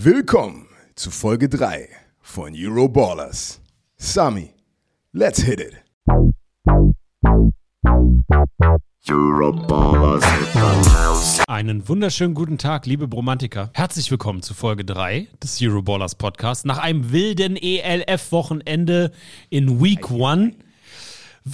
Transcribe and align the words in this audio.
Willkommen 0.00 0.68
zu 0.94 1.10
Folge 1.10 1.48
3 1.48 1.88
von 2.20 2.54
Euroballers. 2.56 3.60
Sami, 3.96 4.50
let's 5.10 5.42
hit 5.42 5.58
it. 5.58 5.72
Euroballers 9.10 10.22
in 10.22 10.84
the 10.84 10.90
house. 10.90 11.40
Einen 11.48 11.88
wunderschönen 11.88 12.34
guten 12.34 12.58
Tag, 12.58 12.86
liebe 12.86 13.08
Bromantiker. 13.08 13.70
Herzlich 13.74 14.08
willkommen 14.12 14.40
zu 14.40 14.54
Folge 14.54 14.84
3 14.84 15.26
des 15.42 15.60
Euroballers 15.60 16.14
Podcast. 16.14 16.64
Nach 16.64 16.78
einem 16.78 17.10
wilden 17.10 17.56
ELF-Wochenende 17.56 19.10
in 19.50 19.82
Week 19.82 20.08
1. 20.08 20.54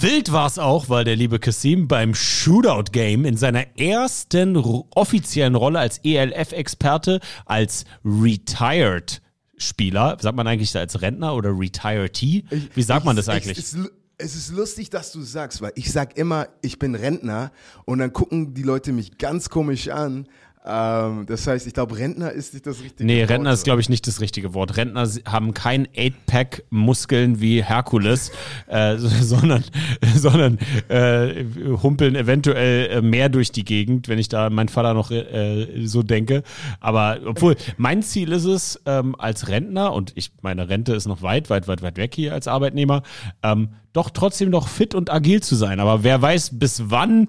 Wild 0.01 0.31
war 0.31 0.47
es 0.47 0.57
auch, 0.59 0.89
weil 0.89 1.03
der 1.05 1.15
liebe 1.15 1.39
Kasim 1.39 1.87
beim 1.87 2.15
Shootout-Game 2.15 3.23
in 3.25 3.37
seiner 3.37 3.77
ersten 3.79 4.57
offiziellen 4.57 5.55
Rolle 5.55 5.79
als 5.79 5.99
ELF-Experte, 6.03 7.19
als 7.45 7.85
Retired 8.03 9.21
Spieler, 9.57 10.17
sagt 10.19 10.35
man 10.35 10.47
eigentlich 10.47 10.75
als 10.75 11.01
Rentner 11.01 11.35
oder 11.35 11.51
Retiretee? 11.57 12.43
Wie 12.73 12.83
sagt 12.83 13.05
man 13.05 13.15
das 13.15 13.27
Ich- 13.27 13.33
eigentlich? 13.33 13.57
Es 13.57 13.73
ist, 13.73 13.91
es 14.17 14.35
ist 14.35 14.51
lustig, 14.51 14.89
dass 14.89 15.11
du 15.11 15.21
sagst, 15.21 15.61
weil 15.61 15.71
ich 15.75 15.91
sag 15.91 16.17
immer, 16.17 16.47
ich 16.61 16.79
bin 16.79 16.95
Rentner 16.95 17.51
und 17.85 17.99
dann 17.99 18.11
gucken 18.11 18.53
die 18.53 18.63
Leute 18.63 18.91
mich 18.91 19.17
ganz 19.17 19.49
komisch 19.49 19.89
an. 19.89 20.27
Ähm, 20.67 21.25
das 21.27 21.45
heißt, 21.45 21.67
ich 21.67 21.73
glaube, 21.73 21.97
Rentner 21.97 22.31
ist 22.31 22.53
nicht 22.53 22.65
das 22.65 22.81
richtige 22.81 23.05
Nee, 23.05 23.21
Wort. 23.21 23.29
Rentner 23.29 23.51
ist, 23.53 23.63
glaube 23.65 23.81
ich, 23.81 23.89
nicht 23.89 24.07
das 24.07 24.19
richtige 24.19 24.53
Wort. 24.55 24.77
Rentner 24.77 25.07
haben 25.27 25.53
kein 25.53 25.87
Eight-Pack-Muskeln 25.95 27.39
wie 27.41 27.63
Herkules, 27.63 28.31
äh, 28.67 28.97
so- 28.97 29.07
sondern, 29.09 29.63
sondern 30.15 30.57
äh, 30.87 31.45
humpeln 31.83 32.15
eventuell 32.15 32.87
äh, 32.97 33.01
mehr 33.01 33.29
durch 33.29 33.51
die 33.51 33.63
Gegend, 33.63 34.07
wenn 34.07 34.19
ich 34.19 34.29
da 34.29 34.49
mein 34.49 34.69
Vater 34.69 34.93
noch 34.93 35.11
äh, 35.11 35.85
so 35.85 36.03
denke. 36.03 36.43
Aber 36.79 37.19
obwohl, 37.25 37.55
mein 37.77 38.01
Ziel 38.03 38.31
ist 38.31 38.45
es, 38.45 38.81
ähm, 38.85 39.15
als 39.19 39.47
Rentner, 39.47 39.93
und 39.93 40.13
ich 40.15 40.31
meine 40.41 40.67
Rente 40.69 40.93
ist 40.95 41.05
noch 41.07 41.21
weit, 41.21 41.49
weit, 41.49 41.67
weit, 41.67 41.81
weit 41.81 41.97
weg 41.97 42.15
hier 42.15 42.33
als 42.33 42.47
Arbeitnehmer, 42.47 43.03
ähm, 43.43 43.69
doch 43.93 44.09
trotzdem 44.09 44.49
noch 44.49 44.67
fit 44.67 44.93
und 44.93 45.11
agil 45.11 45.41
zu 45.41 45.55
sein. 45.55 45.79
Aber 45.79 46.03
wer 46.03 46.21
weiß, 46.21 46.57
bis 46.59 46.83
wann 46.89 47.27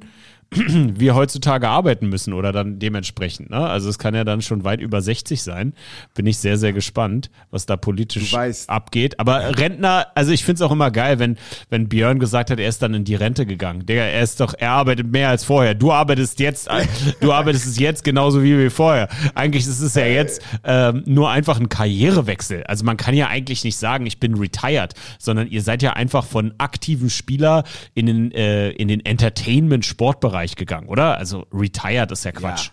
wir 0.53 1.17
heutzutage 1.17 1.69
arbeiten 1.69 2.09
müssen 2.09 2.33
oder 2.33 2.53
dann 2.53 2.79
dementsprechend. 2.79 3.51
Ne? 3.51 3.59
Also 3.59 3.89
es 3.89 3.99
kann 3.99 4.15
ja 4.15 4.23
dann 4.23 4.43
schon 4.43 4.63
weit 4.63 4.81
über 4.81 5.03
60 5.03 5.43
sein. 5.43 5.75
Bin 6.15 6.27
ich 6.27 6.39
sehr, 6.39 6.57
sehr 6.57 6.73
gespannt, 6.73 7.31
was 7.51 7.67
da 7.67 7.77
politisch 7.77 8.33
abgeht. 8.69 9.19
Aber 9.19 9.59
Rentner, 9.59 10.07
also 10.15 10.31
ich 10.31 10.45
finde 10.45 10.57
es 10.57 10.63
auch 10.63 10.71
immer 10.71 10.93
geil, 10.93 11.19
wenn, 11.19 11.37
wenn 11.69 11.89
Björn 11.89 12.21
gesagt 12.21 12.51
hat, 12.51 12.61
er 12.61 12.69
ist 12.69 12.81
dann 12.81 12.95
in 12.95 13.05
die 13.05 13.17
Rente 13.17 13.45
gegangen. 13.45 13.87
Digga, 13.87 14.03
er 14.03 14.23
ist 14.23 14.39
doch, 14.39 14.55
er 14.57 14.71
arbeitet 14.71 15.11
mehr 15.11 15.31
als 15.31 15.43
vorher. 15.43 15.75
Du 15.75 15.93
arbeitest 15.93 16.39
jetzt, 16.39 16.69
du 17.21 17.33
arbeitest 17.33 17.67
es 17.67 17.79
jetzt 17.79 18.05
genauso 18.05 18.43
wie 18.45 18.57
wir 18.57 18.71
vorher. 18.71 19.09
Eigentlich 19.35 19.67
ist 19.67 19.81
es 19.81 19.95
ja 19.95 20.07
jetzt 20.07 20.43
ähm, 20.63 21.03
nur 21.07 21.29
einfach 21.31 21.59
ein 21.59 21.69
Karrierewechsel. 21.69 22.63
Also 22.65 22.85
man 22.85 22.97
kann 22.97 23.15
ja 23.15 23.27
eigentlich 23.27 23.65
nicht 23.65 23.77
sagen, 23.77 24.07
ich 24.07 24.21
bin 24.21 24.37
retired, 24.37 24.95
sondern 25.19 25.49
ihr 25.49 25.63
seid 25.63 25.83
ja 25.83 25.95
einfach 25.95 26.25
von 26.25 26.55
aktiven 26.59 27.11
Spieler 27.11 27.65
in 27.95 28.07
den, 28.07 28.33
äh, 28.33 28.71
in 28.71 28.87
den 28.87 29.05
Entertainment-Sportbereich 29.05 30.36
gegangen, 30.57 30.89
oder? 30.89 31.17
Also 31.19 31.47
retired 31.53 32.13
ist 32.13 32.25
ja 32.25 32.33
Quatsch. 32.33 32.71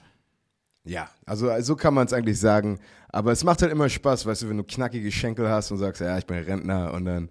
Ja, 0.85 1.09
also 1.25 1.49
so 1.61 1.75
kann 1.75 1.93
man 1.93 2.07
es 2.07 2.13
eigentlich 2.13 2.39
sagen. 2.39 2.79
Aber 3.09 3.31
es 3.31 3.43
macht 3.43 3.61
halt 3.61 3.71
immer 3.71 3.87
Spaß, 3.87 4.25
weißt 4.25 4.41
du, 4.43 4.49
wenn 4.49 4.57
du 4.57 4.63
knackige 4.63 5.11
Schenkel 5.11 5.47
hast 5.47 5.71
und 5.71 5.77
sagst, 5.77 6.01
ja, 6.01 6.17
ich 6.17 6.25
bin 6.25 6.37
Rentner 6.39 6.93
und 6.93 7.05
dann, 7.05 7.29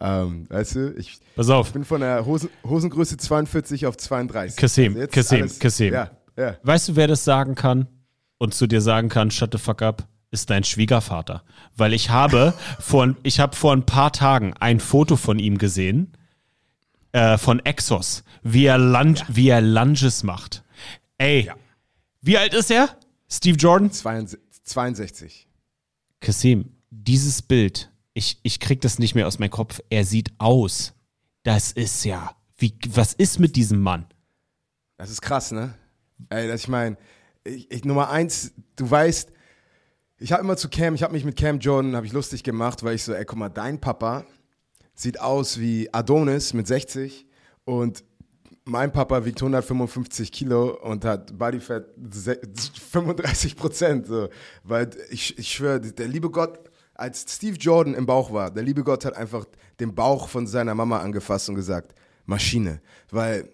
ähm, 0.00 0.46
weißt 0.50 0.74
du, 0.76 0.94
ich, 0.96 1.18
Pass 1.34 1.48
auf. 1.50 1.68
ich 1.68 1.72
bin 1.72 1.84
von 1.84 2.00
der 2.00 2.24
Hosen, 2.26 2.50
Hosengröße 2.64 3.16
42 3.16 3.86
auf 3.86 3.96
32. 3.96 4.56
Kassim, 4.56 4.94
Also 4.94 5.08
Kassim, 5.08 5.40
alles- 5.42 5.58
Kassim. 5.58 5.92
Ja, 5.94 6.10
ja. 6.36 6.56
Weißt 6.62 6.88
du, 6.90 6.96
wer 6.96 7.08
das 7.08 7.24
sagen 7.24 7.54
kann 7.56 7.88
und 8.38 8.54
zu 8.54 8.66
dir 8.66 8.80
sagen 8.80 9.08
kann, 9.08 9.30
shut 9.30 9.52
the 9.52 9.58
fuck 9.58 9.82
up? 9.82 10.06
Ist 10.30 10.48
dein 10.48 10.64
Schwiegervater. 10.64 11.42
Weil 11.76 11.92
ich 11.92 12.08
habe 12.10 12.54
vor, 12.78 13.14
ich 13.22 13.40
habe 13.40 13.56
vor 13.56 13.72
ein 13.72 13.84
paar 13.84 14.12
Tagen 14.12 14.54
ein 14.60 14.78
Foto 14.80 15.16
von 15.16 15.38
ihm 15.38 15.58
gesehen, 15.58 16.12
äh, 17.12 17.38
von 17.38 17.60
Exos, 17.60 18.24
wie 18.42 18.66
er, 18.66 18.78
Lunge, 18.78 19.20
wie 19.28 19.48
er 19.48 19.60
Lunges 19.60 20.22
macht. 20.22 20.64
Ey, 21.18 21.50
wie 22.20 22.38
alt 22.38 22.54
ist 22.54 22.70
er? 22.70 22.96
Steve 23.28 23.56
Jordan? 23.56 23.90
62. 23.90 24.40
62. 24.64 25.48
Kassim, 26.20 26.76
dieses 26.90 27.42
Bild, 27.42 27.90
ich, 28.14 28.38
ich 28.42 28.60
krieg 28.60 28.80
das 28.80 28.98
nicht 28.98 29.14
mehr 29.14 29.26
aus 29.26 29.38
meinem 29.38 29.50
Kopf. 29.50 29.80
Er 29.90 30.04
sieht 30.04 30.32
aus. 30.38 30.94
Das 31.42 31.72
ist 31.72 32.04
ja, 32.04 32.36
wie, 32.56 32.74
was 32.88 33.14
ist 33.14 33.38
mit 33.38 33.56
diesem 33.56 33.80
Mann? 33.80 34.06
Das 34.96 35.10
ist 35.10 35.20
krass, 35.20 35.50
ne? 35.50 35.74
Ey, 36.28 36.46
das, 36.46 36.62
ich 36.62 36.68
meine, 36.68 36.96
ich, 37.44 37.70
ich, 37.70 37.84
Nummer 37.84 38.10
eins, 38.10 38.52
du 38.76 38.88
weißt, 38.88 39.32
ich 40.18 40.30
habe 40.30 40.42
immer 40.42 40.56
zu 40.56 40.68
Cam, 40.68 40.94
ich 40.94 41.02
habe 41.02 41.12
mich 41.12 41.24
mit 41.24 41.36
Cam 41.36 41.58
Jordan, 41.58 41.96
habe 41.96 42.06
ich 42.06 42.12
lustig 42.12 42.44
gemacht, 42.44 42.84
weil 42.84 42.94
ich 42.94 43.02
so, 43.02 43.12
ey, 43.12 43.24
guck 43.24 43.38
mal, 43.38 43.48
dein 43.48 43.80
Papa 43.80 44.24
sieht 44.94 45.20
aus 45.20 45.58
wie 45.58 45.92
Adonis 45.92 46.52
mit 46.54 46.66
60 46.66 47.26
und 47.64 48.04
mein 48.64 48.92
Papa 48.92 49.24
wiegt 49.24 49.40
155 49.42 50.30
Kilo 50.30 50.78
und 50.82 51.04
hat 51.04 51.36
Bodyfat 51.36 51.86
se- 52.12 52.40
35 52.90 53.56
Prozent. 53.56 54.06
So. 54.06 54.28
Weil 54.62 54.90
ich, 55.10 55.36
ich 55.38 55.52
schwöre, 55.52 55.80
der 55.80 56.06
liebe 56.06 56.30
Gott, 56.30 56.60
als 56.94 57.24
Steve 57.28 57.56
Jordan 57.56 57.94
im 57.94 58.06
Bauch 58.06 58.32
war, 58.32 58.50
der 58.52 58.62
liebe 58.62 58.84
Gott 58.84 59.04
hat 59.04 59.16
einfach 59.16 59.46
den 59.80 59.94
Bauch 59.94 60.28
von 60.28 60.46
seiner 60.46 60.74
Mama 60.74 61.00
angefasst 61.00 61.48
und 61.48 61.56
gesagt, 61.56 61.94
Maschine. 62.24 62.80
Weil 63.10 63.48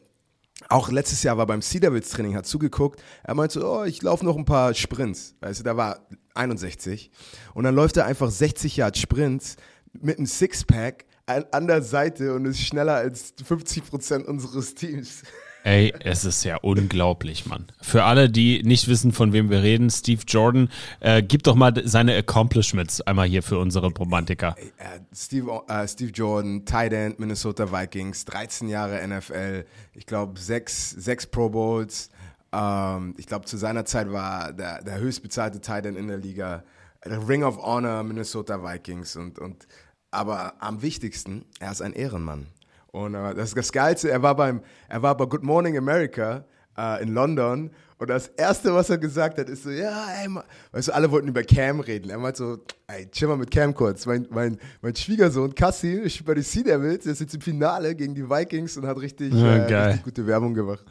auch 0.68 0.90
letztes 0.90 1.22
Jahr 1.22 1.38
war 1.38 1.46
beim 1.46 1.60
Devils 1.60 2.10
Training, 2.10 2.34
hat 2.36 2.44
zugeguckt. 2.46 3.00
Er 3.22 3.34
meinte 3.34 3.60
so, 3.60 3.66
oh, 3.78 3.84
ich 3.84 4.02
laufe 4.02 4.24
noch 4.26 4.36
ein 4.36 4.44
paar 4.44 4.74
Sprints. 4.74 5.36
Weißt 5.40 5.60
du, 5.60 5.64
da 5.64 5.76
war 5.76 6.06
61. 6.34 7.10
Und 7.54 7.64
dann 7.64 7.74
läuft 7.74 7.96
er 7.96 8.04
einfach 8.04 8.30
60 8.30 8.76
Yard 8.76 8.98
Sprints 8.98 9.56
mit 9.92 10.18
einem 10.18 10.26
Sixpack 10.26 11.06
an, 11.28 11.66
der 11.66 11.82
Seite 11.82 12.34
und 12.34 12.46
ist 12.46 12.60
schneller 12.60 12.94
als 12.94 13.34
50 13.44 13.84
Prozent 13.84 14.26
unseres 14.26 14.74
Teams. 14.74 15.22
Ey, 15.64 15.92
es 16.00 16.24
ist 16.24 16.44
ja 16.44 16.56
unglaublich, 16.56 17.44
Mann. 17.44 17.66
Für 17.82 18.04
alle, 18.04 18.30
die 18.30 18.62
nicht 18.62 18.88
wissen, 18.88 19.12
von 19.12 19.32
wem 19.32 19.50
wir 19.50 19.62
reden, 19.62 19.90
Steve 19.90 20.22
Jordan, 20.26 20.70
äh, 21.00 21.22
gib 21.22 21.42
doch 21.42 21.56
mal 21.56 21.74
seine 21.84 22.16
Accomplishments 22.16 23.00
einmal 23.02 23.26
hier 23.26 23.42
für 23.42 23.58
unsere 23.58 23.88
Romantiker. 23.88 24.56
Äh, 24.78 25.00
Steve, 25.14 25.62
äh, 25.68 25.86
Steve 25.86 26.12
Jordan, 26.12 26.64
Tight 26.64 26.92
End, 26.92 27.18
Minnesota 27.18 27.70
Vikings, 27.70 28.24
13 28.24 28.68
Jahre 28.68 29.06
NFL, 29.06 29.66
ich 29.94 30.06
glaube 30.06 30.38
sechs, 30.38 30.90
sechs 30.90 31.26
Pro 31.26 31.50
Bowls. 31.50 32.10
Ähm, 32.52 33.14
ich 33.18 33.26
glaube, 33.26 33.44
zu 33.44 33.56
seiner 33.56 33.84
Zeit 33.84 34.10
war 34.10 34.52
der, 34.52 34.82
der 34.82 34.98
höchstbezahlte 34.98 35.60
Tight 35.60 35.86
End 35.86 35.98
in 35.98 36.08
der 36.08 36.18
Liga. 36.18 36.62
Ring 37.04 37.44
of 37.44 37.58
Honor, 37.58 38.02
Minnesota 38.02 38.62
Vikings. 38.62 39.16
Und, 39.16 39.38
und, 39.38 39.66
aber 40.10 40.54
am 40.60 40.82
wichtigsten, 40.82 41.44
er 41.60 41.72
ist 41.72 41.82
ein 41.82 41.92
Ehrenmann. 41.92 42.46
Und 42.90 43.14
äh, 43.14 43.34
das 43.34 43.48
ist 43.50 43.56
das 43.56 43.72
Geilste, 43.72 44.10
er 44.10 44.22
war, 44.22 44.34
beim, 44.34 44.62
er 44.88 45.02
war 45.02 45.16
bei 45.16 45.26
Good 45.26 45.42
Morning 45.42 45.76
America 45.76 46.44
äh, 46.76 47.02
in 47.02 47.12
London 47.12 47.70
und 47.98 48.08
das 48.10 48.28
Erste, 48.28 48.72
was 48.72 48.88
er 48.90 48.98
gesagt 48.98 49.38
hat, 49.38 49.48
ist 49.48 49.64
so, 49.64 49.70
ja, 49.70 50.06
ey, 50.22 50.28
ma- 50.28 50.44
weißt 50.70 50.88
du, 50.88 50.94
alle 50.94 51.10
wollten 51.10 51.26
über 51.28 51.42
Cam 51.42 51.80
reden. 51.80 52.10
Er 52.10 52.18
meinte 52.18 52.38
so, 52.38 52.58
ey, 52.86 53.10
chill 53.10 53.26
mal 53.26 53.36
mit 53.36 53.50
Cam 53.50 53.74
kurz. 53.74 54.06
Mein, 54.06 54.26
mein, 54.30 54.56
mein 54.82 54.94
Schwiegersohn 54.94 55.52
Cassie 55.54 56.08
spielt 56.08 56.26
bei 56.26 56.34
den 56.34 56.44
Sea 56.44 56.62
Devils, 56.62 57.02
der 57.04 57.12
ist 57.14 57.20
jetzt 57.20 57.34
im 57.34 57.40
Finale 57.40 57.96
gegen 57.96 58.14
die 58.14 58.30
Vikings 58.30 58.76
und 58.76 58.86
hat 58.86 59.00
richtig, 59.00 59.34
Ja, 59.34 59.56
äh, 59.56 59.84
richtig 59.86 60.04
gute 60.04 60.26
Werbung 60.28 60.54
gemacht. 60.54 60.84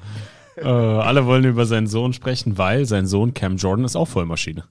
Äh, 0.57 0.63
alle 0.65 1.25
wollen 1.25 1.45
über 1.45 1.65
seinen 1.65 1.87
Sohn 1.87 2.11
sprechen, 2.13 2.57
weil 2.57 2.85
sein 2.85 3.07
Sohn 3.07 3.33
Cam 3.33 3.55
Jordan 3.55 3.85
ist 3.85 3.95
auch 3.95 4.07
Vollmaschine. 4.07 4.65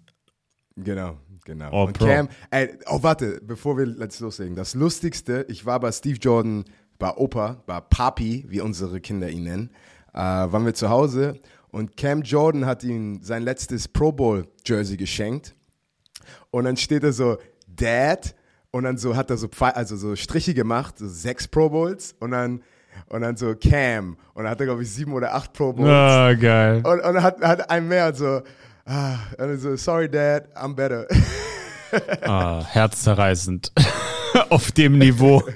Genau, 0.77 1.17
genau. 1.47 1.71
Oh, 1.73 1.87
und 1.87 1.99
Pro. 1.99 2.05
Cam, 2.05 2.29
ey, 2.51 2.77
oh, 2.87 3.03
warte, 3.03 3.41
bevor 3.43 3.79
wir 3.79 3.87
jetzt 3.87 4.21
loslegen. 4.21 4.55
Das 4.55 4.75
Lustigste, 4.75 5.47
ich 5.49 5.65
war 5.65 5.81
bei 5.81 5.91
Steve 5.93 6.19
Jordan, 6.19 6.65
bei 6.99 7.11
Opa, 7.17 7.63
bei 7.67 7.81
Papi, 7.81 8.45
wie 8.49 8.61
unsere 8.61 9.01
Kinder 9.01 9.31
ihn 9.31 9.45
nennen, 9.45 9.71
äh, 10.13 10.19
waren 10.19 10.67
wir 10.67 10.75
zu 10.75 10.91
Hause 10.91 11.41
und 11.71 11.97
Cam 11.97 12.23
Jordan 12.23 12.67
hat 12.67 12.85
ihm 12.85 13.23
sein 13.23 13.43
letztes 13.43 13.89
Pro 13.89 14.13
Bowl 14.13 14.47
Jersey 14.65 14.97
geschenkt 14.97 15.55
und 16.51 16.65
dann 16.65 16.77
steht 16.77 17.05
er 17.05 17.13
so, 17.13 17.39
Dad, 17.67 18.35
und 18.71 18.85
dann 18.85 18.99
so 18.99 19.17
hat 19.17 19.31
er 19.31 19.37
so, 19.37 19.49
also 19.59 19.97
so 19.97 20.17
Striche 20.17 20.53
gemacht, 20.53 20.99
so 20.99 21.09
sechs 21.09 21.49
Pro 21.49 21.71
Bowls 21.71 22.15
und 22.21 22.33
dann, 22.33 22.63
und 23.09 23.23
dann 23.23 23.37
so 23.37 23.55
Cam 23.55 24.17
und 24.35 24.45
dann 24.45 24.51
hat 24.51 24.61
er, 24.61 24.67
glaube 24.67 24.83
ich, 24.83 24.91
sieben 24.91 25.13
oder 25.13 25.35
acht 25.35 25.53
Pro 25.53 25.73
Bowls. 25.73 25.89
Ah, 25.89 26.35
geil. 26.35 26.83
Und, 26.85 27.01
und 27.01 27.23
hat, 27.23 27.41
hat 27.43 27.71
ein 27.71 27.89
mehr 27.89 28.09
und 28.09 28.17
so, 28.17 28.43
ah, 28.87 29.19
und 29.39 29.59
so, 29.59 29.77
sorry 29.77 30.09
Dad, 30.09 30.49
I'm 30.57 30.75
better. 30.75 31.07
Ah, 32.23 32.65
herzzerreißend. 32.65 33.73
Auf 34.51 34.73
dem 34.73 34.99
Niveau. 34.99 35.43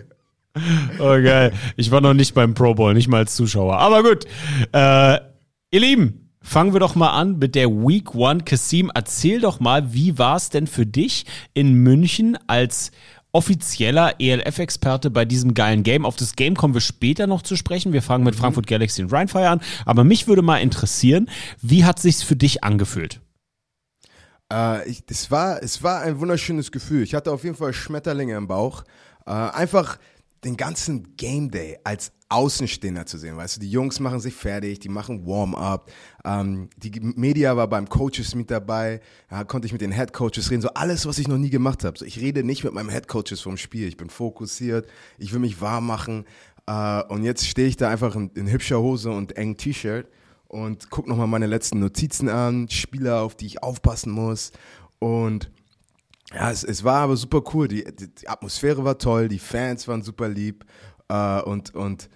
Oh, 0.98 1.16
geil. 1.22 1.52
Ich 1.76 1.92
war 1.92 2.00
noch 2.00 2.12
nicht 2.12 2.34
beim 2.34 2.54
Pro 2.54 2.74
Bowl, 2.74 2.92
nicht 2.92 3.06
mal 3.06 3.18
als 3.18 3.36
Zuschauer. 3.36 3.78
Aber 3.78 4.02
gut. 4.02 4.24
Äh, 4.72 5.20
ihr 5.70 5.80
Lieben, 5.80 6.28
fangen 6.42 6.72
wir 6.72 6.80
doch 6.80 6.96
mal 6.96 7.10
an 7.10 7.38
mit 7.38 7.54
der 7.54 7.68
Week 7.70 8.14
One. 8.16 8.42
Kasim, 8.42 8.90
erzähl 8.92 9.40
doch 9.40 9.60
mal, 9.60 9.94
wie 9.94 10.18
war 10.18 10.36
es 10.36 10.50
denn 10.50 10.66
für 10.66 10.86
dich 10.86 11.24
in 11.54 11.74
München 11.74 12.36
als 12.48 12.90
offizieller 13.32 14.14
ELF-Experte 14.18 15.10
bei 15.10 15.24
diesem 15.24 15.54
geilen 15.54 15.82
Game. 15.82 16.04
Auf 16.04 16.16
das 16.16 16.36
Game 16.36 16.56
kommen 16.56 16.74
wir 16.74 16.80
später 16.80 17.26
noch 17.26 17.42
zu 17.42 17.56
sprechen. 17.56 17.92
Wir 17.92 18.02
fangen 18.02 18.24
mit 18.24 18.34
Frankfurt 18.34 18.66
Galaxy 18.66 19.02
und 19.02 19.12
Rheinfire 19.12 19.48
an. 19.48 19.60
Aber 19.86 20.04
mich 20.04 20.26
würde 20.26 20.42
mal 20.42 20.58
interessieren, 20.58 21.28
wie 21.62 21.84
hat 21.84 21.98
sich's 21.98 22.22
für 22.22 22.36
dich 22.36 22.64
angefühlt? 22.64 23.20
Äh, 24.52 24.88
ich, 24.88 25.02
es, 25.08 25.30
war, 25.30 25.62
es 25.62 25.82
war 25.82 26.00
ein 26.00 26.20
wunderschönes 26.20 26.72
Gefühl. 26.72 27.02
Ich 27.02 27.14
hatte 27.14 27.32
auf 27.32 27.44
jeden 27.44 27.56
Fall 27.56 27.72
Schmetterlinge 27.72 28.36
im 28.36 28.48
Bauch. 28.48 28.84
Äh, 29.26 29.30
einfach 29.30 29.98
den 30.44 30.56
ganzen 30.56 31.16
Game 31.16 31.50
Day 31.50 31.78
als 31.84 32.12
Außenstehender 32.30 33.06
zu 33.06 33.18
sehen. 33.18 33.36
Weißt 33.36 33.56
du, 33.56 33.60
die 33.60 33.70
Jungs 33.70 34.00
machen 34.00 34.20
sich 34.20 34.34
fertig, 34.34 34.78
die 34.78 34.88
machen 34.88 35.26
Warm-up. 35.26 35.90
Ähm, 36.24 36.70
die 36.76 37.00
Media 37.00 37.56
war 37.56 37.68
beim 37.68 37.88
Coaches 37.88 38.34
mit 38.34 38.50
dabei. 38.50 39.00
Da 39.28 39.44
konnte 39.44 39.66
ich 39.66 39.72
mit 39.72 39.80
den 39.80 39.92
Head 39.92 40.12
Coaches 40.12 40.50
reden. 40.50 40.62
So 40.62 40.68
alles, 40.70 41.06
was 41.06 41.18
ich 41.18 41.28
noch 41.28 41.38
nie 41.38 41.50
gemacht 41.50 41.84
habe. 41.84 41.98
So, 41.98 42.04
ich 42.04 42.20
rede 42.20 42.44
nicht 42.44 42.62
mit 42.64 42.72
meinem 42.72 42.88
Head 42.88 43.08
Coaches 43.08 43.40
vom 43.40 43.56
Spiel. 43.56 43.88
Ich 43.88 43.96
bin 43.96 44.10
fokussiert. 44.10 44.88
Ich 45.18 45.32
will 45.32 45.40
mich 45.40 45.60
warm 45.60 45.86
machen. 45.86 46.24
Äh, 46.66 47.02
und 47.08 47.24
jetzt 47.24 47.46
stehe 47.46 47.68
ich 47.68 47.76
da 47.76 47.90
einfach 47.90 48.14
in, 48.14 48.30
in 48.34 48.50
hübscher 48.50 48.80
Hose 48.80 49.10
und 49.10 49.36
engen 49.36 49.56
T-Shirt 49.56 50.06
und 50.46 50.90
gucke 50.90 51.08
nochmal 51.08 51.26
meine 51.26 51.46
letzten 51.46 51.80
Notizen 51.80 52.28
an, 52.28 52.68
Spieler, 52.68 53.22
auf 53.22 53.34
die 53.34 53.46
ich 53.46 53.62
aufpassen 53.62 54.12
muss. 54.12 54.52
Und 55.00 55.50
ja, 56.32 56.50
es, 56.50 56.62
es 56.62 56.84
war 56.84 57.02
aber 57.02 57.16
super 57.16 57.42
cool. 57.54 57.66
Die, 57.66 57.84
die, 57.84 58.14
die 58.14 58.28
Atmosphäre 58.28 58.84
war 58.84 58.98
toll, 58.98 59.28
die 59.28 59.38
Fans 59.38 59.88
waren 59.88 60.02
super 60.02 60.28
lieb 60.28 60.64
äh, 61.08 61.40
und, 61.42 61.74
und 61.74 62.08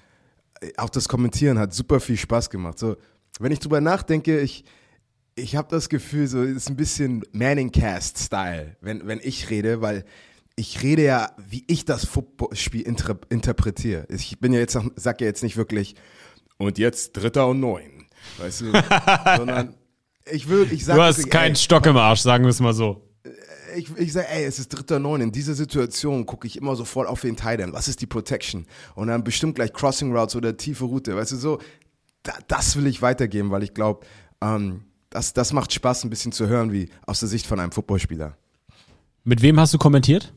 auch 0.76 0.90
das 0.90 1.08
Kommentieren 1.08 1.58
hat 1.58 1.74
super 1.74 2.00
viel 2.00 2.16
Spaß 2.16 2.50
gemacht. 2.50 2.78
So, 2.78 2.96
wenn 3.40 3.52
ich 3.52 3.58
drüber 3.58 3.80
nachdenke, 3.80 4.40
ich, 4.40 4.64
ich 5.34 5.56
habe 5.56 5.68
das 5.70 5.88
Gefühl, 5.88 6.26
so 6.26 6.42
ist 6.42 6.68
ein 6.68 6.76
bisschen 6.76 7.24
Manning-Cast-Style, 7.32 8.76
wenn, 8.80 9.06
wenn 9.06 9.20
ich 9.22 9.50
rede, 9.50 9.80
weil 9.80 10.04
ich 10.56 10.82
rede 10.82 11.04
ja, 11.04 11.32
wie 11.48 11.64
ich 11.66 11.84
das 11.84 12.04
Footballspiel 12.04 12.82
inter 12.82 13.18
interpretiere. 13.28 14.06
Ich 14.08 14.38
bin 14.38 14.52
ja 14.52 14.60
jetzt, 14.60 14.78
sag 14.96 15.20
ja 15.20 15.26
jetzt 15.26 15.42
nicht 15.42 15.56
wirklich, 15.56 15.96
und 16.58 16.78
jetzt 16.78 17.12
Dritter 17.12 17.48
und 17.48 17.60
Neun, 17.60 18.06
weißt 18.38 18.60
du, 18.60 18.66
sondern 19.36 19.74
ich 20.30 20.48
will, 20.48 20.68
ich 20.70 20.84
sag 20.84 20.96
Du 20.96 21.02
hast 21.02 21.28
keinen 21.28 21.56
Stock 21.56 21.86
im 21.86 21.96
Arsch, 21.96 22.20
sagen 22.20 22.44
wir 22.44 22.50
es 22.50 22.60
mal 22.60 22.72
so. 22.72 23.02
Ich, 23.76 23.96
ich 23.96 24.12
sage, 24.12 24.28
ey, 24.28 24.44
es 24.44 24.58
ist 24.58 24.68
dritter 24.68 24.98
Neun. 24.98 25.20
In 25.20 25.32
dieser 25.32 25.54
Situation 25.54 26.26
gucke 26.26 26.46
ich 26.46 26.56
immer 26.56 26.76
sofort 26.76 27.08
auf 27.08 27.20
den 27.20 27.36
Tight 27.36 27.60
End. 27.60 27.72
Was 27.72 27.88
ist 27.88 28.00
die 28.00 28.06
Protection? 28.06 28.66
Und 28.94 29.08
dann 29.08 29.24
bestimmt 29.24 29.56
gleich 29.56 29.72
Crossing 29.72 30.14
Routes 30.14 30.36
oder 30.36 30.56
tiefe 30.56 30.84
Route. 30.84 31.16
Weißt 31.16 31.32
du, 31.32 31.36
so, 31.36 31.58
da, 32.22 32.32
das 32.48 32.76
will 32.76 32.86
ich 32.86 33.02
weitergeben, 33.02 33.50
weil 33.50 33.62
ich 33.62 33.74
glaube, 33.74 34.06
ähm, 34.40 34.84
das, 35.10 35.32
das 35.32 35.52
macht 35.52 35.72
Spaß, 35.72 36.04
ein 36.04 36.10
bisschen 36.10 36.32
zu 36.32 36.48
hören, 36.48 36.72
wie 36.72 36.88
aus 37.06 37.20
der 37.20 37.28
Sicht 37.28 37.46
von 37.46 37.60
einem 37.60 37.72
Footballspieler. 37.72 38.36
Mit 39.22 39.42
wem 39.42 39.58
hast 39.60 39.72
du 39.72 39.78
kommentiert? 39.78 40.32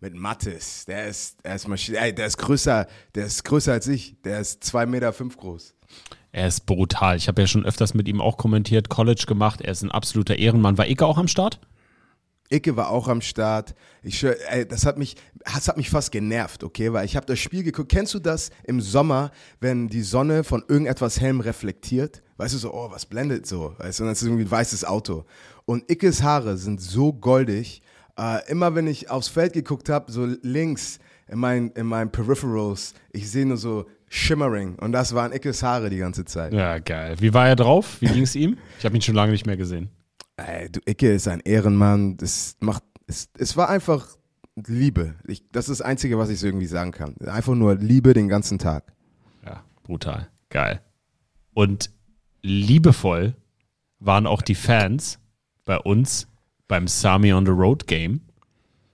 Mit 0.00 0.14
Mattes, 0.14 0.84
der 0.84 1.08
ist, 1.08 1.44
der 1.44 1.56
ist 1.56 1.66
Maschine, 1.66 1.98
ey, 1.98 2.14
der 2.14 2.26
ist 2.26 2.38
größer, 2.38 2.86
der 3.16 3.26
ist 3.26 3.44
größer 3.44 3.72
als 3.72 3.88
ich. 3.88 4.16
Der 4.22 4.38
ist 4.38 4.62
zwei 4.62 4.86
Meter 4.86 5.12
fünf 5.12 5.36
groß. 5.36 5.74
Er 6.30 6.46
ist 6.46 6.66
brutal. 6.66 7.16
Ich 7.16 7.26
habe 7.26 7.40
ja 7.40 7.48
schon 7.48 7.64
öfters 7.64 7.94
mit 7.94 8.06
ihm 8.06 8.20
auch 8.20 8.36
kommentiert, 8.36 8.88
College 8.88 9.24
gemacht. 9.26 9.60
Er 9.60 9.72
ist 9.72 9.82
ein 9.82 9.90
absoluter 9.90 10.36
Ehrenmann. 10.36 10.78
War 10.78 10.88
Icke 10.88 11.04
auch 11.04 11.18
am 11.18 11.26
Start? 11.26 11.58
Icke 12.50 12.76
war 12.76 12.90
auch 12.90 13.08
am 13.08 13.20
Start. 13.20 13.74
Ich, 14.02 14.24
ey, 14.24 14.66
das 14.66 14.86
hat 14.86 14.98
mich, 14.98 15.16
das 15.44 15.68
hat 15.68 15.76
mich 15.76 15.90
fast 15.90 16.12
genervt, 16.12 16.64
okay, 16.64 16.92
weil 16.92 17.04
ich 17.04 17.16
habe 17.16 17.26
das 17.26 17.38
Spiel 17.38 17.62
geguckt. 17.62 17.90
Kennst 17.90 18.14
du 18.14 18.18
das 18.18 18.50
im 18.64 18.80
Sommer, 18.80 19.30
wenn 19.60 19.88
die 19.88 20.02
Sonne 20.02 20.44
von 20.44 20.64
irgendetwas 20.66 21.20
hellem 21.20 21.40
reflektiert? 21.40 22.22
Weißt 22.36 22.54
du 22.54 22.58
so, 22.58 22.72
oh, 22.72 22.90
was 22.90 23.06
blendet 23.06 23.46
so? 23.46 23.74
Weißt 23.78 23.98
du, 23.98 24.04
und 24.04 24.10
das 24.10 24.22
ist 24.22 24.28
irgendwie 24.28 24.44
ein 24.44 24.50
weißes 24.50 24.84
Auto. 24.84 25.24
Und 25.64 25.90
Ickes 25.90 26.22
Haare 26.22 26.56
sind 26.56 26.80
so 26.80 27.12
goldig. 27.12 27.82
Äh, 28.18 28.48
immer 28.50 28.74
wenn 28.74 28.86
ich 28.86 29.10
aufs 29.10 29.28
Feld 29.28 29.52
geguckt 29.52 29.88
habe, 29.88 30.10
so 30.10 30.26
links 30.42 30.98
in 31.28 31.38
meinen 31.38 31.70
in 31.72 31.86
meinen 31.86 32.10
Peripherals, 32.10 32.94
ich 33.12 33.30
sehe 33.30 33.44
nur 33.44 33.58
so 33.58 33.86
Shimmering 34.08 34.76
und 34.76 34.92
das 34.92 35.14
waren 35.14 35.32
Ickes 35.32 35.62
Haare 35.62 35.90
die 35.90 35.98
ganze 35.98 36.24
Zeit. 36.24 36.52
Ja, 36.54 36.78
geil. 36.78 37.16
Wie 37.18 37.34
war 37.34 37.46
er 37.46 37.56
drauf? 37.56 37.98
Wie 38.00 38.06
ging 38.06 38.22
es 38.22 38.34
ihm? 38.34 38.56
Ich 38.78 38.84
habe 38.84 38.96
ihn 38.96 39.02
schon 39.02 39.14
lange 39.14 39.32
nicht 39.32 39.46
mehr 39.46 39.56
gesehen. 39.56 39.90
Ey, 40.38 40.70
du, 40.70 40.80
Icke 40.86 41.12
ist 41.12 41.28
ein 41.28 41.40
Ehrenmann. 41.40 42.16
Das 42.16 42.56
macht, 42.60 42.84
es, 43.06 43.28
es 43.36 43.56
war 43.56 43.68
einfach 43.68 44.06
Liebe. 44.54 45.14
Ich, 45.26 45.42
das 45.50 45.68
ist 45.68 45.80
das 45.80 45.86
Einzige, 45.86 46.16
was 46.16 46.30
ich 46.30 46.38
so 46.38 46.46
irgendwie 46.46 46.66
sagen 46.66 46.92
kann. 46.92 47.16
Einfach 47.26 47.54
nur 47.54 47.74
Liebe 47.74 48.14
den 48.14 48.28
ganzen 48.28 48.58
Tag. 48.58 48.92
Ja, 49.44 49.64
brutal. 49.82 50.28
Geil. 50.48 50.80
Und 51.54 51.90
liebevoll 52.40 53.34
waren 53.98 54.26
auch 54.26 54.42
die 54.42 54.54
Fans 54.54 55.18
bei 55.64 55.76
uns 55.76 56.28
beim 56.68 56.86
Sami 56.86 57.32
on 57.32 57.44
the 57.44 57.52
Road 57.52 57.86
Game 57.86 58.20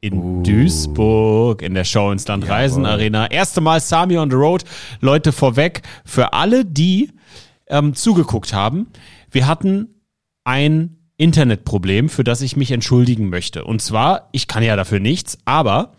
in 0.00 0.42
Duisburg 0.42 1.62
in 1.62 1.74
der 1.74 1.84
Show 1.84 2.10
ins 2.10 2.26
Land 2.26 2.48
Reisen 2.48 2.86
Arena. 2.86 3.30
Erste 3.30 3.60
Mal 3.60 3.80
Sami 3.80 4.16
on 4.16 4.30
the 4.30 4.36
Road. 4.36 4.64
Leute 5.00 5.32
vorweg, 5.32 5.82
für 6.04 6.32
alle, 6.32 6.64
die 6.64 7.10
ähm, 7.66 7.94
zugeguckt 7.94 8.54
haben, 8.54 8.86
wir 9.30 9.46
hatten 9.46 10.00
ein 10.44 11.03
Internetproblem, 11.16 12.08
für 12.08 12.24
das 12.24 12.40
ich 12.40 12.56
mich 12.56 12.72
entschuldigen 12.72 13.28
möchte. 13.28 13.64
Und 13.64 13.80
zwar, 13.80 14.28
ich 14.32 14.48
kann 14.48 14.62
ja 14.62 14.76
dafür 14.76 15.00
nichts, 15.00 15.38
aber 15.44 15.92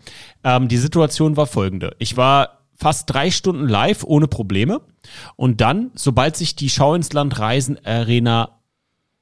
ähm, 0.44 0.68
die 0.68 0.76
Situation 0.76 1.36
war 1.36 1.46
folgende. 1.46 1.96
Ich 1.98 2.16
war 2.16 2.56
fast 2.74 3.10
drei 3.12 3.30
Stunden 3.30 3.66
live 3.66 4.04
ohne 4.04 4.28
Probleme. 4.28 4.82
Und 5.36 5.60
dann, 5.60 5.90
sobald 5.94 6.36
sich 6.36 6.56
die 6.56 6.68
Schau 6.68 6.94
ins 6.94 7.12
Land 7.12 7.38
Reisen 7.38 7.78
Arena 7.84 8.60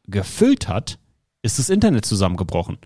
gefüllt 0.06 0.68
hat, 0.68 0.98
ist 1.42 1.58
das 1.58 1.70
Internet 1.70 2.04
zusammengebrochen. 2.04 2.78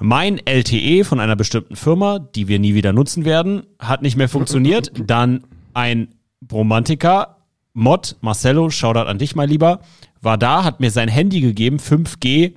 Mein 0.00 0.38
LTE 0.44 1.04
von 1.04 1.20
einer 1.20 1.36
bestimmten 1.36 1.76
Firma, 1.76 2.18
die 2.18 2.48
wir 2.48 2.58
nie 2.58 2.74
wieder 2.74 2.92
nutzen 2.92 3.24
werden, 3.24 3.64
hat 3.78 4.02
nicht 4.02 4.16
mehr 4.16 4.28
funktioniert. 4.28 4.90
Dann 4.96 5.44
ein 5.74 6.14
Bromantiker, 6.40 7.36
Mod, 7.74 8.16
Marcello, 8.20 8.70
Shoutout 8.70 9.08
an 9.08 9.18
dich, 9.18 9.36
mein 9.36 9.48
Lieber, 9.48 9.80
war 10.22 10.38
da, 10.38 10.64
hat 10.64 10.80
mir 10.80 10.90
sein 10.90 11.08
Handy 11.08 11.40
gegeben, 11.40 11.78
5G 11.78 12.54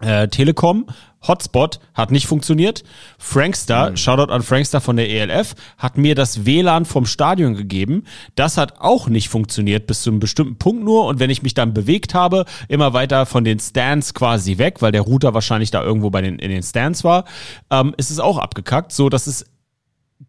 äh, 0.00 0.28
Telekom, 0.28 0.86
Hotspot 1.26 1.78
hat 1.94 2.10
nicht 2.10 2.26
funktioniert. 2.26 2.82
Frankster, 3.18 3.96
Shoutout 3.96 4.32
an 4.32 4.42
Frankster 4.42 4.80
von 4.80 4.96
der 4.96 5.08
ELF, 5.08 5.54
hat 5.78 5.96
mir 5.96 6.14
das 6.14 6.44
WLAN 6.44 6.84
vom 6.84 7.06
Stadion 7.06 7.54
gegeben. 7.54 8.04
Das 8.34 8.56
hat 8.58 8.80
auch 8.80 9.08
nicht 9.08 9.28
funktioniert 9.28 9.86
bis 9.86 10.02
zu 10.02 10.10
einem 10.10 10.20
bestimmten 10.20 10.56
Punkt 10.56 10.82
nur. 10.84 11.06
Und 11.06 11.20
wenn 11.20 11.30
ich 11.30 11.42
mich 11.42 11.54
dann 11.54 11.74
bewegt 11.74 12.14
habe, 12.14 12.44
immer 12.68 12.92
weiter 12.92 13.26
von 13.26 13.44
den 13.44 13.60
Stands 13.60 14.14
quasi 14.14 14.58
weg, 14.58 14.82
weil 14.82 14.92
der 14.92 15.02
Router 15.02 15.34
wahrscheinlich 15.34 15.70
da 15.70 15.82
irgendwo 15.82 16.10
bei 16.10 16.22
den, 16.22 16.38
in 16.38 16.50
den 16.50 16.62
Stands 16.62 17.04
war, 17.04 17.24
ähm, 17.70 17.94
ist 17.96 18.10
es 18.10 18.18
auch 18.18 18.38
abgekackt, 18.38 18.92
so 18.92 19.08
dass 19.08 19.26
es 19.26 19.46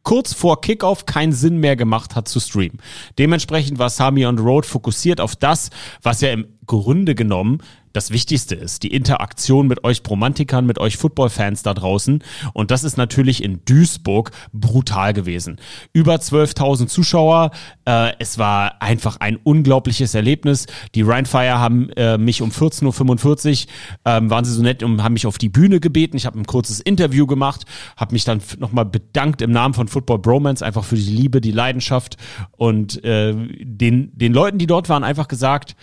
kurz 0.03 0.33
vor 0.33 0.61
Kickoff 0.61 1.05
keinen 1.05 1.33
Sinn 1.33 1.57
mehr 1.57 1.75
gemacht 1.75 2.15
hat 2.15 2.27
zu 2.27 2.39
streamen. 2.39 2.79
Dementsprechend 3.17 3.79
war 3.79 3.89
Sami 3.89 4.25
on 4.25 4.37
the 4.37 4.43
Road 4.43 4.65
fokussiert 4.65 5.19
auf 5.19 5.35
das, 5.35 5.69
was 6.01 6.21
ja 6.21 6.31
im 6.31 6.47
Grunde 6.65 7.15
genommen 7.15 7.59
das 7.93 8.09
Wichtigste 8.09 8.55
ist, 8.55 8.81
die 8.81 8.87
Interaktion 8.87 9.67
mit 9.67 9.83
euch 9.83 10.01
Romantikern, 10.09 10.65
mit 10.65 10.79
euch 10.79 10.97
Football-Fans 10.97 11.61
da 11.61 11.75
draußen. 11.75 12.23
Und 12.53 12.71
das 12.71 12.83
ist 12.83 12.97
natürlich 12.97 13.43
in 13.43 13.61
Duisburg 13.65 14.31
brutal 14.51 15.13
gewesen. 15.13 15.57
Über 15.93 16.15
12.000 16.15 16.87
Zuschauer. 16.87 17.51
Äh, 17.85 18.13
es 18.17 18.39
war 18.39 18.81
einfach 18.81 19.17
ein 19.17 19.37
unglaubliches 19.37 20.15
Erlebnis. 20.15 20.65
Die 20.95 21.03
Rheinfire 21.03 21.59
haben 21.59 21.91
äh, 21.91 22.17
mich 22.17 22.41
um 22.41 22.49
14.45 22.49 23.65
Uhr, 23.65 23.71
ähm, 24.05 24.29
waren 24.31 24.43
sie 24.43 24.53
so 24.53 24.63
nett 24.63 24.81
und 24.81 25.03
haben 25.03 25.13
mich 25.13 25.27
auf 25.27 25.37
die 25.37 25.49
Bühne 25.49 25.79
gebeten. 25.79 26.17
Ich 26.17 26.25
habe 26.25 26.39
ein 26.39 26.47
kurzes 26.47 26.79
Interview 26.79 27.27
gemacht, 27.27 27.65
habe 27.95 28.13
mich 28.13 28.23
dann 28.23 28.41
nochmal 28.57 28.85
bedankt 28.85 29.43
im 29.43 29.51
Namen 29.51 29.75
von 29.75 29.87
Football 29.87 30.17
Bromance, 30.17 30.65
einfach 30.65 30.83
für 30.83 30.95
die 30.95 31.01
Liebe, 31.03 31.41
die 31.41 31.51
Leidenschaft 31.51 32.17
und 32.57 33.03
äh, 33.03 33.35
den, 33.35 34.17
den 34.17 34.33
Leuten, 34.33 34.57
die 34.57 34.67
dort 34.67 34.89
waren, 34.89 35.03
einfach 35.03 35.27
gesagt, 35.27 35.75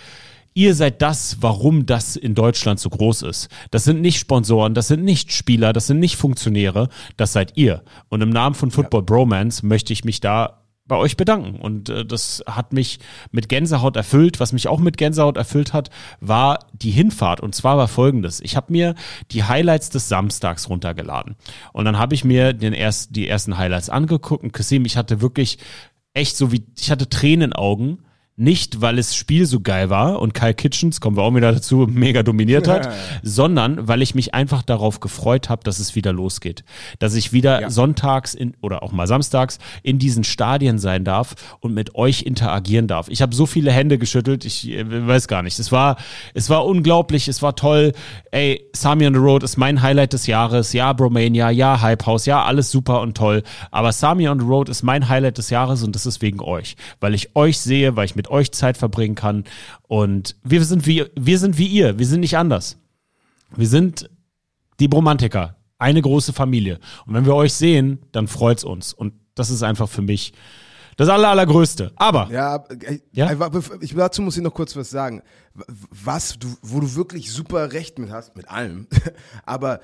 Ihr 0.54 0.74
seid 0.74 1.00
das, 1.00 1.38
warum 1.40 1.86
das 1.86 2.16
in 2.16 2.34
Deutschland 2.34 2.80
so 2.80 2.90
groß 2.90 3.22
ist. 3.22 3.48
Das 3.70 3.84
sind 3.84 4.00
nicht 4.00 4.18
Sponsoren, 4.18 4.74
das 4.74 4.88
sind 4.88 5.04
nicht 5.04 5.32
Spieler, 5.32 5.72
das 5.72 5.86
sind 5.86 6.00
nicht 6.00 6.16
Funktionäre, 6.16 6.88
das 7.16 7.32
seid 7.32 7.56
ihr. 7.56 7.82
Und 8.08 8.20
im 8.20 8.30
Namen 8.30 8.54
von 8.54 8.70
Football 8.70 9.02
Bromance 9.02 9.64
möchte 9.64 9.92
ich 9.92 10.04
mich 10.04 10.20
da 10.20 10.60
bei 10.90 10.96
euch 10.96 11.16
bedanken. 11.16 11.58
Und 11.58 11.88
äh, 11.88 12.04
das 12.04 12.42
hat 12.46 12.74
mich 12.74 12.98
mit 13.30 13.48
Gänsehaut 13.48 13.96
erfüllt. 13.96 14.40
Was 14.40 14.52
mich 14.52 14.68
auch 14.68 14.80
mit 14.80 14.98
Gänsehaut 14.98 15.38
erfüllt 15.38 15.72
hat, 15.72 15.88
war 16.20 16.58
die 16.74 16.90
Hinfahrt. 16.90 17.40
Und 17.40 17.54
zwar 17.54 17.78
war 17.78 17.88
folgendes. 17.88 18.40
Ich 18.40 18.56
habe 18.56 18.72
mir 18.72 18.96
die 19.30 19.44
Highlights 19.44 19.88
des 19.88 20.08
Samstags 20.08 20.68
runtergeladen. 20.68 21.36
Und 21.72 21.84
dann 21.86 21.96
habe 21.96 22.14
ich 22.14 22.24
mir 22.24 22.52
den 22.52 22.74
erst, 22.74 23.14
die 23.14 23.28
ersten 23.28 23.56
Highlights 23.56 23.88
angeguckt. 23.88 24.42
Und 24.42 24.52
Kasim, 24.52 24.84
ich 24.84 24.96
hatte 24.96 25.22
wirklich 25.22 25.58
echt 26.12 26.36
so 26.36 26.50
wie, 26.52 26.66
ich 26.76 26.90
hatte 26.90 27.08
Tränen 27.08 27.42
in 27.42 27.50
den 27.50 27.52
Augen. 27.52 27.98
Nicht, 28.40 28.80
weil 28.80 28.96
das 28.96 29.14
Spiel 29.14 29.44
so 29.44 29.60
geil 29.60 29.90
war 29.90 30.18
und 30.18 30.32
Kyle 30.32 30.54
Kitchens, 30.54 30.98
kommen 31.02 31.18
wir 31.18 31.22
auch 31.24 31.34
wieder 31.34 31.52
dazu, 31.52 31.86
mega 31.90 32.22
dominiert 32.22 32.68
hat, 32.68 32.88
sondern 33.22 33.86
weil 33.86 34.00
ich 34.00 34.14
mich 34.14 34.32
einfach 34.32 34.62
darauf 34.62 35.00
gefreut 35.00 35.50
habe, 35.50 35.62
dass 35.62 35.78
es 35.78 35.94
wieder 35.94 36.14
losgeht. 36.14 36.64
Dass 37.00 37.14
ich 37.16 37.34
wieder 37.34 37.60
Ja. 37.60 37.70
sonntags 37.70 38.32
in, 38.34 38.54
oder 38.62 38.82
auch 38.82 38.92
mal 38.92 39.06
samstags 39.06 39.58
in 39.82 39.98
diesen 39.98 40.24
Stadien 40.24 40.78
sein 40.78 41.04
darf 41.04 41.34
und 41.60 41.74
mit 41.74 41.94
euch 41.94 42.22
interagieren 42.22 42.86
darf. 42.86 43.08
Ich 43.10 43.20
habe 43.20 43.34
so 43.34 43.44
viele 43.44 43.72
Hände 43.72 43.98
geschüttelt, 43.98 44.46
ich 44.46 44.70
äh, 44.70 44.86
weiß 45.06 45.28
gar 45.28 45.42
nicht. 45.42 45.58
Es 45.58 45.70
war, 45.70 45.96
es 46.32 46.48
war 46.48 46.64
unglaublich, 46.64 47.28
es 47.28 47.42
war 47.42 47.56
toll. 47.56 47.92
Ey, 48.30 48.64
Sami 48.74 49.06
on 49.06 49.12
the 49.12 49.20
Road 49.20 49.42
ist 49.42 49.58
mein 49.58 49.82
Highlight 49.82 50.14
des 50.14 50.26
Jahres. 50.26 50.72
Ja, 50.72 50.94
Bromania, 50.94 51.50
ja, 51.50 51.82
Hype 51.82 52.06
House, 52.06 52.24
ja, 52.24 52.42
alles 52.42 52.70
super 52.70 53.02
und 53.02 53.18
toll. 53.18 53.42
Aber 53.70 53.92
Sami 53.92 54.28
on 54.30 54.40
the 54.40 54.46
Road 54.46 54.70
ist 54.70 54.82
mein 54.82 55.10
Highlight 55.10 55.36
des 55.36 55.50
Jahres 55.50 55.82
und 55.82 55.94
das 55.94 56.06
ist 56.06 56.22
wegen 56.22 56.40
euch. 56.40 56.76
Weil 57.00 57.14
ich 57.14 57.36
euch 57.36 57.58
sehe, 57.58 57.96
weil 57.96 58.06
ich 58.06 58.16
mit 58.16 58.29
euch 58.30 58.52
Zeit 58.52 58.76
verbringen 58.76 59.14
kann. 59.14 59.44
Und 59.82 60.36
wir 60.42 60.64
sind 60.64 60.86
wie, 60.86 61.04
wir 61.18 61.38
sind 61.38 61.58
wie 61.58 61.66
ihr, 61.66 61.98
wir 61.98 62.06
sind 62.06 62.20
nicht 62.20 62.36
anders. 62.36 62.78
Wir 63.56 63.68
sind 63.68 64.08
die 64.78 64.88
Bromantiker, 64.88 65.56
eine 65.78 66.00
große 66.00 66.32
Familie. 66.32 66.78
Und 67.06 67.14
wenn 67.14 67.26
wir 67.26 67.34
euch 67.34 67.52
sehen, 67.52 68.00
dann 68.12 68.28
freut's 68.28 68.64
uns. 68.64 68.92
Und 68.92 69.14
das 69.34 69.50
ist 69.50 69.62
einfach 69.62 69.88
für 69.88 70.02
mich 70.02 70.32
das 70.96 71.08
aller, 71.08 71.28
allergrößte. 71.28 71.92
Aber 71.96 72.28
Ja, 72.30 72.56
äh, 72.68 72.98
Ja? 73.12 73.50
ich, 73.80 73.94
dazu 73.94 74.20
muss 74.20 74.36
ich 74.36 74.42
noch 74.42 74.52
kurz 74.52 74.76
was 74.76 74.90
sagen. 74.90 75.22
Was, 75.54 76.38
du, 76.38 76.48
wo 76.62 76.80
du 76.80 76.94
wirklich 76.94 77.32
super 77.32 77.72
recht 77.72 77.98
mit 77.98 78.10
hast, 78.10 78.36
mit 78.36 78.48
allem, 78.50 78.86
aber 79.46 79.80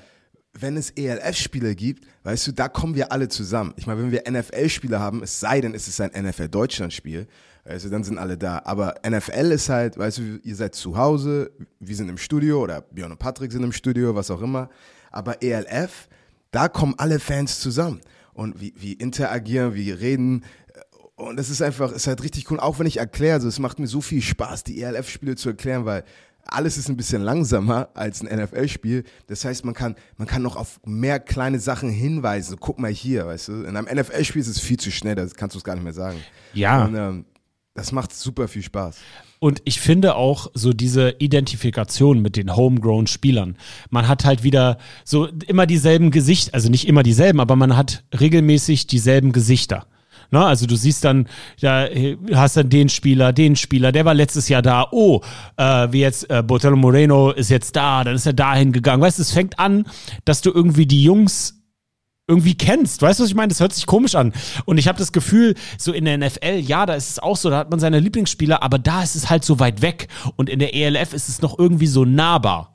wenn 0.53 0.77
es 0.77 0.91
ELF-Spiele 0.91 1.75
gibt, 1.75 2.05
weißt 2.23 2.47
du, 2.47 2.51
da 2.51 2.67
kommen 2.67 2.95
wir 2.95 3.11
alle 3.11 3.29
zusammen. 3.29 3.73
Ich 3.77 3.87
meine, 3.87 4.01
wenn 4.01 4.11
wir 4.11 4.23
NFL-Spiele 4.29 4.99
haben, 4.99 5.23
es 5.23 5.39
sei 5.39 5.61
denn, 5.61 5.73
es 5.73 5.87
ist 5.87 6.01
ein 6.01 6.11
NFL-Deutschland-Spiel, 6.11 7.27
also 7.67 7.89
dann 7.89 8.03
sind 8.03 8.17
alle 8.17 8.37
da. 8.37 8.61
Aber 8.65 8.95
NFL 9.07 9.51
ist 9.51 9.69
halt, 9.69 9.97
weißt 9.97 10.17
du, 10.19 10.39
ihr 10.43 10.55
seid 10.55 10.75
zu 10.75 10.97
Hause, 10.97 11.51
wir 11.79 11.95
sind 11.95 12.09
im 12.09 12.17
Studio 12.17 12.61
oder 12.63 12.81
Björn 12.81 13.11
und 13.11 13.19
Patrick 13.19 13.51
sind 13.51 13.63
im 13.63 13.71
Studio, 13.71 14.15
was 14.15 14.31
auch 14.31 14.41
immer. 14.41 14.69
Aber 15.11 15.41
ELF, 15.41 16.07
da 16.51 16.67
kommen 16.67 16.95
alle 16.97 17.19
Fans 17.19 17.59
zusammen. 17.59 18.01
Und 18.33 18.61
wie, 18.61 18.73
wie 18.77 18.93
interagieren, 18.93 19.73
wie 19.73 19.91
reden, 19.91 20.43
und 21.15 21.39
es 21.39 21.49
ist 21.49 21.63
einfach, 21.63 21.89
es 21.89 21.97
ist 21.97 22.07
halt 22.07 22.23
richtig 22.23 22.49
cool, 22.51 22.59
auch 22.59 22.77
wenn 22.77 22.85
ich 22.85 22.97
erkläre, 22.97 23.33
also 23.33 23.47
es 23.47 23.57
macht 23.57 23.79
mir 23.79 23.87
so 23.87 24.01
viel 24.01 24.21
Spaß, 24.21 24.63
die 24.63 24.83
ELF-Spiele 24.83 25.35
zu 25.35 25.49
erklären, 25.49 25.85
weil 25.85 26.03
alles 26.45 26.77
ist 26.77 26.89
ein 26.89 26.95
bisschen 26.95 27.23
langsamer 27.23 27.89
als 27.93 28.21
ein 28.21 28.43
NFL-Spiel. 28.43 29.03
Das 29.25 29.43
heißt, 29.43 29.65
man 29.65 29.73
kann, 29.73 29.95
man 30.17 30.27
kann 30.27 30.41
noch 30.43 30.55
auf 30.55 30.79
mehr 30.85 31.19
kleine 31.19 31.59
Sachen 31.59 31.89
hinweisen. 31.89 32.57
Guck 32.59 32.79
mal 32.79 32.91
hier, 32.91 33.25
weißt 33.25 33.47
du. 33.49 33.63
In 33.63 33.75
einem 33.75 33.87
NFL-Spiel 33.99 34.41
ist 34.41 34.47
es 34.47 34.59
viel 34.59 34.77
zu 34.77 34.91
schnell, 34.91 35.15
das 35.15 35.35
kannst 35.35 35.55
du 35.55 35.57
es 35.57 35.63
gar 35.63 35.73
nicht 35.75 35.83
mehr 35.83 35.93
sagen. 35.93 36.23
Ja. 36.53 36.85
Und, 36.85 36.95
ähm, 36.95 37.25
das 37.77 37.91
macht 37.91 38.11
super 38.11 38.47
viel 38.47 38.63
Spaß. 38.63 38.97
Und 39.39 39.61
ich 39.63 39.79
finde 39.79 40.15
auch 40.15 40.49
so 40.55 40.73
diese 40.73 41.11
Identifikation 41.19 42.23
mit 42.23 42.35
den 42.35 42.55
Homegrown-Spielern. 42.55 43.55
Man 43.91 44.07
hat 44.07 44.25
halt 44.25 44.43
wieder 44.43 44.79
so 45.05 45.27
immer 45.45 45.67
dieselben 45.67 46.09
Gesichter, 46.09 46.55
also 46.55 46.69
nicht 46.69 46.87
immer 46.87 47.03
dieselben, 47.03 47.39
aber 47.39 47.55
man 47.55 47.77
hat 47.77 48.03
regelmäßig 48.19 48.87
dieselben 48.87 49.31
Gesichter. 49.31 49.85
Ne, 50.31 50.43
also 50.43 50.65
du 50.65 50.75
siehst 50.75 51.05
dann, 51.05 51.27
da 51.61 51.85
äh, 51.85 52.17
hast 52.33 52.57
dann 52.57 52.69
den 52.69 52.89
Spieler, 52.89 53.31
den 53.31 53.55
Spieler, 53.55 53.93
der 53.93 54.03
war 54.03 54.13
letztes 54.13 54.49
Jahr 54.49 54.61
da, 54.61 54.87
oh, 54.91 55.21
äh, 55.55 55.87
wie 55.91 56.01
jetzt 56.01 56.29
äh, 56.29 56.43
Botello 56.43 56.75
Moreno 56.75 57.31
ist 57.31 57.49
jetzt 57.49 57.75
da, 57.75 58.03
dann 58.03 58.15
ist 58.15 58.25
er 58.25 58.33
dahin 58.33 58.73
gegangen. 58.73 59.01
Weißt 59.01 59.19
du, 59.19 59.21
es 59.21 59.31
fängt 59.31 59.57
an, 59.57 59.85
dass 60.25 60.41
du 60.41 60.51
irgendwie 60.51 60.87
die 60.87 61.03
Jungs 61.03 61.56
irgendwie 62.27 62.55
kennst. 62.55 63.01
Weißt 63.01 63.19
du, 63.19 63.23
was 63.23 63.29
ich 63.29 63.35
meine? 63.35 63.49
Das 63.49 63.59
hört 63.59 63.73
sich 63.73 63.85
komisch 63.85 64.15
an. 64.15 64.33
Und 64.65 64.77
ich 64.77 64.87
habe 64.87 64.97
das 64.97 65.11
Gefühl, 65.11 65.55
so 65.77 65.93
in 65.93 66.05
der 66.05 66.17
NFL, 66.17 66.59
ja, 66.59 66.85
da 66.85 66.93
ist 66.93 67.09
es 67.09 67.19
auch 67.19 67.37
so, 67.37 67.49
da 67.49 67.57
hat 67.57 67.71
man 67.71 67.79
seine 67.79 67.99
Lieblingsspieler, 67.99 68.61
aber 68.61 68.79
da 68.79 69.01
ist 69.01 69.15
es 69.15 69.29
halt 69.29 69.45
so 69.45 69.59
weit 69.59 69.81
weg. 69.81 70.09
Und 70.35 70.49
in 70.49 70.59
der 70.59 70.75
ELF 70.75 71.13
ist 71.13 71.29
es 71.29 71.41
noch 71.41 71.57
irgendwie 71.57 71.87
so 71.87 72.03
nahbar. 72.05 72.73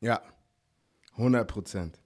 Ja, 0.00 0.20
100 1.16 1.46
Prozent. 1.46 2.01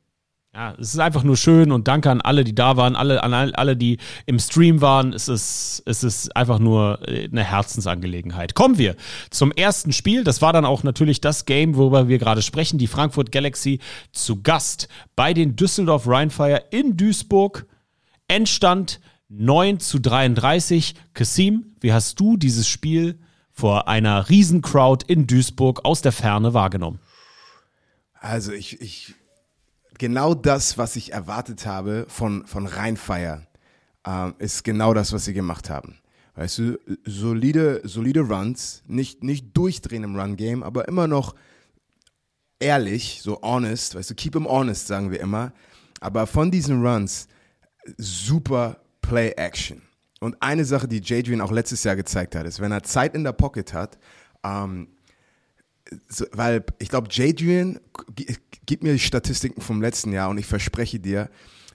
Ja, 0.56 0.74
es 0.80 0.94
ist 0.94 1.00
einfach 1.00 1.22
nur 1.22 1.36
schön 1.36 1.70
und 1.70 1.86
danke 1.86 2.10
an 2.10 2.22
alle, 2.22 2.42
die 2.42 2.54
da 2.54 2.78
waren, 2.78 2.96
alle, 2.96 3.22
an 3.22 3.34
all- 3.34 3.54
alle, 3.56 3.76
die 3.76 3.98
im 4.24 4.38
Stream 4.38 4.80
waren. 4.80 5.12
Es 5.12 5.28
ist, 5.28 5.82
es 5.84 6.02
ist 6.02 6.34
einfach 6.34 6.58
nur 6.58 7.06
äh, 7.06 7.28
eine 7.30 7.44
Herzensangelegenheit. 7.44 8.54
Kommen 8.54 8.78
wir 8.78 8.96
zum 9.28 9.52
ersten 9.52 9.92
Spiel. 9.92 10.24
Das 10.24 10.40
war 10.40 10.54
dann 10.54 10.64
auch 10.64 10.82
natürlich 10.82 11.20
das 11.20 11.44
Game, 11.44 11.76
worüber 11.76 12.08
wir 12.08 12.16
gerade 12.16 12.40
sprechen. 12.40 12.78
Die 12.78 12.86
Frankfurt 12.86 13.32
Galaxy 13.32 13.80
zu 14.12 14.40
Gast 14.40 14.88
bei 15.14 15.34
den 15.34 15.56
Düsseldorf 15.56 16.08
Rheinfire 16.08 16.62
in 16.70 16.96
Duisburg. 16.96 17.66
Endstand 18.26 18.98
9 19.28 19.78
zu 19.78 19.98
33. 19.98 20.94
Kasim, 21.12 21.74
wie 21.80 21.92
hast 21.92 22.18
du 22.18 22.38
dieses 22.38 22.66
Spiel 22.66 23.18
vor 23.52 23.88
einer 23.88 24.30
Riesencrowd 24.30 25.02
in 25.02 25.26
Duisburg 25.26 25.84
aus 25.84 26.00
der 26.00 26.12
Ferne 26.12 26.54
wahrgenommen? 26.54 26.98
Also 28.20 28.52
ich, 28.52 28.80
ich, 28.80 29.14
genau 29.98 30.34
das, 30.34 30.78
was 30.78 30.96
ich 30.96 31.12
erwartet 31.12 31.66
habe 31.66 32.06
von, 32.08 32.46
von 32.46 32.66
Rheinfire, 32.66 33.46
ähm, 34.06 34.34
ist 34.38 34.64
genau 34.64 34.94
das, 34.94 35.12
was 35.12 35.24
sie 35.24 35.34
gemacht 35.34 35.70
haben. 35.70 35.98
Weißt 36.34 36.58
du, 36.58 36.78
solide, 37.04 37.80
solide 37.84 38.20
Runs, 38.20 38.82
nicht, 38.86 39.24
nicht 39.24 39.56
durchdrehen 39.56 40.04
im 40.04 40.18
Run-Game, 40.18 40.62
aber 40.62 40.86
immer 40.86 41.06
noch 41.08 41.34
ehrlich, 42.58 43.20
so 43.22 43.40
honest, 43.42 43.94
weißt 43.94 44.10
du, 44.10 44.14
keep 44.14 44.32
them 44.32 44.46
honest, 44.46 44.86
sagen 44.86 45.10
wir 45.10 45.20
immer. 45.20 45.52
Aber 46.00 46.26
von 46.26 46.50
diesen 46.50 46.84
Runs, 46.84 47.26
super 47.96 48.80
Play-Action. 49.00 49.82
Und 50.20 50.36
eine 50.40 50.64
Sache, 50.64 50.88
die 50.88 51.00
Jadrian 51.02 51.40
auch 51.40 51.52
letztes 51.52 51.84
Jahr 51.84 51.96
gezeigt 51.96 52.34
hat, 52.34 52.46
ist, 52.46 52.60
wenn 52.60 52.72
er 52.72 52.82
Zeit 52.82 53.14
in 53.14 53.24
der 53.24 53.32
Pocket 53.32 53.72
hat, 53.72 53.98
ähm, 54.44 54.88
weil 56.32 56.64
ich 56.78 56.88
glaube, 56.88 57.08
Jadrian, 57.10 57.80
gib 58.66 58.82
mir 58.82 58.92
die 58.92 58.98
Statistiken 58.98 59.60
vom 59.60 59.80
letzten 59.80 60.12
Jahr 60.12 60.30
und 60.30 60.38
ich 60.38 60.46
verspreche 60.46 60.98
dir, 60.98 61.30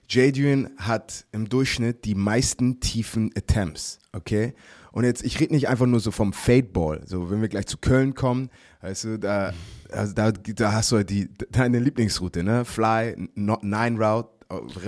Jadrian 0.08 0.70
hat 0.76 1.26
im 1.32 1.48
Durchschnitt 1.48 2.04
die 2.04 2.14
meisten 2.14 2.80
tiefen 2.80 3.30
Attempts, 3.36 3.98
okay? 4.12 4.54
Und 4.90 5.04
jetzt, 5.04 5.24
ich 5.24 5.40
rede 5.40 5.54
nicht 5.54 5.68
einfach 5.68 5.86
nur 5.86 6.00
so 6.00 6.10
vom 6.10 6.34
Fadeball, 6.34 7.02
so 7.06 7.30
wenn 7.30 7.40
wir 7.40 7.48
gleich 7.48 7.66
zu 7.66 7.78
Köln 7.78 8.14
kommen, 8.14 8.50
weißt 8.82 9.04
du, 9.04 9.18
da, 9.18 9.54
also 9.90 10.12
da, 10.12 10.32
da 10.32 10.72
hast 10.72 10.92
du 10.92 10.96
halt 10.96 11.08
die, 11.08 11.30
deine 11.50 11.78
Lieblingsroute, 11.78 12.42
ne? 12.42 12.66
Fly, 12.66 13.30
Nine 13.34 13.98
Route, 13.98 14.28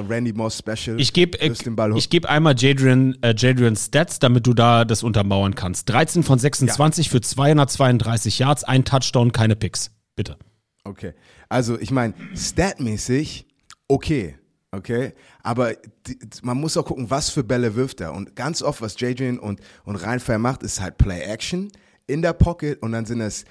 Randy 0.08 0.32
Moss 0.32 0.58
Special. 0.58 1.00
Ich 1.00 1.12
gebe 1.12 1.38
ich 1.38 2.10
geb 2.10 2.26
einmal 2.26 2.54
Jadrian, 2.56 3.16
äh, 3.22 3.34
Jadrian 3.36 3.76
Stats, 3.76 4.18
damit 4.18 4.46
du 4.46 4.54
da 4.54 4.84
das 4.84 5.02
untermauern 5.02 5.54
kannst. 5.54 5.88
13 5.88 6.22
von 6.22 6.38
26 6.38 7.10
für 7.10 7.20
232 7.20 8.38
Yards, 8.38 8.64
ein 8.64 8.84
Touchdown, 8.84 9.32
keine 9.32 9.56
Picks. 9.56 9.90
Bitte. 10.16 10.36
Okay. 10.84 11.14
Also, 11.48 11.78
ich 11.78 11.90
meine, 11.90 12.14
statmäßig, 12.34 13.46
okay. 13.88 14.36
Okay. 14.70 15.12
Aber 15.42 15.72
die, 16.06 16.18
man 16.42 16.58
muss 16.58 16.76
auch 16.76 16.84
gucken, 16.84 17.10
was 17.10 17.30
für 17.30 17.44
Bälle 17.44 17.76
wirft 17.76 18.00
er. 18.00 18.12
Und 18.12 18.34
ganz 18.34 18.60
oft, 18.60 18.82
was 18.82 18.98
Jadrian 18.98 19.38
und, 19.38 19.60
und 19.84 19.96
Rheinfire 19.96 20.38
macht, 20.38 20.62
ist 20.62 20.80
halt 20.80 20.98
Play-Action 20.98 21.70
in 22.06 22.22
der 22.22 22.32
Pocket 22.32 22.82
und 22.82 22.92
dann 22.92 23.06
sind 23.06 23.20
es 23.20 23.44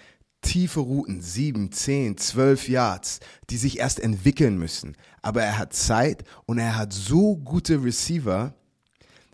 tiefe 0.43 0.81
Routen, 0.81 1.21
sieben, 1.21 1.71
zehn, 1.71 2.17
zwölf 2.17 2.69
Yards, 2.69 3.19
die 3.49 3.57
sich 3.57 3.79
erst 3.79 3.99
entwickeln 3.99 4.59
müssen. 4.59 4.95
Aber 5.23 5.41
er 5.41 5.57
hat 5.57 5.73
Zeit 5.73 6.23
und 6.45 6.59
er 6.59 6.77
hat 6.77 6.93
so 6.93 7.37
gute 7.37 7.83
Receiver, 7.83 8.53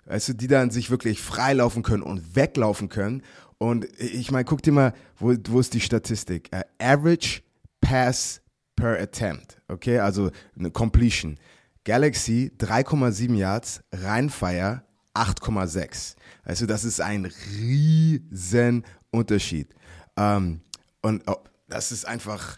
weißt 0.06 0.30
du, 0.30 0.34
die 0.34 0.48
dann 0.48 0.72
sich 0.72 0.90
wirklich 0.90 1.20
freilaufen 1.22 1.84
können 1.84 2.04
und 2.04 2.36
weglaufen 2.36 2.88
können. 2.88 3.24
Und 3.58 3.88
ich 4.00 4.32
meine, 4.32 4.46
guck 4.46 4.62
dir 4.62 4.72
mal, 4.72 4.94
wo, 5.18 5.36
wo 5.50 5.60
ist 5.60 5.74
die 5.74 5.82
Statistik? 5.82 6.50
Äh, 6.54 6.64
average 6.80 7.42
Pass 7.82 8.42
per 8.76 9.00
Attempt, 9.00 9.62
okay, 9.68 10.00
also 10.00 10.32
eine 10.58 10.72
Completion. 10.72 11.38
Galaxy 11.84 12.52
3,7 12.58 13.36
Yards, 13.36 13.82
Rheinfire 13.92 14.84
8,6. 15.14 16.16
Also 16.44 16.66
das 16.66 16.84
ist 16.86 17.02
ein 17.02 17.26
riesen 17.26 18.86
Unterschied. 19.12 19.74
Ähm, 20.16 20.62
und 21.02 21.24
oh, 21.28 21.38
das 21.68 21.92
ist 21.92 22.06
einfach, 22.06 22.58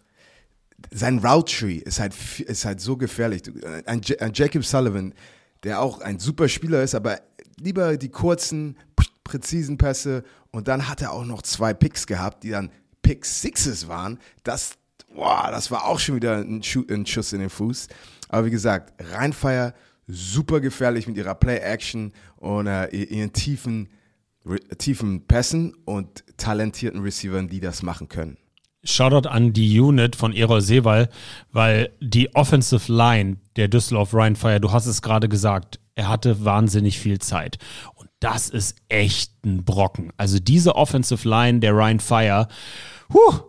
sein 0.92 1.20
Route 1.20 1.54
Tree 1.54 1.76
ist 1.76 2.00
halt, 2.00 2.16
ist 2.40 2.66
halt 2.66 2.82
so 2.82 2.98
gefährlich. 2.98 3.44
Ein, 3.86 4.02
ein 4.20 4.32
Jacob 4.34 4.66
Sullivan, 4.66 5.14
der 5.64 5.82
auch 5.82 6.02
ein 6.02 6.20
super 6.20 6.48
Spieler 6.48 6.82
ist, 6.82 6.96
aber 6.96 7.20
lieber 7.60 7.98
die 7.98 8.10
kurzen, 8.10 8.78
präzisen 9.24 9.78
Pässe 9.78 10.24
und 10.52 10.68
dann 10.68 10.88
hat 10.88 11.02
er 11.02 11.12
auch 11.14 11.26
noch 11.26 11.42
zwei 11.42 11.74
Picks 11.74 12.08
gehabt, 12.08 12.44
die 12.44 12.50
dann 12.50 12.72
Pick 13.02 13.26
Sixes 13.26 13.88
waren. 13.88 14.20
Das, 14.44 14.74
boah, 15.14 15.50
das 15.52 15.72
war 15.72 15.86
auch 15.86 16.00
schon 16.00 16.16
wieder 16.16 16.38
ein, 16.38 16.64
Schu 16.64 16.84
ein 16.90 17.06
Schuss 17.06 17.34
in 17.34 17.40
den 17.40 17.50
Fuß. 17.50 17.88
Aber 18.30 18.46
wie 18.46 18.52
gesagt, 18.52 18.94
Rheinfire 19.14 19.74
super 20.08 20.60
gefährlich 20.60 21.08
mit 21.08 21.18
ihrer 21.18 21.36
Play-Action 21.36 22.12
und 22.38 22.68
äh, 22.68 22.88
ihren 22.88 23.32
tiefen, 23.32 23.90
tiefen 24.78 25.28
Pässen 25.28 25.74
und 25.86 26.24
talentierten 26.38 27.02
Receivern, 27.02 27.48
die 27.48 27.60
das 27.60 27.84
machen 27.84 28.08
können. 28.08 28.38
Shoutout 28.84 29.30
an 29.30 29.54
die 29.54 29.80
Unit 29.80 30.16
von 30.16 30.34
Erol 30.34 30.62
Seewall, 30.62 31.10
weil 31.52 31.92
die 32.00 32.34
Offensive 32.36 32.92
Line 32.92 33.38
der 33.56 33.68
Düsseldorf 33.68 34.14
Rheinfire, 34.14 34.60
du 34.60 34.72
hast 34.72 34.88
es 34.88 35.04
gerade 35.04 35.30
gesagt, 35.30 35.80
er 35.94 36.10
hatte 36.10 36.44
wahnsinnig 36.44 36.98
viel 37.00 37.20
Zeit. 37.20 37.60
Und 37.94 38.10
das 38.20 38.50
ist 38.50 38.78
echt 38.90 39.46
ein 39.46 39.64
Brocken. 39.64 40.12
Also 40.18 40.40
diese 40.40 40.76
Offensive 40.76 41.30
Line 41.30 41.60
der 41.60 41.76
Rheinfire, 41.76 42.48
huh, 43.14 43.42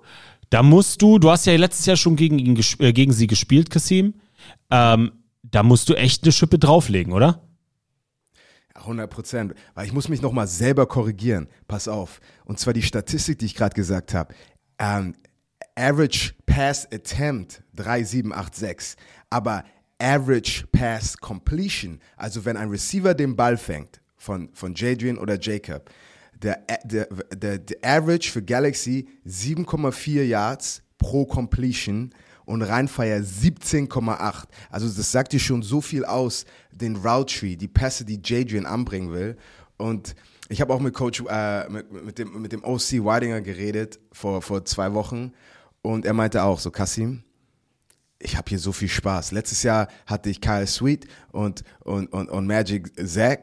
da 0.50 0.62
musst 0.62 1.00
du, 1.00 1.18
du 1.18 1.30
hast 1.30 1.46
ja 1.46 1.56
letztes 1.56 1.87
Jahr 1.87 1.96
schon 1.96 2.16
gegen, 2.16 2.38
ihn, 2.38 2.62
äh, 2.78 2.92
gegen 2.92 3.12
sie 3.12 3.26
gespielt, 3.26 3.70
Kasim, 3.70 4.14
ähm, 4.70 5.12
da 5.42 5.62
musst 5.62 5.88
du 5.88 5.94
echt 5.94 6.25
eine 6.25 6.32
Schippe 6.32 6.58
drauflegen, 6.58 7.14
oder? 7.14 7.42
100 8.82 9.10
Prozent. 9.10 9.54
Weil 9.74 9.86
ich 9.86 9.92
muss 9.92 10.08
mich 10.08 10.22
nochmal 10.22 10.46
selber 10.46 10.86
korrigieren. 10.86 11.48
Pass 11.68 11.88
auf. 11.88 12.20
Und 12.44 12.58
zwar 12.58 12.72
die 12.72 12.82
Statistik, 12.82 13.38
die 13.38 13.46
ich 13.46 13.54
gerade 13.54 13.74
gesagt 13.74 14.14
habe. 14.14 14.34
Ähm, 14.78 15.14
Average 15.74 16.34
Pass 16.46 16.86
Attempt 16.92 17.62
3786. 17.74 18.96
Aber 19.30 19.64
Average 19.98 20.66
Pass 20.72 21.16
Completion, 21.16 22.00
also 22.16 22.44
wenn 22.44 22.56
ein 22.56 22.68
Receiver 22.68 23.14
den 23.14 23.36
Ball 23.36 23.56
fängt, 23.56 24.00
von, 24.16 24.50
von 24.52 24.74
Jadrian 24.74 25.18
oder 25.18 25.38
Jacob, 25.40 25.90
der, 26.34 26.62
der, 26.84 27.08
der, 27.34 27.58
der 27.58 27.76
Average 27.82 28.30
für 28.30 28.42
Galaxy 28.42 29.08
7,4 29.26 30.24
Yards 30.24 30.82
pro 30.98 31.24
Completion 31.24 32.10
und 32.44 32.62
Rheinfire 32.62 33.18
17,8. 33.18 34.44
Also 34.70 34.88
das 34.88 35.12
sagt 35.12 35.32
dir 35.32 35.40
schon 35.40 35.62
so 35.62 35.80
viel 35.80 36.04
aus, 36.04 36.44
den 36.70 36.96
Route 36.96 37.34
Tree, 37.34 37.56
die 37.56 37.68
Pässe, 37.68 38.04
die 38.04 38.20
Jadrian 38.22 38.66
anbringen 38.66 39.12
will. 39.12 39.37
Und 39.76 40.14
ich 40.49 40.61
habe 40.61 40.75
auch 40.75 40.80
mit 40.80 40.94
Coach, 40.94 41.22
äh, 41.28 41.68
mit, 41.68 41.92
mit, 41.92 42.18
dem, 42.18 42.42
mit 42.42 42.52
dem 42.52 42.64
OC 42.64 43.04
Weidinger 43.04 43.40
geredet 43.40 43.99
vor, 44.12 44.42
vor 44.42 44.64
zwei 44.64 44.92
Wochen 44.92 45.32
und 45.82 46.06
er 46.06 46.12
meinte 46.12 46.42
auch 46.42 46.61
so, 46.61 46.70
Kassim, 46.70 47.25
ich 48.18 48.37
habe 48.37 48.49
hier 48.49 48.58
so 48.58 48.72
viel 48.72 48.88
Spaß. 48.88 49.32
Letztes 49.32 49.62
Jahr 49.64 49.88
hatte 50.06 50.30
ich 50.30 50.40
Kyle 50.40 50.66
Sweet 50.66 51.06
und, 51.32 51.64
und, 51.80 52.12
und, 52.12 52.28
und 52.30 52.46
Magic 52.46 52.92
Zach 53.04 53.38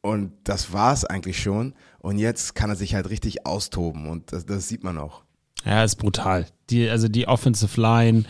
und 0.00 0.32
das 0.44 0.72
war's 0.72 1.04
eigentlich 1.04 1.42
schon. 1.42 1.74
Und 1.98 2.18
jetzt 2.18 2.54
kann 2.54 2.70
er 2.70 2.76
sich 2.76 2.94
halt 2.94 3.10
richtig 3.10 3.46
austoben 3.46 4.08
und 4.08 4.32
das, 4.32 4.46
das 4.46 4.68
sieht 4.68 4.84
man 4.84 4.98
auch. 4.98 5.24
Ja, 5.64 5.82
ist 5.82 5.96
brutal. 5.96 6.46
Die, 6.70 6.88
also 6.88 7.08
die 7.08 7.28
Offensive 7.28 7.78
Line, 7.78 8.24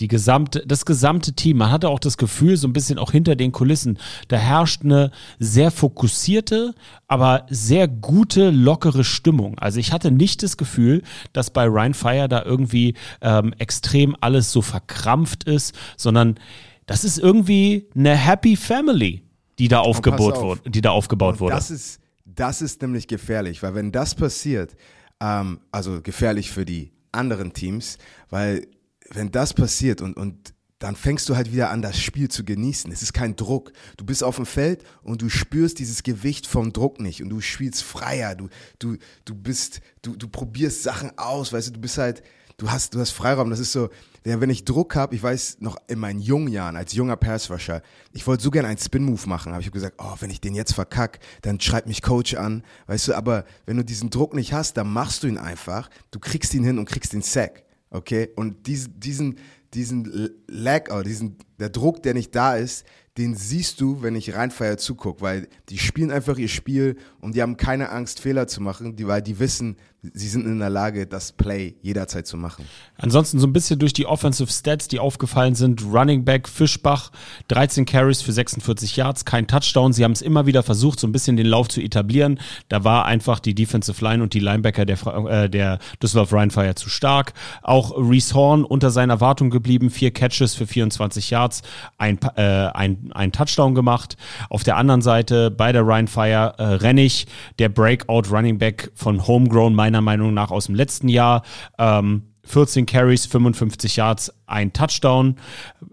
die 0.00 0.08
gesamte, 0.08 0.66
das 0.66 0.84
gesamte 0.84 1.34
Team. 1.34 1.58
Man 1.58 1.70
hatte 1.70 1.88
auch 1.88 2.00
das 2.00 2.16
Gefühl, 2.16 2.56
so 2.56 2.66
ein 2.66 2.72
bisschen 2.72 2.98
auch 2.98 3.12
hinter 3.12 3.36
den 3.36 3.52
Kulissen, 3.52 3.98
da 4.28 4.36
herrscht 4.36 4.82
eine 4.82 5.12
sehr 5.38 5.70
fokussierte, 5.70 6.74
aber 7.06 7.46
sehr 7.48 7.86
gute, 7.86 8.50
lockere 8.50 9.04
Stimmung. 9.04 9.58
Also 9.58 9.78
ich 9.78 9.92
hatte 9.92 10.10
nicht 10.10 10.42
das 10.42 10.56
Gefühl, 10.56 11.02
dass 11.32 11.50
bei 11.50 11.64
Ryan 11.64 11.94
Fire 11.94 12.28
da 12.28 12.42
irgendwie 12.42 12.94
ähm, 13.20 13.54
extrem 13.58 14.16
alles 14.20 14.50
so 14.50 14.62
verkrampft 14.62 15.44
ist, 15.44 15.74
sondern 15.96 16.40
das 16.86 17.04
ist 17.04 17.18
irgendwie 17.18 17.88
eine 17.94 18.16
Happy 18.16 18.56
Family, 18.56 19.22
die 19.58 19.68
da 19.68 19.80
aufgebaut 19.80 20.40
wurde, 20.40 20.70
die 20.70 20.80
da 20.80 20.90
aufgebaut 20.90 21.40
wurde. 21.40 21.54
Das 21.54 21.70
ist, 21.70 22.00
das 22.24 22.62
ist 22.62 22.82
nämlich 22.82 23.08
gefährlich, 23.08 23.62
weil 23.62 23.74
wenn 23.74 23.92
das 23.92 24.14
passiert, 24.14 24.76
ähm, 25.20 25.60
also 25.72 26.00
gefährlich 26.02 26.50
für 26.50 26.64
die 26.64 26.92
anderen 27.16 27.52
Teams, 27.52 27.98
weil 28.30 28.66
wenn 29.10 29.30
das 29.30 29.54
passiert 29.54 30.00
und, 30.00 30.16
und 30.16 30.54
dann 30.78 30.94
fängst 30.94 31.28
du 31.28 31.36
halt 31.36 31.52
wieder 31.52 31.70
an, 31.70 31.80
das 31.80 31.98
Spiel 31.98 32.28
zu 32.28 32.44
genießen. 32.44 32.92
Es 32.92 33.02
ist 33.02 33.14
kein 33.14 33.34
Druck. 33.34 33.72
Du 33.96 34.04
bist 34.04 34.22
auf 34.22 34.36
dem 34.36 34.44
Feld 34.44 34.84
und 35.02 35.22
du 35.22 35.30
spürst 35.30 35.78
dieses 35.78 36.02
Gewicht 36.02 36.46
vom 36.46 36.72
Druck 36.72 37.00
nicht 37.00 37.22
und 37.22 37.30
du 37.30 37.40
spielst 37.40 37.82
freier. 37.82 38.34
Du, 38.34 38.48
du, 38.78 38.96
du 39.24 39.34
bist, 39.34 39.80
du, 40.02 40.16
du 40.16 40.28
probierst 40.28 40.82
Sachen 40.82 41.16
aus, 41.18 41.52
weißt 41.52 41.68
du, 41.68 41.72
du 41.72 41.80
bist 41.80 41.96
halt, 41.96 42.22
du 42.58 42.70
hast, 42.70 42.94
du 42.94 43.00
hast 43.00 43.12
Freiraum. 43.12 43.48
Das 43.48 43.58
ist 43.58 43.72
so, 43.72 43.88
ja, 44.26 44.40
wenn 44.40 44.50
ich 44.50 44.64
Druck 44.64 44.96
habe, 44.96 45.14
ich 45.14 45.22
weiß 45.22 45.58
noch 45.60 45.76
in 45.86 46.00
meinen 46.00 46.18
jungen 46.18 46.48
Jahren 46.48 46.74
als 46.74 46.92
junger 46.92 47.16
Passrusher, 47.16 47.80
ich 48.12 48.26
wollte 48.26 48.42
so 48.42 48.50
gerne 48.50 48.66
einen 48.66 48.78
Spin-Move 48.78 49.28
machen, 49.28 49.52
aber 49.52 49.60
ich 49.60 49.66
habe 49.66 49.74
gesagt, 49.74 49.96
oh, 49.98 50.14
wenn 50.18 50.30
ich 50.30 50.40
den 50.40 50.56
jetzt 50.56 50.74
verkack, 50.74 51.20
dann 51.42 51.60
schreibt 51.60 51.86
mich 51.86 52.02
Coach 52.02 52.34
an, 52.34 52.64
weißt 52.88 53.08
du, 53.08 53.14
aber 53.14 53.44
wenn 53.66 53.76
du 53.76 53.84
diesen 53.84 54.10
Druck 54.10 54.34
nicht 54.34 54.52
hast, 54.52 54.76
dann 54.76 54.92
machst 54.92 55.22
du 55.22 55.28
ihn 55.28 55.38
einfach, 55.38 55.88
du 56.10 56.18
kriegst 56.18 56.54
ihn 56.54 56.64
hin 56.64 56.80
und 56.80 56.86
kriegst 56.86 57.12
den 57.12 57.22
Sack, 57.22 57.62
okay? 57.90 58.30
Und 58.34 58.66
diesen, 58.66 58.98
diesen, 58.98 59.38
diesen 59.74 60.30
Lag, 60.48 60.90
oder 60.90 61.04
diesen, 61.04 61.36
der 61.60 61.68
Druck, 61.68 62.02
der 62.02 62.14
nicht 62.14 62.34
da 62.34 62.56
ist, 62.56 62.84
den 63.18 63.34
siehst 63.34 63.80
du, 63.80 64.02
wenn 64.02 64.14
ich 64.14 64.34
Rheinfeier 64.34 64.76
zugucke, 64.76 65.22
weil 65.22 65.48
die 65.68 65.78
spielen 65.78 66.10
einfach 66.10 66.36
ihr 66.36 66.48
Spiel 66.48 66.96
und 67.20 67.34
die 67.34 67.42
haben 67.42 67.56
keine 67.56 67.90
Angst, 67.90 68.20
Fehler 68.20 68.46
zu 68.46 68.60
machen, 68.60 68.96
die, 68.96 69.06
weil 69.06 69.22
die 69.22 69.38
wissen, 69.38 69.76
sie 70.14 70.28
sind 70.28 70.46
in 70.46 70.58
der 70.58 70.70
Lage, 70.70 71.06
das 71.06 71.32
Play 71.32 71.74
jederzeit 71.82 72.26
zu 72.26 72.36
machen. 72.36 72.64
Ansonsten 72.98 73.38
so 73.38 73.46
ein 73.46 73.52
bisschen 73.52 73.78
durch 73.78 73.92
die 73.92 74.06
Offensive 74.06 74.50
Stats, 74.50 74.88
die 74.88 74.98
aufgefallen 74.98 75.54
sind. 75.54 75.84
Running 75.84 76.24
Back 76.24 76.48
Fischbach, 76.48 77.10
13 77.48 77.84
Carries 77.84 78.22
für 78.22 78.32
46 78.32 78.96
Yards, 78.96 79.24
kein 79.24 79.46
Touchdown. 79.46 79.92
Sie 79.92 80.04
haben 80.04 80.12
es 80.12 80.22
immer 80.22 80.46
wieder 80.46 80.62
versucht, 80.62 81.00
so 81.00 81.06
ein 81.06 81.12
bisschen 81.12 81.36
den 81.36 81.46
Lauf 81.46 81.68
zu 81.68 81.80
etablieren. 81.80 82.40
Da 82.68 82.84
war 82.84 83.04
einfach 83.04 83.40
die 83.40 83.54
Defensive 83.54 84.02
Line 84.02 84.22
und 84.22 84.34
die 84.34 84.40
Linebacker 84.40 84.86
der, 84.86 84.98
äh, 85.28 85.50
der 85.50 85.78
Düsseldorf 86.02 86.32
Rheinfire 86.32 86.74
zu 86.74 86.88
stark. 86.88 87.32
Auch 87.62 87.92
Reese 87.96 88.34
Horn 88.34 88.64
unter 88.64 88.90
seiner 88.90 89.14
Erwartung 89.14 89.50
geblieben, 89.50 89.90
vier 89.90 90.10
Catches 90.10 90.54
für 90.54 90.66
24 90.66 91.30
Yards, 91.30 91.62
ein, 91.98 92.18
äh, 92.36 92.42
ein, 92.42 93.10
ein 93.14 93.32
Touchdown 93.32 93.74
gemacht. 93.74 94.16
Auf 94.50 94.62
der 94.62 94.76
anderen 94.76 95.02
Seite 95.02 95.50
bei 95.50 95.72
der 95.72 95.86
Rheinfire 95.86 96.54
äh, 96.58 96.62
Rennig, 96.62 97.26
der 97.58 97.68
Breakout 97.68 98.30
Running 98.30 98.58
Back 98.58 98.90
von 98.94 99.26
Homegrown, 99.26 99.74
meiner 99.74 99.95
Meinung 100.00 100.34
nach 100.34 100.50
aus 100.50 100.66
dem 100.66 100.74
letzten 100.74 101.08
Jahr. 101.08 101.42
Ähm, 101.78 102.22
14 102.46 102.86
Carries, 102.86 103.26
55 103.26 103.96
Yards, 103.96 104.32
ein 104.46 104.72
Touchdown. 104.72 105.36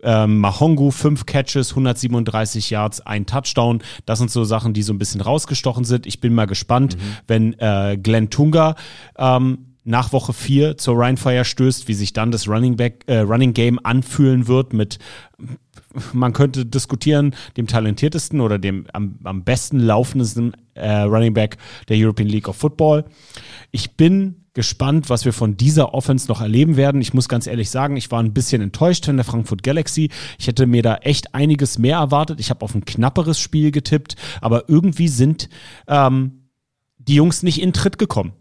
Ähm, 0.04 0.40
Mahongu, 0.40 0.92
5 0.92 1.26
Catches, 1.26 1.72
137 1.72 2.70
Yards, 2.70 3.02
ein 3.02 3.26
Touchdown. 3.26 3.82
Das 4.06 4.20
sind 4.20 4.32
so 4.32 4.44
Sachen, 4.44 4.74
die 4.74 4.84
so 4.84 4.94
ein 4.94 5.00
bisschen 5.00 5.22
rausgestochen 5.22 5.84
sind. 5.84 6.06
Ich 6.06 6.22
bin 6.22 6.34
mal 6.34 6.46
gespannt, 6.46 6.98
wenn 7.28 7.54
äh, 7.60 7.98
Glenn 8.02 8.30
Tunga 8.30 8.76
ähm, 9.18 9.74
nach 9.84 10.14
Woche 10.14 10.34
4 10.34 10.78
zur 10.78 10.98
Rheinfire 10.98 11.44
stößt, 11.44 11.88
wie 11.88 11.94
sich 11.94 12.14
dann 12.14 12.32
das 12.32 12.48
Running, 12.48 12.78
Back, 12.78 13.04
äh, 13.08 13.20
Running 13.20 13.54
Game 13.54 13.80
anfühlen 13.84 14.48
wird 14.48 14.74
mit 14.74 15.00
man 16.14 16.34
könnte 16.34 16.66
diskutieren, 16.66 17.36
dem 17.58 17.68
talentiertesten 17.68 18.42
oder 18.42 18.60
dem 18.60 18.86
am, 18.94 19.20
am 19.24 19.44
besten 19.44 19.80
laufendsten 19.80 20.54
äh, 20.74 21.02
Running 21.02 21.34
Back 21.34 21.58
der 21.90 21.98
European 21.98 22.30
League 22.30 22.48
of 22.48 22.56
Football. 22.58 23.06
Ich 23.72 23.96
bin 23.96 24.44
gespannt, 24.54 25.10
was 25.10 25.26
wir 25.26 25.34
von 25.34 25.58
dieser 25.58 25.94
Offense 25.94 26.28
noch 26.28 26.42
erleben 26.42 26.78
werden. 26.78 27.02
Ich 27.02 27.14
muss 27.14 27.28
ganz 27.28 27.48
ehrlich 27.48 27.70
sagen, 27.70 27.98
ich 27.98 28.12
war 28.12 28.22
ein 28.22 28.34
bisschen 28.34 28.62
enttäuscht 28.62 29.06
von 29.06 29.18
der 29.18 29.26
Frankfurt 29.26 29.64
Galaxy. 29.64 30.10
Ich 30.38 30.48
hätte 30.48 30.68
mir 30.68 30.84
da 30.84 30.96
echt 30.98 31.34
einiges 31.34 31.80
mehr 31.80 31.98
erwartet. 31.98 32.40
Ich 32.40 32.50
habe 32.50 32.64
auf 32.64 32.76
ein 32.76 32.86
knapperes 32.86 33.40
Spiel 33.40 33.72
getippt, 33.72 34.16
aber 34.42 34.70
irgendwie 34.70 35.08
sind 35.08 35.50
ähm, 35.88 36.50
die 36.98 37.16
Jungs 37.16 37.44
nicht 37.44 37.62
in 37.62 37.74
Tritt 37.74 37.98
gekommen. 37.98 38.34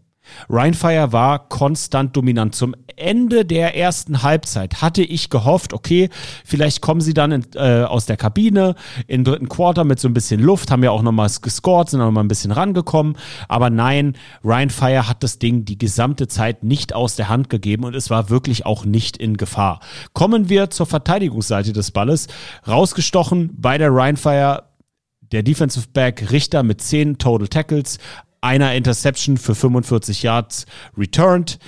Rheinfire 0.49 1.11
war 1.11 1.49
konstant 1.49 2.15
dominant. 2.15 2.55
Zum 2.55 2.75
Ende 2.95 3.45
der 3.45 3.75
ersten 3.75 4.23
Halbzeit 4.23 4.81
hatte 4.81 5.03
ich 5.03 5.29
gehofft, 5.29 5.73
okay, 5.73 6.09
vielleicht 6.45 6.81
kommen 6.81 7.01
sie 7.01 7.13
dann 7.13 7.31
in, 7.31 7.45
äh, 7.55 7.83
aus 7.83 8.05
der 8.05 8.17
Kabine 8.17 8.75
im 9.07 9.23
dritten 9.23 9.49
Quarter 9.49 9.83
mit 9.83 9.99
so 9.99 10.07
ein 10.07 10.13
bisschen 10.13 10.39
Luft, 10.39 10.71
haben 10.71 10.83
ja 10.83 10.91
auch 10.91 11.01
nochmal 11.01 11.29
gescored, 11.41 11.89
sind 11.89 11.99
nochmal 11.99 12.23
ein 12.23 12.27
bisschen 12.27 12.51
rangekommen. 12.51 13.17
Aber 13.47 13.69
nein, 13.69 14.15
Rheinfire 14.43 15.07
hat 15.07 15.23
das 15.23 15.39
Ding 15.39 15.65
die 15.65 15.77
gesamte 15.77 16.27
Zeit 16.27 16.63
nicht 16.63 16.93
aus 16.93 17.15
der 17.15 17.29
Hand 17.29 17.49
gegeben 17.49 17.83
und 17.83 17.95
es 17.95 18.09
war 18.09 18.29
wirklich 18.29 18.65
auch 18.65 18.85
nicht 18.85 19.17
in 19.17 19.37
Gefahr. 19.37 19.79
Kommen 20.13 20.49
wir 20.49 20.69
zur 20.69 20.85
Verteidigungsseite 20.85 21.73
des 21.73 21.91
Balles. 21.91 22.27
Rausgestochen 22.67 23.51
bei 23.57 23.77
der 23.77 23.93
Rheinfire 23.93 24.63
der 25.31 25.43
Defensive 25.43 25.87
Back 25.91 26.31
Richter 26.31 26.61
mit 26.61 26.79
10 26.81 27.17
Total 27.17 27.47
Tackles, 27.47 27.97
einer 28.43 28.75
Interception 28.75 29.37
für 29.37 29.55
45 29.55 30.23
Yards 30.23 30.65
returned. 30.97 31.59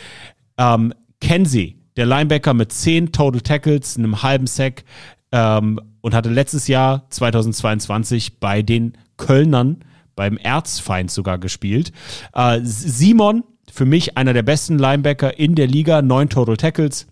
Ähm, 0.58 0.94
Kenzie, 1.22 1.78
der 1.96 2.06
Linebacker 2.06 2.54
mit 2.54 2.72
10 2.72 3.12
Total 3.12 3.42
Tackles, 3.42 3.98
einem 3.98 4.22
halben 4.22 4.48
Sack 4.48 4.84
ähm, 5.32 5.80
und 6.02 6.14
hatte 6.14 6.30
letztes 6.30 6.68
Jahr 6.68 7.10
2022 7.10 8.40
bei 8.40 8.62
den 8.62 8.98
Kölnern 9.18 9.78
beim 10.16 10.38
Erzfeind 10.38 11.12
sogar 11.12 11.38
gespielt. 11.38 11.92
Äh, 12.34 12.60
Simon, 12.64 13.44
für 13.72 13.86
mich 13.86 14.18
einer 14.18 14.34
der 14.34 14.44
besten 14.44 14.78
Linebacker 14.78 15.40
in 15.40 15.56
der 15.56 15.68
Liga, 15.68 16.02
9 16.02 16.30
Total 16.30 16.58
Tackles 16.58 17.08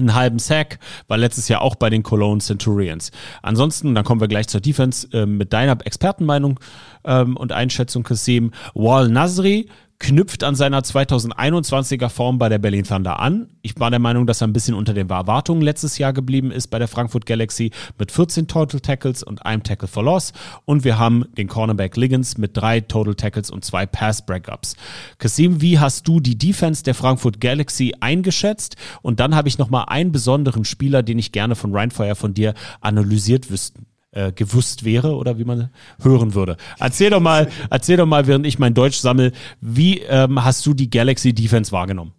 einen 0.00 0.14
halben 0.14 0.38
Sack, 0.38 0.78
war 1.08 1.18
letztes 1.18 1.48
Jahr 1.48 1.62
auch 1.62 1.74
bei 1.74 1.90
den 1.90 2.02
Cologne 2.02 2.40
Centurions. 2.40 3.10
Ansonsten, 3.42 3.94
dann 3.94 4.04
kommen 4.04 4.20
wir 4.20 4.28
gleich 4.28 4.48
zur 4.48 4.60
Defense 4.60 5.08
äh, 5.12 5.26
mit 5.26 5.52
deiner 5.52 5.78
Expertenmeinung 5.84 6.60
ähm, 7.04 7.36
und 7.36 7.52
Einschätzung, 7.52 8.02
Kassim. 8.02 8.52
Wal 8.74 9.08
Nasri 9.08 9.68
knüpft 10.00 10.42
an 10.44 10.54
seiner 10.54 10.80
2021er 10.80 12.08
Form 12.08 12.38
bei 12.38 12.48
der 12.48 12.58
Berlin 12.58 12.84
Thunder 12.84 13.20
an. 13.20 13.48
Ich 13.60 13.78
war 13.78 13.90
der 13.90 13.98
Meinung, 14.00 14.26
dass 14.26 14.40
er 14.40 14.48
ein 14.48 14.52
bisschen 14.54 14.74
unter 14.74 14.94
den 14.94 15.08
Erwartungen 15.10 15.60
letztes 15.60 15.98
Jahr 15.98 16.14
geblieben 16.14 16.50
ist 16.50 16.68
bei 16.68 16.78
der 16.78 16.88
Frankfurt 16.88 17.26
Galaxy 17.26 17.70
mit 17.98 18.10
14 18.10 18.48
Total 18.48 18.80
Tackles 18.80 19.22
und 19.22 19.44
einem 19.44 19.62
Tackle 19.62 19.86
for 19.86 20.02
Loss. 20.02 20.32
Und 20.64 20.84
wir 20.84 20.98
haben 20.98 21.26
den 21.36 21.48
Cornerback 21.48 21.96
Liggins 21.96 22.38
mit 22.38 22.56
drei 22.56 22.80
Total 22.80 23.14
Tackles 23.14 23.50
und 23.50 23.64
zwei 23.64 23.84
Pass 23.84 24.24
Breakups. 24.24 24.74
Kasim, 25.18 25.60
wie 25.60 25.78
hast 25.78 26.08
du 26.08 26.18
die 26.18 26.38
Defense 26.38 26.82
der 26.82 26.94
Frankfurt 26.94 27.40
Galaxy 27.40 27.94
eingeschätzt? 28.00 28.76
Und 29.02 29.20
dann 29.20 29.34
habe 29.34 29.48
ich 29.48 29.58
nochmal 29.58 29.84
einen 29.88 30.12
besonderen 30.12 30.64
Spieler, 30.64 31.02
den 31.02 31.18
ich 31.18 31.30
gerne 31.30 31.54
von 31.54 31.76
Rheinfire 31.76 32.14
von 32.14 32.32
dir 32.32 32.54
analysiert 32.80 33.50
wüssten 33.50 33.89
äh, 34.12 34.32
gewusst 34.32 34.84
wäre 34.84 35.14
oder 35.14 35.38
wie 35.38 35.44
man 35.44 35.70
hören 36.02 36.34
würde. 36.34 36.56
Erzähl 36.78 37.10
doch 37.10 37.20
mal, 37.20 37.48
erzähl 37.70 37.96
doch 37.96 38.06
mal, 38.06 38.26
während 38.26 38.46
ich 38.46 38.58
mein 38.58 38.74
Deutsch 38.74 38.98
sammle, 38.98 39.32
wie 39.60 40.00
ähm, 40.00 40.44
hast 40.44 40.66
du 40.66 40.74
die 40.74 40.90
Galaxy 40.90 41.32
Defense 41.32 41.72
wahrgenommen? 41.72 42.12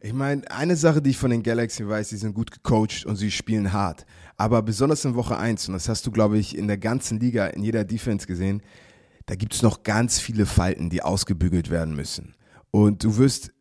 Ich 0.00 0.12
meine, 0.12 0.42
eine 0.50 0.76
Sache, 0.76 1.00
die 1.00 1.10
ich 1.10 1.16
von 1.16 1.30
den 1.30 1.42
Galaxy 1.42 1.88
weiß, 1.88 2.10
sie 2.10 2.18
sind 2.18 2.34
gut 2.34 2.50
gecoacht 2.50 3.06
und 3.06 3.16
sie 3.16 3.30
spielen 3.30 3.72
hart. 3.72 4.04
Aber 4.36 4.60
besonders 4.60 5.04
in 5.04 5.14
Woche 5.14 5.38
1, 5.38 5.68
und 5.68 5.74
das 5.74 5.88
hast 5.88 6.06
du, 6.06 6.10
glaube 6.10 6.36
ich, 6.36 6.58
in 6.58 6.66
der 6.66 6.76
ganzen 6.76 7.20
Liga, 7.20 7.46
in 7.46 7.62
jeder 7.62 7.84
Defense 7.84 8.26
gesehen, 8.26 8.62
da 9.26 9.34
gibt 9.34 9.54
es 9.54 9.62
noch 9.62 9.82
ganz 9.82 10.20
viele 10.20 10.44
Falten, 10.44 10.90
die 10.90 11.02
ausgebügelt 11.02 11.70
werden 11.70 11.94
müssen. 11.96 12.34
Und 12.70 13.02
du 13.04 13.16
wirst, 13.16 13.54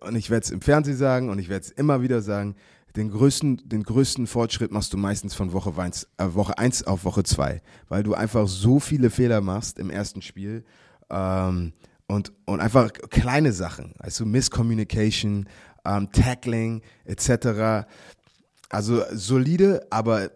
und 0.00 0.14
ich 0.14 0.30
werde 0.30 0.44
es 0.44 0.50
im 0.50 0.60
Fernsehen 0.60 0.96
sagen 0.96 1.30
und 1.30 1.38
ich 1.38 1.48
werde 1.48 1.64
es 1.64 1.72
immer 1.72 2.00
wieder 2.02 2.22
sagen, 2.22 2.54
den 2.98 3.10
größten, 3.10 3.68
den 3.68 3.82
größten 3.82 4.26
Fortschritt 4.26 4.72
machst 4.72 4.92
du 4.92 4.96
meistens 4.96 5.34
von 5.34 5.52
Woche 5.52 5.72
1, 5.76 6.08
äh, 6.18 6.34
Woche 6.34 6.58
1 6.58 6.86
auf 6.86 7.04
Woche 7.04 7.22
2, 7.22 7.62
weil 7.88 8.02
du 8.02 8.14
einfach 8.14 8.46
so 8.46 8.80
viele 8.80 9.10
Fehler 9.10 9.40
machst 9.40 9.78
im 9.78 9.88
ersten 9.88 10.20
Spiel 10.20 10.64
ähm, 11.08 11.72
und, 12.06 12.32
und 12.44 12.60
einfach 12.60 12.92
kleine 13.10 13.52
Sachen, 13.52 13.94
also 13.98 14.26
Misscommunication, 14.26 15.48
ähm, 15.84 16.10
Tackling 16.12 16.82
etc. 17.04 17.86
Also 18.68 19.02
solide, 19.12 19.86
aber 19.90 20.30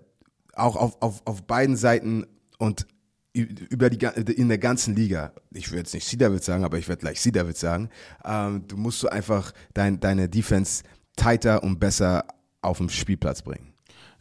auch 0.54 0.76
auf, 0.76 1.02
auf, 1.02 1.22
auf 1.26 1.42
beiden 1.42 1.76
Seiten 1.76 2.26
und 2.58 2.86
über 3.34 3.88
die 3.88 4.04
in 4.32 4.48
der 4.48 4.58
ganzen 4.58 4.94
Liga, 4.94 5.32
ich 5.52 5.70
würde 5.70 5.78
jetzt 5.78 5.94
nicht 5.94 6.06
Sidavid 6.06 6.44
sagen, 6.44 6.64
aber 6.64 6.76
ich 6.76 6.86
werde 6.86 7.00
gleich 7.00 7.20
Sidavid 7.20 7.56
sagen, 7.56 7.88
ähm, 8.24 8.66
du 8.68 8.76
musst 8.76 9.02
du 9.02 9.08
einfach 9.08 9.52
dein, 9.72 10.00
deine 10.00 10.28
Defense 10.28 10.82
tighter 11.16 11.62
und 11.62 11.80
besser 11.80 12.26
auf 12.62 12.78
den 12.78 12.88
Spielplatz 12.88 13.42
bringen. 13.42 13.72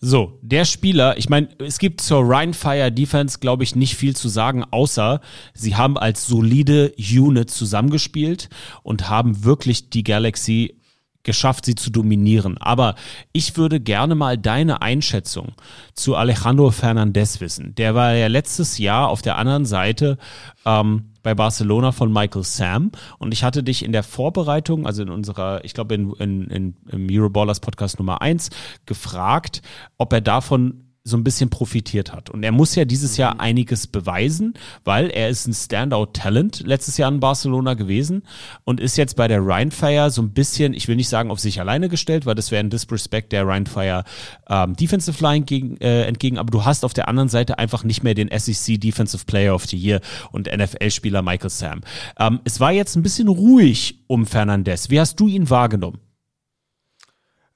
So, 0.04 0.40
der 0.42 0.66
Spieler, 0.66 1.16
ich 1.20 1.30
meine, 1.30 1.50
es 1.60 1.78
gibt 1.78 2.02
zur 2.02 2.24
Rhine 2.28 2.56
Fire 2.56 2.92
Defense, 2.92 3.38
glaube 3.40 3.64
ich, 3.64 3.76
nicht 3.76 3.96
viel 3.96 4.16
zu 4.16 4.30
sagen, 4.30 4.64
außer 4.72 5.22
sie 5.54 5.76
haben 5.76 5.96
als 5.96 6.26
solide 6.26 6.92
Unit 6.98 7.52
zusammengespielt 7.52 8.50
und 8.82 9.10
haben 9.10 9.44
wirklich 9.44 9.92
die 9.92 10.04
Galaxy 10.04 10.76
geschafft, 11.22 11.66
sie 11.66 11.76
zu 11.76 11.92
dominieren. 11.92 12.58
Aber 12.58 12.96
ich 13.32 13.58
würde 13.58 13.80
gerne 13.80 14.16
mal 14.16 14.40
deine 14.40 14.82
Einschätzung 14.82 15.54
zu 15.94 16.16
Alejandro 16.16 16.72
Fernandez 16.72 17.40
wissen. 17.40 17.76
Der 17.76 17.94
war 17.94 18.14
ja 18.16 18.26
letztes 18.26 18.80
Jahr 18.80 19.10
auf 19.10 19.22
der 19.22 19.38
anderen 19.38 19.66
Seite 19.66 20.18
ähm, 20.66 21.11
bei 21.24 21.36
Barcelona 21.36 21.92
von 21.92 22.12
Michael 22.12 22.44
Sam. 22.44 22.92
Und 23.18 23.34
ich 23.34 23.44
hatte 23.44 23.64
dich 23.64 23.84
in 23.84 23.92
der 23.92 24.04
Vorbereitung, 24.04 24.86
also 24.86 25.04
in 25.04 25.10
unserer, 25.10 25.64
ich 25.64 25.74
glaube 25.74 25.96
in, 25.96 26.12
in, 26.14 26.48
in, 26.48 26.76
im 26.90 27.08
Euroballers 27.10 27.60
Podcast 27.60 28.00
Nummer 28.00 28.22
eins 28.22 28.50
gefragt, 28.86 29.62
ob 29.98 30.14
er 30.14 30.22
davon 30.22 30.91
so 31.04 31.18
ein 31.18 31.24
bisschen 31.24 31.50
profitiert 31.50 32.14
hat. 32.14 32.30
Und 32.30 32.44
er 32.44 32.52
muss 32.52 32.76
ja 32.76 32.86
dieses 32.86 33.18
Jahr 33.18 33.40
einiges 33.40 33.88
beweisen, 33.88 34.54
weil 34.84 35.10
er 35.10 35.30
ist 35.30 35.48
ein 35.48 35.54
Standout-Talent 35.54 36.62
letztes 36.66 36.98
Jahr 36.98 37.12
in 37.12 37.20
Barcelona 37.20 37.74
gewesen 37.74 38.24
und 38.66 38.80
ist 38.80 38.98
jetzt 38.98 39.16
bei 39.16 39.28
der 39.28 39.44
Rheinfire 39.44 40.12
so 40.12 40.22
ein 40.22 40.32
bisschen, 40.32 40.76
ich 40.76 40.88
will 40.88 40.96
nicht 40.96 41.10
sagen 41.10 41.32
auf 41.32 41.40
sich 41.40 41.60
alleine 41.60 41.90
gestellt, 41.90 42.28
weil 42.28 42.36
das 42.36 42.52
wäre 42.52 42.64
ein 42.64 42.70
Disrespect 42.70 43.32
der 43.32 43.48
Rheinfire 43.48 44.04
ähm, 44.48 44.76
Defensive 44.76 45.24
Line 45.24 45.46
gegen, 45.46 45.78
äh, 45.78 46.04
entgegen, 46.04 46.38
aber 46.38 46.52
du 46.52 46.66
hast 46.66 46.86
auf 46.86 46.94
der 46.94 47.08
anderen 47.08 47.30
Seite 47.30 47.58
einfach 47.58 47.84
nicht 47.84 48.04
mehr 48.04 48.14
den 48.14 48.30
SEC 48.38 48.80
Defensive 48.80 49.26
Player 49.26 49.56
of 49.56 49.66
the 49.66 49.78
Year 49.78 50.02
und 50.32 50.56
NFL-Spieler 50.56 51.24
Michael 51.24 51.50
Sam. 51.50 51.82
Ähm, 52.20 52.42
es 52.44 52.60
war 52.60 52.72
jetzt 52.72 52.96
ein 52.96 53.02
bisschen 53.02 53.28
ruhig 53.28 54.04
um 54.06 54.28
Fernandez. 54.28 54.92
Wie 54.92 55.00
hast 55.00 55.20
du 55.20 55.28
ihn 55.28 55.50
wahrgenommen? 55.50 56.00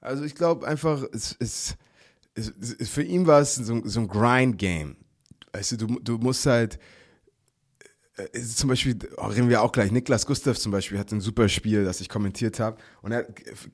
Also 0.00 0.24
ich 0.24 0.34
glaube 0.34 0.66
einfach, 0.66 1.02
es 1.12 1.32
ist 1.32 1.76
für 2.36 3.02
ihn 3.02 3.26
war 3.26 3.40
es 3.40 3.54
so, 3.54 3.80
so 3.84 4.00
ein 4.00 4.08
Grind-Game. 4.08 4.96
Weißt 5.52 5.80
du, 5.80 5.86
du, 5.86 6.18
musst 6.18 6.44
halt, 6.46 6.78
äh, 8.16 8.40
zum 8.40 8.68
Beispiel, 8.68 8.98
oh, 9.16 9.26
reden 9.26 9.48
wir 9.48 9.62
auch 9.62 9.72
gleich, 9.72 9.90
Niklas 9.90 10.26
Gustav 10.26 10.58
zum 10.58 10.72
Beispiel 10.72 10.98
hatte 10.98 11.16
ein 11.16 11.20
super 11.20 11.48
Spiel, 11.48 11.84
das 11.84 12.00
ich 12.00 12.08
kommentiert 12.08 12.60
habe. 12.60 12.76
Und 13.02 13.12
er, 13.12 13.26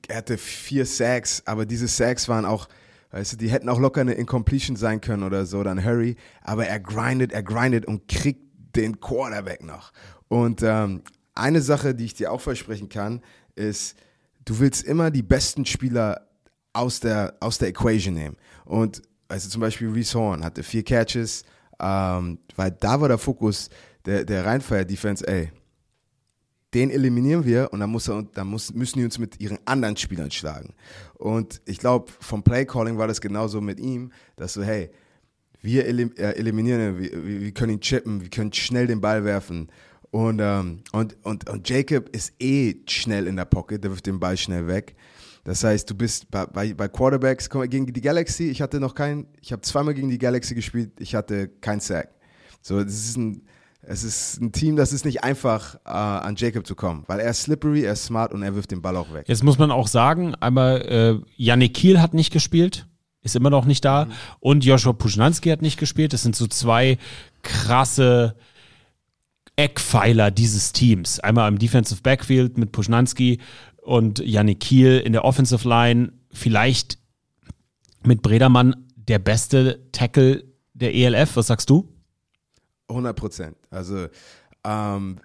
er, 0.07 0.17
hatte 0.17 0.37
vier 0.37 0.85
Sacks, 0.85 1.43
aber 1.45 1.65
diese 1.65 1.87
Sacks 1.87 2.29
waren 2.29 2.45
auch, 2.45 2.69
weißt 3.11 3.33
du, 3.33 3.37
die 3.37 3.49
hätten 3.49 3.67
auch 3.69 3.79
locker 3.79 4.01
eine 4.01 4.13
Incompletion 4.13 4.75
sein 4.75 5.01
können 5.01 5.23
oder 5.23 5.45
so, 5.45 5.61
dann 5.63 5.83
Hurry. 5.83 6.15
Aber 6.41 6.65
er 6.65 6.79
grindet, 6.79 7.33
er 7.33 7.43
grindet 7.43 7.85
und 7.85 8.07
kriegt 8.07 8.41
den 8.75 8.99
Quarterback 8.99 9.63
noch. 9.63 9.91
Und 10.29 10.61
ähm, 10.63 11.03
eine 11.35 11.61
Sache, 11.61 11.95
die 11.95 12.05
ich 12.05 12.13
dir 12.13 12.31
auch 12.31 12.41
versprechen 12.41 12.89
kann, 12.89 13.21
ist, 13.55 13.97
du 14.45 14.59
willst 14.59 14.83
immer 14.83 15.11
die 15.11 15.21
besten 15.21 15.65
Spieler 15.65 16.27
aus 16.73 16.99
der, 16.99 17.35
aus 17.39 17.57
der 17.57 17.69
Equation 17.69 18.15
nehmen. 18.15 18.35
Und 18.65 19.01
also 19.27 19.49
zum 19.49 19.61
Beispiel 19.61 19.89
Reese 19.89 20.19
Horn 20.19 20.43
hatte 20.43 20.63
vier 20.63 20.83
Catches, 20.83 21.43
ähm, 21.79 22.39
weil 22.55 22.71
da 22.71 22.99
war 22.99 23.07
der 23.07 23.17
Fokus 23.17 23.69
der, 24.05 24.25
der 24.25 24.45
Rheinfire-Defense, 24.45 25.27
ey, 25.27 25.51
den 26.73 26.89
eliminieren 26.89 27.45
wir 27.45 27.71
und 27.71 27.79
dann, 27.79 27.89
muss 27.89 28.07
er, 28.09 28.23
dann 28.33 28.47
muss, 28.47 28.73
müssen 28.73 28.99
die 28.99 29.05
uns 29.05 29.19
mit 29.19 29.39
ihren 29.39 29.59
anderen 29.65 29.95
Spielern 29.95 30.31
schlagen. 30.31 30.73
Und 31.13 31.61
ich 31.65 31.77
glaube, 31.77 32.11
vom 32.19 32.43
Playcalling 32.43 32.97
war 32.97 33.07
das 33.07 33.21
genauso 33.21 33.61
mit 33.61 33.79
ihm, 33.79 34.11
dass 34.35 34.53
so, 34.53 34.63
hey, 34.63 34.89
wir 35.61 35.85
elim 35.85 36.11
äh, 36.17 36.31
eliminieren 36.33 36.99
wir, 36.99 37.41
wir, 37.41 37.51
können 37.53 37.73
ihn 37.73 37.79
chippen, 37.79 38.21
wir 38.21 38.29
können 38.29 38.51
schnell 38.51 38.87
den 38.87 39.01
Ball 39.01 39.23
werfen. 39.23 39.69
Und, 40.11 40.39
ähm, 40.41 40.81
und, 40.91 41.15
und, 41.23 41.49
und 41.49 41.69
Jacob 41.69 42.09
ist 42.09 42.33
eh 42.39 42.75
schnell 42.87 43.27
in 43.27 43.35
der 43.35 43.45
Pocket, 43.45 43.83
der 43.83 43.91
wirft 43.91 44.05
den 44.05 44.19
Ball 44.19 44.37
schnell 44.37 44.67
weg. 44.67 44.95
Das 45.43 45.63
heißt, 45.63 45.89
du 45.89 45.95
bist 45.95 46.31
bei, 46.31 46.45
bei, 46.45 46.73
bei 46.73 46.87
Quarterbacks 46.87 47.49
gegen 47.49 47.85
die 47.85 48.01
Galaxy. 48.01 48.49
Ich 48.49 48.61
hatte 48.61 48.79
noch 48.79 48.95
keinen, 48.95 49.27
ich 49.41 49.51
habe 49.51 49.61
zweimal 49.61 49.93
gegen 49.93 50.09
die 50.09 50.17
Galaxy 50.17 50.55
gespielt, 50.55 50.91
ich 50.99 51.15
hatte 51.15 51.47
keinen 51.47 51.81
Sack. 51.81 52.09
So, 52.61 52.81
das 52.81 52.93
ist 52.93 53.17
ein, 53.17 53.41
es 53.81 54.03
ist 54.03 54.41
ein 54.41 54.53
Team, 54.53 54.77
das 54.77 54.93
ist 54.93 55.03
nicht 55.03 55.23
einfach, 55.23 55.75
uh, 55.85 55.89
an 55.89 56.35
Jacob 56.37 56.65
zu 56.65 56.75
kommen, 56.75 57.03
weil 57.07 57.19
er 57.19 57.31
ist 57.31 57.43
slippery, 57.43 57.83
er 57.83 57.93
ist 57.93 58.05
smart 58.05 58.33
und 58.33 58.41
er 58.41 58.55
wirft 58.55 58.71
den 58.71 58.81
Ball 58.81 58.95
auch 58.95 59.13
weg. 59.13 59.25
Jetzt 59.27 59.43
muss 59.43 59.57
man 59.57 59.71
auch 59.71 59.87
sagen, 59.87 60.35
einmal 60.35 60.81
äh, 60.81 61.31
Yannick 61.35 61.73
Kiel 61.73 61.99
hat 61.99 62.13
nicht 62.13 62.31
gespielt, 62.31 62.87
ist 63.21 63.35
immer 63.35 63.49
noch 63.49 63.65
nicht 63.65 63.83
da, 63.83 64.05
mhm. 64.05 64.11
und 64.39 64.63
Joshua 64.63 64.93
Puschnanski 64.93 65.49
hat 65.49 65.61
nicht 65.61 65.77
gespielt. 65.77 66.13
Das 66.13 66.23
sind 66.23 66.37
so 66.37 66.47
zwei 66.47 66.97
krasse 67.41 68.35
Eckpfeiler 69.57 70.31
dieses 70.31 70.71
Teams. 70.71 71.19
Einmal 71.19 71.49
im 71.49 71.59
Defensive 71.59 72.01
Backfield 72.01 72.57
mit 72.57 72.71
Puschnanski 72.71 73.39
und 73.83 74.19
Yannick 74.19 74.59
Kiel 74.59 74.99
in 74.99 75.13
der 75.13 75.25
Offensive 75.25 75.67
Line. 75.67 76.13
Vielleicht 76.31 76.97
mit 78.03 78.21
Bredermann 78.21 78.87
der 78.95 79.19
beste 79.19 79.87
Tackle 79.91 80.43
der 80.73 80.93
ELF. 80.93 81.35
Was 81.35 81.47
sagst 81.47 81.69
du? 81.69 81.87
100 82.89 83.15
Prozent. 83.15 83.57
Also 83.69 84.07
ähm, 84.63 85.19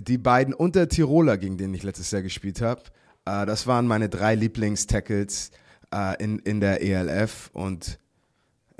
die 0.00 0.18
beiden 0.18 0.54
unter 0.54 0.88
Tiroler, 0.88 1.36
gegen 1.36 1.56
denen 1.56 1.74
ich 1.74 1.82
letztes 1.82 2.10
Jahr 2.10 2.22
gespielt 2.22 2.60
habe, 2.60 2.82
äh, 3.24 3.46
das 3.46 3.66
waren 3.66 3.86
meine 3.86 4.08
drei 4.08 4.34
Lieblings-Tackles 4.34 5.50
äh, 5.92 6.22
in, 6.22 6.38
in 6.40 6.60
der 6.60 6.82
ELF 6.82 7.50
und 7.52 7.98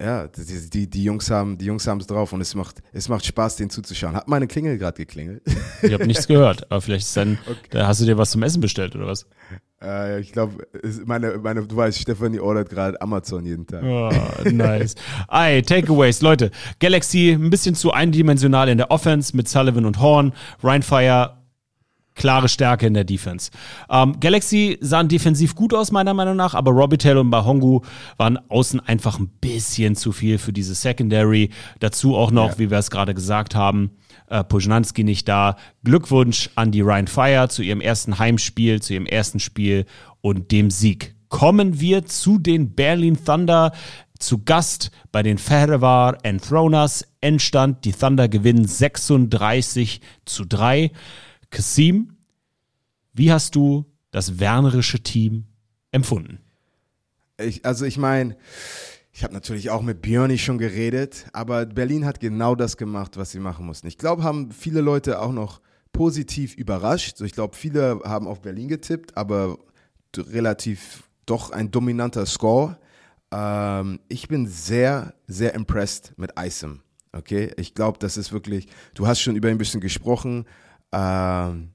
ja, 0.01 0.27
die, 0.27 0.71
die, 0.71 0.91
die 0.91 1.05
Jungs 1.05 1.31
haben 1.31 1.57
die 1.57 1.67
Jungs 1.67 1.87
haben 1.87 2.01
es 2.01 2.07
drauf 2.07 2.33
und 2.33 2.41
es 2.41 2.55
macht 2.55 2.83
es 2.93 3.09
macht 3.09 3.25
Spaß, 3.25 3.57
denen 3.57 3.71
zuzuschauen. 3.71 4.17
Hat 4.17 4.27
meine 4.27 4.49
Klingel 4.49 4.77
gerade 4.77 4.97
geklingelt? 4.97 5.43
Ich 5.83 5.93
habe 5.93 6.07
nichts 6.07 6.27
gehört, 6.27 6.71
aber 6.71 6.81
vielleicht 6.81 7.07
ist 7.07 7.17
dann, 7.17 7.39
okay. 7.47 7.59
da 7.71 7.87
hast 7.87 8.01
du 8.01 8.05
dir 8.05 8.19
was 8.19 8.31
zum 8.31 8.43
Essen 8.43 8.61
bestellt 8.61 8.97
oder 8.97 9.07
was? 9.07 9.27
Äh, 9.81 10.21
ich 10.21 10.33
glaube, 10.33 10.67
meine, 11.05 11.39
meine, 11.39 11.65
du 11.65 11.77
weißt, 11.77 11.99
Stefanie 11.99 12.41
ordert 12.41 12.71
gerade 12.71 13.01
Amazon 13.01 13.45
jeden 13.45 13.67
Tag. 13.67 13.85
Oh, 13.85 14.11
nice. 14.51 14.97
Ey, 15.31 15.63
Takeaways, 15.63 16.23
Leute. 16.23 16.51
Galaxy 16.81 17.31
ein 17.31 17.51
bisschen 17.51 17.75
zu 17.75 17.93
eindimensional 17.93 18.69
in 18.69 18.79
der 18.79 18.91
Offense 18.91 19.37
mit 19.37 19.49
Sullivan 19.49 19.85
und 19.85 20.01
Horn. 20.01 20.33
Rhinefire 20.63 21.44
klare 22.15 22.49
Stärke 22.49 22.87
in 22.87 22.95
der 22.95 23.05
Defense. 23.05 23.51
Ähm, 23.91 24.19
Galaxy 24.21 24.79
sahen 24.81 25.09
defensiv 25.09 25.55
gut 25.55 25.75
aus, 25.75 25.91
meiner 25.91 26.15
Meinung 26.15 26.37
nach, 26.37 26.55
aber 26.55 26.71
Robitel 26.71 27.19
und 27.19 27.31
Bahongu 27.31 27.81
waren 28.17 28.39
außen 28.49 28.81
einfach 28.81 29.19
ein 29.19 29.29
bisschen 29.41 29.97
zu 29.97 30.13
viel 30.13 30.39
für 30.39 30.53
diese 30.53 30.75
Secondary. 30.75 31.51
Dazu 31.81 32.17
auch 32.17 32.31
noch, 32.31 32.53
ja. 32.53 32.59
wie 32.59 32.71
wir 32.71 32.79
es 32.79 32.91
gerade 32.91 33.15
gesagt 33.15 33.55
haben, 33.55 33.91
äh, 34.29 34.45
Poznanski 34.45 35.05
nicht 35.05 35.29
da. 35.29 35.57
Glückwunsch 35.83 36.51
an 36.55 36.71
die 36.71 36.81
Ryan 36.81 37.09
Fire 37.09 37.49
zu 37.49 37.63
ihrem 37.63 37.81
ersten 37.81 38.19
Heimspiel, 38.19 38.81
zu 38.81 38.95
ihrem 38.95 39.07
ersten 39.07 39.41
Spiel 39.41 39.85
und 40.21 40.51
dem 40.53 40.71
Sieg. 40.71 41.15
Kommen 41.29 41.81
wir 41.81 42.07
zu 42.07 42.39
den 42.39 42.75
Berlin 42.75 43.19
Thunder. 43.25 43.73
Zu 44.21 44.45
Gast 44.45 44.93
bei 45.11 45.23
den 45.25 45.37
Ferevar 45.37 46.19
Throners. 46.41 47.07
Endstand, 47.21 47.85
die 47.85 47.93
Thunder 47.93 48.29
gewinnen 48.29 48.67
36 48.67 50.01
zu 50.25 50.45
3. 50.45 50.93
Kasim, 51.55 52.17
wie 53.13 53.31
hast 53.31 53.55
du 53.55 53.85
das 54.11 54.41
wernerische 54.41 55.01
Team 55.01 55.45
empfunden? 55.93 56.41
Ich, 57.39 57.65
also 57.65 57.85
ich 57.85 57.97
meine, 57.97 58.37
ich 59.13 59.23
habe 59.23 59.33
natürlich 59.33 59.71
auch 59.71 59.81
mit 59.81 60.03
Björni 60.03 60.37
schon 60.37 60.59
geredet, 60.59 61.27
aber 61.33 61.65
Berlin 61.65 62.07
hat 62.07 62.19
genau 62.19 62.57
das 62.57 62.77
gemacht, 62.77 63.17
was 63.17 63.31
sie 63.31 63.39
machen 63.39 63.67
mussten. 63.67 63.87
Ich 63.87 63.99
glaube, 63.99 64.25
haben 64.25 64.51
viele 64.51 64.81
Leute 64.81 65.21
auch 65.21 65.31
noch 65.31 65.61
positiv 65.93 66.57
überrascht. 66.57 67.21
ich 67.21 67.33
glaube, 67.33 67.55
viele 67.55 68.01
haben 68.05 68.27
auf 68.27 68.43
Berlin 68.43 68.67
getippt, 68.67 69.17
aber 69.17 69.57
relativ 70.17 71.05
doch 71.25 71.53
ein 71.53 71.71
dominanter 71.71 72.27
Score. 72.27 72.79
Ähm, 73.31 74.01
ich 74.09 74.27
bin 74.27 74.49
sehr, 74.49 75.15
sehr 75.29 75.55
impressed 75.55 76.15
mit 76.17 76.33
Isom. 76.37 76.81
Okay, 77.13 77.53
ich 77.57 77.75
glaube, 77.75 78.01
das 78.01 78.17
ist 78.17 78.33
wirklich, 78.33 78.67
du 78.95 79.07
hast 79.07 79.21
schon 79.21 79.37
über 79.37 79.49
ihn 79.49 79.55
ein 79.55 79.59
bisschen 79.59 79.81
gesprochen 79.81 80.47
äh, 80.95 81.69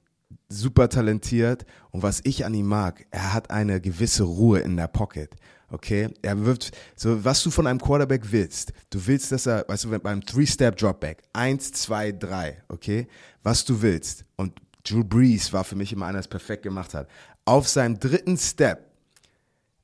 super 0.48 0.88
talentiert. 0.88 1.64
Und 1.90 2.02
was 2.02 2.20
ich 2.24 2.44
an 2.44 2.54
ihm 2.54 2.66
mag, 2.66 3.06
er 3.10 3.32
hat 3.32 3.50
eine 3.50 3.80
gewisse 3.80 4.24
Ruhe 4.24 4.60
in 4.60 4.76
der 4.76 4.88
Pocket. 4.88 5.34
Okay, 5.72 6.08
er 6.22 6.44
wirft 6.44 6.76
so, 6.96 7.24
was 7.24 7.44
du 7.44 7.50
von 7.50 7.68
einem 7.68 7.80
Quarterback 7.80 8.32
willst. 8.32 8.72
Du 8.90 9.06
willst, 9.06 9.30
dass 9.30 9.46
er, 9.46 9.64
weißt 9.68 9.84
du, 9.84 9.98
beim 10.00 10.20
Three-Step-Dropback, 10.20 11.22
eins, 11.32 11.70
zwei, 11.70 12.10
drei, 12.10 12.60
okay, 12.68 13.06
was 13.44 13.64
du 13.64 13.80
willst. 13.80 14.24
Und 14.34 14.60
Drew 14.82 15.04
Brees 15.04 15.52
war 15.52 15.62
für 15.62 15.76
mich 15.76 15.92
immer 15.92 16.06
einer, 16.06 16.14
der 16.14 16.20
es 16.20 16.28
perfekt 16.28 16.64
gemacht 16.64 16.94
hat. 16.94 17.08
Auf 17.44 17.68
seinem 17.68 18.00
dritten 18.00 18.36
Step 18.36 18.90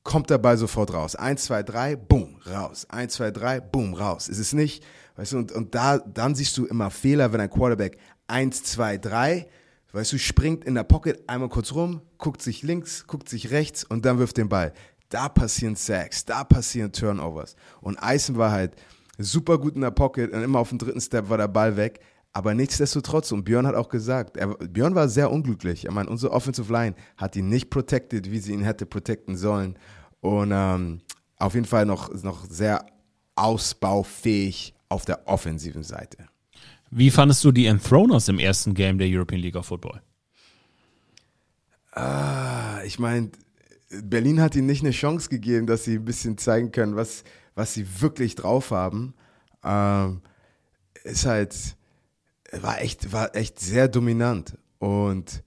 kommt 0.03 0.31
der 0.31 0.39
Ball 0.39 0.57
sofort 0.57 0.93
raus. 0.93 1.15
Eins, 1.15 1.45
zwei, 1.45 1.63
drei, 1.63 1.95
boom, 1.95 2.37
raus. 2.47 2.87
Eins, 2.89 3.15
zwei, 3.15 3.31
drei, 3.31 3.61
boom, 3.61 3.95
raus. 3.95 4.29
Es 4.29 4.39
ist 4.39 4.55
nicht, 4.55 4.85
weißt 5.17 5.33
du, 5.33 5.39
und, 5.39 5.53
und 5.53 5.75
da, 5.75 5.99
dann 5.99 6.35
siehst 6.35 6.57
du 6.57 6.67
immer 6.67 6.91
Fehler, 6.91 7.33
wenn 7.33 7.41
ein 7.41 7.51
Quarterback 7.51 7.99
1, 8.29 8.63
2, 8.65 8.99
3, 8.99 9.47
weißt 9.93 10.13
du, 10.13 10.19
springt 10.19 10.65
in 10.65 10.75
der 10.75 10.85
Pocket 10.85 11.29
einmal 11.29 11.49
kurz 11.49 11.73
rum, 11.73 12.03
guckt 12.19 12.43
sich 12.43 12.63
links, 12.63 13.07
guckt 13.07 13.29
sich 13.29 13.51
rechts 13.51 13.85
und 13.85 14.05
dann 14.05 14.19
wirft 14.19 14.37
den 14.37 14.49
Ball. 14.49 14.73
Da 15.09 15.29
passieren 15.29 15.77
Sacks, 15.77 16.25
da 16.25 16.45
passieren 16.45 16.93
Turnovers. 16.93 17.57
Und 17.81 18.03
Eisen 18.03 18.37
war 18.37 18.51
halt 18.51 18.75
super 19.19 19.59
gut 19.59 19.75
in 19.75 19.81
der 19.83 19.91
Pocket 19.91 20.33
und 20.33 20.43
immer 20.43 20.59
auf 20.59 20.69
dem 20.69 20.79
dritten 20.79 21.01
Step 21.01 21.29
war 21.29 21.39
der 21.39 21.49
Ball 21.49 21.77
weg. 21.77 22.01
Aber 22.33 22.55
nichtsdestotrotz, 22.55 23.33
und 23.33 23.45
Björn 23.45 23.67
hat 23.67 23.75
auch 23.75 23.89
gesagt, 23.89 24.37
er, 24.37 24.49
Björn 24.49 24.95
war 24.95 25.09
sehr 25.09 25.31
unglücklich. 25.31 25.87
Ich 25.87 25.91
meine, 25.91 26.11
unsere 26.11 26.33
Offensive 26.33 26.71
Line 26.71 26.95
hat 27.17 27.35
ihn 27.35 27.49
nicht 27.49 27.71
protected, 27.71 28.31
wie 28.31 28.41
sie 28.41 28.53
ihn 28.53 28.63
hätte 28.63 28.85
protecten 28.85 29.37
sollen. 29.37 29.79
Und 30.21 30.51
ähm, 30.53 31.01
auf 31.39 31.55
jeden 31.55 31.67
Fall 31.67 31.87
noch, 31.87 32.13
noch 32.23 32.45
sehr 32.45 32.85
ausbaufähig 33.37 34.75
auf 34.89 35.07
der 35.07 35.27
offensiven 35.27 35.83
Seite. 35.83 36.27
Wie 36.91 37.11
fandest 37.11 37.45
du 37.45 37.53
die 37.53 37.67
Enthroners 37.67 38.29
im 38.29 38.39
ersten 38.39 38.75
Game 38.75 38.99
der 38.99 39.09
European 39.09 39.41
League 39.41 39.57
of 39.57 39.67
Football? 39.67 40.03
Ah, 41.93 42.81
ich 42.85 42.99
meine, 42.99 43.31
Berlin 44.03 44.41
hat 44.41 44.55
ihnen 44.55 44.67
nicht 44.67 44.83
eine 44.83 44.93
Chance 44.93 45.29
gegeben, 45.29 45.67
dass 45.67 45.85
sie 45.85 45.95
ein 45.97 46.05
bisschen 46.05 46.39
zeigen 46.39 46.73
können, 46.73 46.97
was, 46.97 47.25
was 47.55 47.75
sie 47.75 48.01
wirklich 48.01 48.35
drauf 48.35 48.71
haben. 48.71 49.15
Ähm, 49.65 50.21
ist 51.05 51.27
halt, 51.27 51.77
war 52.53 52.81
echt, 52.81 53.13
war 53.13 53.35
echt 53.35 53.59
sehr 53.61 53.89
dominant. 53.89 54.59
Und 54.79 55.43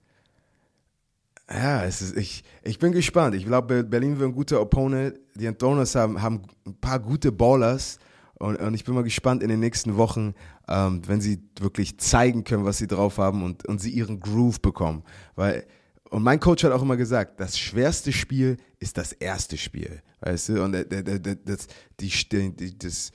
ja, 1.50 1.84
es 1.84 2.02
ist, 2.02 2.16
ich, 2.16 2.44
ich 2.62 2.78
bin 2.78 2.92
gespannt. 2.92 3.34
Ich 3.34 3.44
glaube, 3.44 3.84
Berlin 3.84 4.18
wird 4.18 4.30
ein 4.30 4.34
guter 4.34 4.60
Opponent. 4.60 5.18
Die 5.34 5.48
Antoners 5.48 5.94
haben, 5.94 6.20
haben 6.20 6.42
ein 6.66 6.74
paar 6.80 7.00
gute 7.00 7.32
Ballers. 7.32 7.98
Und, 8.40 8.56
und 8.56 8.72
ich 8.72 8.84
bin 8.84 8.94
mal 8.94 9.04
gespannt 9.04 9.42
in 9.42 9.50
den 9.50 9.60
nächsten 9.60 9.98
Wochen, 9.98 10.34
ähm, 10.66 11.02
wenn 11.06 11.20
sie 11.20 11.42
wirklich 11.60 11.98
zeigen 11.98 12.42
können, 12.42 12.64
was 12.64 12.78
sie 12.78 12.86
drauf 12.86 13.18
haben 13.18 13.44
und, 13.44 13.68
und 13.68 13.82
sie 13.82 13.90
ihren 13.90 14.18
Groove 14.18 14.62
bekommen. 14.62 15.04
Weil, 15.36 15.66
und 16.08 16.22
mein 16.22 16.40
Coach 16.40 16.64
hat 16.64 16.72
auch 16.72 16.80
immer 16.80 16.96
gesagt, 16.96 17.38
das 17.38 17.58
schwerste 17.58 18.12
Spiel 18.12 18.56
ist 18.78 18.96
das 18.96 19.12
erste 19.12 19.58
Spiel. 19.58 20.02
Weißt 20.22 20.48
du? 20.48 20.64
Und 20.64 20.72
das, 20.72 21.66
die, 22.00 22.10
die, 22.56 22.78
das, 22.78 23.12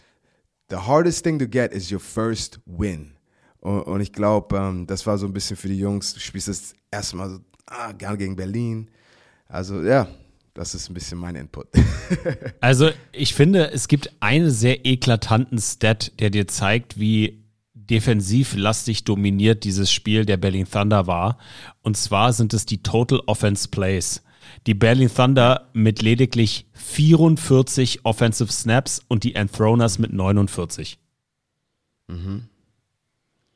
the 0.70 0.76
hardest 0.76 1.24
thing 1.24 1.40
to 1.40 1.48
get 1.48 1.74
is 1.74 1.92
your 1.92 2.00
first 2.00 2.60
win. 2.68 3.18
Und, 3.62 3.82
und 3.82 4.02
ich 4.02 4.14
glaube, 4.14 4.56
ähm, 4.56 4.86
das 4.86 5.08
war 5.08 5.18
so 5.18 5.26
ein 5.26 5.34
bisschen 5.34 5.58
für 5.58 5.70
die 5.70 5.80
Jungs. 5.80 6.14
Du 6.14 6.20
spielst 6.20 6.50
das 6.50 6.76
erste 6.92 7.16
Mal 7.16 7.32
so, 7.32 7.40
ah, 7.66 7.94
gerne 7.94 8.20
gegen 8.20 8.36
Berlin. 8.36 8.92
Also 9.48 9.82
ja, 9.82 10.08
das 10.56 10.74
ist 10.74 10.90
ein 10.90 10.94
bisschen 10.94 11.20
mein 11.20 11.36
Input. 11.36 11.68
also 12.62 12.90
ich 13.12 13.36
finde, 13.36 13.72
es 13.72 13.88
gibt 13.88 14.12
einen 14.22 14.50
sehr 14.50 14.86
eklatanten 14.86 15.60
Stat, 15.60 16.20
der 16.20 16.30
dir 16.32 16.48
zeigt, 16.48 17.00
wie 17.00 17.44
defensivlastig 17.74 19.04
dominiert 19.04 19.66
dieses 19.66 19.92
Spiel 19.92 20.26
der 20.26 20.38
Berlin 20.38 20.66
Thunder 20.70 21.08
war. 21.08 21.38
Und 21.84 21.98
zwar 21.98 22.34
sind 22.34 22.54
es 22.54 22.66
die 22.66 22.82
Total 22.82 23.20
Offense 23.28 23.68
Plays. 23.68 24.24
Die 24.66 24.74
Berlin 24.74 25.12
Thunder 25.14 25.70
mit 25.74 26.02
lediglich 26.02 26.66
44 26.74 28.06
Offensive 28.06 28.52
Snaps 28.52 29.02
und 29.08 29.24
die 29.24 29.36
Enthroners 29.36 30.00
mit 30.00 30.14
49. 30.14 30.98
Mhm. 32.08 32.46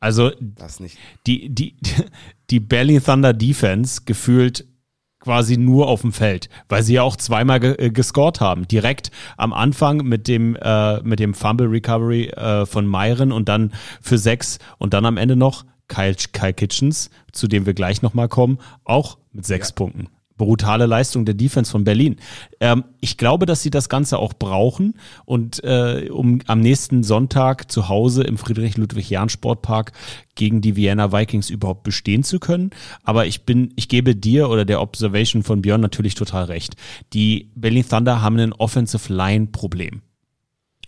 Also 0.01 0.31
die, 1.25 1.49
die, 1.49 1.75
die 2.49 2.59
Berlin 2.59 3.01
Thunder 3.01 3.33
Defense 3.33 4.01
gefühlt 4.05 4.65
quasi 5.19 5.57
nur 5.57 5.87
auf 5.87 6.01
dem 6.01 6.13
Feld, 6.13 6.49
weil 6.69 6.83
sie 6.83 6.93
ja 6.93 7.03
auch 7.03 7.15
zweimal 7.15 7.59
ge 7.59 7.75
äh, 7.77 7.89
gescored 7.89 8.39
haben. 8.39 8.67
Direkt 8.67 9.11
am 9.37 9.53
Anfang 9.53 9.97
mit 9.97 10.27
dem, 10.27 10.55
äh, 10.55 11.01
mit 11.01 11.19
dem 11.19 11.33
Fumble 11.33 11.67
Recovery 11.67 12.27
äh, 12.29 12.65
von 12.65 12.87
Myron 12.87 13.31
und 13.31 13.49
dann 13.49 13.73
für 14.01 14.17
sechs 14.17 14.59
und 14.77 14.93
dann 14.93 15.05
am 15.05 15.17
Ende 15.17 15.35
noch 15.35 15.65
Kyle, 15.87 16.15
Kyle 16.31 16.53
Kitchens, 16.53 17.09
zu 17.31 17.47
dem 17.47 17.65
wir 17.65 17.73
gleich 17.73 18.01
nochmal 18.01 18.29
kommen, 18.29 18.59
auch 18.83 19.17
mit 19.33 19.45
sechs 19.45 19.69
ja. 19.69 19.75
Punkten 19.75 20.07
brutale 20.39 20.87
Leistung 20.87 21.25
der 21.25 21.35
Defense 21.35 21.69
von 21.69 21.83
Berlin. 21.83 22.15
Ähm, 22.59 22.85
ich 22.99 23.17
glaube, 23.17 23.45
dass 23.45 23.61
sie 23.61 23.69
das 23.69 23.89
Ganze 23.89 24.17
auch 24.17 24.33
brauchen 24.33 24.95
und 25.25 25.63
äh, 25.63 26.09
um 26.11 26.39
am 26.47 26.61
nächsten 26.61 27.03
Sonntag 27.03 27.71
zu 27.71 27.89
Hause 27.89 28.23
im 28.23 28.39
Friedrich-Ludwig-Jahn-Sportpark 28.39 29.91
gegen 30.33 30.61
die 30.61 30.75
Vienna 30.75 31.11
Vikings 31.11 31.51
überhaupt 31.51 31.83
bestehen 31.83 32.23
zu 32.23 32.39
können. 32.39 32.71
Aber 33.03 33.27
ich 33.27 33.43
bin, 33.43 33.73
ich 33.75 33.89
gebe 33.89 34.15
dir 34.15 34.49
oder 34.49 34.65
der 34.65 34.81
Observation 34.81 35.43
von 35.43 35.61
Björn 35.61 35.81
natürlich 35.81 36.15
total 36.15 36.45
recht. 36.45 36.75
Die 37.13 37.51
Berlin 37.53 37.87
Thunder 37.87 38.23
haben 38.23 38.39
ein 38.39 38.53
Offensive 38.53 39.13
Line 39.13 39.47
Problem. 39.47 40.01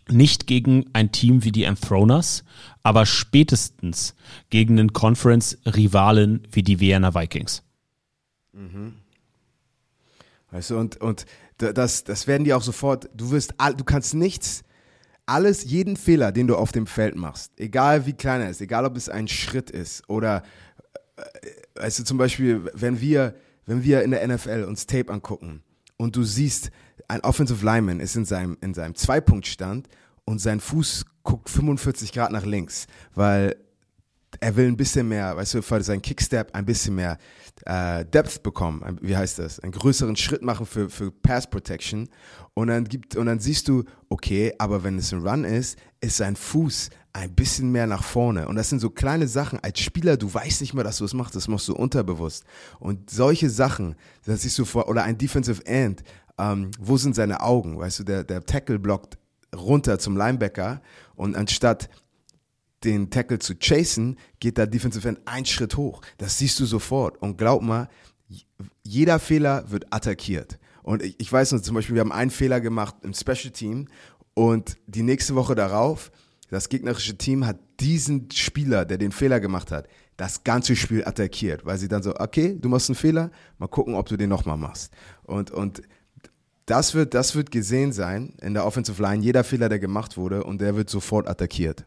Nicht 0.10 0.48
gegen 0.48 0.86
ein 0.94 1.12
Team 1.12 1.44
wie 1.44 1.52
die 1.52 1.66
Enthroners, 1.66 2.44
aber 2.84 3.06
spätestens 3.06 4.16
gegen 4.50 4.80
einen 4.80 4.94
Conference-Rivalen 4.94 6.48
wie 6.52 6.64
die 6.64 6.80
Vienna 6.80 7.14
Vikings. 7.14 7.64
Mhm. 8.54 8.94
Weißt 10.52 10.70
du, 10.70 10.78
und, 10.78 11.00
und 11.02 11.26
das, 11.58 12.04
das 12.04 12.28
werden 12.28 12.44
die 12.44 12.54
auch 12.54 12.62
sofort, 12.62 13.10
du 13.16 13.32
wirst, 13.32 13.54
du 13.78 13.84
kannst 13.84 14.14
nichts, 14.14 14.64
alles, 15.26 15.64
jeden 15.64 15.96
Fehler, 15.96 16.32
den 16.32 16.48
du 16.48 16.58
auf 16.58 16.72
dem 16.72 16.88
Feld 16.88 17.16
machst, 17.16 17.54
egal 17.58 18.06
wie 18.06 18.14
klein 18.14 18.42
er 18.42 18.50
ist, 18.50 18.60
egal 18.60 18.86
ob 18.86 18.98
es 18.98 19.08
ein 19.08 19.28
Schritt 19.28 19.72
ist 19.72 20.08
oder, 20.10 20.44
äh, 21.16 21.22
weißt 21.82 22.00
du, 22.00 22.04
zum 22.04 22.18
Beispiel, 22.18 22.70
wenn 22.74 23.00
wir, 23.00 23.36
wenn 23.66 23.84
wir 23.84 24.04
in 24.04 24.12
der 24.12 24.28
NFL 24.28 24.66
uns 24.68 24.88
Tape 24.88 25.12
angucken 25.12 25.64
und 25.98 26.16
du 26.16 26.24
siehst, 26.24 26.72
ein 27.08 27.22
Offensive 27.22 27.66
Lineman 27.66 28.00
ist 28.00 28.16
in 28.16 28.26
seinem, 28.26 28.58
in 28.62 28.74
seinem 28.74 28.96
Zweipunktstand 28.96 29.88
und 30.26 30.40
sein 30.40 30.60
Fuß 30.60 31.06
guckt 31.24 31.50
45 31.50 32.12
Grad 32.12 32.32
nach 32.32 32.46
links, 32.46 32.88
weil 33.14 33.56
er 34.40 34.56
will 34.56 34.68
ein 34.68 34.78
bisschen 34.78 35.08
mehr, 35.08 35.36
weißt 35.36 35.56
du, 35.56 35.62
für 35.62 35.84
seinen 35.84 36.02
Kickstep 36.02 36.56
ein 36.56 36.66
bisschen 36.66 36.96
mehr 36.96 37.18
äh, 37.66 38.06
Depth 38.06 38.44
bekommen, 38.44 39.00
wie 39.02 39.16
heißt 39.16 39.40
das, 39.40 39.60
einen 39.60 39.72
größeren 39.72 40.16
Schritt 40.16 40.42
machen 40.42 40.66
für, 40.66 40.90
für 40.90 41.12
Pass 41.12 41.50
Protection. 41.50 42.10
Und 42.54 42.68
dann 42.68 42.86
gibt 42.86 43.16
und 43.16 43.28
dann 43.28 43.40
siehst 43.40 43.68
du, 43.68 43.84
okay, 44.10 44.54
aber 44.58 44.84
wenn 44.84 44.98
es 44.98 45.14
ein 45.14 45.26
Run 45.26 45.44
ist, 45.44 45.78
ist 46.02 46.18
sein 46.18 46.36
Fuß 46.36 46.90
ein 47.14 47.34
bisschen 47.34 47.72
mehr 47.72 47.88
nach 47.88 48.04
vorne. 48.04 48.48
Und 48.48 48.56
das 48.56 48.70
sind 48.70 48.80
so 48.80 48.90
kleine 48.90 49.28
Sachen. 49.28 49.60
Als 49.60 49.80
Spieler, 49.80 50.18
du 50.18 50.34
weißt 50.34 50.62
nicht 50.62 50.74
mehr, 50.74 50.84
dass 50.84 50.98
du 50.98 51.06
es 51.06 51.14
machst, 51.14 51.36
das 51.36 51.48
machst 51.48 51.68
du 51.68 51.76
unterbewusst. 51.76 52.44
Und 52.80 53.10
solche 53.10 53.50
Sachen, 53.50 53.96
das 54.26 54.42
siehst 54.42 54.58
du 54.58 54.66
vor 54.66 54.90
oder 54.90 55.04
ein 55.04 55.18
Defensive 55.18 55.66
End, 55.66 56.04
ähm, 56.38 56.72
wo 56.80 56.98
sind 56.98 57.16
seine 57.16 57.42
Augen, 57.42 57.78
weißt 57.78 58.00
du, 58.00 58.04
der 58.04 58.24
der 58.24 58.46
Tackle 58.46 58.80
blockt 58.80 59.18
runter 59.56 60.00
zum 60.00 60.16
Linebacker 60.16 60.82
und 61.16 61.36
anstatt 61.36 61.90
den 62.84 63.10
Tackle 63.10 63.40
zu 63.40 63.56
chasen, 63.56 64.18
geht 64.40 64.58
der 64.58 64.68
Defensive 64.68 65.08
End 65.08 65.20
einen 65.26 65.46
Schritt 65.46 65.78
hoch. 65.78 66.02
Das 66.18 66.38
siehst 66.38 66.60
du 66.60 66.66
sofort. 66.66 67.22
Und 67.22 67.38
glaub 67.38 67.62
mal, 67.62 67.90
jeder 68.84 69.20
Fehler 69.20 69.70
wird 69.70 69.94
attackiert. 69.94 70.58
Und 70.84 71.04
ich, 71.04 71.20
ich 71.20 71.32
weiß 71.32 71.52
noch, 71.52 71.62
zum 71.62 71.76
Beispiel, 71.76 71.96
wir 71.96 72.02
haben 72.02 72.12
einen 72.12 72.32
Fehler 72.32 72.60
gemacht 72.60 72.96
im 73.04 73.14
Special 73.14 73.52
Team 73.52 73.88
und 74.34 74.78
die 74.88 75.04
nächste 75.04 75.36
Woche 75.36 75.56
darauf, 75.56 76.12
das 76.50 76.70
gegnerische 76.70 77.18
Team 77.18 77.46
hat 77.46 77.60
diesen 77.80 78.30
Spieler, 78.32 78.86
der 78.86 78.98
den 78.98 79.12
Fehler 79.12 79.40
gemacht 79.40 79.72
hat, 79.72 79.88
das 80.18 80.44
ganze 80.44 80.76
Spiel 80.76 81.06
attackiert, 81.06 81.66
weil 81.66 81.78
sie 81.78 81.88
dann 81.88 82.04
so, 82.04 82.16
okay, 82.16 82.58
du 82.60 82.70
machst 82.70 82.90
einen 82.90 82.96
Fehler, 82.96 83.32
mal 83.58 83.68
gucken, 83.68 83.96
ob 83.96 84.08
du 84.08 84.18
den 84.18 84.30
nochmal 84.30 84.58
machst. 84.58 84.92
Und, 85.24 85.52
und 85.52 85.82
das 86.66 86.94
wird, 86.94 87.14
das 87.14 87.36
wird 87.36 87.52
gesehen 87.52 87.92
sein 87.92 88.34
in 88.42 88.54
der 88.54 88.66
Offensive 88.66 89.02
Line, 89.02 89.24
jeder 89.24 89.44
Fehler, 89.44 89.70
der 89.70 89.80
gemacht 89.80 90.18
wurde, 90.18 90.44
und 90.44 90.62
der 90.62 90.76
wird 90.76 90.90
sofort 90.90 91.28
attackiert. 91.28 91.86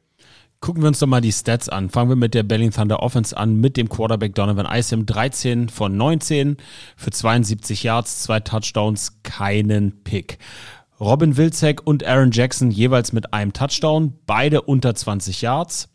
Gucken 0.65 0.83
wir 0.83 0.89
uns 0.89 0.99
doch 0.99 1.07
mal 1.07 1.21
die 1.21 1.31
Stats 1.31 1.69
an. 1.69 1.91
Fangen 1.91 2.09
wir 2.09 2.17
mit 2.17 2.33
der 2.33 2.43
Berlin 2.43 2.71
Thunder 2.71 3.03
Offense 3.03 3.37
an, 3.37 3.57
mit 3.57 3.77
dem 3.77 3.91
Quarterback 3.91 4.35
Donovan 4.35 4.65
Isom. 4.65 5.05
13 5.05 5.69
von 5.69 5.95
19 5.95 6.57
für 6.97 7.11
72 7.11 7.83
Yards, 7.83 8.23
zwei 8.23 8.41
Touchdowns, 8.41 9.19
keinen 9.23 10.03
Pick. 10.05 10.39
Robin 10.99 11.37
Wilczek 11.37 11.87
und 11.87 12.07
Aaron 12.07 12.31
Jackson 12.31 12.71
jeweils 12.71 13.13
mit 13.13 13.35
einem 13.35 13.53
Touchdown, 13.53 14.15
beide 14.25 14.63
unter 14.63 14.95
20 14.95 15.43
Yards. 15.43 15.91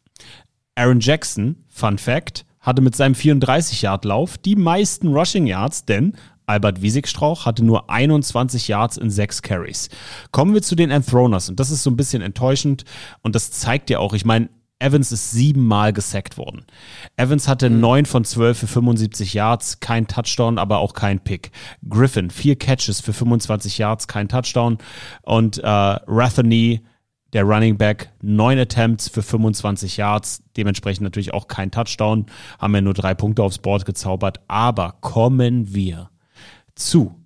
Aaron 0.76 1.00
Jackson, 1.00 1.66
Fun 1.68 1.98
Fact, 1.98 2.46
hatte 2.60 2.84
mit 2.84 2.96
seinem 2.96 3.16
34-Yard-Lauf 3.16 4.38
die 4.38 4.56
meisten 4.56 5.08
Rushing 5.08 5.48
Yards, 5.48 5.86
denn 5.86 6.14
Albert 6.46 6.84
Wiesigstrauch 6.84 7.48
hatte 7.48 7.66
nur 7.66 7.90
21 7.90 8.68
Yards 8.68 8.98
in 8.98 9.10
sechs 9.10 9.42
Carries. 9.42 9.90
Kommen 10.30 10.54
wir 10.54 10.62
zu 10.62 10.76
den 10.76 10.92
Enthroners 10.92 11.50
und 11.50 11.60
das 11.60 11.72
ist 11.72 11.82
so 11.82 11.90
ein 11.90 11.98
bisschen 11.98 12.22
enttäuschend 12.22 12.86
und 13.24 13.34
das 13.34 13.50
zeigt 13.50 13.90
ja 13.90 13.98
auch, 13.98 14.14
ich 14.14 14.26
meine, 14.26 14.50
Evans 14.80 15.12
ist 15.12 15.32
siebenmal 15.32 15.92
gesackt 15.92 16.38
worden. 16.38 16.66
Evans 17.18 17.50
hatte 17.50 17.70
mhm. 17.70 17.82
neun 17.82 18.06
von 18.06 18.24
zwölf 18.24 18.60
für 18.60 18.68
75 18.68 19.34
Yards, 19.34 19.82
kein 19.82 20.08
Touchdown, 20.08 20.58
aber 20.58 20.80
auch 20.80 20.94
kein 20.94 21.20
Pick. 21.20 21.52
Griffin, 21.88 22.30
vier 22.30 22.58
Catches 22.58 23.02
für 23.02 23.12
25 23.12 23.78
Yards, 23.78 24.08
kein 24.08 24.30
Touchdown. 24.30 24.78
Und 25.24 25.58
äh, 25.58 25.68
Rathony, 25.68 26.82
der 27.34 27.44
Running 27.44 27.78
Back, 27.78 28.12
neun 28.22 28.58
Attempts 28.58 29.10
für 29.10 29.22
25 29.22 29.98
Yards, 29.98 30.44
dementsprechend 30.56 31.04
natürlich 31.04 31.34
auch 31.34 31.48
kein 31.48 31.72
Touchdown, 31.72 32.26
haben 32.58 32.74
ja 32.74 32.82
nur 32.82 32.94
drei 32.94 33.14
Punkte 33.14 33.44
aufs 33.44 33.60
Board 33.60 33.86
gezaubert. 33.86 34.40
Aber 34.48 34.94
kommen 35.02 35.74
wir 35.74 36.10
zu 36.76 37.20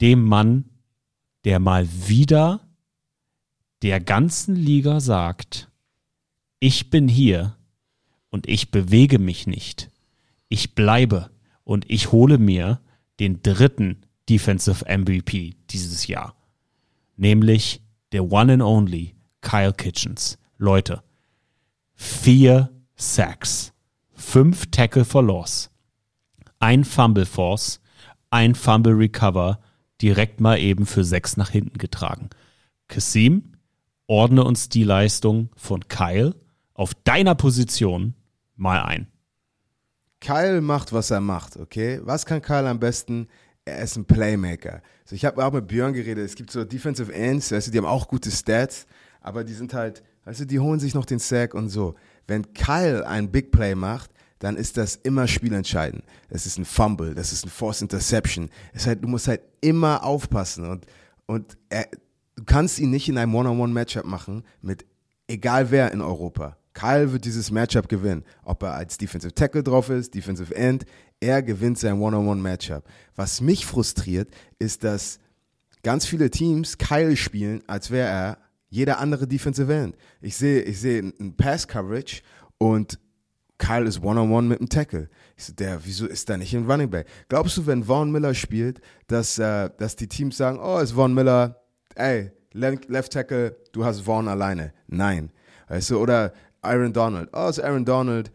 dem 0.00 0.24
Mann, 0.24 0.64
der 1.44 1.60
mal 1.60 1.86
wieder 2.06 2.60
der 3.82 4.00
ganzen 4.00 4.56
Liga 4.56 5.00
sagt, 5.00 5.71
ich 6.64 6.90
bin 6.90 7.08
hier 7.08 7.56
und 8.30 8.48
ich 8.48 8.70
bewege 8.70 9.18
mich 9.18 9.48
nicht. 9.48 9.90
ich 10.48 10.76
bleibe 10.76 11.30
und 11.64 11.90
ich 11.90 12.12
hole 12.12 12.38
mir 12.38 12.80
den 13.18 13.42
dritten 13.42 14.02
Defensive 14.28 14.84
MVP 14.86 15.56
dieses 15.70 16.06
Jahr. 16.06 16.36
Nämlich 17.16 17.82
der 18.12 18.30
One 18.30 18.52
and 18.52 18.62
Only 18.62 19.16
Kyle 19.40 19.72
Kitchens. 19.72 20.38
Leute, 20.56 21.02
vier 21.94 22.70
Sacks, 22.94 23.72
fünf 24.12 24.70
Tackle 24.70 25.04
for 25.04 25.24
Loss, 25.24 25.68
ein 26.60 26.84
Fumble 26.84 27.26
Force, 27.26 27.80
ein 28.30 28.54
Fumble 28.54 28.92
Recover, 28.92 29.58
direkt 30.00 30.40
mal 30.40 30.60
eben 30.60 30.86
für 30.86 31.02
sechs 31.02 31.36
nach 31.36 31.50
hinten 31.50 31.78
getragen. 31.78 32.30
Kasim, 32.86 33.54
ordne 34.06 34.44
uns 34.44 34.68
die 34.68 34.84
Leistung 34.84 35.48
von 35.56 35.88
Kyle 35.88 36.36
auf 36.74 36.94
deiner 37.04 37.34
Position 37.34 38.14
mal 38.56 38.82
ein. 38.82 39.08
Kyle 40.20 40.60
macht, 40.60 40.92
was 40.92 41.10
er 41.10 41.20
macht, 41.20 41.56
okay? 41.56 42.00
Was 42.04 42.24
kann 42.24 42.40
Kyle 42.40 42.68
am 42.68 42.78
besten? 42.78 43.28
Er 43.64 43.82
ist 43.82 43.96
ein 43.96 44.04
Playmaker. 44.04 44.82
So, 45.04 45.14
ich 45.14 45.24
habe 45.24 45.44
auch 45.44 45.52
mit 45.52 45.66
Björn 45.66 45.92
geredet. 45.92 46.24
Es 46.24 46.34
gibt 46.34 46.50
so 46.50 46.64
Defensive 46.64 47.12
Ends, 47.12 47.50
weißt 47.50 47.66
du, 47.66 47.70
die 47.72 47.78
haben 47.78 47.86
auch 47.86 48.08
gute 48.08 48.30
Stats, 48.30 48.86
aber 49.20 49.44
die 49.44 49.52
sind 49.52 49.74
halt, 49.74 50.02
weißt 50.24 50.40
du, 50.40 50.44
die 50.46 50.60
holen 50.60 50.80
sich 50.80 50.94
noch 50.94 51.04
den 51.04 51.18
Sack 51.18 51.54
und 51.54 51.68
so. 51.68 51.94
Wenn 52.26 52.52
Kyle 52.54 53.06
ein 53.06 53.30
Big 53.30 53.50
Play 53.50 53.74
macht, 53.74 54.10
dann 54.38 54.56
ist 54.56 54.76
das 54.76 54.96
immer 54.96 55.28
spielentscheidend. 55.28 56.04
Das 56.28 56.46
ist 56.46 56.58
ein 56.58 56.64
Fumble, 56.64 57.14
das 57.14 57.32
ist 57.32 57.44
ein 57.44 57.50
Force 57.50 57.82
Interception. 57.82 58.48
Es 58.72 58.86
halt, 58.86 59.02
du 59.02 59.08
musst 59.08 59.28
halt 59.28 59.42
immer 59.60 60.04
aufpassen 60.04 60.68
und, 60.68 60.86
und 61.26 61.56
er, 61.68 61.86
du 62.34 62.44
kannst 62.44 62.80
ihn 62.80 62.90
nicht 62.90 63.08
in 63.08 63.18
einem 63.18 63.34
One-on-One-Matchup 63.34 64.04
machen 64.04 64.44
mit 64.60 64.84
egal 65.28 65.70
wer 65.70 65.92
in 65.92 66.00
Europa. 66.00 66.56
Kyle 66.74 67.12
wird 67.12 67.24
dieses 67.24 67.50
Matchup 67.50 67.88
gewinnen. 67.88 68.24
Ob 68.44 68.62
er 68.62 68.74
als 68.74 68.98
Defensive 68.98 69.34
Tackle 69.34 69.62
drauf 69.62 69.90
ist, 69.90 70.14
Defensive 70.14 70.54
End, 70.54 70.84
er 71.20 71.42
gewinnt 71.42 71.78
sein 71.78 72.00
One-on-One-Matchup. 72.00 72.84
Was 73.14 73.40
mich 73.40 73.66
frustriert, 73.66 74.28
ist, 74.58 74.84
dass 74.84 75.18
ganz 75.82 76.06
viele 76.06 76.30
Teams 76.30 76.78
Kyle 76.78 77.16
spielen, 77.16 77.62
als 77.66 77.90
wäre 77.90 78.08
er 78.08 78.38
jeder 78.68 78.98
andere 78.98 79.26
Defensive 79.26 79.72
End. 79.72 79.96
Ich 80.20 80.36
sehe, 80.36 80.62
ich 80.62 80.80
sehe 80.80 81.00
ein 81.02 81.36
Pass-Coverage 81.36 82.22
und 82.58 82.98
Kyle 83.58 83.84
ist 83.86 84.02
One-on-One 84.02 84.48
mit 84.48 84.60
dem 84.60 84.68
Tackle. 84.68 85.08
Ich 85.36 85.44
so, 85.44 85.52
der, 85.52 85.84
wieso 85.84 86.06
ist 86.06 86.28
da 86.28 86.36
nicht 86.36 86.54
ein 86.54 86.68
Running 86.68 86.90
Back? 86.90 87.06
Glaubst 87.28 87.56
du, 87.56 87.66
wenn 87.66 87.84
Vaughn 87.84 88.10
Miller 88.10 88.34
spielt, 88.34 88.80
dass, 89.06 89.38
äh, 89.38 89.70
dass 89.78 89.94
die 89.94 90.08
Teams 90.08 90.36
sagen, 90.36 90.58
oh, 90.58 90.78
ist 90.78 90.92
Vaughn 90.92 91.14
Miller, 91.14 91.62
ey, 91.94 92.32
Left, 92.52 92.88
Left 92.88 93.12
Tackle, 93.12 93.56
du 93.72 93.84
hast 93.84 94.00
Vaughn 94.00 94.26
alleine. 94.26 94.72
Nein. 94.88 95.30
Weißt 95.68 95.90
du, 95.90 96.00
oder 96.00 96.32
Aaron 96.62 96.92
Donald. 96.92 97.28
Oh, 97.32 97.48
ist 97.48 97.60
Aaron 97.60 97.84
Donald. 97.84 98.30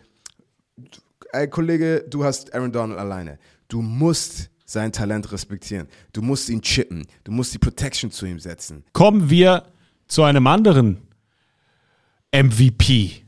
Ey, 1.31 1.47
Kollege, 1.49 2.05
du 2.07 2.23
hast 2.23 2.53
Aaron 2.53 2.71
Donald 2.71 2.99
alleine. 2.99 3.39
Du 3.67 3.81
musst 3.81 4.49
sein 4.65 4.91
Talent 4.91 5.31
respektieren. 5.31 5.87
Du 6.13 6.21
musst 6.21 6.49
ihn 6.49 6.61
chippen. 6.61 7.07
Du 7.23 7.31
musst 7.31 7.53
die 7.53 7.57
Protection 7.59 8.11
zu 8.11 8.25
ihm 8.25 8.39
setzen. 8.39 8.83
Kommen 8.93 9.29
wir 9.29 9.63
zu 10.07 10.23
einem 10.23 10.45
anderen 10.47 11.07
MVP, 12.33 13.23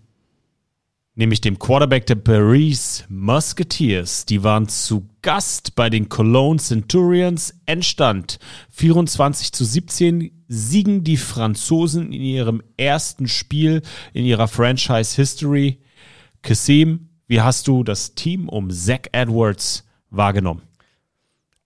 nämlich 1.20 1.42
dem 1.42 1.60
Quarterback 1.60 2.06
der 2.06 2.16
Paris 2.16 3.04
Musketeers. 3.10 4.26
Die 4.26 4.42
waren 4.42 4.70
zu 4.70 5.10
Gast 5.22 5.76
bei 5.76 5.90
den 5.90 6.08
Cologne 6.08 6.60
Centurions. 6.60 7.54
Endstand 7.66 8.40
24 8.70 9.52
zu 9.52 9.66
17 9.66 10.32
siegen 10.48 11.04
die 11.04 11.18
Franzosen 11.18 12.14
in 12.14 12.22
ihrem 12.22 12.64
ersten 12.78 13.28
Spiel 13.28 13.82
in 14.14 14.24
ihrer 14.24 14.48
Franchise 14.48 15.18
History. 15.18 15.82
Kassim, 16.42 17.10
wie 17.28 17.42
hast 17.42 17.68
du 17.68 17.84
das 17.84 18.16
Team 18.16 18.48
um 18.48 18.72
Zach 18.72 19.02
Edwards 19.12 19.86
wahrgenommen? 20.10 20.62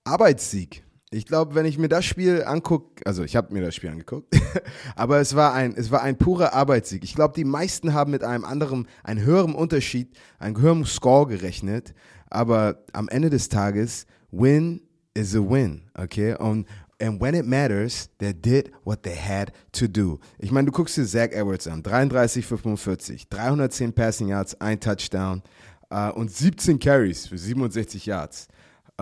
Arbeitssieg. 0.04 0.83
Ich 1.14 1.26
glaube, 1.26 1.54
wenn 1.54 1.66
ich 1.66 1.78
mir 1.78 1.90
das 1.90 2.06
Spiel 2.06 2.44
angucke, 2.44 3.06
also 3.06 3.24
ich 3.24 3.36
habe 3.36 3.54
mir 3.54 3.62
das 3.62 3.76
Spiel 3.76 3.92
angeguckt, 3.92 4.36
aber 4.96 5.20
es 5.20 5.36
war 5.36 5.54
ein, 5.54 5.76
es 5.76 5.92
war 5.92 6.02
ein 6.02 6.18
purer 6.18 6.54
Arbeitssieg. 6.54 7.04
Ich 7.04 7.14
glaube, 7.14 7.36
die 7.36 7.44
meisten 7.44 7.94
haben 7.94 8.12
mit 8.12 8.24
einem 8.24 8.44
anderen, 8.44 8.88
einem 9.04 9.24
höheren 9.24 9.54
Unterschied, 9.54 10.10
einem 10.40 10.60
höheren 10.60 10.86
Score 10.86 11.28
gerechnet, 11.28 11.94
aber 12.30 12.84
am 12.94 13.08
Ende 13.10 13.30
des 13.30 13.48
Tages, 13.48 14.08
win 14.32 14.82
is 15.14 15.36
a 15.36 15.40
win, 15.40 15.84
okay? 15.96 16.36
Und 16.36 16.66
and 17.00 17.22
when 17.22 17.36
it 17.36 17.46
matters, 17.46 18.10
they 18.18 18.34
did 18.34 18.72
what 18.84 19.04
they 19.04 19.16
had 19.16 19.52
to 19.74 19.88
do. 19.88 20.20
Ich 20.40 20.52
meine, 20.52 20.66
du 20.66 20.72
guckst 20.72 20.98
dir 20.98 21.06
Zach 21.06 21.32
Edwards 21.32 21.68
an, 21.68 21.84
33 21.84 22.46
für 22.46 22.58
45, 22.58 23.30
310 23.30 23.94
Passing 23.94 24.30
Yards, 24.30 24.60
ein 24.60 24.80
Touchdown 24.80 25.44
äh, 25.90 26.10
und 26.12 26.32
17 26.32 26.80
Carries 26.80 27.28
für 27.28 27.38
67 27.38 28.06
Yards. 28.06 28.48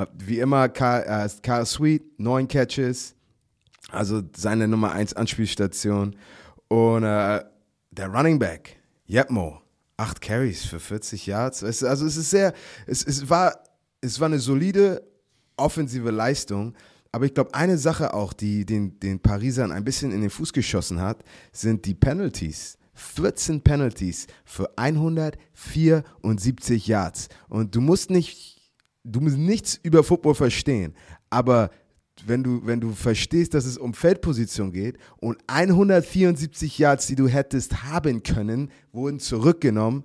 Äh, 0.02 0.08
wie 0.18 0.40
immer, 0.40 0.70
Kyle, 0.70 1.06
äh, 1.06 1.66
Sweet, 1.66 2.20
9 2.20 2.48
Catches, 2.48 3.16
also 3.92 4.22
seine 4.36 4.68
Nummer 4.68 4.92
1 4.92 5.14
Anspielstation. 5.14 6.16
Und 6.68 7.04
äh, 7.04 7.44
der 7.92 8.08
Running 8.08 8.40
Back, 8.40 8.78
Yepmo, 9.08 9.62
8 9.98 10.20
Carries 10.22 10.66
für 10.66 10.80
40 10.80 11.28
Yards. 11.28 11.64
Also 11.64 12.06
es 12.06 12.18
ist 12.18 12.30
sehr, 12.30 12.54
es, 12.88 13.06
es, 13.06 13.30
war, 13.30 13.62
es 14.00 14.20
war 14.20 14.28
eine 14.28 14.40
solide 14.40 15.04
offensive 15.58 16.12
Leistung. 16.12 16.74
Aber 17.12 17.26
ich 17.26 17.34
glaube, 17.34 17.54
eine 17.54 17.78
Sache 17.78 18.14
auch, 18.14 18.32
die 18.32 18.66
den, 18.66 18.98
den 19.00 19.20
Parisern 19.20 19.74
ein 19.74 19.84
bisschen 19.84 20.14
in 20.14 20.22
den 20.22 20.30
Fuß 20.30 20.54
geschossen 20.54 21.02
hat, 21.02 21.26
sind 21.52 21.86
die 21.86 21.94
Penalties. 21.94 22.78
14 22.94 23.62
Penalties 23.62 24.28
für 24.46 24.72
174 24.78 26.88
Yards. 26.88 27.28
Und 27.50 27.76
du 27.76 27.82
musst 27.82 28.10
nicht, 28.10 28.61
du 29.04 29.22
musst 29.22 29.38
nichts 29.38 29.80
über 29.84 30.04
Football 30.04 30.36
verstehen, 30.36 30.94
aber 31.30 31.72
wenn 32.26 32.44
du, 32.44 32.66
wenn 32.66 32.80
du 32.80 32.92
verstehst, 32.92 33.54
dass 33.54 33.66
es 33.66 33.78
um 33.78 33.94
Feldposition 33.94 34.72
geht 34.72 34.98
und 35.18 35.38
174 35.48 36.78
Yards, 36.78 37.08
die 37.08 37.16
du 37.16 37.28
hättest 37.28 37.84
haben 37.84 38.24
können, 38.24 38.72
wurden 38.92 39.20
zurückgenommen, 39.20 40.04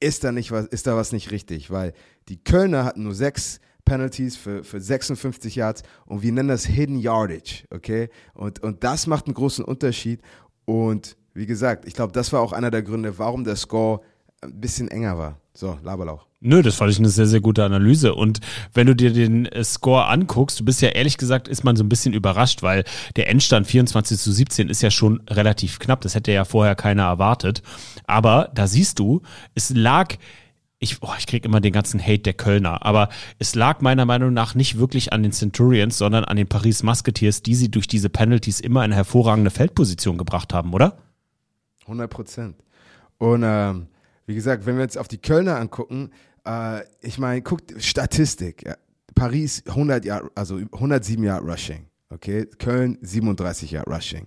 ist 0.00 0.24
da, 0.24 0.32
nicht 0.32 0.50
was, 0.50 0.66
ist 0.66 0.86
da 0.86 0.96
was 0.96 1.12
nicht 1.12 1.30
richtig, 1.30 1.70
weil 1.70 1.92
die 2.28 2.42
Kölner 2.42 2.84
hatten 2.84 3.02
nur 3.02 3.14
sechs 3.14 3.60
Penalties 3.84 4.36
für, 4.36 4.64
für 4.64 4.80
56 4.80 5.56
Yards 5.56 5.82
und 6.06 6.22
wir 6.22 6.32
nennen 6.32 6.48
das 6.48 6.64
Hidden 6.64 6.98
Yardage, 6.98 7.64
okay? 7.70 8.08
Und, 8.34 8.62
und 8.62 8.84
das 8.84 9.06
macht 9.06 9.26
einen 9.26 9.34
großen 9.34 9.64
Unterschied 9.64 10.20
und 10.64 11.16
wie 11.34 11.46
gesagt, 11.46 11.86
ich 11.86 11.94
glaube, 11.94 12.12
das 12.12 12.32
war 12.32 12.40
auch 12.40 12.52
einer 12.52 12.70
der 12.70 12.82
Gründe, 12.82 13.18
warum 13.18 13.44
der 13.44 13.56
Score 13.56 14.00
ein 14.40 14.60
bisschen 14.60 14.88
enger 14.88 15.18
war. 15.18 15.40
So, 15.54 15.78
Laberlauch. 15.82 16.29
Nö, 16.42 16.62
das 16.62 16.76
fand 16.76 16.90
ich 16.90 16.98
eine 16.98 17.10
sehr, 17.10 17.26
sehr 17.26 17.42
gute 17.42 17.64
Analyse. 17.64 18.14
Und 18.14 18.40
wenn 18.72 18.86
du 18.86 18.96
dir 18.96 19.12
den 19.12 19.44
äh, 19.44 19.62
Score 19.62 20.06
anguckst, 20.06 20.58
du 20.58 20.64
bist 20.64 20.80
ja 20.80 20.88
ehrlich 20.88 21.18
gesagt, 21.18 21.48
ist 21.48 21.64
man 21.64 21.76
so 21.76 21.84
ein 21.84 21.90
bisschen 21.90 22.14
überrascht, 22.14 22.62
weil 22.62 22.84
der 23.16 23.28
Endstand 23.28 23.66
24 23.66 24.18
zu 24.18 24.32
17 24.32 24.70
ist 24.70 24.80
ja 24.80 24.90
schon 24.90 25.20
relativ 25.28 25.78
knapp. 25.78 26.00
Das 26.00 26.14
hätte 26.14 26.32
ja 26.32 26.46
vorher 26.46 26.74
keiner 26.76 27.02
erwartet. 27.02 27.62
Aber 28.06 28.50
da 28.54 28.66
siehst 28.66 28.98
du, 28.98 29.20
es 29.54 29.68
lag 29.68 30.16
ich, 30.82 31.02
oh, 31.02 31.12
ich 31.18 31.26
kriege 31.26 31.46
immer 31.46 31.60
den 31.60 31.74
ganzen 31.74 32.00
Hate 32.00 32.20
der 32.20 32.32
Kölner, 32.32 32.86
aber 32.86 33.10
es 33.38 33.54
lag 33.54 33.82
meiner 33.82 34.06
Meinung 34.06 34.32
nach 34.32 34.54
nicht 34.54 34.78
wirklich 34.78 35.12
an 35.12 35.22
den 35.22 35.32
Centurions, 35.32 35.98
sondern 35.98 36.24
an 36.24 36.38
den 36.38 36.48
Paris 36.48 36.82
Musketeers, 36.82 37.42
die 37.42 37.54
sie 37.54 37.70
durch 37.70 37.86
diese 37.86 38.08
Penalties 38.08 38.60
immer 38.60 38.82
in 38.86 38.92
hervorragende 38.92 39.50
Feldposition 39.50 40.16
gebracht 40.16 40.54
haben, 40.54 40.72
oder? 40.72 40.96
100 41.82 42.08
Prozent. 42.10 42.56
Und 43.18 43.42
ähm, 43.44 43.88
wie 44.24 44.34
gesagt, 44.34 44.64
wenn 44.64 44.76
wir 44.76 44.82
jetzt 44.82 44.96
auf 44.96 45.08
die 45.08 45.18
Kölner 45.18 45.56
angucken, 45.56 46.12
äh, 46.50 46.84
ich 47.00 47.18
meine, 47.18 47.42
guckt 47.42 47.74
Statistik. 47.78 48.66
Ja. 48.66 48.76
Paris 49.14 49.62
100 49.66 50.04
Jahre, 50.04 50.30
also 50.34 50.56
107 50.56 51.22
Jahre 51.24 51.44
Rushing. 51.44 51.86
Okay, 52.08 52.46
Köln 52.58 52.98
37 53.02 53.72
Jahre 53.72 53.90
Rushing. 53.90 54.26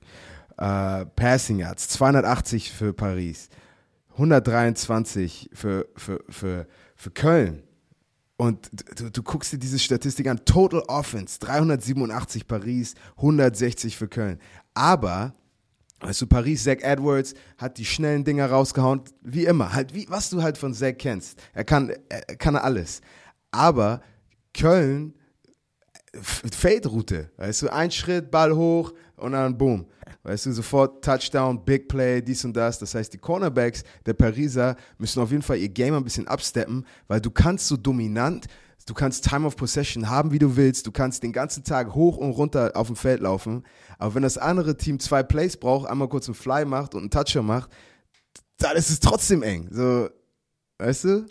Äh, 0.57 1.05
Passing 1.05 1.59
Yards 1.59 1.89
280 1.89 2.71
für 2.71 2.93
Paris. 2.93 3.49
123 4.13 5.49
für, 5.53 5.87
für, 5.95 6.23
für, 6.29 6.67
für 6.95 7.11
Köln. 7.11 7.63
Und 8.37 8.69
du, 8.99 9.09
du, 9.09 9.23
guckst 9.23 9.53
dir 9.53 9.57
diese 9.57 9.79
Statistik 9.79 10.27
an. 10.27 10.43
Total 10.45 10.81
Offense, 10.87 11.39
387 11.39 12.47
Paris, 12.47 12.95
160 13.17 13.97
für 13.97 14.07
Köln. 14.07 14.39
Aber, 14.73 15.33
weißt 16.03 16.21
du, 16.21 16.27
Paris, 16.27 16.63
Zach 16.63 16.77
Edwards 16.81 17.33
hat 17.57 17.77
die 17.77 17.85
schnellen 17.85 18.23
Dinger 18.23 18.49
rausgehauen, 18.49 19.01
wie 19.21 19.45
immer. 19.45 19.73
Halt, 19.73 19.93
wie, 19.93 20.05
was 20.09 20.29
du 20.29 20.43
halt 20.43 20.57
von 20.57 20.73
Zach 20.73 20.93
kennst. 20.97 21.39
Er 21.53 21.63
kann, 21.63 21.91
er 22.09 22.35
kann 22.35 22.55
alles. 22.55 23.01
Aber 23.51 24.01
Köln, 24.53 25.13
Feldroute, 26.21 27.31
weißt 27.37 27.63
du, 27.63 27.73
ein 27.73 27.89
Schritt, 27.89 28.29
Ball 28.29 28.55
hoch 28.55 28.93
und 29.15 29.31
dann 29.31 29.57
boom. 29.57 29.87
Weißt 30.23 30.45
du, 30.45 30.53
sofort 30.53 31.03
Touchdown, 31.03 31.65
Big 31.65 31.87
Play, 31.87 32.21
dies 32.21 32.45
und 32.45 32.55
das. 32.55 32.79
Das 32.79 32.95
heißt, 32.95 33.11
die 33.13 33.17
Cornerbacks 33.17 33.83
der 34.05 34.13
Pariser 34.13 34.75
müssen 34.97 35.21
auf 35.21 35.31
jeden 35.31 35.41
Fall 35.41 35.57
ihr 35.57 35.69
Game 35.69 35.95
ein 35.95 36.03
bisschen 36.03 36.27
absteppen, 36.27 36.85
weil 37.07 37.19
du 37.19 37.29
kannst 37.29 37.67
so 37.67 37.75
dominant, 37.75 38.45
du 38.85 38.93
kannst 38.93 39.27
Time 39.27 39.45
of 39.45 39.55
Possession 39.55 40.09
haben, 40.09 40.31
wie 40.31 40.39
du 40.39 40.55
willst, 40.55 40.87
du 40.87 40.91
kannst 40.91 41.23
den 41.23 41.33
ganzen 41.33 41.63
Tag 41.63 41.93
hoch 41.93 42.17
und 42.17 42.31
runter 42.31 42.71
auf 42.75 42.87
dem 42.87 42.95
Feld 42.95 43.21
laufen. 43.21 43.63
Aber 43.97 44.15
wenn 44.15 44.23
das 44.23 44.37
andere 44.37 44.77
Team 44.77 44.99
zwei 44.99 45.23
Plays 45.23 45.57
braucht, 45.57 45.89
einmal 45.89 46.09
kurz 46.09 46.27
einen 46.27 46.35
Fly 46.35 46.65
macht 46.65 46.95
und 46.95 47.01
einen 47.01 47.11
Toucher 47.11 47.43
macht, 47.43 47.69
dann 48.57 48.75
ist 48.75 48.89
es 48.89 48.99
trotzdem 48.99 49.43
eng. 49.43 49.67
So, 49.71 50.09
weißt 50.79 51.03
du? 51.05 51.25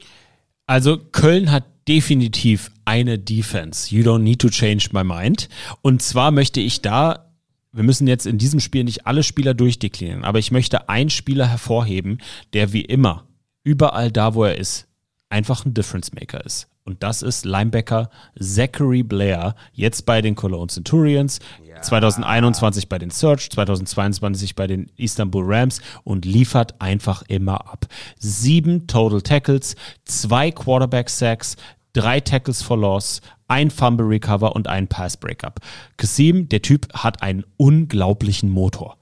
Also 0.66 0.98
Köln 0.98 1.50
hat 1.50 1.64
definitiv 1.88 2.70
eine 2.84 3.18
Defense. 3.18 3.94
You 3.94 4.02
don't 4.02 4.20
need 4.20 4.40
to 4.40 4.48
change 4.48 4.90
my 4.92 5.04
mind. 5.04 5.48
Und 5.82 6.02
zwar 6.02 6.30
möchte 6.30 6.60
ich 6.60 6.80
da 6.82 7.32
wir 7.72 7.82
müssen 7.82 8.06
jetzt 8.06 8.26
in 8.26 8.38
diesem 8.38 8.60
Spiel 8.60 8.84
nicht 8.84 9.06
alle 9.06 9.22
Spieler 9.22 9.54
durchdeklinieren, 9.54 10.24
aber 10.24 10.38
ich 10.38 10.50
möchte 10.50 10.88
einen 10.88 11.10
Spieler 11.10 11.48
hervorheben, 11.48 12.18
der 12.52 12.72
wie 12.72 12.82
immer, 12.82 13.26
überall 13.64 14.12
da, 14.12 14.34
wo 14.34 14.44
er 14.44 14.58
ist, 14.58 14.86
einfach 15.30 15.64
ein 15.64 15.74
Difference 15.74 16.12
Maker 16.12 16.44
ist. 16.44 16.68
Und 16.84 17.02
das 17.02 17.22
ist 17.22 17.44
Linebacker 17.44 18.10
Zachary 18.38 19.02
Blair, 19.04 19.54
jetzt 19.72 20.04
bei 20.04 20.20
den 20.20 20.34
Cologne 20.34 20.66
Centurions, 20.66 21.38
2021 21.80 22.88
bei 22.88 22.98
den 22.98 23.10
Search, 23.10 23.50
2022 23.50 24.56
bei 24.56 24.66
den 24.66 24.90
Istanbul 24.96 25.44
Rams 25.46 25.80
und 26.02 26.24
liefert 26.24 26.80
einfach 26.80 27.22
immer 27.28 27.70
ab. 27.72 27.86
Sieben 28.18 28.86
Total 28.88 29.22
Tackles, 29.22 29.76
zwei 30.04 30.50
Quarterback 30.50 31.08
Sacks, 31.08 31.56
drei 31.92 32.20
Tackles 32.20 32.62
for 32.62 32.78
Loss, 32.78 33.20
ein 33.46 33.70
Fumble 33.70 34.06
Recover 34.06 34.56
und 34.56 34.66
ein 34.66 34.88
Pass 34.88 35.16
Breakup. 35.16 35.60
Kasim, 35.96 36.48
der 36.48 36.62
Typ 36.62 36.92
hat 36.94 37.22
einen 37.22 37.44
unglaublichen 37.58 38.50
Motor. 38.50 38.96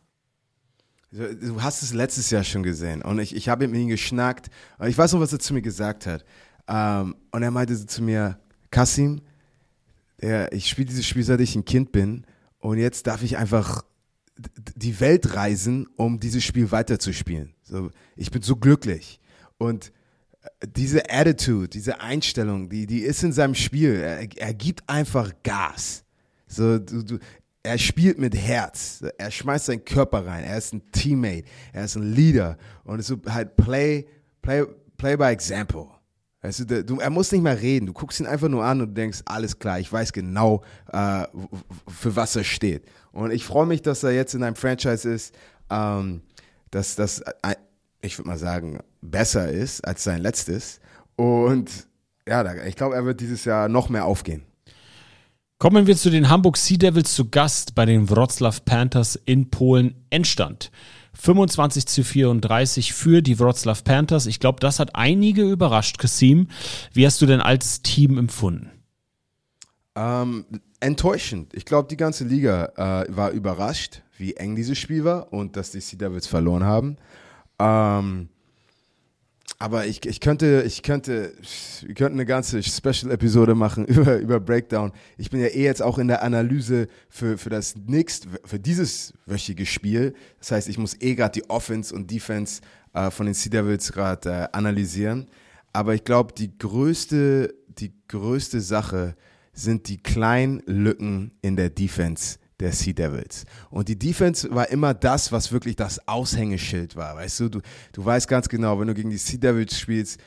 Du 1.12 1.60
hast 1.60 1.82
es 1.82 1.92
letztes 1.92 2.30
Jahr 2.30 2.44
schon 2.44 2.62
gesehen 2.62 3.02
und 3.02 3.18
ich, 3.18 3.34
ich 3.34 3.48
habe 3.48 3.66
mit 3.66 3.80
ihm 3.80 3.88
geschnackt. 3.88 4.48
Ich 4.86 4.96
weiß 4.96 5.12
noch, 5.12 5.20
was 5.20 5.32
er 5.32 5.40
zu 5.40 5.54
mir 5.54 5.62
gesagt 5.62 6.06
hat. 6.06 6.24
Um, 6.70 7.16
und 7.32 7.42
er 7.42 7.50
meinte 7.50 7.84
zu 7.84 8.00
mir, 8.00 8.38
Kasim, 8.70 9.22
der, 10.20 10.52
ich 10.52 10.68
spiele 10.68 10.86
dieses 10.86 11.04
Spiel, 11.04 11.24
seit 11.24 11.40
ich 11.40 11.56
ein 11.56 11.64
Kind 11.64 11.90
bin 11.90 12.24
und 12.60 12.78
jetzt 12.78 13.08
darf 13.08 13.24
ich 13.24 13.38
einfach 13.38 13.84
die 14.76 15.00
Welt 15.00 15.34
reisen, 15.34 15.88
um 15.96 16.20
dieses 16.20 16.44
Spiel 16.44 16.70
weiterzuspielen. 16.70 17.54
So, 17.64 17.90
ich 18.14 18.30
bin 18.30 18.42
so 18.42 18.54
glücklich. 18.54 19.18
Und 19.58 19.92
diese 20.76 21.10
Attitude, 21.10 21.68
diese 21.68 22.00
Einstellung, 22.00 22.68
die, 22.68 22.86
die 22.86 23.00
ist 23.00 23.24
in 23.24 23.32
seinem 23.32 23.56
Spiel. 23.56 23.96
Er, 23.96 24.28
er 24.36 24.54
gibt 24.54 24.88
einfach 24.88 25.32
Gas. 25.42 26.04
So, 26.46 26.78
du, 26.78 27.02
du, 27.02 27.18
er 27.64 27.78
spielt 27.78 28.18
mit 28.18 28.36
Herz. 28.36 29.04
Er 29.18 29.30
schmeißt 29.30 29.66
seinen 29.66 29.84
Körper 29.84 30.24
rein. 30.24 30.44
Er 30.44 30.56
ist 30.56 30.72
ein 30.72 30.90
Teammate. 30.92 31.44
Er 31.72 31.84
ist 31.84 31.96
ein 31.96 32.14
Leader. 32.14 32.56
Und 32.84 33.00
es 33.00 33.10
ist 33.10 33.18
halt 33.28 33.56
Play, 33.56 34.06
Play, 34.40 34.64
Play 34.96 35.16
by 35.16 35.24
Example. 35.24 35.88
Weißt 36.42 36.70
du, 36.70 36.84
du, 36.84 37.00
er 37.00 37.10
muss 37.10 37.32
nicht 37.32 37.42
mal 37.42 37.54
reden. 37.54 37.86
Du 37.86 37.92
guckst 37.92 38.18
ihn 38.18 38.26
einfach 38.26 38.48
nur 38.48 38.64
an 38.64 38.80
und 38.80 38.94
denkst, 38.94 39.20
alles 39.26 39.58
klar, 39.58 39.78
ich 39.78 39.92
weiß 39.92 40.12
genau, 40.12 40.62
äh, 40.90 41.26
für 41.88 42.16
was 42.16 42.34
er 42.34 42.44
steht. 42.44 42.84
Und 43.12 43.30
ich 43.30 43.44
freue 43.44 43.66
mich, 43.66 43.82
dass 43.82 44.02
er 44.02 44.12
jetzt 44.12 44.34
in 44.34 44.42
einem 44.42 44.56
Franchise 44.56 45.08
ist, 45.08 45.34
ähm, 45.68 46.22
dass 46.70 46.96
das, 46.96 47.20
äh, 47.20 47.56
ich 48.00 48.16
würde 48.18 48.28
mal 48.28 48.38
sagen, 48.38 48.78
besser 49.02 49.50
ist 49.50 49.86
als 49.86 50.02
sein 50.02 50.22
letztes. 50.22 50.80
Und 51.16 51.86
ja, 52.26 52.54
ich 52.64 52.76
glaube, 52.76 52.94
er 52.94 53.04
wird 53.04 53.20
dieses 53.20 53.44
Jahr 53.44 53.68
noch 53.68 53.90
mehr 53.90 54.06
aufgehen. 54.06 54.42
Kommen 55.58 55.86
wir 55.86 55.96
zu 55.96 56.08
den 56.08 56.30
Hamburg 56.30 56.56
Sea 56.56 56.78
Devils 56.78 57.14
zu 57.14 57.28
Gast 57.28 57.74
bei 57.74 57.84
den 57.84 58.08
Wroclaw 58.08 58.60
Panthers 58.64 59.20
in 59.26 59.50
Polen. 59.50 60.06
Endstand 60.08 60.70
25 61.14 61.86
zu 61.86 62.04
34 62.04 62.92
für 62.92 63.22
die 63.22 63.38
Wroclaw 63.38 63.80
Panthers. 63.82 64.26
Ich 64.26 64.40
glaube, 64.40 64.60
das 64.60 64.78
hat 64.78 64.94
einige 64.94 65.42
überrascht. 65.42 65.98
Kasim, 65.98 66.48
wie 66.92 67.06
hast 67.06 67.20
du 67.20 67.26
denn 67.26 67.40
als 67.40 67.82
Team 67.82 68.18
empfunden? 68.18 68.70
Ähm, 69.96 70.44
enttäuschend. 70.80 71.54
Ich 71.54 71.64
glaube, 71.64 71.88
die 71.88 71.96
ganze 71.96 72.24
Liga 72.24 72.72
äh, 72.76 73.14
war 73.14 73.30
überrascht, 73.30 74.02
wie 74.16 74.34
eng 74.34 74.56
dieses 74.56 74.78
Spiel 74.78 75.04
war 75.04 75.32
und 75.32 75.56
dass 75.56 75.72
die 75.72 75.80
Sea 75.80 75.98
Devils 75.98 76.26
verloren 76.26 76.64
haben. 76.64 76.96
Ähm, 77.58 78.28
aber 79.60 79.86
ich, 79.86 80.06
ich 80.06 80.20
könnte, 80.20 80.64
ich 80.66 80.82
könnte, 80.82 81.34
wir 81.82 81.94
könnten 81.94 82.18
eine 82.18 82.24
ganze 82.24 82.62
Special-Episode 82.62 83.54
machen 83.54 83.84
über, 83.86 84.16
über 84.16 84.40
Breakdown. 84.40 84.90
Ich 85.18 85.28
bin 85.28 85.38
ja 85.38 85.48
eh 85.48 85.62
jetzt 85.62 85.82
auch 85.82 85.98
in 85.98 86.08
der 86.08 86.22
Analyse 86.22 86.88
für, 87.10 87.36
für 87.36 87.50
das 87.50 87.74
nächst, 87.76 88.26
für 88.46 88.58
dieses 88.58 89.12
wöchige 89.26 89.66
Spiel. 89.66 90.14
Das 90.38 90.50
heißt, 90.50 90.68
ich 90.70 90.78
muss 90.78 90.98
eh 91.02 91.14
gerade 91.14 91.32
die 91.32 91.50
Offense 91.50 91.94
und 91.94 92.10
Defense 92.10 92.62
äh, 92.94 93.10
von 93.10 93.26
den 93.26 93.34
Sea 93.34 93.50
Devils 93.50 93.92
gerade 93.92 94.30
äh, 94.30 94.48
analysieren. 94.56 95.28
Aber 95.74 95.94
ich 95.94 96.04
glaube, 96.04 96.32
die 96.32 96.56
größte, 96.56 97.54
die 97.68 97.92
größte 98.08 98.62
Sache 98.62 99.14
sind 99.52 99.88
die 99.88 100.02
kleinen 100.02 100.62
Lücken 100.64 101.32
in 101.42 101.56
der 101.56 101.68
Defense 101.68 102.38
der 102.60 102.72
Sea 102.72 102.92
Devils. 102.92 103.44
Und 103.70 103.88
die 103.88 103.98
Defense 103.98 104.48
war 104.54 104.68
immer 104.68 104.94
das, 104.94 105.32
was 105.32 105.50
wirklich 105.50 105.76
das 105.76 106.06
Aushängeschild 106.06 106.94
war. 106.94 107.16
Weißt 107.16 107.40
du, 107.40 107.48
du, 107.48 107.60
du 107.92 108.04
weißt 108.04 108.28
ganz 108.28 108.48
genau, 108.48 108.78
wenn 108.78 108.86
du 108.86 108.94
gegen 108.94 109.10
die 109.10 109.16
Sea 109.16 109.38
Devils 109.38 109.78
spielst, 109.78 110.20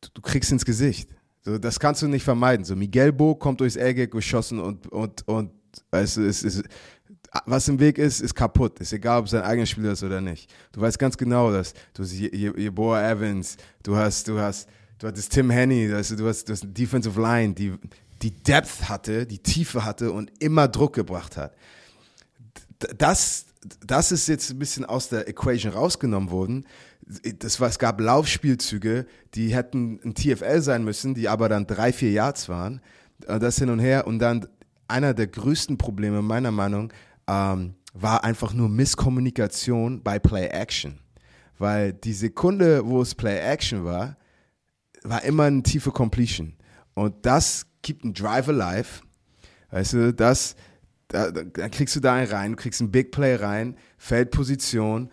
du, 0.00 0.08
du 0.14 0.22
kriegst 0.22 0.52
ins 0.52 0.64
Gesicht. 0.64 1.10
So, 1.42 1.58
das 1.58 1.80
kannst 1.80 2.02
du 2.02 2.08
nicht 2.08 2.22
vermeiden. 2.22 2.64
So, 2.64 2.76
Miguel 2.76 3.12
Bo 3.12 3.34
kommt 3.34 3.60
durchs 3.60 3.76
Eggeg 3.76 4.10
geschossen 4.10 4.60
und, 4.60 4.86
und, 4.88 5.26
und, 5.26 5.50
weißt 5.90 6.18
du, 6.18 6.26
es 6.26 6.42
ist, 6.42 6.62
was 7.46 7.68
im 7.68 7.78
Weg 7.80 7.98
ist, 7.98 8.20
ist 8.20 8.34
kaputt. 8.34 8.78
Ist 8.80 8.92
egal, 8.92 9.20
ob 9.20 9.24
es 9.24 9.32
sein 9.32 9.42
eigenes 9.42 9.70
Spieler 9.70 9.92
ist 9.92 10.02
oder 10.02 10.20
nicht. 10.20 10.52
Du 10.72 10.80
weißt 10.80 10.98
ganz 10.98 11.16
genau, 11.16 11.50
dass 11.50 11.74
du 11.94 12.02
hast 12.02 12.12
Jeboa 12.12 13.10
Evans, 13.10 13.56
du 13.82 13.96
hast, 13.96 14.28
du 14.28 14.38
hast, 14.38 14.68
du 14.98 15.06
hattest 15.06 15.32
Tim 15.32 15.50
Henny, 15.50 15.88
du, 15.88 15.92
du 15.92 16.28
hast, 16.28 16.48
du 16.48 16.52
hast 16.52 16.62
eine 16.62 16.72
Defensive 16.72 17.20
Line, 17.20 17.54
die, 17.54 17.72
die 18.22 18.30
Depth 18.30 18.88
hatte, 18.88 19.26
die 19.26 19.38
Tiefe 19.38 19.84
hatte 19.84 20.12
und 20.12 20.30
immer 20.40 20.68
Druck 20.68 20.94
gebracht 20.94 21.36
hat 21.36 21.54
das, 22.96 23.46
das 23.86 24.12
ist 24.12 24.28
jetzt 24.28 24.50
ein 24.50 24.58
bisschen 24.58 24.84
aus 24.84 25.08
der 25.08 25.28
Equation 25.28 25.72
rausgenommen 25.72 26.30
worden. 26.30 26.66
Das 27.38 27.60
war, 27.60 27.68
es 27.68 27.78
gab 27.78 28.00
Laufspielzüge, 28.00 29.06
die 29.34 29.54
hätten 29.54 30.00
ein 30.04 30.14
TFL 30.14 30.60
sein 30.60 30.84
müssen, 30.84 31.14
die 31.14 31.28
aber 31.28 31.48
dann 31.48 31.66
drei, 31.66 31.92
vier 31.92 32.12
Yards 32.12 32.48
waren. 32.48 32.80
Äh, 33.26 33.38
das 33.38 33.58
hin 33.58 33.70
und 33.70 33.80
her. 33.80 34.06
Und 34.06 34.18
dann 34.18 34.46
einer 34.88 35.14
der 35.14 35.26
größten 35.26 35.78
Probleme 35.78 36.22
meiner 36.22 36.50
Meinung 36.50 36.92
ähm, 37.28 37.74
war 37.92 38.24
einfach 38.24 38.52
nur 38.52 38.68
Misskommunikation 38.68 40.02
bei 40.02 40.18
Play 40.18 40.46
Action. 40.48 40.98
Weil 41.58 41.92
die 41.92 42.14
Sekunde, 42.14 42.86
wo 42.86 43.02
es 43.02 43.14
Play 43.14 43.38
Action 43.38 43.84
war, 43.84 44.16
war 45.02 45.22
immer 45.24 45.44
eine 45.44 45.62
tiefe 45.62 45.90
Completion. 45.90 46.54
Und 46.94 47.14
das 47.26 47.66
gibt 47.82 48.04
einen 48.04 48.14
Drive 48.14 48.48
alive. 48.48 49.02
Weißt 49.70 49.92
du, 49.92 50.14
das, 50.14 50.56
da, 51.10 51.30
dann 51.30 51.70
kriegst 51.70 51.96
du 51.96 52.00
da 52.00 52.14
einen 52.14 52.30
rein, 52.30 52.56
kriegst 52.56 52.80
einen 52.80 52.90
Big 52.90 53.10
Play 53.10 53.34
rein, 53.34 53.76
Feldposition 53.98 55.10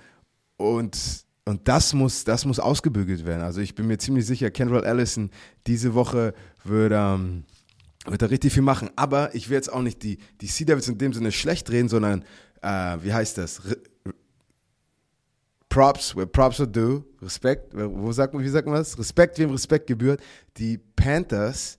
und, 0.56 1.26
und 1.46 1.68
das 1.68 1.94
muss, 1.94 2.24
das 2.24 2.46
muss 2.46 2.60
ausgebügelt 2.60 3.26
werden. 3.26 3.42
Also 3.42 3.62
ich 3.62 3.76
bin 3.76 3.88
mir 3.88 3.98
ziemlich 3.98 4.26
sicher, 4.26 4.52
Kendall 4.52 4.86
Allison 4.86 5.32
diese 5.66 5.94
Woche 5.96 6.34
wird, 6.64 6.94
ähm, 6.96 7.44
wird 8.06 8.22
da 8.22 8.28
richtig 8.28 8.54
viel 8.54 8.62
machen. 8.62 8.90
Aber 8.96 9.34
ich 9.34 9.50
will 9.50 9.56
jetzt 9.56 9.74
auch 9.74 9.82
nicht 9.82 10.04
die, 10.04 10.20
die 10.40 10.48
Sea 10.48 10.68
Devils 10.68 10.88
in 10.88 10.98
dem 10.98 11.14
Sinne 11.14 11.32
schlecht 11.32 11.70
reden, 11.72 11.90
sondern, 11.90 12.24
äh, 12.62 12.98
wie 13.02 13.14
heißt 13.14 13.38
das? 13.38 13.66
Re 13.66 13.78
Props, 15.70 16.16
where 16.16 16.26
props 16.26 16.60
are 16.60 16.68
due, 16.68 17.04
Respekt, 17.22 17.74
wo 17.76 18.12
sagt 18.12 18.34
man, 18.34 18.42
wie 18.42 18.48
sagt 18.48 18.66
man 18.68 18.78
das? 18.78 18.98
Respekt, 18.98 19.38
wem 19.38 19.52
Respekt 19.52 19.86
gebührt. 19.86 20.22
Die 20.56 20.78
Panthers 20.78 21.78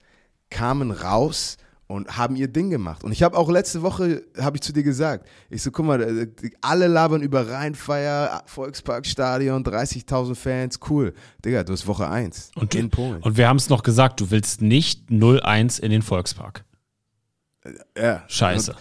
kamen 0.51 0.91
raus 0.91 1.57
und 1.89 2.19
haben 2.19 2.37
ihr 2.37 2.49
Ding 2.49 2.71
gemacht. 2.71 3.03
Und 3.03 3.13
ich 3.13 3.23
habe 3.23 3.37
auch 3.37 3.51
letzte 3.51 3.83
Woche, 3.83 4.23
habe 4.39 4.59
ich 4.59 4.61
zu 4.61 4.73
dir 4.73 4.83
gesagt, 4.83 5.27
ich 5.49 5.63
so, 5.63 5.71
guck 5.71 5.87
mal, 5.87 6.01
äh, 6.03 6.29
alle 6.61 6.87
labern 6.87 7.23
über 7.23 7.49
Rheinfeier, 7.49 8.43
Volksparkstadion, 8.47 9.65
30.000 9.65 10.35
Fans, 10.35 10.79
cool. 10.91 11.15
Digga, 11.45 11.65
du 11.65 11.73
hast 11.73 11.87
Woche 11.87 12.09
1 12.09 12.53
und, 12.57 12.75
in 12.75 12.91
Polen. 12.91 13.23
Und 13.23 13.39
wir 13.39 13.49
haben 13.49 13.57
es 13.57 13.71
noch 13.71 13.83
gesagt, 13.83 14.21
du 14.21 14.31
willst 14.31 14.61
nicht 14.61 15.09
0-1 15.09 15.81
in 15.81 15.91
den 15.91 16.03
Volkspark. 16.03 16.65
Äh, 17.65 17.73
ja. 18.01 18.23
Scheiße. 18.29 18.77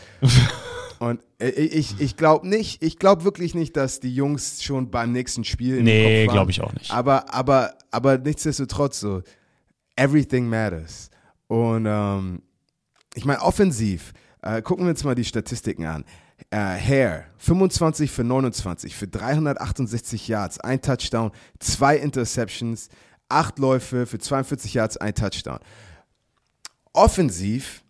Und, 0.99 1.09
und 1.09 1.19
äh, 1.39 1.49
ich, 1.51 2.01
ich 2.01 2.17
glaube 2.17 2.45
nicht, 2.45 2.83
ich 2.83 2.99
glaube 2.99 3.23
wirklich 3.23 3.55
nicht, 3.55 3.77
dass 3.77 4.01
die 4.01 4.13
Jungs 4.13 4.61
schon 4.61 4.91
beim 4.91 5.13
nächsten 5.13 5.45
Spiel 5.45 5.81
Nee, 5.81 6.27
glaube 6.27 6.51
ich 6.51 6.59
auch 6.59 6.73
nicht. 6.73 6.91
Aber, 6.91 7.33
aber, 7.33 7.75
aber 7.89 8.17
nichtsdestotrotz 8.17 8.99
so, 8.99 9.21
everything 9.95 10.49
matters. 10.49 11.09
Und 11.47 11.85
ähm, 11.87 12.41
ich 13.15 13.25
meine, 13.25 13.41
offensiv, 13.41 14.13
äh, 14.41 14.61
gucken 14.61 14.85
wir 14.85 14.91
uns 14.91 15.03
mal 15.03 15.15
die 15.15 15.25
Statistiken 15.25 15.85
an. 15.85 16.05
Äh, 16.51 16.57
Hare, 16.57 17.25
25 17.37 18.11
für 18.11 18.23
29, 18.23 18.95
für 18.95 19.07
368 19.07 20.27
Yards, 20.27 20.59
ein 20.59 20.81
Touchdown, 20.81 21.31
zwei 21.59 21.97
Interceptions, 21.97 22.89
acht 23.29 23.59
Läufe 23.59 24.05
für 24.05 24.19
42 24.19 24.73
Yards, 24.75 24.97
ein 24.97 25.15
Touchdown. 25.15 25.59
Offensiv, 26.93 27.83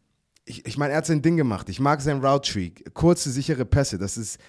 ich, 0.45 0.65
ich 0.65 0.77
meine, 0.77 0.93
er 0.93 0.99
hat 0.99 1.05
sein 1.05 1.21
Ding 1.21 1.37
gemacht. 1.37 1.69
Ich 1.69 1.79
mag 1.79 2.01
sein 2.01 2.23
Route 2.23 2.51
Tree, 2.51 2.71
kurze, 2.93 3.29
sichere 3.31 3.65
Pässe. 3.65 3.97
Das 3.97 4.17
ist, 4.17 4.39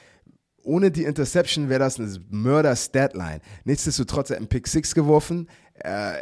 ohne 0.62 0.90
die 0.90 1.04
Interception 1.04 1.68
wäre 1.68 1.80
das 1.80 1.98
eine 1.98 2.08
Mörder-Statline. 2.30 3.40
Nichtsdestotrotz, 3.64 4.30
er 4.30 4.36
hat 4.36 4.40
einen 4.40 4.48
Pick 4.48 4.68
6 4.68 4.94
geworfen, 4.94 5.48
äh, 5.74 6.14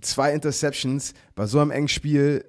zwei 0.00 0.32
Interceptions 0.32 1.14
bei 1.34 1.46
so 1.46 1.60
einem 1.60 1.70
engen 1.70 1.88
Spiel, 1.88 2.44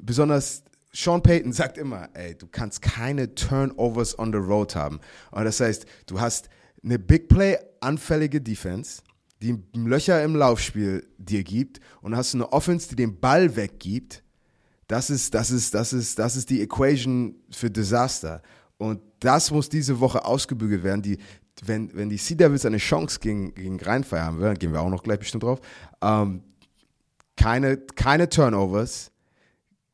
besonders 0.00 0.62
Sean 0.92 1.22
Payton 1.22 1.52
sagt 1.52 1.78
immer, 1.78 2.08
ey, 2.14 2.36
du 2.36 2.46
kannst 2.46 2.82
keine 2.82 3.34
Turnovers 3.34 4.18
on 4.18 4.32
the 4.32 4.38
road 4.38 4.74
haben. 4.74 5.00
Und 5.30 5.44
das 5.44 5.60
heißt, 5.60 5.86
du 6.06 6.20
hast 6.20 6.48
eine 6.82 6.98
Big 6.98 7.28
Play 7.28 7.58
anfällige 7.80 8.40
Defense, 8.40 9.02
die 9.40 9.58
Löcher 9.74 10.22
im 10.22 10.34
Laufspiel 10.34 11.06
dir 11.16 11.44
gibt 11.44 11.80
und 12.02 12.16
hast 12.16 12.34
eine 12.34 12.52
Offense, 12.52 12.88
die 12.88 12.96
den 12.96 13.20
Ball 13.20 13.56
weggibt, 13.56 14.22
das 14.90 15.08
ist, 15.08 15.34
das 15.34 15.52
ist, 15.52 15.72
das 15.72 15.92
ist, 15.92 16.18
das 16.18 16.34
ist 16.34 16.50
die 16.50 16.60
Equation 16.62 17.36
für 17.52 17.70
Desaster. 17.70 18.42
Und 18.76 19.00
das 19.20 19.52
muss 19.52 19.68
diese 19.68 20.00
Woche 20.00 20.24
ausgebügelt 20.24 20.82
werden. 20.82 21.02
Die, 21.02 21.18
wenn, 21.64 21.94
wenn 21.94 22.08
die 22.08 22.16
Sea 22.16 22.36
Devils 22.36 22.66
eine 22.66 22.78
Chance 22.78 23.20
gegen, 23.20 23.54
gegen 23.54 23.78
Rheinfeier 23.78 24.24
haben, 24.24 24.40
dann 24.40 24.58
gehen 24.58 24.72
wir 24.72 24.80
auch 24.80 24.90
noch 24.90 25.04
gleich 25.04 25.20
bestimmt 25.20 25.44
drauf. 25.44 25.60
Ähm, 26.02 26.42
keine, 27.36 27.76
keine 27.76 28.28
Turnovers, 28.28 29.12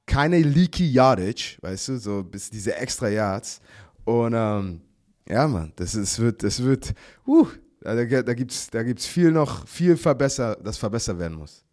keine 0.07 0.41
leaky 0.41 0.91
Yardage, 0.91 1.59
weißt 1.61 1.89
du, 1.89 1.99
so 1.99 2.23
bis 2.23 2.51
diese 2.51 2.77
extra 2.77 3.09
Yards. 3.09 3.61
Und 4.05 4.35
ähm, 4.35 4.81
ja, 5.29 5.49
Mann, 5.49 5.73
das 5.77 5.95
ist, 5.95 6.19
wird, 6.19 6.43
das 6.43 6.63
wird, 6.63 6.95
uh, 7.27 7.47
da, 7.81 8.05
da 8.05 8.35
gibt's, 8.35 8.71
da 8.71 8.83
gibt's 8.83 9.07
viel 9.07 9.33
noch, 9.33 9.67
viel 9.67 9.97
verbessert, 9.97 10.61
das 10.65 10.79
verbessert 10.79 11.19
werden 11.19 11.37
muss. 11.37 11.65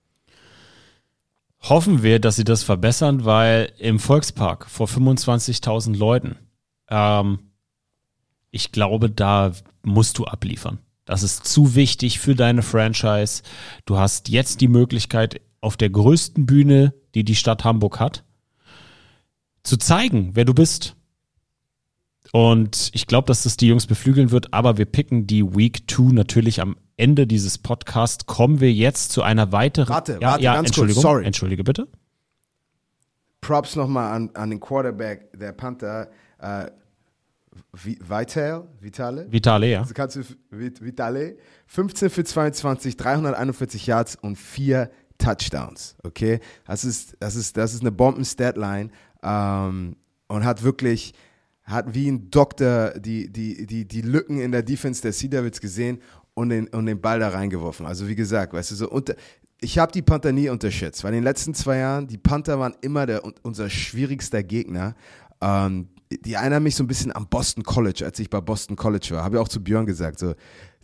Hoffen 1.61 2.03
wir, 2.03 2.19
dass 2.19 2.35
sie 2.35 2.43
das 2.43 2.63
verbessern, 2.63 3.23
weil 3.23 3.71
im 3.77 3.99
Volkspark 3.99 4.69
vor 4.69 4.87
25.000 4.87 5.95
Leuten, 5.95 6.35
ähm, 6.89 7.39
ich 8.51 8.71
glaube, 8.71 9.09
da 9.09 9.53
musst 9.81 10.17
du 10.17 10.25
abliefern. 10.25 10.79
Das 11.05 11.23
ist 11.23 11.45
zu 11.45 11.75
wichtig 11.75 12.19
für 12.19 12.35
deine 12.35 12.63
Franchise. 12.63 13.43
Du 13.85 13.97
hast 13.97 14.29
jetzt 14.29 14.61
die 14.61 14.67
Möglichkeit, 14.67 15.41
auf 15.63 15.77
der 15.77 15.89
größten 15.89 16.45
Bühne, 16.45 16.93
die 17.15 17.23
die 17.23 17.35
Stadt 17.35 17.63
Hamburg 17.63 17.99
hat, 17.99 18.23
zu 19.63 19.77
zeigen, 19.77 20.31
wer 20.33 20.45
du 20.45 20.53
bist. 20.53 20.95
Und 22.31 22.89
ich 22.93 23.07
glaube, 23.07 23.27
dass 23.27 23.43
das 23.43 23.57
die 23.57 23.67
Jungs 23.67 23.85
beflügeln 23.85 24.31
wird, 24.31 24.53
aber 24.53 24.77
wir 24.77 24.85
picken 24.85 25.27
die 25.27 25.55
Week 25.55 25.83
2 25.89 26.13
natürlich 26.13 26.61
am 26.61 26.75
Ende 26.97 27.27
dieses 27.27 27.57
Podcasts. 27.57 28.25
Kommen 28.25 28.59
wir 28.59 28.73
jetzt 28.73 29.11
zu 29.11 29.21
einer 29.23 29.51
weiteren. 29.51 29.89
Warte, 29.89 30.13
ja, 30.19 30.21
warte, 30.31 30.43
ja, 30.43 30.55
ganz 30.55 30.67
Entschuldigung, 30.69 31.03
kurz, 31.03 31.11
sorry. 31.11 31.25
Entschuldige 31.25 31.63
bitte. 31.63 31.87
Props 33.41 33.75
nochmal 33.75 34.13
an, 34.13 34.29
an 34.33 34.49
den 34.49 34.59
Quarterback 34.59 35.37
der 35.37 35.51
Panther, 35.51 36.09
äh, 36.39 36.65
Vi- 37.75 37.99
Vital, 38.01 38.67
Vitale. 38.79 39.31
Vitale, 39.31 39.67
ja. 39.69 39.81
Also 39.81 39.93
kannst 39.93 40.15
du 40.15 40.21
Vit- 40.49 40.81
Vitale 40.81 41.37
15 41.67 42.09
für 42.09 42.23
22, 42.23 42.97
341 42.97 43.85
Yards 43.85 44.15
und 44.15 44.37
vier 44.37 44.89
Touchdowns. 45.23 45.95
Okay, 46.03 46.39
das 46.65 46.83
ist 46.83 47.15
das 47.19 47.35
ist 47.35 47.55
das 47.55 47.73
ist 47.73 47.81
eine 47.81 47.91
Bomben-Statline 47.91 48.89
ähm, 49.23 49.95
und 50.27 50.43
hat 50.43 50.63
wirklich 50.63 51.13
hat 51.63 51.93
wie 51.93 52.09
ein 52.09 52.29
Doktor 52.29 52.99
die 52.99 53.31
die 53.31 53.65
die 53.65 53.87
die 53.87 54.01
Lücken 54.01 54.39
in 54.39 54.51
der 54.51 54.63
Defense 54.63 55.01
der 55.01 55.13
Sea 55.13 55.29
Devils 55.29 55.61
gesehen 55.61 56.01
und 56.33 56.49
den 56.49 56.67
und 56.67 56.85
den 56.85 56.99
Ball 56.99 57.19
da 57.19 57.29
reingeworfen. 57.29 57.85
Also 57.85 58.07
wie 58.07 58.15
gesagt, 58.15 58.53
weißt 58.53 58.71
du 58.71 58.75
so 58.75 58.89
unter 58.89 59.15
ich 59.61 59.77
habe 59.77 59.93
die 59.93 60.01
Panther 60.01 60.33
nie 60.33 60.49
unterschätzt, 60.49 61.05
weil 61.05 61.11
in 61.11 61.19
den 61.19 61.23
letzten 61.23 61.53
zwei 61.53 61.77
Jahren, 61.77 62.07
die 62.07 62.17
Panther 62.17 62.59
waren 62.59 62.75
immer 62.81 63.05
der, 63.05 63.21
unser 63.43 63.69
schwierigster 63.69 64.43
Gegner. 64.43 64.93
Ähm, 65.39 65.87
die 66.11 66.33
erinnern 66.33 66.63
mich 66.63 66.75
so 66.75 66.83
ein 66.83 66.87
bisschen 66.87 67.13
an 67.13 67.27
Boston 67.29 67.63
College, 67.63 68.03
als 68.05 68.19
ich 68.19 68.29
bei 68.29 68.41
Boston 68.41 68.75
College 68.75 69.07
war. 69.11 69.23
Habe 69.23 69.37
ich 69.37 69.41
auch 69.41 69.47
zu 69.47 69.63
Björn 69.63 69.85
gesagt. 69.85 70.19
So, 70.19 70.33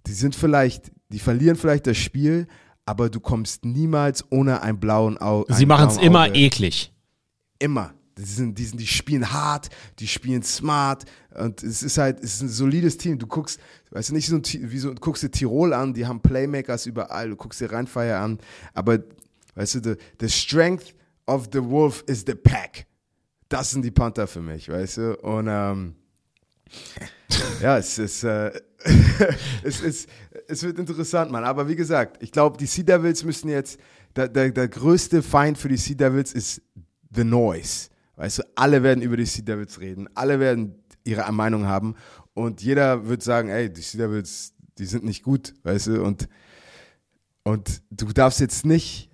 die 0.08 0.14
sind 0.14 0.34
vielleicht, 0.34 0.92
die 1.10 1.20
verlieren 1.20 1.58
vielleicht 1.58 1.88
das 1.88 1.98
Spiel, 1.98 2.48
aber 2.90 3.12
du 3.12 3.20
kommst 3.20 3.66
niemals 3.66 4.26
ohne 4.32 4.64
einen 4.64 4.80
blauen 4.80 5.20
Auge. 5.20 5.54
Sie 5.54 5.68
machen 5.68 5.90
es 5.90 5.98
immer 5.98 6.34
eklig. 6.34 6.92
Immer. 7.60 7.94
Die, 8.18 8.24
sind, 8.24 8.58
die, 8.58 8.66
sind, 8.66 8.82
die 8.82 8.88
spielen 8.88 9.32
hart, 9.32 9.70
die 10.00 10.08
spielen 10.08 10.42
smart 10.42 11.06
und 11.36 11.62
es 11.62 11.84
ist 11.84 12.00
halt, 12.00 12.18
es 12.24 12.34
ist 12.34 12.42
ein 12.42 12.50
solides 12.50 12.98
Team. 12.98 13.20
Du 13.20 13.28
guckst, 13.28 13.60
weißt 13.92 14.10
du, 14.10 14.16
nicht 14.16 14.28
so, 14.28 14.38
ein, 14.38 14.44
wie 14.44 14.80
so, 14.80 14.92
du 14.92 15.00
guckst 15.00 15.22
dir 15.22 15.30
Tirol 15.30 15.72
an, 15.72 15.94
die 15.94 16.08
haben 16.08 16.20
Playmakers 16.20 16.88
überall, 16.88 17.30
du 17.30 17.36
guckst 17.36 17.62
dir 17.62 17.72
Rheinfeier 17.72 18.20
an, 18.20 18.40
aber 18.74 19.04
weißt 19.54 19.76
du, 19.76 19.80
the, 19.84 19.96
the 20.20 20.28
strength 20.28 20.96
of 21.28 21.48
the 21.54 21.64
wolf 21.64 22.04
is 22.08 22.24
the 22.26 22.34
pack. 22.34 22.88
Das 23.50 23.70
sind 23.70 23.84
die 23.84 23.92
Panther 23.92 24.26
für 24.26 24.42
mich, 24.42 24.68
weißt 24.68 24.98
du? 24.98 25.16
Und 25.18 25.48
ähm, 25.48 25.94
ja, 27.62 27.78
es 27.78 28.00
ist, 28.00 28.24
äh, 28.24 28.52
es, 29.64 29.82
ist, 29.82 30.10
es 30.50 30.64
wird 30.64 30.80
interessant, 30.80 31.32
Mann. 31.32 31.44
Aber 31.44 31.68
wie 31.68 31.76
gesagt, 31.76 32.22
ich 32.22 32.32
glaube, 32.32 32.58
die 32.58 32.66
Sea 32.66 32.84
Devils 32.84 33.24
müssen 33.24 33.50
jetzt, 33.50 33.80
der, 34.16 34.28
der, 34.28 34.52
der 34.52 34.68
größte 34.68 35.22
Feind 35.22 35.58
für 35.58 35.70
die 35.70 35.78
Sea 35.78 35.96
Devils 35.96 36.34
ist 36.34 36.62
the 37.14 37.24
noise. 37.24 37.90
Weißt 38.16 38.40
du, 38.40 38.44
alle 38.56 38.84
werden 38.84 39.02
über 39.02 39.16
die 39.16 39.26
Sea 39.26 39.44
Devils 39.44 39.80
reden, 39.80 40.10
alle 40.16 40.40
werden 40.40 40.76
ihre 41.06 41.32
Meinung 41.32 41.66
haben 41.66 41.96
und 42.34 42.62
jeder 42.62 43.08
wird 43.08 43.24
sagen, 43.24 43.50
ey, 43.50 43.72
die 43.72 43.82
Sea 43.82 44.08
Devils, 44.08 44.54
die 44.78 44.86
sind 44.86 45.06
nicht 45.06 45.24
gut, 45.24 45.54
weißt 45.64 45.88
du, 45.88 46.04
und, 46.04 46.28
und 47.44 47.82
du 47.92 48.08
darfst 48.08 48.40
jetzt 48.40 48.66
nicht 48.66 49.10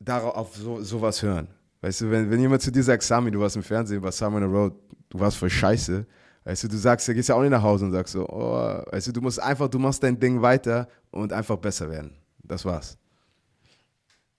darauf 0.00 0.34
auf 0.34 0.56
so, 0.56 0.82
sowas 0.82 1.22
hören. 1.22 1.48
Weißt 1.80 2.02
du, 2.02 2.10
wenn, 2.10 2.30
wenn 2.30 2.40
jemand 2.40 2.62
zu 2.62 2.70
dir 2.70 2.82
sagt, 2.82 3.02
Sami, 3.02 3.30
du 3.30 3.40
warst 3.40 3.56
im 3.56 3.62
Fernsehen, 3.62 4.02
warst 4.02 4.18
Sami 4.18 4.36
on 4.36 4.42
the 4.42 4.48
Road, 4.48 4.74
du 5.08 5.18
warst 5.18 5.36
voll 5.36 5.50
scheiße, 5.50 6.06
weißt 6.44 6.64
du, 6.64 6.68
du 6.68 6.76
sagst, 6.76 7.08
du 7.08 7.14
gehst 7.14 7.28
ja 7.28 7.34
auch 7.34 7.42
nicht 7.42 7.50
nach 7.50 7.62
Hause 7.62 7.84
und 7.86 7.92
sagst 7.92 8.12
so, 8.12 8.28
oh, 8.28 8.82
weißt 8.90 9.08
du, 9.08 9.12
du 9.12 9.20
musst 9.20 9.40
einfach, 9.40 9.68
du 9.68 9.78
machst 9.78 10.02
dein 10.02 10.18
Ding 10.18 10.42
weiter 10.42 10.88
und 11.10 11.32
einfach 11.32 11.56
besser 11.56 11.90
werden. 11.90 12.12
Das 12.42 12.64
war's. 12.64 12.98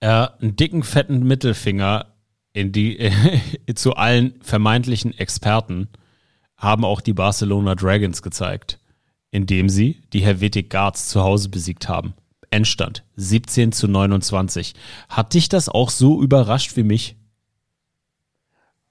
äh, 0.01 0.28
einen 0.41 0.56
dicken, 0.56 0.84
fetten 0.84 1.24
Mittelfinger 1.24 2.14
in 2.54 2.72
die, 2.72 3.12
zu 3.76 3.95
allen 3.95 4.39
vermeintlichen 4.41 5.18
Experten 5.18 5.88
haben 6.58 6.86
auch 6.86 7.01
die 7.01 7.14
Barcelona 7.14 7.76
Dragons 7.76 8.22
gezeigt, 8.22 8.80
indem 9.32 9.70
sie 9.70 10.01
die 10.14 10.22
Helvetic 10.22 10.70
Guards 10.70 11.10
zu 11.10 11.22
Hause 11.24 11.49
besiegt 11.49 11.89
haben. 11.89 12.14
Endstand 12.51 13.04
17 13.16 13.72
zu 13.72 13.88
29. 13.88 14.74
Hat 15.10 15.34
dich 15.34 15.49
das 15.49 15.70
auch 15.70 15.89
so 15.89 16.22
überrascht 16.22 16.76
wie 16.78 16.84
mich? 16.84 17.16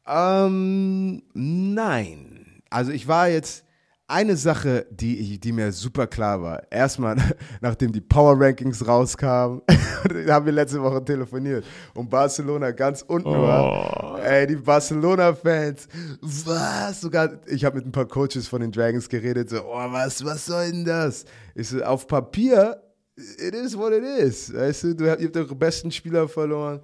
Ähm, 0.06 1.22
nein. 1.32 2.31
Also 2.72 2.90
ich 2.92 3.06
war 3.06 3.28
jetzt 3.28 3.64
eine 4.08 4.36
Sache, 4.36 4.86
die, 4.90 5.38
die 5.38 5.52
mir 5.52 5.72
super 5.72 6.06
klar 6.06 6.42
war. 6.42 6.70
Erstmal, 6.70 7.16
nachdem 7.60 7.92
die 7.92 8.00
Power 8.00 8.38
Rankings 8.38 8.86
rauskamen, 8.86 9.62
haben 10.28 10.46
wir 10.46 10.52
letzte 10.52 10.82
Woche 10.82 11.02
telefoniert 11.04 11.64
und 11.94 12.10
Barcelona 12.10 12.72
ganz 12.72 13.02
unten 13.02 13.30
war. 13.30 14.20
Ey, 14.22 14.46
die 14.46 14.56
Barcelona-Fans, 14.56 15.88
was? 16.20 17.00
Sogar, 17.00 17.40
ich 17.46 17.64
habe 17.64 17.76
mit 17.76 17.86
ein 17.86 17.92
paar 17.92 18.06
Coaches 18.06 18.48
von 18.48 18.60
den 18.60 18.72
Dragons 18.72 19.08
geredet, 19.08 19.50
so, 19.50 19.62
oh, 19.64 19.92
was, 19.92 20.24
was 20.24 20.46
soll 20.46 20.70
denn 20.70 20.84
das? 20.84 21.24
Ich 21.54 21.68
so, 21.68 21.82
auf 21.82 22.06
Papier, 22.06 22.82
it 23.16 23.54
is 23.54 23.76
what 23.76 23.92
it 23.92 24.04
is. 24.04 24.52
Weißt 24.52 24.84
du, 24.84 24.94
du 24.94 25.10
habt, 25.10 25.20
ihr 25.20 25.28
habt 25.28 25.36
eure 25.36 25.54
besten 25.54 25.90
Spieler 25.90 26.28
verloren. 26.28 26.80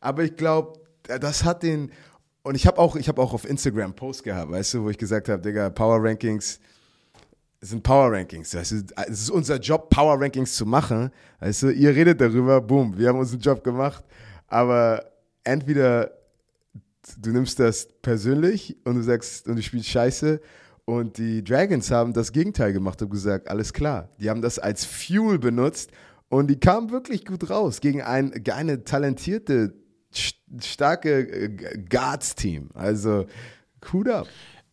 Aber 0.00 0.22
ich 0.22 0.36
glaube, 0.36 0.78
das 1.02 1.42
hat 1.44 1.62
den, 1.62 1.90
und 2.48 2.54
ich 2.54 2.66
habe 2.66 2.78
auch, 2.78 2.96
habe 2.96 3.20
auch 3.20 3.34
auf 3.34 3.46
Instagram 3.46 3.84
einen 3.84 3.94
Post 3.94 4.24
gehabt, 4.24 4.50
weißt 4.50 4.72
du, 4.72 4.84
wo 4.84 4.88
ich 4.88 4.96
gesagt 4.96 5.28
habe, 5.28 5.42
Digga, 5.42 5.68
Power 5.68 6.02
Rankings 6.02 6.58
sind 7.60 7.82
Power 7.82 8.10
Rankings. 8.10 8.54
Weißt 8.54 8.72
du, 8.72 8.76
es 9.06 9.20
ist 9.20 9.30
unser 9.30 9.56
Job, 9.58 9.90
Power 9.90 10.18
Rankings 10.18 10.54
zu 10.54 10.64
machen. 10.64 11.10
Weißt 11.40 11.64
du, 11.64 11.70
ihr 11.70 11.94
redet 11.94 12.22
darüber, 12.22 12.62
boom, 12.62 12.96
wir 12.96 13.08
haben 13.08 13.18
unseren 13.18 13.40
Job 13.40 13.62
gemacht. 13.62 14.02
Aber 14.46 15.04
entweder 15.44 16.10
du 17.18 17.32
nimmst 17.32 17.60
das 17.60 17.86
persönlich 18.00 18.78
und 18.84 18.94
du 18.94 19.02
sagst, 19.02 19.46
und 19.46 19.56
du 19.56 19.62
spielst 19.62 19.90
Scheiße. 19.90 20.40
Und 20.86 21.18
die 21.18 21.44
Dragons 21.44 21.90
haben 21.90 22.14
das 22.14 22.32
Gegenteil 22.32 22.72
gemacht 22.72 23.02
und 23.02 23.10
gesagt, 23.10 23.48
alles 23.48 23.74
klar. 23.74 24.08
Die 24.18 24.30
haben 24.30 24.40
das 24.40 24.58
als 24.58 24.86
Fuel 24.86 25.38
benutzt 25.38 25.90
und 26.30 26.48
die 26.48 26.58
kamen 26.58 26.90
wirklich 26.90 27.26
gut 27.26 27.50
raus 27.50 27.80
gegen 27.80 28.00
ein, 28.00 28.32
eine 28.50 28.84
talentierte, 28.84 29.74
starke 30.12 31.20
äh, 31.20 31.78
Guards-Team. 31.88 32.70
Also, 32.74 33.26
Hut 33.92 34.08
ab. 34.08 34.28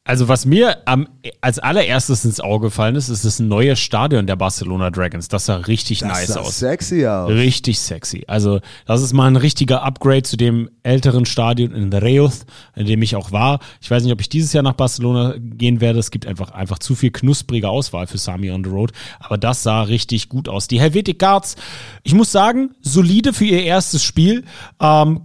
Also 0.07 0.27
was 0.27 0.45
mir 0.45 0.87
am, 0.87 1.07
als 1.41 1.57
allererstes 1.57 2.25
ins 2.25 2.39
Auge 2.39 2.67
gefallen 2.67 2.95
ist, 2.95 3.09
ist 3.09 3.25
das 3.25 3.39
neue 3.39 3.75
Stadion 3.75 4.27
der 4.27 4.35
Barcelona 4.35 4.91
Dragons. 4.91 5.29
Das 5.29 5.47
sah 5.47 5.55
richtig 5.55 6.01
Das 6.01 6.09
nice 6.09 6.27
sah 6.27 6.41
aus. 6.41 6.59
sexy 6.59 7.07
aus. 7.07 7.27
Richtig 7.31 7.79
sexy. 7.79 8.23
Also, 8.27 8.59
das 8.85 9.01
ist 9.01 9.13
mal 9.13 9.25
ein 9.25 9.35
richtiger 9.35 9.81
Upgrade 9.81 10.21
zu 10.21 10.37
dem 10.37 10.69
älteren 10.83 11.25
Stadion 11.25 11.71
in 11.73 11.91
Reus, 11.91 12.45
in 12.75 12.85
dem 12.85 13.01
ich 13.01 13.15
auch 13.15 13.31
war. 13.31 13.59
Ich 13.81 13.89
weiß 13.89 14.03
nicht, 14.03 14.13
ob 14.13 14.21
ich 14.21 14.29
dieses 14.29 14.53
Jahr 14.53 14.61
nach 14.63 14.73
Barcelona 14.73 15.33
gehen 15.39 15.81
werde. 15.81 15.97
Es 15.97 16.11
gibt 16.11 16.27
einfach, 16.27 16.51
einfach 16.51 16.77
zu 16.77 16.93
viel 16.93 17.09
knusprige 17.09 17.67
Auswahl 17.67 18.05
für 18.05 18.19
Sami 18.19 18.51
on 18.51 18.63
the 18.63 18.69
Road. 18.69 18.91
Aber 19.19 19.39
das 19.39 19.63
sah 19.63 19.81
richtig 19.81 20.29
gut 20.29 20.47
aus. 20.47 20.67
Die 20.67 20.79
Helvetic 20.79 21.17
Guards, 21.17 21.55
ich 22.03 22.13
muss 22.13 22.31
sagen, 22.31 22.75
solide 22.79 23.33
für 23.33 23.45
ihr 23.45 23.63
erstes 23.63 24.03
Spiel. 24.03 24.43
Ähm, 24.79 25.21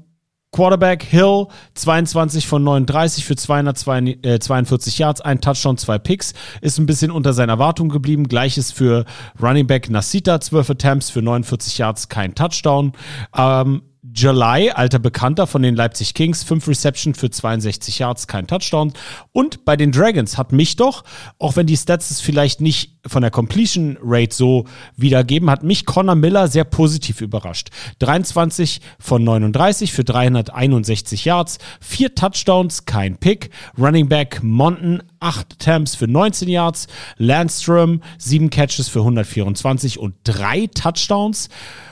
Quarterback 0.52 1.04
Hill, 1.04 1.46
22 1.74 2.46
von 2.46 2.64
39 2.64 3.24
für 3.24 3.36
242 3.36 4.98
Yards, 4.98 5.20
ein 5.20 5.40
Touchdown, 5.40 5.76
zwei 5.76 5.98
Picks, 5.98 6.34
ist 6.60 6.78
ein 6.78 6.86
bisschen 6.86 7.10
unter 7.10 7.32
seiner 7.32 7.52
Erwartung 7.52 7.88
geblieben. 7.88 8.24
Gleiches 8.24 8.72
für 8.72 9.04
Running 9.40 9.66
Back 9.66 9.90
Nasita, 9.90 10.40
12 10.40 10.70
Attempts 10.70 11.10
für 11.10 11.22
49 11.22 11.78
Yards, 11.78 12.08
kein 12.08 12.34
Touchdown. 12.34 12.92
Ähm, 13.36 13.82
July, 14.14 14.70
alter 14.70 14.98
Bekannter 14.98 15.46
von 15.46 15.62
den 15.62 15.76
Leipzig 15.76 16.14
Kings, 16.14 16.42
5 16.42 16.68
Reception 16.68 17.14
für 17.14 17.30
62 17.30 17.98
Yards, 17.98 18.26
kein 18.26 18.46
Touchdown. 18.46 18.92
Und 19.32 19.64
bei 19.64 19.76
den 19.76 19.92
Dragons 19.92 20.36
hat 20.36 20.52
mich 20.52 20.76
doch, 20.76 21.04
auch 21.38 21.56
wenn 21.56 21.66
die 21.66 21.76
Stats 21.76 22.10
es 22.10 22.20
vielleicht 22.20 22.60
nicht 22.60 22.98
von 23.06 23.22
der 23.22 23.30
Completion 23.30 23.96
Rate 24.02 24.34
so 24.34 24.66
wiedergeben, 24.96 25.50
hat 25.50 25.62
mich 25.62 25.86
Connor 25.86 26.14
Miller 26.14 26.48
sehr 26.48 26.64
positiv 26.64 27.20
überrascht. 27.20 27.70
23 28.00 28.80
von 28.98 29.24
39 29.24 29.92
für 29.92 30.04
361 30.04 31.24
Yards, 31.24 31.58
vier 31.80 32.14
Touchdowns, 32.14 32.84
kein 32.84 33.16
Pick. 33.16 33.50
Running 33.78 34.08
Back 34.08 34.42
Monton, 34.42 35.02
8 35.20 35.54
Attempts 35.54 35.94
für 35.94 36.08
19 36.08 36.48
Yards. 36.48 36.88
Landstrom, 37.16 38.02
7 38.18 38.50
Catches 38.50 38.88
für 38.88 39.00
124 39.00 39.98
und 39.98 40.14
3 40.24 40.68
Touchdowns. 40.68 41.48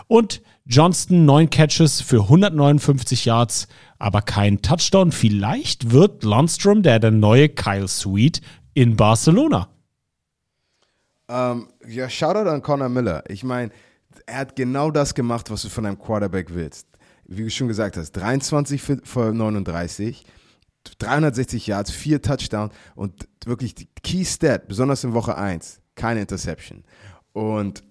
Und 0.07 0.41
Johnston, 0.71 1.25
9 1.25 1.49
Catches 1.49 2.03
für 2.03 2.21
159 2.25 3.25
Yards, 3.25 3.69
aber 3.99 4.21
kein 4.21 4.61
Touchdown. 4.61 5.13
Vielleicht 5.13 5.93
wird 5.93 6.25
Lundstrom 6.25 6.83
der, 6.83 6.99
der 6.99 7.11
neue 7.11 7.49
Kyle 7.49 7.89
Sweet 7.89 8.43
in 8.75 8.95
Barcelona. 8.95 9.71
Ähm, 11.27 11.69
ja, 11.87 12.11
Shoutout 12.11 12.51
an 12.51 12.61
Connor 12.61 12.91
Miller. 12.91 13.25
Ich 13.29 13.45
meine, 13.45 13.73
er 14.27 14.41
hat 14.41 14.57
genau 14.57 14.91
das 14.91 15.15
gemacht, 15.15 15.51
was 15.51 15.63
du 15.63 15.71
von 15.71 15.87
einem 15.87 15.99
Quarterback 15.99 16.53
willst. 16.53 16.87
Wie 17.25 17.45
du 17.45 17.51
schon 17.51 17.69
gesagt 17.69 17.97
hast, 17.97 18.13
23 18.13 18.83
für, 18.83 19.01
für 19.03 19.33
39, 19.33 20.27
360 20.99 21.67
Yards, 21.67 21.91
4 21.93 22.21
Touchdowns 22.21 22.75
und 22.95 23.27
wirklich 23.47 23.75
die 23.75 23.89
Key 24.03 24.23
Stat, 24.27 24.69
besonders 24.69 25.03
in 25.03 25.15
Woche 25.15 25.39
1, 25.39 25.81
keine 25.95 26.21
Interception. 26.21 26.85
Und 27.33 27.83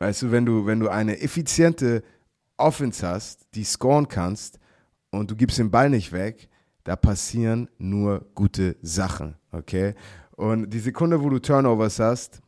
weißt 0.00 0.22
du, 0.22 0.32
wenn 0.32 0.44
du, 0.44 0.66
wenn 0.66 0.80
du 0.80 0.88
eine 0.88 1.20
effiziente 1.20 2.02
Offense 2.56 3.06
hast, 3.06 3.46
die 3.54 3.64
scoren 3.64 4.08
kannst 4.08 4.58
und 5.10 5.30
du 5.30 5.36
gibst 5.36 5.58
den 5.58 5.70
Ball 5.70 5.90
nicht 5.90 6.12
weg, 6.12 6.48
da 6.84 6.96
passieren 6.96 7.68
nur 7.78 8.26
gute 8.34 8.76
Sachen, 8.82 9.36
okay? 9.52 9.94
Und 10.32 10.70
die 10.70 10.80
Sekunde, 10.80 11.22
wo 11.22 11.30
du 11.30 11.38
Turnovers 11.38 11.98
hast, 11.98 12.40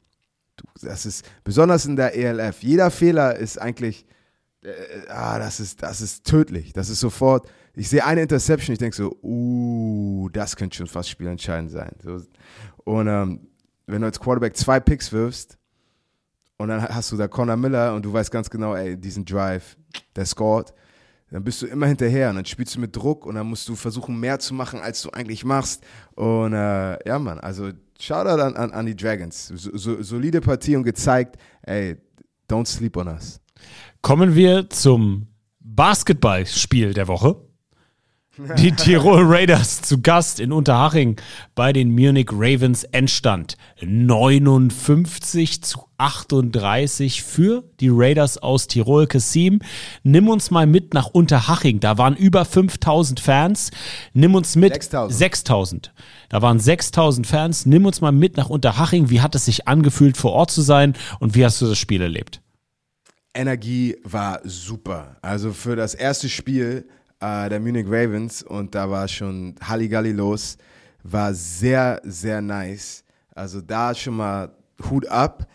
du, 0.57 0.65
das 0.83 1.07
ist 1.07 1.25
besonders 1.45 1.87
in 1.87 1.97
der 1.97 2.15
ELF, 2.17 2.63
jeder 2.63 2.91
Fehler 2.91 3.37
ist 3.37 3.59
eigentlich, 3.59 4.07
äh, 4.63 4.73
ah, 5.09 5.39
das 5.39 5.61
ist, 5.61 5.83
das 5.83 6.01
ist 6.01 6.25
tödlich. 6.25 6.73
Das 6.73 6.89
ist 6.91 7.01
sofort, 7.01 7.49
ich 7.75 7.89
sehe 7.89 8.05
eine 8.05 8.23
Interception, 8.23 8.73
ich 8.73 8.79
denke 8.79 8.97
so, 8.97 9.17
uh, 9.23 10.29
das 10.31 10.57
könnte 10.57 10.77
schon 10.77 10.87
fast 10.87 11.11
spielentscheidend 11.11 11.71
sein. 11.71 11.93
So, 12.03 12.21
und 12.85 13.07
ähm, 13.07 13.49
wenn 13.87 14.01
du 14.01 14.07
als 14.07 14.19
Quarterback 14.19 14.57
zwei 14.57 14.81
Picks 14.81 15.13
wirfst, 15.13 15.59
und 16.59 16.69
dann 16.69 16.83
hast 16.83 17.13
du 17.13 17.17
da 17.17 17.29
Connor 17.29 17.57
Miller 17.57 17.95
und 17.95 18.05
du 18.05 18.13
weißt 18.13 18.31
ganz 18.31 18.49
genau, 18.51 18.75
ey, 18.75 18.97
diesen 18.97 19.25
Drive, 19.25 19.77
der 20.15 20.25
scored. 20.27 20.73
Dann 21.31 21.43
bist 21.43 21.61
du 21.61 21.67
immer 21.67 21.87
hinterher 21.87 22.31
und 22.31 22.37
dann 22.37 22.45
spielst 22.45 22.77
du 22.77 22.81
mit 22.81 22.95
Druck 22.95 23.27
und 23.27 23.35
dann 23.35 23.47
musst 23.49 23.69
du 23.69 23.75
versuchen, 23.75 24.19
mehr 24.19 24.39
zu 24.39 24.55
machen, 24.55 24.81
als 24.81 25.03
du 25.03 25.11
eigentlich 25.11 25.45
machst. 25.45 25.83
Und 26.15 26.53
äh, 26.53 27.09
ja, 27.09 27.19
Mann, 27.19 27.41
also 27.41 27.73
Shoutout 27.99 28.41
an, 28.41 28.57
an, 28.57 28.71
an 28.73 28.87
die 28.87 28.95
Dragons. 28.95 29.49
So, 29.49 29.77
so, 29.77 30.03
solide 30.03 30.41
Partie 30.41 30.77
und 30.77 30.85
gezeigt, 30.85 31.37
ey, 31.63 31.97
don't 32.49 32.67
sleep 32.67 32.97
on 32.97 33.09
us. 33.09 33.41
Kommen 34.03 34.35
wir 34.35 34.71
zum 34.71 35.27
Basketballspiel 35.61 36.95
der 36.95 37.09
Woche. 37.09 37.46
Die 38.59 38.73
Tirol 38.73 39.23
Raiders 39.25 39.81
zu 39.81 40.03
Gast 40.03 40.41
in 40.41 40.53
Unterhaching 40.53 41.17
bei 41.55 41.73
den 41.73 41.91
Munich 41.91 42.29
Ravens 42.31 42.85
Endstand 42.85 43.57
59 43.81 45.63
zu 45.63 45.81
38 45.97 47.23
für 47.23 47.65
die 47.81 47.89
Raiders 47.91 48.37
aus 48.37 48.67
Tirol. 48.67 49.07
Kassim, 49.07 49.61
nimm 50.03 50.29
uns 50.29 50.51
mal 50.51 50.67
mit 50.67 50.93
nach 50.93 51.07
Unterhaching. 51.07 51.81
Da 51.81 51.97
waren 51.97 52.15
über 52.15 52.45
5000 52.45 53.21
Fans. 53.21 53.71
Nimm 54.13 54.35
uns 54.35 54.55
mit 54.55 54.75
6000. 54.75 55.19
6000. 55.19 55.95
Da 56.29 56.43
waren 56.43 56.59
6000 56.59 57.27
Fans. 57.27 57.65
Nimm 57.65 57.87
uns 57.87 58.03
mal 58.03 58.13
mit 58.13 58.37
nach 58.37 58.51
Unterhaching. 58.51 59.09
Wie 59.09 59.23
hat 59.23 59.35
es 59.35 59.47
sich 59.47 59.67
angefühlt, 59.67 60.19
vor 60.19 60.33
Ort 60.33 60.51
zu 60.51 60.61
sein 60.61 60.93
und 61.21 61.35
wie 61.35 61.45
hast 61.45 61.63
du 61.63 61.67
das 61.67 61.79
Spiel 61.79 62.03
erlebt? 62.03 62.43
Energie 63.33 63.97
war 64.03 64.41
super. 64.45 65.17
Also 65.23 65.53
für 65.53 65.75
das 65.75 65.95
erste 65.95 66.29
Spiel 66.29 66.87
äh, 67.21 67.49
der 67.49 67.61
Munich 67.61 67.87
Ravens 67.87 68.43
und 68.43 68.75
da 68.75 68.91
war 68.91 69.09
schon 69.09 69.55
Halligalli 69.61 70.13
los. 70.13 70.57
War 71.03 71.33
sehr, 71.35 72.01
sehr 72.05 72.41
nice. 72.41 73.05
Also 73.35 73.61
da 73.61 73.95
schon 73.95 74.17
mal 74.17 74.51
Hut 74.91 75.07
ab. 75.07 75.47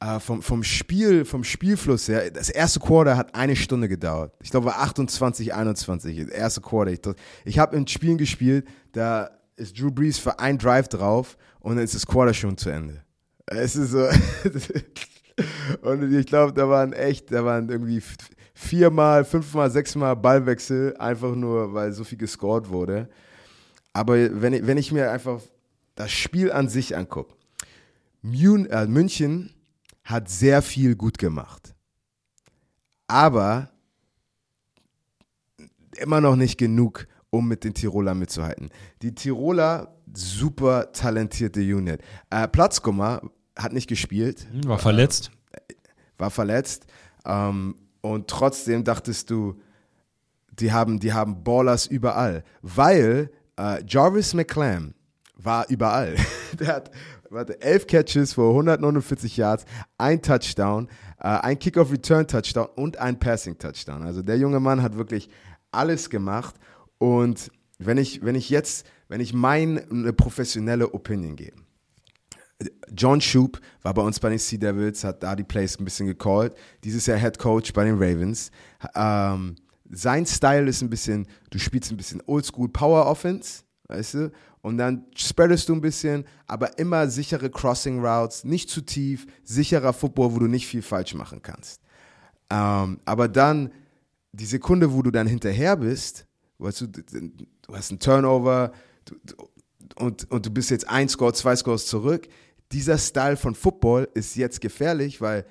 Äh, 0.00 0.20
vom, 0.20 0.42
vom 0.42 0.62
Spiel, 0.62 1.24
vom 1.24 1.44
Spielfluss 1.44 2.08
her, 2.08 2.30
das 2.30 2.50
erste 2.50 2.80
Quarter 2.80 3.16
hat 3.16 3.34
eine 3.34 3.56
Stunde 3.56 3.88
gedauert. 3.88 4.34
Ich 4.42 4.50
glaube, 4.50 4.66
war 4.66 4.80
28, 4.80 5.54
21, 5.54 6.18
das 6.18 6.28
erste 6.28 6.60
Quarter. 6.60 6.90
Ich, 6.90 7.00
ich 7.44 7.58
habe 7.58 7.76
in 7.76 7.86
Spielen 7.86 8.18
gespielt, 8.18 8.66
da 8.92 9.30
ist 9.56 9.80
Drew 9.80 9.90
Brees 9.90 10.18
für 10.18 10.38
ein 10.38 10.58
Drive 10.58 10.88
drauf 10.88 11.38
und 11.60 11.76
dann 11.76 11.84
ist 11.84 11.94
das 11.94 12.06
Quarter 12.06 12.34
schon 12.34 12.58
zu 12.58 12.70
Ende. 12.70 13.02
Es 13.46 13.76
ist 13.76 13.92
so. 13.92 14.06
und 15.82 16.12
ich 16.12 16.26
glaube, 16.26 16.52
da 16.52 16.68
waren 16.68 16.92
echt, 16.92 17.32
da 17.32 17.44
waren 17.44 17.68
irgendwie 17.68 18.02
viermal, 18.54 19.24
fünfmal, 19.24 19.70
sechsmal 19.70 20.16
Ballwechsel, 20.16 20.96
einfach 20.96 21.34
nur, 21.34 21.74
weil 21.74 21.92
so 21.92 22.04
viel 22.04 22.18
gescored 22.18 22.68
wurde. 22.68 23.08
Aber 23.92 24.14
wenn 24.40 24.52
ich, 24.52 24.66
wenn 24.66 24.78
ich 24.78 24.92
mir 24.92 25.10
einfach 25.10 25.40
das 25.94 26.10
Spiel 26.10 26.50
an 26.50 26.68
sich 26.68 26.96
angucke, 26.96 27.34
äh, 28.22 28.86
München 28.86 29.54
hat 30.04 30.28
sehr 30.28 30.62
viel 30.62 30.96
gut 30.96 31.18
gemacht. 31.18 31.74
Aber 33.06 33.70
immer 35.96 36.20
noch 36.20 36.36
nicht 36.36 36.58
genug, 36.58 37.06
um 37.30 37.48
mit 37.48 37.64
den 37.64 37.74
Tirolern 37.74 38.18
mitzuhalten. 38.18 38.70
Die 39.02 39.14
Tiroler, 39.14 39.94
super 40.12 40.92
talentierte 40.92 41.60
Unit. 41.60 42.00
Äh, 42.30 42.48
Platzkummer 42.48 43.22
hat 43.56 43.72
nicht 43.72 43.88
gespielt. 43.88 44.46
War 44.64 44.78
verletzt. 44.78 45.30
War 46.18 46.30
verletzt. 46.30 46.86
Ähm, 47.24 47.74
und 48.04 48.28
trotzdem 48.28 48.84
dachtest 48.84 49.30
du, 49.30 49.58
die 50.50 50.72
haben, 50.72 51.00
die 51.00 51.14
haben 51.14 51.42
Ballers 51.42 51.86
überall. 51.86 52.44
Weil 52.60 53.30
äh, 53.58 53.82
Jarvis 53.86 54.34
McClam 54.34 54.92
war 55.36 55.70
überall. 55.70 56.14
Der 56.60 56.66
hat 56.68 56.90
warte, 57.30 57.62
elf 57.62 57.86
Catches 57.86 58.34
für 58.34 58.46
149 58.46 59.38
Yards, 59.38 59.64
ein 59.96 60.20
Touchdown, 60.20 60.88
äh, 61.18 61.28
ein 61.28 61.58
Kick-Off-Return-Touchdown 61.58 62.68
und 62.76 62.98
ein 62.98 63.18
Passing-Touchdown. 63.18 64.02
Also 64.02 64.20
der 64.20 64.36
junge 64.36 64.60
Mann 64.60 64.82
hat 64.82 64.98
wirklich 64.98 65.30
alles 65.70 66.10
gemacht. 66.10 66.56
Und 66.98 67.50
wenn 67.78 67.96
ich, 67.96 68.22
wenn 68.22 68.34
ich 68.34 68.50
jetzt, 68.50 68.86
wenn 69.08 69.22
ich 69.22 69.32
meine 69.32 69.80
professionelle 70.12 70.92
Opinion 70.92 71.36
gebe, 71.36 71.56
John 72.94 73.20
Shoup 73.20 73.60
war 73.82 73.94
bei 73.94 74.02
uns 74.02 74.20
bei 74.20 74.30
den 74.30 74.38
Sea 74.38 74.58
Devils, 74.58 75.04
hat 75.04 75.22
da 75.22 75.34
die 75.34 75.44
Plays 75.44 75.78
ein 75.78 75.84
bisschen 75.84 76.06
gecallt. 76.06 76.54
Dieses 76.84 77.06
Jahr 77.06 77.18
Head 77.18 77.38
Coach 77.38 77.72
bei 77.72 77.84
den 77.84 77.94
Ravens. 77.94 78.50
Ähm, 78.94 79.56
sein 79.90 80.26
Style 80.26 80.68
ist 80.68 80.82
ein 80.82 80.90
bisschen, 80.90 81.26
du 81.50 81.58
spielst 81.58 81.90
ein 81.90 81.96
bisschen 81.96 82.22
Oldschool 82.26 82.68
Power 82.68 83.06
Offense, 83.06 83.62
weißt 83.88 84.14
du? 84.14 84.32
Und 84.62 84.78
dann 84.78 85.04
spreadest 85.14 85.68
du 85.68 85.74
ein 85.74 85.80
bisschen, 85.80 86.24
aber 86.46 86.78
immer 86.78 87.08
sichere 87.08 87.50
Crossing 87.50 88.04
Routes, 88.04 88.44
nicht 88.44 88.70
zu 88.70 88.80
tief, 88.80 89.26
sicherer 89.42 89.92
Football, 89.92 90.34
wo 90.34 90.38
du 90.38 90.46
nicht 90.46 90.66
viel 90.66 90.80
falsch 90.80 91.14
machen 91.14 91.42
kannst. 91.42 91.82
Ähm, 92.50 92.98
aber 93.04 93.28
dann, 93.28 93.72
die 94.32 94.46
Sekunde, 94.46 94.92
wo 94.92 95.02
du 95.02 95.10
dann 95.10 95.26
hinterher 95.26 95.76
bist, 95.76 96.26
weißt 96.58 96.80
du, 96.82 96.86
du 96.86 97.74
hast 97.74 97.90
einen 97.90 97.98
Turnover 97.98 98.72
du, 99.04 99.16
und, 99.96 100.30
und 100.30 100.46
du 100.46 100.50
bist 100.50 100.70
jetzt 100.70 100.88
ein 100.88 101.08
Score, 101.08 101.32
zwei 101.32 101.56
Scores 101.56 101.86
zurück. 101.86 102.28
Dieser 102.72 102.98
Style 102.98 103.36
von 103.36 103.54
Football 103.54 104.08
ist 104.14 104.36
jetzt 104.36 104.60
gefährlich, 104.60 105.20
weil 105.20 105.44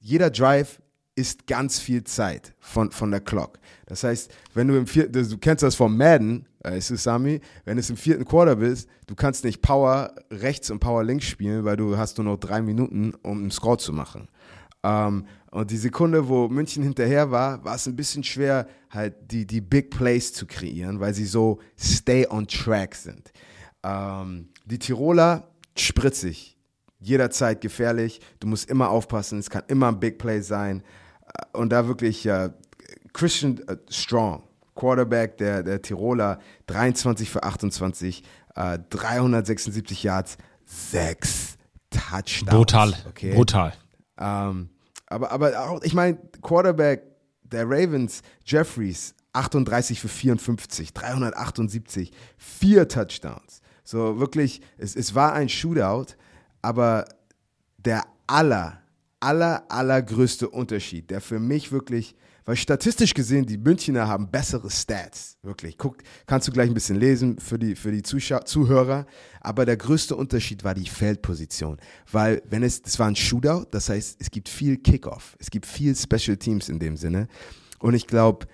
jeder 0.00 0.30
Drive 0.30 0.80
ist 1.14 1.46
ganz 1.46 1.78
viel 1.78 2.04
Zeit 2.04 2.54
von, 2.60 2.90
von 2.90 3.10
der 3.10 3.20
Clock. 3.20 3.58
Das 3.86 4.04
heißt, 4.04 4.32
wenn 4.54 4.68
du 4.68 4.76
im 4.76 4.86
vierten, 4.86 5.28
du 5.28 5.38
kennst 5.38 5.62
das 5.62 5.74
vom 5.74 5.96
Madden, 5.96 6.46
weißt 6.60 6.90
du, 6.90 6.96
Sami, 6.96 7.40
wenn 7.64 7.76
du 7.76 7.82
im 7.86 7.96
vierten 7.96 8.24
Quarter 8.24 8.56
bist, 8.56 8.88
du 9.06 9.14
kannst 9.14 9.44
nicht 9.44 9.60
Power 9.60 10.14
rechts 10.30 10.70
und 10.70 10.78
Power 10.78 11.04
links 11.04 11.26
spielen, 11.26 11.64
weil 11.64 11.76
du 11.76 11.98
hast 11.98 12.16
nur 12.16 12.24
noch 12.24 12.38
drei 12.38 12.62
Minuten, 12.62 13.12
um 13.22 13.38
einen 13.38 13.50
Score 13.50 13.76
zu 13.76 13.92
machen. 13.92 14.28
Ähm, 14.82 15.26
und 15.50 15.70
die 15.70 15.76
Sekunde, 15.76 16.28
wo 16.28 16.48
München 16.48 16.82
hinterher 16.82 17.30
war, 17.30 17.62
war 17.64 17.74
es 17.74 17.86
ein 17.86 17.96
bisschen 17.96 18.22
schwer, 18.22 18.66
halt 18.88 19.14
die, 19.32 19.46
die 19.46 19.60
Big 19.60 19.90
Plays 19.90 20.32
zu 20.32 20.46
kreieren, 20.46 21.00
weil 21.00 21.12
sie 21.12 21.26
so 21.26 21.58
stay 21.78 22.26
on 22.30 22.46
track 22.46 22.94
sind. 22.94 23.32
Ähm, 23.82 24.48
die 24.64 24.78
Tiroler 24.78 25.48
spritzig, 25.76 26.56
jederzeit 26.98 27.60
gefährlich. 27.60 28.20
Du 28.40 28.46
musst 28.46 28.68
immer 28.68 28.90
aufpassen, 28.90 29.38
es 29.38 29.50
kann 29.50 29.62
immer 29.68 29.88
ein 29.88 30.00
Big 30.00 30.18
Play 30.18 30.40
sein. 30.40 30.82
Äh, 31.26 31.58
und 31.58 31.70
da 31.70 31.86
wirklich 31.86 32.26
äh, 32.26 32.50
Christian 33.12 33.58
äh, 33.66 33.76
Strong, 33.88 34.42
Quarterback 34.74 35.38
der, 35.38 35.62
der 35.62 35.82
Tiroler, 35.82 36.38
23 36.66 37.28
für 37.28 37.42
28, 37.42 38.22
äh, 38.54 38.78
376 38.90 40.02
Yards, 40.02 40.36
6 40.64 41.56
Touchdowns. 41.90 42.50
Brutal. 42.50 42.94
Okay? 43.08 43.34
Brutal. 43.34 43.72
Ähm, 44.18 44.70
aber, 45.06 45.32
aber 45.32 45.68
auch, 45.68 45.82
ich 45.82 45.94
meine, 45.94 46.18
Quarterback, 46.42 47.02
der 47.42 47.64
Ravens, 47.64 48.22
Jeffries, 48.44 49.14
38 49.32 50.00
für 50.00 50.08
54, 50.08 50.92
378, 50.92 52.12
vier 52.36 52.88
Touchdowns. 52.88 53.60
So 53.90 54.20
wirklich, 54.20 54.60
es, 54.78 54.94
es 54.94 55.16
war 55.16 55.32
ein 55.32 55.48
Shootout, 55.48 56.14
aber 56.62 57.06
der 57.76 58.04
aller, 58.28 58.80
aller, 59.18 59.64
allergrößte 59.68 60.48
Unterschied, 60.48 61.10
der 61.10 61.20
für 61.20 61.40
mich 61.40 61.72
wirklich, 61.72 62.14
weil 62.44 62.54
statistisch 62.54 63.14
gesehen, 63.14 63.46
die 63.46 63.58
Münchner 63.58 64.06
haben 64.06 64.30
bessere 64.30 64.70
Stats, 64.70 65.38
wirklich. 65.42 65.76
Guck, 65.76 65.96
kannst 66.26 66.46
du 66.46 66.52
gleich 66.52 66.68
ein 66.70 66.74
bisschen 66.74 67.00
lesen 67.00 67.40
für 67.40 67.58
die, 67.58 67.74
für 67.74 67.90
die 67.90 68.04
Zuhörer. 68.04 69.06
Aber 69.40 69.66
der 69.66 69.76
größte 69.76 70.14
Unterschied 70.14 70.62
war 70.62 70.74
die 70.74 70.86
Feldposition. 70.86 71.76
Weil, 72.12 72.42
wenn 72.48 72.62
es, 72.62 72.82
das 72.82 72.96
war 73.00 73.08
ein 73.08 73.16
Shootout, 73.16 73.70
das 73.72 73.88
heißt, 73.88 74.20
es 74.20 74.30
gibt 74.30 74.48
viel 74.48 74.76
Kickoff, 74.76 75.36
es 75.40 75.50
gibt 75.50 75.66
viel 75.66 75.96
Special 75.96 76.36
Teams 76.36 76.68
in 76.68 76.78
dem 76.78 76.96
Sinne. 76.96 77.26
Und 77.80 77.94
ich 77.94 78.06
glaube, 78.06 78.46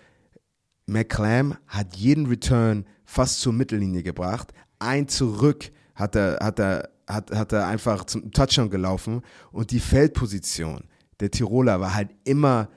McClam 0.87 1.59
hat 1.67 1.95
jeden 1.95 2.25
Return 2.25 2.87
fast 3.05 3.41
zur 3.41 3.53
Mittellinie 3.53 4.03
gebracht. 4.03 4.53
Ein 4.79 5.09
zurück 5.09 5.71
hat 5.95 6.17
er, 6.17 6.39
hat 6.43 6.59
er, 6.59 6.91
hat, 7.07 7.31
hat 7.31 7.53
er 7.53 7.67
einfach 7.67 8.05
zum 8.05 8.31
Touchdown 8.33 8.71
gelaufen. 8.71 9.23
Und 9.53 9.71
die 9.71 9.81
Feldposition 9.81 10.85
der 11.21 11.31
Tiroler 11.31 11.81
war 11.81 11.95
halt 11.95 12.11
immer, 12.25 12.69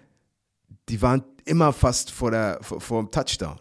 die 0.87 1.01
waren 1.01 1.23
immer 1.45 1.73
fast 1.73 2.11
vor, 2.11 2.31
der, 2.31 2.59
vor, 2.61 2.79
vor 2.79 3.03
dem 3.03 3.11
Touchdown. 3.11 3.59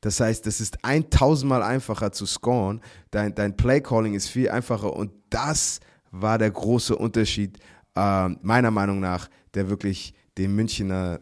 Das 0.00 0.20
heißt, 0.20 0.46
es 0.46 0.60
ist 0.60 0.82
1000 0.82 1.48
Mal 1.48 1.62
einfacher 1.62 2.12
zu 2.12 2.26
scoren. 2.26 2.80
Dein, 3.10 3.34
dein 3.34 3.56
Play-Calling 3.56 4.14
ist 4.14 4.28
viel 4.28 4.48
einfacher. 4.48 4.94
Und 4.94 5.12
das 5.28 5.80
war 6.10 6.38
der 6.38 6.50
große 6.50 6.96
Unterschied, 6.96 7.58
äh, 7.96 8.28
meiner 8.28 8.70
Meinung 8.70 9.00
nach, 9.00 9.28
der 9.54 9.68
wirklich 9.68 10.14
den 10.38 10.54
Münchner 10.54 11.20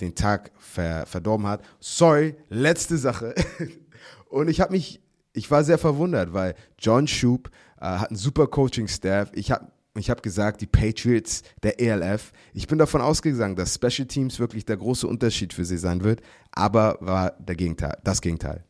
den 0.00 0.14
Tag 0.14 0.52
ver, 0.58 1.06
verdorben 1.06 1.46
hat. 1.46 1.62
Sorry, 1.80 2.36
letzte 2.48 2.96
Sache. 2.98 3.34
Und 4.28 4.48
ich 4.48 4.60
habe 4.60 4.72
mich, 4.72 5.00
ich 5.32 5.50
war 5.50 5.64
sehr 5.64 5.78
verwundert, 5.78 6.32
weil 6.32 6.54
John 6.78 7.06
Shoup 7.06 7.50
äh, 7.80 7.84
hat 7.84 8.10
einen 8.10 8.16
super 8.16 8.46
Coaching-Staff. 8.46 9.30
Ich 9.34 9.50
habe 9.50 9.66
ich 9.98 10.08
hab 10.08 10.22
gesagt, 10.22 10.60
die 10.60 10.66
Patriots, 10.66 11.42
der 11.64 11.80
ELF. 11.80 12.32
Ich 12.54 12.68
bin 12.68 12.78
davon 12.78 13.00
ausgegangen, 13.00 13.56
dass 13.56 13.74
Special 13.74 14.06
Teams 14.06 14.38
wirklich 14.38 14.64
der 14.64 14.76
große 14.76 15.06
Unterschied 15.06 15.52
für 15.52 15.64
sie 15.64 15.78
sein 15.78 16.04
wird, 16.04 16.20
aber 16.52 16.96
war 17.00 17.32
der 17.40 17.56
Gegenteil, 17.56 17.98
das 18.04 18.20
Gegenteil. 18.20 18.64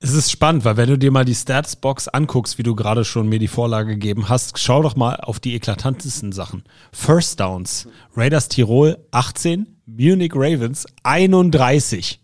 Es 0.00 0.12
ist 0.12 0.32
spannend, 0.32 0.64
weil 0.64 0.76
wenn 0.76 0.88
du 0.88 0.98
dir 0.98 1.12
mal 1.12 1.24
die 1.24 1.34
Statsbox 1.34 2.08
anguckst, 2.08 2.58
wie 2.58 2.64
du 2.64 2.74
gerade 2.74 3.04
schon 3.04 3.28
mir 3.28 3.38
die 3.38 3.46
Vorlage 3.46 3.90
gegeben 3.92 4.28
hast, 4.28 4.58
schau 4.58 4.82
doch 4.82 4.96
mal 4.96 5.14
auf 5.14 5.38
die 5.38 5.54
eklatantesten 5.54 6.32
Sachen. 6.32 6.64
First 6.92 7.38
Downs. 7.38 7.86
Raiders 8.16 8.48
Tirol 8.48 8.98
18, 9.12 9.80
Munich 9.86 10.32
Ravens 10.34 10.86
31. 11.04 12.20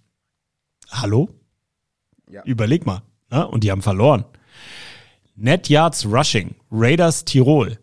Hallo? 0.91 1.38
Ja. 2.31 2.43
Überleg 2.45 2.87
mal. 2.87 3.03
Ne? 3.31 3.47
Und 3.47 3.65
die 3.65 3.71
haben 3.71 3.83
verloren. 3.83 4.25
Net 5.37 5.69
Yards 5.69 6.07
Rushing. 6.07 6.57
Raiders 6.71 7.25
Tirol 7.25 7.79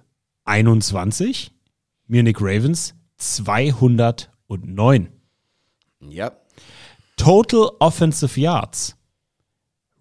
21, 0.45 1.51
Munich 2.07 2.37
Ravens 2.39 2.93
209. 3.17 5.09
Ja. 6.01 6.31
Total 7.17 7.71
Offensive 7.79 8.39
Yards. 8.39 8.95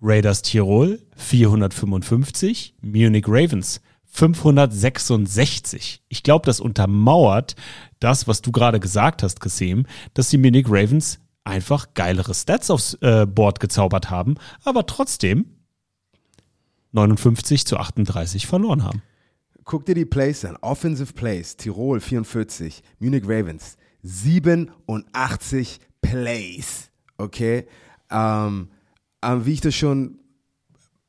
Raiders 0.02 0.42
Tirol 0.42 1.00
455, 1.16 2.74
Munich 2.82 3.24
Ravens 3.26 3.80
566. 4.04 6.02
Ich 6.08 6.22
glaube, 6.22 6.44
das 6.44 6.60
untermauert 6.60 7.56
das, 8.00 8.28
was 8.28 8.42
du 8.42 8.52
gerade 8.52 8.80
gesagt 8.80 9.22
hast, 9.22 9.40
Kasim, 9.40 9.86
dass 10.12 10.28
die 10.28 10.38
Munich 10.38 10.66
Ravens 10.68 11.20
einfach 11.44 11.94
geilere 11.94 12.34
Stats 12.34 12.70
aufs 12.70 12.94
äh, 13.00 13.26
Board 13.26 13.60
gezaubert 13.60 14.10
haben, 14.10 14.36
aber 14.64 14.86
trotzdem 14.86 15.46
59 16.92 17.66
zu 17.66 17.76
38 17.76 18.46
verloren 18.46 18.82
haben. 18.82 19.02
Guck 19.64 19.86
dir 19.86 19.94
die 19.94 20.04
Plays 20.04 20.44
an. 20.44 20.56
Offensive 20.60 21.12
Plays, 21.12 21.56
Tirol 21.56 22.00
44, 22.00 22.82
Munich 22.98 23.24
Ravens 23.24 23.76
87 24.02 25.80
Plays. 26.02 26.90
Okay? 27.16 27.66
Ähm, 28.10 28.68
wie 29.22 29.52
ich 29.52 29.60
das 29.60 29.74
schon 29.74 30.18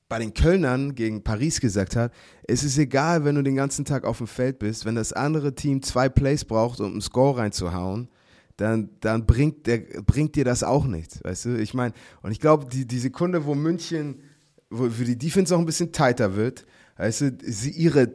bei 0.08 0.20
den 0.20 0.34
Kölnern 0.34 0.96
gegen 0.96 1.24
Paris 1.24 1.60
gesagt 1.60 1.96
habe, 1.96 2.14
es 2.48 2.64
ist 2.64 2.78
egal, 2.78 3.26
wenn 3.26 3.36
du 3.36 3.42
den 3.42 3.56
ganzen 3.56 3.86
Tag 3.86 4.06
auf 4.06 4.20
dem 4.20 4.28
Feld 4.28 4.60
bist, 4.60 4.86
wenn 4.86 4.96
das 4.96 5.12
andere 5.12 5.56
Team 5.56 5.82
zwei 5.82 6.08
Plays 6.10 6.46
braucht, 6.46 6.80
um 6.80 6.92
einen 6.92 7.02
Score 7.02 7.38
reinzuhauen, 7.38 8.08
dann, 8.58 8.90
dann 9.02 9.26
bringt, 9.26 9.68
der, 9.68 9.80
bringt 10.06 10.36
dir 10.36 10.46
das 10.46 10.64
auch 10.64 10.86
nichts, 10.86 11.24
weißt 11.24 11.46
du? 11.46 11.60
Ich 11.60 11.74
meine, 11.74 11.94
und 12.22 12.32
ich 12.32 12.40
glaube, 12.40 12.66
die, 12.66 12.86
die 12.86 13.00
Sekunde, 13.00 13.46
wo 13.46 13.54
München, 13.56 14.22
wo 14.70 14.90
für 14.90 15.04
die 15.04 15.18
Defense 15.18 15.56
auch 15.56 15.60
ein 15.60 15.66
bisschen 15.66 15.92
tighter 15.92 16.36
wird, 16.36 16.66
weißt 16.98 17.22
du, 17.22 17.38
sie 17.44 17.72
ihre 17.72 18.14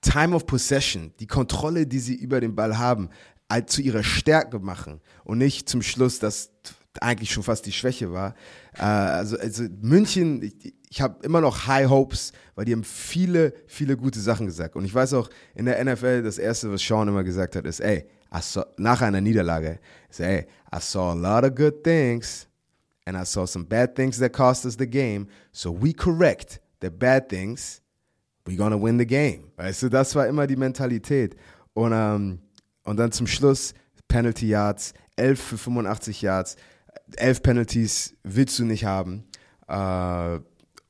Time 0.00 0.34
of 0.34 0.46
Possession, 0.46 1.12
die 1.20 1.26
Kontrolle, 1.26 1.86
die 1.86 2.00
sie 2.00 2.14
über 2.14 2.40
den 2.40 2.54
Ball 2.54 2.78
haben, 2.78 3.10
halt 3.50 3.70
zu 3.70 3.82
ihrer 3.82 4.02
Stärke 4.02 4.58
machen 4.58 5.00
und 5.24 5.38
nicht 5.38 5.68
zum 5.68 5.82
Schluss, 5.82 6.18
dass 6.18 6.50
eigentlich 7.00 7.30
schon 7.30 7.42
fast 7.42 7.66
die 7.66 7.72
Schwäche 7.72 8.12
war. 8.12 8.34
Äh, 8.76 8.82
also, 8.82 9.38
also 9.38 9.64
München, 9.80 10.42
ich, 10.42 10.74
ich 10.88 11.00
habe 11.00 11.24
immer 11.24 11.40
noch 11.40 11.66
High 11.66 11.88
Hopes, 11.88 12.32
weil 12.54 12.64
die 12.64 12.72
haben 12.72 12.84
viele, 12.84 13.54
viele 13.66 13.96
gute 13.96 14.20
Sachen 14.20 14.46
gesagt. 14.46 14.74
Und 14.74 14.84
ich 14.84 14.94
weiß 14.94 15.14
auch, 15.14 15.30
in 15.54 15.66
der 15.66 15.82
NFL, 15.84 16.22
das 16.22 16.38
Erste, 16.38 16.72
was 16.72 16.82
Sean 16.82 17.08
immer 17.08 17.22
gesagt 17.22 17.54
hat, 17.54 17.64
ist, 17.64 17.80
ey, 17.80 18.06
I 18.32 18.40
saw, 18.40 18.64
nach 18.76 19.02
einer 19.02 19.20
Niederlage, 19.20 19.80
ist, 20.08 20.20
ey, 20.20 20.46
I 20.72 20.80
saw 20.80 21.10
a 21.10 21.14
lot 21.14 21.44
of 21.44 21.54
good 21.54 21.82
things 21.82 22.46
and 23.06 23.16
I 23.16 23.24
saw 23.24 23.46
some 23.46 23.64
bad 23.64 23.94
things 23.94 24.18
that 24.18 24.32
cost 24.32 24.64
us 24.64 24.76
the 24.78 24.86
game. 24.86 25.26
So 25.52 25.72
we 25.72 25.92
correct 25.92 26.60
the 26.80 26.90
bad 26.90 27.28
things, 27.28 27.82
we're 28.46 28.56
gonna 28.56 28.80
win 28.80 28.98
the 28.98 29.06
game. 29.06 29.50
Weißt 29.56 29.82
du, 29.82 29.88
das 29.88 30.14
war 30.14 30.26
immer 30.26 30.46
die 30.46 30.56
Mentalität. 30.56 31.36
Und, 31.74 31.92
ähm, 31.92 32.40
und 32.84 32.96
dann 32.96 33.12
zum 33.12 33.26
Schluss 33.26 33.74
Penalty 34.08 34.48
Yards, 34.48 34.94
11 35.16 35.40
für 35.40 35.58
85 35.58 36.22
Yards, 36.22 36.56
11 37.16 37.42
Penalties 37.42 38.14
willst 38.22 38.58
du 38.58 38.64
nicht 38.64 38.84
haben. 38.84 39.24
Äh, 39.68 40.40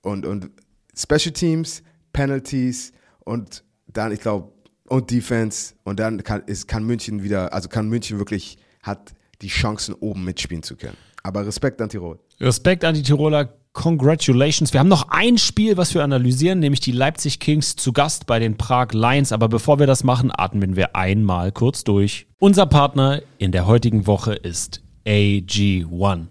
und, 0.03 0.27
und 0.27 0.51
Special 0.97 1.33
Teams, 1.33 1.83
Penalties 2.13 2.93
und 3.21 3.65
dann, 3.87 4.13
ich 4.13 4.21
glaube, 4.21 4.53
und 4.91 5.11
Defense 5.11 5.75
und 5.85 6.01
dann 6.01 6.23
kann, 6.23 6.43
ist, 6.47 6.67
kann 6.69 6.85
München 6.85 7.23
wieder, 7.23 7.55
also 7.55 7.69
kann 7.69 7.89
München 7.89 8.19
wirklich, 8.19 8.59
hat 8.83 9.13
die 9.41 9.49
Chancen 9.49 9.95
oben 9.95 10.25
mitspielen 10.25 10.63
zu 10.63 10.77
können. 10.77 10.97
Aber 11.23 11.47
Respekt 11.47 11.81
an 11.81 11.89
Tirol. 11.89 12.19
Respekt 12.41 12.85
an 12.85 12.95
die 12.95 13.03
Tiroler. 13.03 13.55
Congratulations. 13.73 14.73
Wir 14.73 14.81
haben 14.81 14.89
noch 14.89 15.09
ein 15.11 15.39
Spiel, 15.39 15.77
was 15.77 15.95
wir 15.95 16.03
analysieren, 16.03 16.59
nämlich 16.59 16.81
die 16.81 16.91
Leipzig 16.91 17.39
Kings 17.39 17.77
zu 17.77 17.93
Gast 17.93 18.27
bei 18.27 18.41
den 18.41 18.57
Prag 18.57 18.89
Lions. 18.93 19.31
Aber 19.31 19.49
bevor 19.49 19.79
wir 19.79 19.87
das 19.87 20.03
machen, 20.03 20.33
atmen 20.35 20.75
wir 20.75 20.97
einmal 20.97 21.53
kurz 21.53 21.85
durch. 21.85 22.27
Unser 22.41 22.67
Partner 22.67 23.23
in 23.39 23.53
der 23.53 23.67
heutigen 23.67 24.09
Woche 24.09 24.35
ist 24.35 24.83
AG1. 25.07 26.27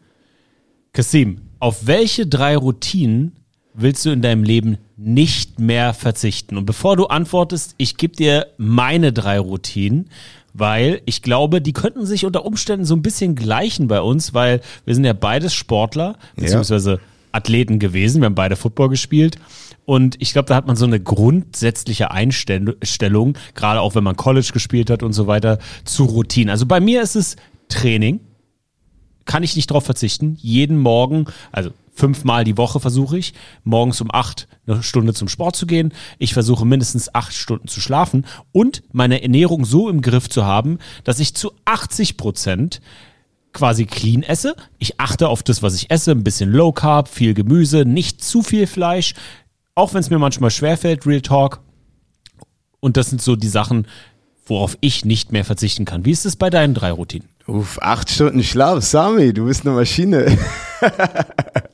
Kasim, 0.92 1.42
auf 1.60 1.88
welche 1.88 2.28
drei 2.28 2.58
Routinen 2.58 3.38
willst 3.74 4.06
du 4.06 4.10
in 4.10 4.22
deinem 4.22 4.44
Leben 4.44 4.78
nicht 4.98 5.60
mehr 5.60 5.94
verzichten? 5.94 6.58
Und 6.58 6.66
bevor 6.66 6.96
du 6.96 7.06
antwortest, 7.08 7.76
ich 7.78 7.98
gebe 7.98 8.16
dir 8.16 8.48
meine 8.58 9.14
drei 9.14 9.40
Routinen, 9.40 10.10
weil 10.54 11.02
ich 11.06 11.22
glaube, 11.22 11.62
die 11.62 11.74
könnten 11.74 12.06
sich 12.06 12.26
unter 12.26 12.46
Umständen 12.46 12.86
so 12.86 12.96
ein 12.96 13.02
bisschen 13.02 13.36
gleichen 13.36 13.88
bei 13.88 14.02
uns, 14.02 14.34
weil 14.34 14.62
wir 14.86 14.96
sind 14.96 15.06
ja 15.06 15.14
beides 15.14 15.54
Sportler, 15.54 16.18
beziehungsweise 16.36 17.00
Athleten 17.32 17.80
gewesen. 17.80 18.22
Wir 18.22 18.26
haben 18.26 18.36
beide 18.36 18.56
Football 18.56 18.90
gespielt. 18.90 19.38
Und 19.86 20.22
ich 20.22 20.34
glaube, 20.34 20.48
da 20.48 20.56
hat 20.56 20.68
man 20.68 20.76
so 20.76 20.86
eine 20.86 21.00
grundsätzliche 21.00 22.12
Einstellung, 22.12 23.38
gerade 23.56 23.82
auch 23.82 23.96
wenn 23.96 24.04
man 24.04 24.16
College 24.16 24.50
gespielt 24.54 24.90
hat 24.90 25.02
und 25.04 25.14
so 25.14 25.28
weiter, 25.28 25.60
zu 25.84 26.06
Routinen. 26.06 26.50
Also 26.50 26.66
bei 26.66 26.80
mir 26.80 27.02
ist 27.02 27.16
es 27.16 27.36
Training. 27.70 28.20
Kann 29.26 29.44
ich 29.44 29.56
nicht 29.56 29.70
drauf 29.72 29.86
verzichten. 29.86 30.38
Jeden 30.42 30.78
Morgen, 30.78 31.26
also 31.52 31.72
fünfmal 32.00 32.44
die 32.44 32.58
Woche 32.58 32.80
versuche 32.80 33.18
ich, 33.18 33.34
morgens 33.64 34.02
um 34.02 34.10
acht 34.12 34.48
eine 34.66 34.82
Stunde 34.82 35.14
zum 35.14 35.28
Sport 35.28 35.56
zu 35.56 35.68
gehen. 35.68 35.94
Ich 36.18 36.34
versuche 36.34 36.66
mindestens 36.66 37.14
acht 37.14 37.34
Stunden 37.34 37.68
zu 37.68 37.82
schlafen 37.82 38.26
und 38.52 38.82
meine 38.92 39.22
Ernährung 39.22 39.66
so 39.66 39.90
im 39.90 40.02
Griff 40.02 40.30
zu 40.30 40.46
haben, 40.46 40.80
dass 41.04 41.20
ich 41.20 41.36
zu 41.36 41.52
80 41.66 42.18
Prozent 42.18 42.82
quasi 43.52 43.86
clean 43.86 44.24
esse. 44.24 44.56
Ich 44.78 45.00
achte 45.00 45.28
auf 45.28 45.44
das, 45.44 45.62
was 45.62 45.76
ich 45.76 45.92
esse, 45.92 46.12
ein 46.12 46.24
bisschen 46.24 46.52
Low 46.52 46.72
Carb, 46.72 47.08
viel 47.10 47.34
Gemüse, 47.34 47.86
nicht 47.86 48.24
zu 48.24 48.42
viel 48.42 48.68
Fleisch, 48.68 49.14
auch 49.76 49.94
wenn 49.94 50.02
es 50.02 50.10
mir 50.10 50.20
manchmal 50.20 50.52
schwerfällt, 50.52 51.06
Real 51.06 51.22
Talk. 51.22 51.60
Und 52.80 52.96
das 52.96 53.10
sind 53.10 53.22
so 53.22 53.36
die 53.36 53.50
Sachen, 53.50 53.88
worauf 54.46 54.78
ich 54.82 55.06
nicht 55.06 55.32
mehr 55.32 55.46
verzichten 55.46 55.86
kann. 55.86 56.06
Wie 56.06 56.12
ist 56.12 56.26
es 56.26 56.36
bei 56.36 56.50
deinen 56.50 56.74
drei 56.74 56.92
Routinen? 56.92 57.28
Uff, 57.48 57.80
acht 57.82 58.10
Stunden 58.10 58.44
Schlaf, 58.44 58.84
Sami, 58.84 59.34
du 59.34 59.46
bist 59.46 59.66
eine 59.66 59.76
Maschine. 59.76 60.38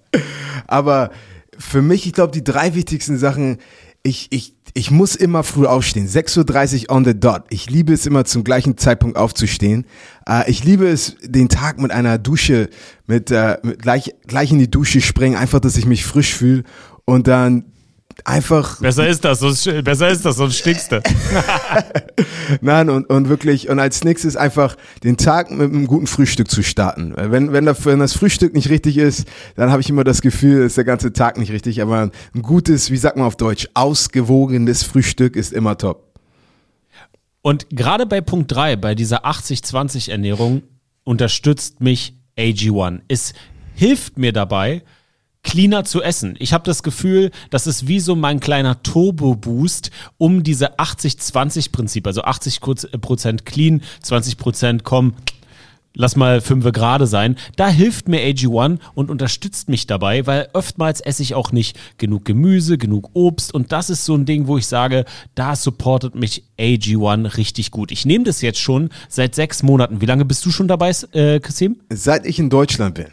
Aber 0.67 1.11
für 1.57 1.81
mich, 1.81 2.05
ich 2.05 2.13
glaube, 2.13 2.31
die 2.31 2.43
drei 2.43 2.75
wichtigsten 2.75 3.17
Sachen, 3.17 3.57
ich, 4.03 4.27
ich, 4.29 4.53
ich 4.73 4.91
muss 4.91 5.15
immer 5.15 5.43
früh 5.43 5.65
aufstehen. 5.65 6.07
6.30 6.07 6.89
Uhr 6.89 6.95
on 6.95 7.05
the 7.05 7.19
dot. 7.19 7.43
Ich 7.49 7.69
liebe 7.69 7.91
es 7.91 8.05
immer 8.05 8.23
zum 8.25 8.43
gleichen 8.43 8.77
Zeitpunkt 8.77 9.17
aufzustehen. 9.17 9.85
Äh, 10.27 10.49
ich 10.49 10.63
liebe 10.63 10.87
es, 10.87 11.15
den 11.23 11.49
Tag 11.49 11.79
mit 11.79 11.91
einer 11.91 12.17
Dusche, 12.17 12.69
mit, 13.07 13.31
äh, 13.31 13.57
mit 13.63 13.81
gleich, 13.81 14.13
gleich 14.27 14.51
in 14.51 14.59
die 14.59 14.69
Dusche 14.69 15.01
springen, 15.01 15.35
einfach, 15.35 15.59
dass 15.59 15.77
ich 15.77 15.85
mich 15.85 16.05
frisch 16.05 16.35
fühle 16.35 16.63
und 17.05 17.27
dann 17.27 17.65
einfach. 18.23 18.79
Besser 18.79 19.07
ist 19.07 19.25
das, 19.25 19.39
sonst, 19.39 19.65
besser 19.83 20.09
ist 20.09 20.25
das, 20.25 20.37
sonst 20.37 20.57
stinkst 20.57 20.91
du. 20.91 21.01
Nein, 22.61 22.89
und, 22.89 23.09
und 23.09 23.29
wirklich, 23.29 23.69
und 23.69 23.79
als 23.79 24.03
nächstes 24.03 24.35
einfach 24.35 24.75
den 25.03 25.17
Tag 25.17 25.51
mit 25.51 25.71
einem 25.71 25.87
guten 25.87 26.07
Frühstück 26.07 26.49
zu 26.49 26.63
starten. 26.63 27.13
Wenn, 27.15 27.51
wenn, 27.51 27.65
das, 27.65 27.85
wenn 27.85 27.99
das 27.99 28.13
Frühstück 28.13 28.53
nicht 28.53 28.69
richtig 28.69 28.97
ist, 28.97 29.27
dann 29.55 29.71
habe 29.71 29.81
ich 29.81 29.89
immer 29.89 30.03
das 30.03 30.21
Gefühl, 30.21 30.65
ist 30.65 30.77
der 30.77 30.85
ganze 30.85 31.13
Tag 31.13 31.37
nicht 31.37 31.51
richtig. 31.51 31.81
Aber 31.81 32.09
ein 32.33 32.41
gutes, 32.41 32.91
wie 32.91 32.97
sagt 32.97 33.17
man 33.17 33.25
auf 33.25 33.35
Deutsch, 33.35 33.67
ausgewogenes 33.73 34.83
Frühstück 34.83 35.35
ist 35.35 35.53
immer 35.53 35.77
top. 35.77 36.05
Und 37.41 37.67
gerade 37.69 38.05
bei 38.05 38.21
Punkt 38.21 38.51
3, 38.51 38.75
bei 38.75 38.95
dieser 38.95 39.25
80-20 39.25 40.09
Ernährung, 40.09 40.63
unterstützt 41.03 41.79
mich 41.79 42.17
AG1. 42.37 43.01
Es 43.07 43.33
hilft 43.75 44.17
mir 44.17 44.33
dabei, 44.33 44.83
cleaner 45.45 45.85
zu 45.85 46.01
essen. 46.01 46.35
Ich 46.39 46.51
habe 46.51 46.65
das 46.65 46.83
Gefühl, 46.83 47.31
das 47.51 47.67
ist 47.67 47.87
wie 47.87 48.01
so 48.01 48.15
mein 48.15 48.41
kleiner 48.41 48.81
Turbo-Boost, 48.83 49.91
um 50.17 50.43
diese 50.43 50.79
80-20-Prinzip, 50.79 52.05
also 52.05 52.23
80% 52.23 53.43
clean, 53.43 53.81
20% 54.03 54.81
komm, 54.83 55.13
lass 55.93 56.15
mal 56.15 56.41
fünfe 56.41 56.71
gerade 56.71 57.05
sein. 57.05 57.37
Da 57.55 57.69
hilft 57.69 58.07
mir 58.07 58.21
AG1 58.21 58.79
und 58.95 59.11
unterstützt 59.11 59.69
mich 59.69 59.85
dabei, 59.85 60.25
weil 60.25 60.49
oftmals 60.53 60.99
esse 60.99 61.21
ich 61.21 61.35
auch 61.35 61.51
nicht 61.51 61.77
genug 61.99 62.25
Gemüse, 62.25 62.79
genug 62.79 63.11
Obst 63.13 63.53
und 63.53 63.71
das 63.71 63.91
ist 63.91 64.03
so 64.03 64.15
ein 64.15 64.25
Ding, 64.25 64.47
wo 64.47 64.57
ich 64.57 64.65
sage, 64.65 65.05
da 65.35 65.55
supportet 65.55 66.15
mich 66.15 66.43
AG1 66.57 67.37
richtig 67.37 67.69
gut. 67.69 67.91
Ich 67.91 68.05
nehme 68.05 68.25
das 68.25 68.41
jetzt 68.41 68.59
schon 68.59 68.89
seit 69.09 69.35
sechs 69.35 69.61
Monaten. 69.61 70.01
Wie 70.01 70.07
lange 70.07 70.25
bist 70.25 70.43
du 70.45 70.51
schon 70.51 70.67
dabei, 70.67 70.91
äh, 71.11 71.39
Kasim? 71.39 71.77
Seit 71.91 72.25
ich 72.25 72.39
in 72.39 72.49
Deutschland 72.49 72.95
bin. 72.95 73.07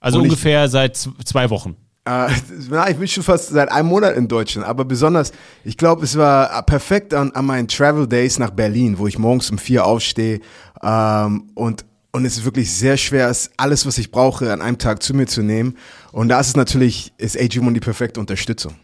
Also 0.00 0.18
Und 0.18 0.24
ich- 0.26 0.30
ungefähr 0.32 0.68
seit 0.68 0.96
z- 0.96 1.12
zwei 1.24 1.50
Wochen. 1.50 1.76
Äh, 2.04 2.28
na, 2.70 2.88
ich 2.88 2.96
bin 2.96 3.06
schon 3.08 3.22
fast 3.22 3.48
seit 3.50 3.70
einem 3.70 3.88
Monat 3.88 4.16
in 4.16 4.28
Deutschland, 4.28 4.66
aber 4.66 4.84
besonders, 4.84 5.32
ich 5.64 5.76
glaube, 5.76 6.04
es 6.04 6.16
war 6.16 6.62
perfekt 6.62 7.12
an, 7.14 7.32
an 7.32 7.44
meinen 7.46 7.68
Travel 7.68 8.06
Days 8.06 8.38
nach 8.38 8.50
Berlin, 8.50 8.98
wo 8.98 9.06
ich 9.06 9.18
morgens 9.18 9.50
um 9.50 9.58
vier 9.58 9.84
aufstehe 9.84 10.40
ähm, 10.82 11.50
und 11.54 11.84
und 12.10 12.24
es 12.24 12.38
ist 12.38 12.44
wirklich 12.46 12.72
sehr 12.72 12.96
schwer, 12.96 13.28
es 13.28 13.50
alles, 13.58 13.84
was 13.84 13.98
ich 13.98 14.10
brauche, 14.10 14.50
an 14.50 14.62
einem 14.62 14.78
Tag 14.78 15.02
zu 15.02 15.12
mir 15.14 15.26
zu 15.26 15.42
nehmen. 15.42 15.76
Und 16.10 16.30
da 16.30 16.40
ist 16.40 16.48
es 16.48 16.56
natürlich, 16.56 17.12
ist 17.18 17.36
AG1 17.38 17.74
die 17.74 17.80
perfekte 17.80 18.18
Unterstützung. 18.18 18.74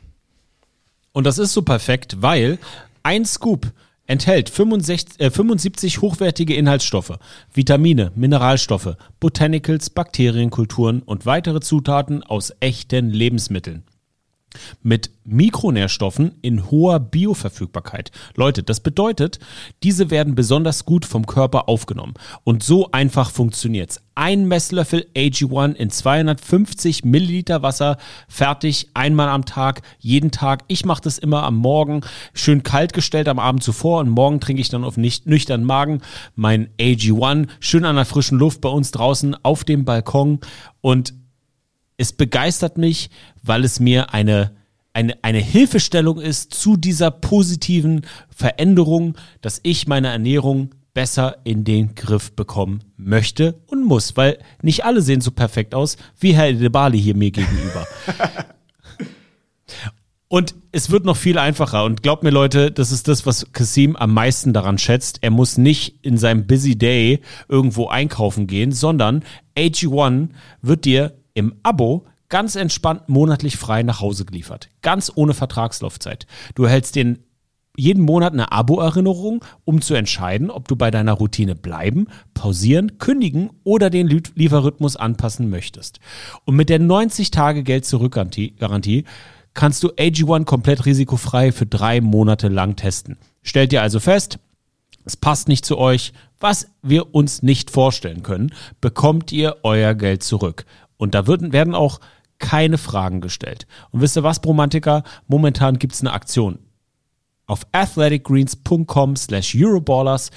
Und 1.13 1.25
das 1.25 1.39
ist 1.39 1.55
so 1.55 1.63
perfekt, 1.63 2.17
weil 2.21 2.59
ein 3.03 3.25
Scoop 3.25 3.67
enthält 4.07 4.51
65, 4.51 5.21
äh, 5.21 5.31
75 5.31 6.01
hochwertige 6.01 6.55
Inhaltsstoffe, 6.55 7.19
Vitamine, 7.53 8.13
Mineralstoffe, 8.15 8.97
Botanicals, 9.21 9.91
Bakterienkulturen 9.91 11.03
und 11.03 11.27
weitere 11.27 11.61
Zutaten 11.61 12.23
aus 12.23 12.53
echten 12.61 13.11
Lebensmitteln. 13.11 13.85
Mit 14.83 15.11
Mikronährstoffen 15.25 16.33
in 16.43 16.71
hoher 16.71 17.01
Bioverfügbarkeit. 17.01 18.11
Leute, 18.37 18.63
das 18.63 18.81
bedeutet, 18.81 19.39
diese 19.83 20.11
werden 20.11 20.35
besonders 20.35 20.85
gut 20.85 21.07
vom 21.07 21.27
Körper 21.27 21.69
aufgenommen. 21.69 22.15
Und 22.45 22.63
so 22.63 22.91
einfach 22.93 23.31
funktioniert's. 23.31 24.01
Ein 24.15 24.47
Messlöffel 24.47 25.07
AG1 25.17 25.75
in 25.75 25.91
250 25.91 27.05
Milliliter 27.05 27.63
Wasser, 27.63 27.97
fertig, 28.29 28.91
einmal 28.95 29.29
am 29.29 29.45
Tag, 29.45 29.83
jeden 29.99 30.31
Tag. 30.31 30.63
Ich 30.69 30.85
mache 30.85 31.03
das 31.03 31.19
immer 31.19 31.43
am 31.43 31.57
Morgen, 31.57 32.03
schön 32.33 32.63
kalt 32.63 32.93
gestellt 32.93 33.29
am 33.29 33.39
Abend 33.39 33.65
zuvor 33.65 34.01
und 34.01 34.11
morgen 34.11 34.41
trinke 34.41 34.61
ich 34.63 34.69
dann 34.69 34.85
auf 34.85 34.97
nicht 34.97 35.27
nüchternen 35.27 35.67
Magen 35.67 36.01
mein 36.37 36.69
AG1, 36.79 37.49
schön 37.59 37.85
an 37.85 37.97
der 37.97 38.05
frischen 38.05 38.39
Luft 38.39 38.61
bei 38.61 38.69
uns 38.69 38.93
draußen 38.93 39.37
auf 39.43 39.65
dem 39.65 39.85
Balkon 39.85 40.39
und 40.81 41.15
es 41.97 42.13
begeistert 42.13 42.79
mich, 42.79 43.11
weil 43.43 43.65
es 43.65 43.81
mir 43.81 44.13
eine, 44.13 44.53
eine, 44.93 45.17
eine 45.23 45.39
Hilfestellung 45.39 46.21
ist 46.21 46.55
zu 46.55 46.77
dieser 46.77 47.11
positiven 47.11 48.03
Veränderung, 48.29 49.17
dass 49.41 49.61
ich 49.63 49.87
meine 49.87 50.09
Ernährung 50.09 50.75
besser 50.93 51.39
in 51.45 51.65
den 51.65 51.95
Griff 51.97 52.33
bekommen 52.33 52.85
möchte 52.97 53.61
und 53.67 53.85
muss, 53.85 54.17
weil 54.17 54.39
nicht 54.63 54.85
alle 54.85 55.03
sehen 55.03 55.21
so 55.21 55.33
perfekt 55.33 55.75
aus 55.75 55.97
wie 56.21 56.35
Herr 56.35 56.53
De 56.53 56.69
Bali 56.69 57.01
hier 57.01 57.17
mir 57.17 57.33
gegenüber. 57.33 57.87
Und 60.29 60.57
es 60.73 60.91
wird 60.91 61.05
noch 61.05 61.17
viel 61.17 61.39
einfacher. 61.39 61.85
Und 61.85 62.03
glaubt 62.03 62.25
mir, 62.25 62.31
Leute, 62.31 62.73
das 62.73 62.91
ist 62.91 63.07
das, 63.07 63.25
was 63.25 63.53
Kasim 63.53 63.95
am 63.95 64.13
meisten 64.13 64.53
daran 64.53 64.79
schätzt. 64.79 65.19
Er 65.21 65.31
muss 65.31 65.59
nicht 65.59 66.05
in 66.05 66.19
seinem 66.19 66.49
Busy 66.49 66.77
Day 66.77 67.21
irgendwo 67.49 67.87
einkaufen 67.87 68.49
gehen, 68.49 68.73
sondern 68.73 69.23
AG1 69.57 70.31
wird 70.61 70.87
dir 70.87 71.13
im 71.35 71.55
Abo 71.63 72.07
ganz 72.29 72.57
entspannt 72.57 73.09
monatlich 73.09 73.57
frei 73.57 73.83
nach 73.83 74.01
Hause 74.01 74.25
geliefert. 74.25 74.69
Ganz 74.83 75.13
ohne 75.15 75.35
Vertragslaufzeit. 75.35 76.27
Du 76.55 76.65
erhältst 76.65 76.97
den 76.97 77.19
jeden 77.77 78.05
Monat 78.05 78.33
eine 78.33 78.53
Abo-Erinnerung, 78.53 79.45
um 79.65 79.81
zu 79.81 79.95
entscheiden, 79.95 80.49
ob 80.51 80.69
du 80.69 80.77
bei 80.77 80.93
deiner 80.93 81.13
Routine 81.13 81.57
bleiben, 81.57 82.07
pausieren, 82.33 82.99
kündigen 82.99 83.51
oder 83.65 83.91
den 83.91 84.07
Lie- 84.07 84.23
Lieferrhythmus 84.35 84.95
anpassen 84.97 85.51
möchtest. 85.51 85.99
Und 86.45 86.55
mit 86.55 86.69
der 86.69 86.81
90-Tage-Geld-Zurück-Garantie 86.81 89.05
kannst 89.55 89.83
du 89.83 89.89
AG1 89.89 90.45
komplett 90.45 90.87
risikofrei 90.87 91.51
für 91.53 91.67
drei 91.67 92.01
Monate 92.01 92.47
lang 92.49 92.77
testen. 92.77 93.19
Stellt 93.43 93.73
dir 93.73 93.83
also 93.83 93.99
fest, 93.99 94.39
es 95.05 95.17
passt 95.17 95.49
nicht 95.49 95.67
zu 95.67 95.79
euch, 95.79 96.13
was 96.41 96.69
wir 96.83 97.15
uns 97.15 97.43
nicht 97.43 97.71
vorstellen 97.71 98.23
können, 98.23 98.53
bekommt 98.81 99.33
ihr 99.33 99.57
euer 99.63 99.95
Geld 99.95 100.23
zurück. 100.23 100.65
Und 100.97 101.15
da 101.15 101.27
wird, 101.27 101.53
werden 101.53 101.75
auch 101.75 102.01
keine 102.39 102.79
Fragen 102.79 103.21
gestellt. 103.21 103.67
Und 103.91 104.01
wisst 104.01 104.17
ihr 104.17 104.23
was, 104.23 104.41
Bromantiker? 104.41 105.03
Momentan 105.27 105.79
gibt's 105.79 106.01
eine 106.01 106.13
Aktion. 106.13 106.59
Auf 107.47 107.67
athleticgreens.com 107.73 109.17
slash 109.17 109.55
Euroballers 109.55 110.31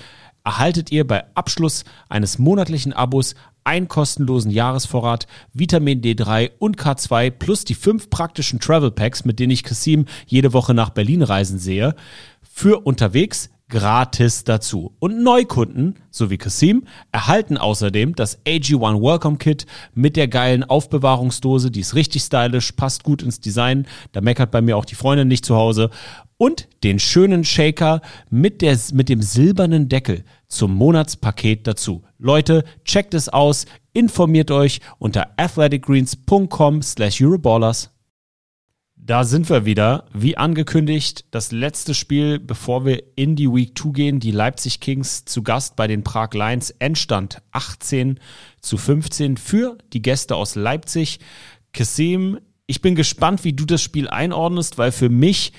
erhaltet 0.43 0.91
ihr 0.91 1.05
bei 1.05 1.23
Abschluss 1.35 1.83
eines 2.09 2.39
monatlichen 2.39 2.93
Abos 2.93 3.35
einen 3.63 3.89
kostenlosen 3.89 4.49
Jahresvorrat 4.49 5.27
Vitamin 5.51 6.01
D3 6.01 6.51
und 6.57 6.77
K2 6.77 7.31
plus 7.31 7.65
die 7.65 7.75
fünf 7.75 8.09
praktischen 8.09 8.61
Travel 8.61 8.91
Packs, 8.91 9.25
mit 9.25 9.39
denen 9.39 9.51
ich 9.51 9.63
Kasim 9.63 10.05
jede 10.25 10.53
Woche 10.53 10.73
nach 10.73 10.91
Berlin 10.91 11.21
reisen 11.21 11.59
sehe, 11.59 11.95
für 12.41 12.85
unterwegs 12.85 13.49
gratis 13.69 14.43
dazu. 14.43 14.93
Und 14.99 15.23
Neukunden, 15.23 15.95
so 16.09 16.29
wie 16.29 16.37
Kasim, 16.37 16.83
erhalten 17.11 17.57
außerdem 17.57 18.15
das 18.15 18.43
AG1 18.45 19.01
Welcome 19.01 19.37
Kit 19.37 19.65
mit 19.93 20.15
der 20.15 20.27
geilen 20.27 20.63
Aufbewahrungsdose, 20.63 21.69
die 21.69 21.81
ist 21.81 21.95
richtig 21.95 22.23
stylisch, 22.23 22.71
passt 22.71 23.03
gut 23.03 23.21
ins 23.21 23.39
Design, 23.39 23.85
da 24.13 24.21
meckert 24.21 24.51
bei 24.51 24.61
mir 24.61 24.77
auch 24.77 24.85
die 24.85 24.95
Freundin 24.95 25.27
nicht 25.27 25.45
zu 25.45 25.55
Hause 25.55 25.89
und 26.37 26.67
den 26.83 26.99
schönen 26.99 27.43
Shaker 27.43 28.01
mit, 28.29 28.61
der, 28.61 28.77
mit 28.93 29.09
dem 29.09 29.21
silbernen 29.21 29.89
Deckel 29.89 30.23
zum 30.47 30.73
Monatspaket 30.73 31.67
dazu. 31.67 32.03
Leute, 32.19 32.63
checkt 32.85 33.13
es 33.13 33.27
aus, 33.27 33.65
informiert 33.91 34.51
euch 34.51 34.79
unter 34.99 35.31
athleticgreens.com 35.37 36.81
slash 36.81 37.21
Euroballers. 37.21 37.91
Da 39.07 39.23
sind 39.23 39.49
wir 39.49 39.63
wieder. 39.63 40.03
Wie 40.13 40.35
angekündigt, 40.35 41.23
das 41.31 41.53
letzte 41.53 41.93
Spiel, 41.93 42.39
bevor 42.39 42.85
wir 42.85 43.01
in 43.15 43.37
die 43.37 43.47
Week 43.47 43.71
2 43.73 43.91
gehen. 43.91 44.19
Die 44.19 44.31
Leipzig 44.31 44.81
Kings 44.81 45.23
zu 45.23 45.43
Gast 45.43 45.77
bei 45.77 45.87
den 45.87 46.03
Prag 46.03 46.33
Lions. 46.33 46.71
Endstand 46.71 47.41
18 47.53 48.19
zu 48.59 48.75
15 48.75 49.37
für 49.37 49.77
die 49.93 50.01
Gäste 50.01 50.35
aus 50.35 50.55
Leipzig. 50.55 51.19
Kasim, 51.71 52.37
ich 52.65 52.81
bin 52.81 52.95
gespannt, 52.95 53.45
wie 53.45 53.53
du 53.53 53.63
das 53.63 53.81
Spiel 53.81 54.09
einordnest, 54.09 54.77
weil 54.77 54.91
für 54.91 55.07
mich 55.07 55.53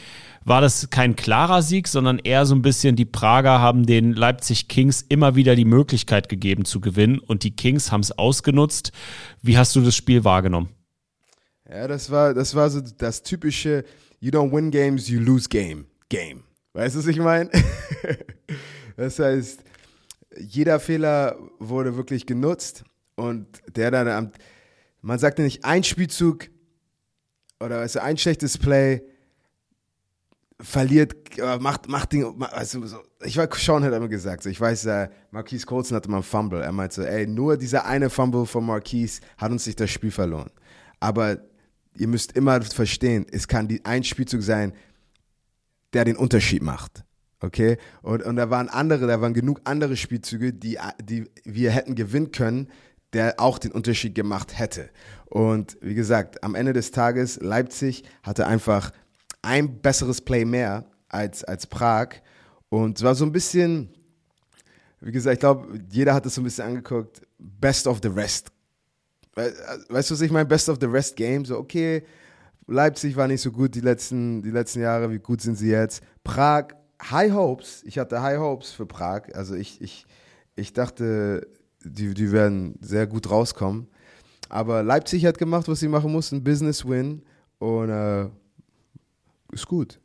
war 0.44 0.60
das 0.60 0.90
kein 0.90 1.16
klarer 1.16 1.62
Sieg, 1.62 1.88
sondern 1.88 2.18
eher 2.18 2.44
so 2.44 2.54
ein 2.54 2.60
bisschen 2.60 2.96
die 2.96 3.06
Prager 3.06 3.60
haben 3.60 3.86
den 3.86 4.12
Leipzig 4.12 4.68
Kings 4.68 5.00
immer 5.08 5.36
wieder 5.36 5.56
die 5.56 5.64
Möglichkeit 5.64 6.28
gegeben 6.28 6.66
zu 6.66 6.80
gewinnen 6.80 7.18
und 7.18 7.44
die 7.44 7.56
Kings 7.56 7.92
haben 7.92 8.02
es 8.02 8.12
ausgenutzt. 8.12 8.92
Wie 9.40 9.56
hast 9.56 9.74
du 9.74 9.80
das 9.80 9.96
Spiel 9.96 10.24
wahrgenommen? 10.24 10.68
Ja, 11.68 11.86
das 11.86 12.10
war, 12.10 12.32
das 12.34 12.54
war 12.54 12.70
so 12.70 12.80
das 12.80 13.22
typische 13.22 13.84
You 14.20 14.30
don't 14.30 14.52
win 14.52 14.70
games, 14.70 15.08
you 15.08 15.20
lose 15.20 15.48
game. 15.48 15.86
Game. 16.08 16.42
Weißt 16.72 16.94
du, 16.94 17.00
was 17.00 17.06
ich 17.06 17.18
meine? 17.18 17.50
das 18.96 19.18
heißt, 19.18 19.60
jeder 20.38 20.80
Fehler 20.80 21.36
wurde 21.58 21.96
wirklich 21.96 22.26
genutzt 22.26 22.84
und 23.16 23.46
der 23.74 23.90
dann 23.90 24.08
am, 24.08 24.32
man 25.02 25.18
sagte 25.18 25.42
nicht 25.42 25.64
ein 25.64 25.84
Spielzug 25.84 26.48
oder 27.60 27.86
du, 27.86 28.02
ein 28.02 28.16
schlechtes 28.16 28.56
Play 28.56 29.02
verliert, 30.60 31.38
äh, 31.38 31.58
macht, 31.58 31.88
macht 31.88 32.12
Ding, 32.12 32.42
also 32.42 32.84
so, 32.86 32.98
ich 33.24 33.36
war, 33.36 33.48
Sean 33.54 33.84
hat 33.84 33.92
immer 33.92 34.08
gesagt, 34.08 34.42
so, 34.42 34.50
ich 34.50 34.60
weiß, 34.60 34.86
äh, 34.86 35.08
Marquise 35.30 35.66
Colson 35.66 35.96
hatte 35.96 36.10
mal 36.10 36.18
einen 36.18 36.24
Fumble, 36.24 36.62
er 36.62 36.72
meinte, 36.72 37.08
ey, 37.08 37.26
nur 37.26 37.56
dieser 37.56 37.84
eine 37.84 38.10
Fumble 38.10 38.46
von 38.46 38.64
Marquise 38.64 39.20
hat 39.36 39.52
uns 39.52 39.66
nicht 39.66 39.78
das 39.78 39.90
Spiel 39.90 40.10
verloren. 40.10 40.50
Aber 41.00 41.38
ihr 41.98 42.08
müsst 42.08 42.32
immer 42.32 42.60
verstehen, 42.62 43.26
es 43.30 43.48
kann 43.48 43.68
die, 43.68 43.84
ein 43.84 44.04
Spielzug 44.04 44.42
sein, 44.42 44.72
der 45.92 46.04
den 46.04 46.16
Unterschied 46.16 46.62
macht. 46.62 47.04
Okay? 47.40 47.78
Und, 48.02 48.22
und 48.22 48.36
da 48.36 48.50
waren 48.50 48.68
andere, 48.68 49.06
da 49.06 49.20
waren 49.20 49.34
genug 49.34 49.60
andere 49.64 49.96
Spielzüge, 49.96 50.52
die, 50.52 50.78
die 51.02 51.30
wir 51.44 51.70
hätten 51.70 51.94
gewinnen 51.94 52.32
können, 52.32 52.68
der 53.12 53.40
auch 53.40 53.58
den 53.58 53.72
Unterschied 53.72 54.14
gemacht 54.14 54.58
hätte. 54.58 54.90
Und 55.26 55.78
wie 55.80 55.94
gesagt, 55.94 56.42
am 56.42 56.54
Ende 56.54 56.72
des 56.72 56.90
Tages, 56.90 57.40
Leipzig 57.40 58.04
hatte 58.22 58.46
einfach 58.46 58.92
ein 59.42 59.80
besseres 59.80 60.20
Play 60.20 60.44
mehr 60.44 60.86
als, 61.08 61.44
als 61.44 61.66
Prag. 61.66 62.08
Und 62.68 62.98
es 62.98 63.04
war 63.04 63.14
so 63.14 63.24
ein 63.24 63.32
bisschen, 63.32 63.88
wie 65.00 65.12
gesagt, 65.12 65.34
ich 65.34 65.40
glaube, 65.40 65.80
jeder 65.90 66.12
hat 66.14 66.26
es 66.26 66.34
so 66.34 66.40
ein 66.40 66.44
bisschen 66.44 66.66
angeguckt, 66.66 67.22
Best 67.38 67.86
of 67.86 68.00
the 68.02 68.08
Rest. 68.08 68.50
Weißt 69.88 70.10
du, 70.10 70.14
was 70.14 70.20
ich 70.20 70.30
meine? 70.30 70.46
Best 70.46 70.68
of 70.68 70.78
the 70.80 70.86
Rest 70.86 71.16
Game. 71.16 71.44
So, 71.44 71.58
okay, 71.58 72.02
Leipzig 72.66 73.16
war 73.16 73.28
nicht 73.28 73.40
so 73.40 73.50
gut 73.50 73.74
die 73.74 73.80
letzten, 73.80 74.42
die 74.42 74.50
letzten 74.50 74.80
Jahre, 74.80 75.10
wie 75.10 75.18
gut 75.18 75.40
sind 75.40 75.56
sie 75.56 75.70
jetzt? 75.70 76.02
Prag, 76.24 76.68
High 77.10 77.32
Hopes. 77.32 77.82
Ich 77.84 77.98
hatte 77.98 78.20
High 78.20 78.38
Hopes 78.38 78.72
für 78.72 78.86
Prag. 78.86 79.34
Also 79.34 79.54
ich, 79.54 79.80
ich, 79.80 80.06
ich 80.56 80.72
dachte, 80.72 81.46
die, 81.84 82.12
die 82.14 82.32
werden 82.32 82.76
sehr 82.80 83.06
gut 83.06 83.30
rauskommen. 83.30 83.88
Aber 84.48 84.82
Leipzig 84.82 85.24
hat 85.26 85.38
gemacht, 85.38 85.68
was 85.68 85.80
sie 85.80 85.88
machen 85.88 86.12
mussten, 86.12 86.42
Business 86.42 86.86
Win. 86.86 87.22
Und 87.58 87.90
äh, 87.90 88.28
ist 89.52 89.66
gut. 89.66 89.98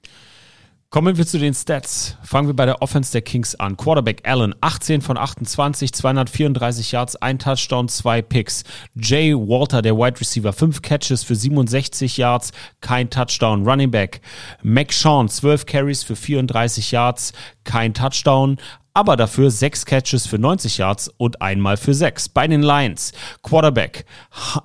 Kommen 0.93 1.17
wir 1.17 1.25
zu 1.25 1.39
den 1.39 1.55
Stats. 1.55 2.17
Fangen 2.21 2.49
wir 2.49 2.55
bei 2.55 2.67
der 2.67 2.83
Offense 2.83 3.11
der 3.11 3.23
Kings 3.23 3.55
an. 3.55 3.77
Quarterback 3.77 4.29
Allen, 4.29 4.53
18 4.61 5.01
von 5.01 5.17
28, 5.17 5.91
234 5.91 6.91
Yards, 6.91 7.15
ein 7.15 7.39
Touchdown, 7.39 7.89
zwei 7.89 8.21
Picks. 8.21 8.63
Jay 8.93 9.33
Walter, 9.33 9.81
der 9.81 9.97
Wide 9.97 10.19
Receiver, 10.19 10.53
5 10.53 10.83
Catches 10.83 11.23
für 11.23 11.33
67 11.33 12.17
Yards, 12.17 12.51
kein 12.79 13.09
Touchdown. 13.09 13.67
Running 13.67 13.89
Back 13.89 14.21
Mac 14.61 14.93
Sean, 14.93 15.29
12 15.29 15.65
Carries 15.65 16.03
für 16.03 16.15
34 16.15 16.91
Yards, 16.91 17.33
kein 17.63 17.95
Touchdown 17.95 18.57
aber 18.93 19.17
dafür 19.17 19.49
6 19.49 19.87
Catches 19.87 20.27
für 20.27 20.37
90 20.37 20.77
Yards 20.77 21.11
und 21.17 21.41
einmal 21.41 21.77
für 21.77 21.95
6. 21.95 22.29
Bei 22.29 22.47
den 22.47 22.61
Lions, 22.61 23.13
Quarterback 23.41 24.05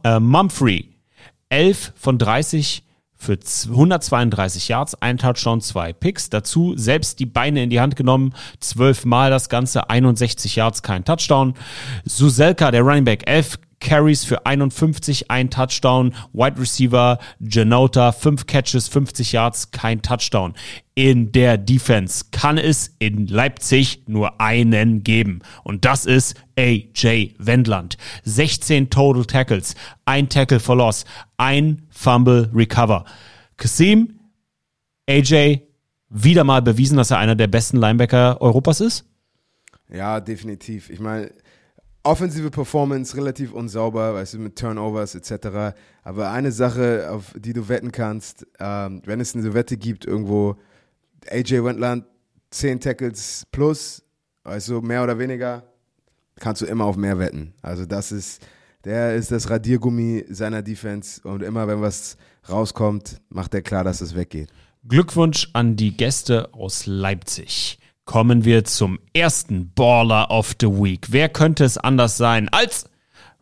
äh, 0.05 0.21
Mumphrey, 0.21 0.91
11 1.49 1.95
von 1.97 2.19
30 2.19 2.85
für 3.19 3.37
132 3.69 4.69
Yards, 4.69 4.95
ein 5.03 5.19
Touchdown, 5.19 5.61
zwei 5.61 5.93
Picks. 5.93 6.31
Dazu 6.31 6.75
selbst 6.77 7.19
die 7.19 7.27
Beine 7.27 7.63
in 7.63 7.71
die 7.71 7.81
Hand 7.81 7.97
genommen, 7.97 8.33
zwölfmal 8.61 9.31
das 9.31 9.49
Ganze, 9.49 9.91
61 9.91 10.57
Yards, 10.57 10.83
kein 10.83 11.05
Touchdown. 11.05 11.55
Suselka, 12.05 12.71
der 12.71 12.83
Running 12.83 13.05
Back, 13.05 13.29
11 13.29 13.59
Carries 13.81 14.25
für 14.25 14.45
51, 14.45 15.31
ein 15.31 15.51
Touchdown. 15.51 16.15
Wide 16.33 16.61
Receiver 16.61 17.19
Janota, 17.41 18.13
5 18.13 18.47
Catches, 18.47 18.89
50 18.89 19.33
Yards, 19.33 19.71
kein 19.71 20.03
Touchdown. 20.03 20.55
In 20.95 21.31
der 21.33 21.59
Defense 21.59 22.27
kann 22.33 22.59
es 22.59 22.95
in 22.99 23.27
Leipzig 23.27 24.03
nur 24.07 24.41
einen 24.41 25.05
geben. 25.05 25.41
Und 25.63 25.85
das 25.85 26.07
ist 26.07 26.35
AJ 26.59 27.35
Wendland. 27.39 27.97
16 28.25 28.91
Total 28.91 29.25
Tackles, 29.25 29.75
ein 30.05 30.29
Tackle 30.29 30.61
for 30.61 30.77
Loss, 30.77 31.05
ein 31.37 31.83
Fumble 31.91 32.51
Recover. 32.53 33.05
Kasim, 33.57 34.19
AJ, 35.09 35.63
wieder 36.11 36.45
mal 36.45 36.63
bewiesen, 36.63 36.97
dass 36.97 37.11
er 37.11 37.19
einer 37.19 37.37
der 37.37 37.47
besten 37.47 37.77
Linebacker 37.77 38.41
Europas 38.41 38.81
ist? 38.81 39.05
Ja, 39.91 40.21
definitiv. 40.21 40.91
Ich 40.91 41.01
meine, 41.01 41.31
offensive 42.09 42.51
Performance 42.51 43.15
relativ 43.15 43.53
unsauber, 43.53 44.15
weißt 44.15 44.35
du, 44.35 44.39
mit 44.39 44.57
Turnovers 44.57 45.15
etc. 45.15 45.77
Aber 46.03 46.31
eine 46.31 46.53
Sache, 46.53 47.11
auf 47.11 47.35
die 47.37 47.53
du 47.53 47.69
wetten 47.69 47.93
kannst, 47.93 48.47
ähm, 48.59 49.03
wenn 49.05 49.21
es 49.21 49.37
eine 49.37 49.53
Wette 49.53 49.77
gibt, 49.77 50.07
irgendwo 50.07 50.57
AJ 51.31 51.65
Wendland 51.65 52.07
10 52.51 52.81
Tackles 52.81 53.47
plus, 53.53 54.03
weißt 54.45 54.69
du, 54.69 54.81
mehr 54.81 55.05
oder 55.05 55.19
weniger, 55.19 55.65
kannst 56.41 56.63
du 56.63 56.67
immer 56.67 56.87
auf 56.87 56.97
mehr 56.97 57.19
wetten. 57.19 57.53
Also 57.61 57.85
das 57.85 58.11
ist, 58.11 58.47
der 58.85 59.15
ist 59.15 59.31
das 59.31 59.51
Radiergummi 59.51 60.25
seiner 60.31 60.63
Defense 60.63 61.21
und 61.29 61.43
immer 61.43 61.69
wenn 61.69 61.83
was 61.83 62.17
rauskommt, 62.49 63.21
macht 63.29 63.53
er 63.53 63.61
klar, 63.61 63.85
dass 63.85 64.01
es 64.01 64.15
weggeht. 64.15 64.51
Glückwunsch 64.89 65.51
an 65.53 65.77
die 65.77 65.95
Gäste 65.95 66.55
aus 66.55 66.87
Leipzig 66.87 67.79
kommen 68.09 68.45
wir 68.47 68.65
zum 68.65 68.99
ersten 69.13 69.71
Baller 69.75 70.31
of 70.31 70.57
the 70.59 70.67
Week. 70.67 71.09
Wer 71.11 71.29
könnte 71.29 71.63
es 71.65 71.77
anders 71.77 72.17
sein 72.17 72.49
als 72.49 72.89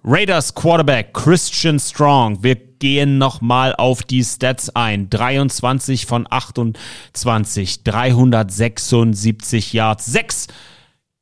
Raiders 0.02 0.56
Quarterback 0.56 1.14
Christian 1.14 1.78
Strong. 1.78 2.42
Wir 2.42 2.56
gehen 2.56 3.16
nochmal 3.16 3.76
auf 3.76 4.02
die 4.02 4.24
Stats 4.24 4.74
ein. 4.74 5.08
23 5.08 6.06
von 6.06 6.26
28, 6.28 7.84
376 7.84 9.72
Yards, 9.72 10.06
6 10.06 10.48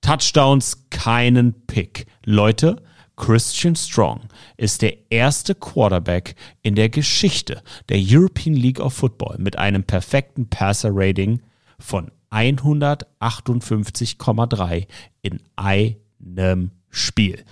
Touchdowns, 0.01 0.89
keinen 0.89 1.67
Pick. 1.67 2.07
Leute, 2.25 2.83
Christian 3.15 3.77
Strong 3.77 4.21
ist 4.57 4.81
der 4.81 5.11
erste 5.11 5.55
Quarterback 5.55 6.35
in 6.63 6.77
der 6.77 6.89
Geschichte 6.89 7.63
der 7.91 7.99
European 8.01 8.55
League 8.55 8.81
of 8.81 8.95
Football 8.95 9.37
mit 9.39 9.59
einem 9.59 9.85
perfekten 9.85 10.49
Passer-Rating 10.49 11.43
von 11.79 12.11
158,3 12.35 14.87
in 15.23 15.41
einem 15.57 16.71
Spiel. 16.91 17.43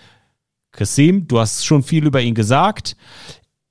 Kasim, 0.73 1.27
du 1.29 1.39
hast 1.39 1.65
schon 1.65 1.83
viel 1.83 2.07
über 2.07 2.21
ihn 2.21 2.35
gesagt. 2.35 2.97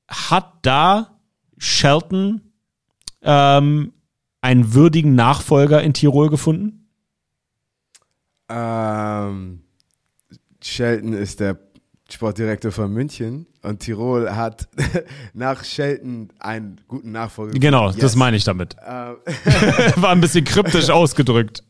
Hat 0.08 0.54
da 0.62 1.20
Shelton 1.58 2.42
ähm, 3.22 3.94
einen 4.42 4.74
würdigen 4.74 5.16
Nachfolger 5.16 5.84
in 5.84 5.94
Tirol 5.94 6.30
gefunden? 6.30 6.88
Ähm, 8.50 9.62
Shelton 10.62 11.14
ist 11.14 11.40
der 11.40 11.58
Sportdirektor 12.14 12.72
von 12.72 12.92
München 12.92 13.48
und 13.64 13.80
Tirol 13.80 14.36
hat 14.36 14.68
nach 15.34 15.64
Shelton 15.64 16.30
einen 16.40 16.82
guten 16.88 17.12
Nachfolger. 17.12 17.58
Genau, 17.60 17.88
yes. 17.88 17.98
das 17.98 18.16
meine 18.16 18.38
ich 18.38 18.44
damit. 18.44 18.76
Ähm. 18.86 19.16
War 19.96 20.12
ein 20.12 20.22
bisschen 20.22 20.46
kryptisch 20.46 20.90
ausgedrückt. 20.92 21.64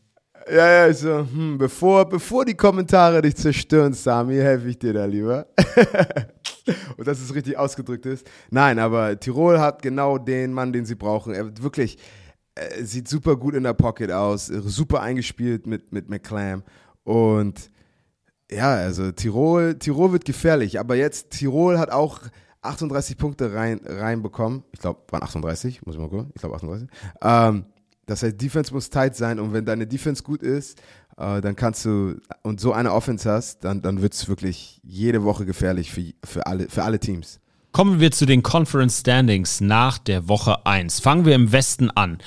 Ja, 0.50 0.86
ja, 0.86 0.92
so, 0.92 1.20
hm, 1.20 1.56
bevor, 1.56 2.08
bevor 2.08 2.44
die 2.44 2.54
Kommentare 2.54 3.22
dich 3.22 3.36
zerstören, 3.36 3.92
Sami, 3.92 4.36
helfe 4.36 4.68
ich 4.68 4.78
dir 4.78 4.92
da 4.92 5.04
lieber. 5.04 5.46
und 6.96 7.06
dass 7.06 7.20
es 7.20 7.32
richtig 7.34 7.56
ausgedrückt 7.56 8.06
ist. 8.06 8.28
Nein, 8.50 8.80
aber 8.80 9.18
Tirol 9.18 9.60
hat 9.60 9.82
genau 9.82 10.18
den 10.18 10.52
Mann, 10.52 10.72
den 10.72 10.84
sie 10.84 10.96
brauchen. 10.96 11.32
Er 11.32 11.62
wirklich 11.62 11.98
er 12.54 12.84
sieht 12.84 13.08
super 13.08 13.36
gut 13.36 13.54
in 13.54 13.62
der 13.62 13.72
Pocket 13.72 14.10
aus, 14.10 14.46
super 14.46 15.00
eingespielt 15.00 15.66
mit, 15.66 15.92
mit 15.92 16.08
McClam. 16.08 16.62
Und 17.04 17.70
ja, 18.54 18.74
also 18.74 19.12
Tirol, 19.12 19.78
Tirol 19.78 20.12
wird 20.12 20.24
gefährlich, 20.24 20.78
aber 20.78 20.94
jetzt 20.96 21.30
Tirol 21.30 21.78
hat 21.78 21.90
auch 21.90 22.20
38 22.62 23.16
Punkte 23.16 23.54
rein, 23.54 23.80
reinbekommen. 23.84 24.62
Ich 24.72 24.80
glaube, 24.80 25.00
waren 25.10 25.22
38, 25.22 25.84
muss 25.84 25.96
ich 25.96 26.00
mal 26.00 26.08
gucken. 26.08 26.30
Ich 26.34 26.40
glaube 26.40 26.56
38. 26.56 26.88
Ähm, 27.22 27.64
das 28.06 28.22
heißt, 28.22 28.40
Defense 28.40 28.72
muss 28.72 28.90
tight 28.90 29.16
sein 29.16 29.38
und 29.38 29.52
wenn 29.52 29.64
deine 29.64 29.86
Defense 29.86 30.22
gut 30.22 30.42
ist, 30.42 30.80
äh, 31.16 31.40
dann 31.40 31.56
kannst 31.56 31.84
du 31.84 32.16
und 32.42 32.60
so 32.60 32.72
eine 32.72 32.92
Offense 32.92 33.30
hast, 33.30 33.64
dann, 33.64 33.82
dann 33.82 34.02
wird 34.02 34.14
es 34.14 34.28
wirklich 34.28 34.80
jede 34.82 35.24
Woche 35.24 35.44
gefährlich 35.44 35.92
für, 35.92 36.12
für, 36.24 36.46
alle, 36.46 36.68
für 36.68 36.82
alle 36.84 36.98
Teams. 36.98 37.40
Kommen 37.72 38.00
wir 38.00 38.10
zu 38.10 38.26
den 38.26 38.42
Conference 38.42 39.00
Standings 39.00 39.60
nach 39.60 39.98
der 39.98 40.28
Woche 40.28 40.66
1. 40.66 41.00
Fangen 41.00 41.24
wir 41.24 41.34
im 41.34 41.52
Westen 41.52 41.90
an. 41.90 42.18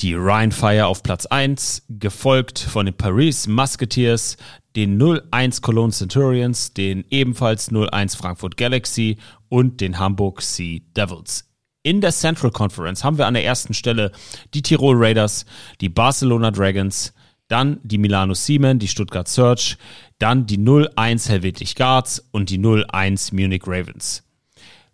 Die 0.00 0.14
Ryan 0.14 0.50
Fire 0.50 0.86
auf 0.86 1.02
Platz 1.02 1.26
1, 1.26 1.82
gefolgt 1.90 2.58
von 2.58 2.86
den 2.86 2.96
Paris 2.96 3.46
Musketeers, 3.46 4.38
den 4.76 5.00
0-1 5.00 5.60
Cologne 5.62 5.92
Centurions, 5.92 6.72
den 6.72 7.04
ebenfalls 7.10 7.70
0-1 7.70 8.16
Frankfurt 8.16 8.56
Galaxy 8.56 9.18
und 9.48 9.80
den 9.80 9.98
Hamburg 9.98 10.42
Sea 10.42 10.80
Devils. 10.96 11.46
In 11.82 12.00
der 12.00 12.12
Central 12.12 12.50
Conference 12.50 13.04
haben 13.04 13.18
wir 13.18 13.26
an 13.26 13.34
der 13.34 13.44
ersten 13.44 13.72
Stelle 13.72 14.12
die 14.52 14.62
Tirol 14.62 14.96
Raiders, 14.98 15.46
die 15.80 15.88
Barcelona 15.88 16.50
Dragons, 16.50 17.14
dann 17.48 17.80
die 17.82 17.98
Milano 17.98 18.34
Siemen, 18.34 18.78
die 18.78 18.88
Stuttgart 18.88 19.26
Search, 19.26 19.76
dann 20.18 20.46
die 20.46 20.58
0-1 20.58 21.28
Helvetic 21.28 21.74
Guards 21.74 22.24
und 22.30 22.50
die 22.50 22.58
0-1 22.58 23.34
Munich 23.34 23.62
Ravens. 23.66 24.22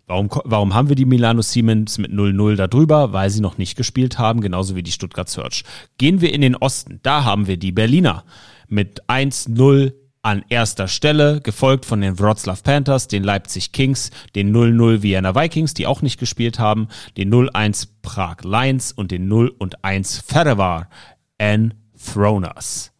Warum, 0.07 0.29
warum 0.45 0.73
haben 0.73 0.87
wir 0.87 0.95
die 0.95 1.05
Milano 1.05 1.41
Siemens 1.41 1.97
mit 1.97 2.11
0-0 2.11 2.55
darüber? 2.55 3.11
Weil 3.11 3.29
sie 3.29 3.41
noch 3.41 3.57
nicht 3.57 3.75
gespielt 3.75 4.17
haben, 4.17 4.39
genauso 4.39 4.77
wie 4.77 4.83
die 4.83 4.93
Stuttgart 4.93 5.27
Search. 5.27 5.65
Gehen 5.97 6.21
wir 6.21 6.33
in 6.33 6.39
den 6.39 6.55
Osten, 6.55 7.01
da 7.03 7.25
haben 7.25 7.47
wir 7.47 7.57
die 7.57 7.73
Berliner 7.73 8.23
mit 8.67 9.03
1-0 9.07 9.93
an 10.21 10.43
erster 10.49 10.87
Stelle, 10.87 11.39
gefolgt 11.41 11.85
von 11.85 12.01
den 12.01 12.19
Wroclaw 12.19 12.59
Panthers, 12.61 13.07
den 13.07 13.23
Leipzig 13.23 13.71
Kings, 13.71 14.11
den 14.35 14.53
0-0 14.53 15.01
Vienna 15.01 15.35
Vikings, 15.35 15.73
die 15.73 15.87
auch 15.87 16.01
nicht 16.01 16.19
gespielt 16.19 16.59
haben, 16.59 16.89
den 17.15 17.33
0-1 17.33 17.87
Prag 18.01 18.43
Lions 18.43 18.91
und 18.91 19.11
den 19.11 19.31
0-1 19.31 20.23
Ferevar 20.25 20.89
Enthroners. 21.37 22.91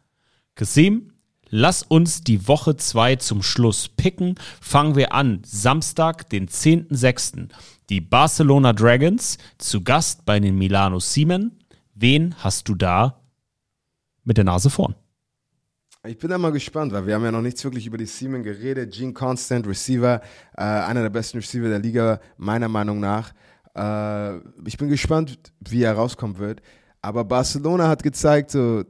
Kasim, 0.56 1.12
Lass 1.50 1.82
uns 1.84 2.22
die 2.22 2.48
Woche 2.48 2.76
2 2.76 3.18
zum 3.18 3.42
Schluss 3.42 3.88
picken. 3.88 4.36
Fangen 4.60 4.96
wir 4.96 5.14
an. 5.14 5.42
Samstag, 5.46 6.30
den 6.30 6.50
10.06. 6.50 7.48
Die 7.90 8.02
Barcelona 8.02 8.74
Dragons 8.74 9.38
zu 9.58 9.82
Gast 9.82 10.26
bei 10.26 10.40
den 10.40 10.58
Milano 10.58 11.00
Siemen. 11.00 11.58
Wen 11.94 12.36
hast 12.40 12.68
du 12.68 12.76
da 12.76 13.22
mit 14.26 14.38
der 14.38 14.44
Nase 14.44 14.70
vorn? 14.70 14.96
Ich 16.08 16.18
bin 16.18 16.30
da 16.30 16.38
mal 16.38 16.52
gespannt, 16.52 16.94
weil 16.94 17.06
wir 17.06 17.16
haben 17.16 17.24
ja 17.26 17.32
noch 17.32 17.42
nichts 17.42 17.64
wirklich 17.64 17.86
über 17.86 17.98
die 17.98 18.06
Seaman 18.06 18.42
geredet. 18.44 18.94
Gene 18.94 19.12
Constant, 19.12 19.68
Receiver, 19.68 20.22
äh, 20.56 20.62
einer 20.62 21.02
der 21.02 21.10
besten 21.10 21.38
Receiver 21.38 21.68
der 21.68 21.80
Liga, 21.80 22.22
meiner 22.38 22.70
Meinung 22.70 23.00
nach. 23.02 23.34
Äh, 23.76 24.38
ich 24.66 24.78
bin 24.78 24.88
gespannt, 24.88 25.38
wie 25.60 25.84
er 25.84 25.94
rauskommen 25.94 26.38
wird. 26.38 26.62
Aber 27.02 27.26
Barcelona 27.26 27.90
hat 27.90 28.04
gezeigt, 28.04 28.52
so, 28.52 28.84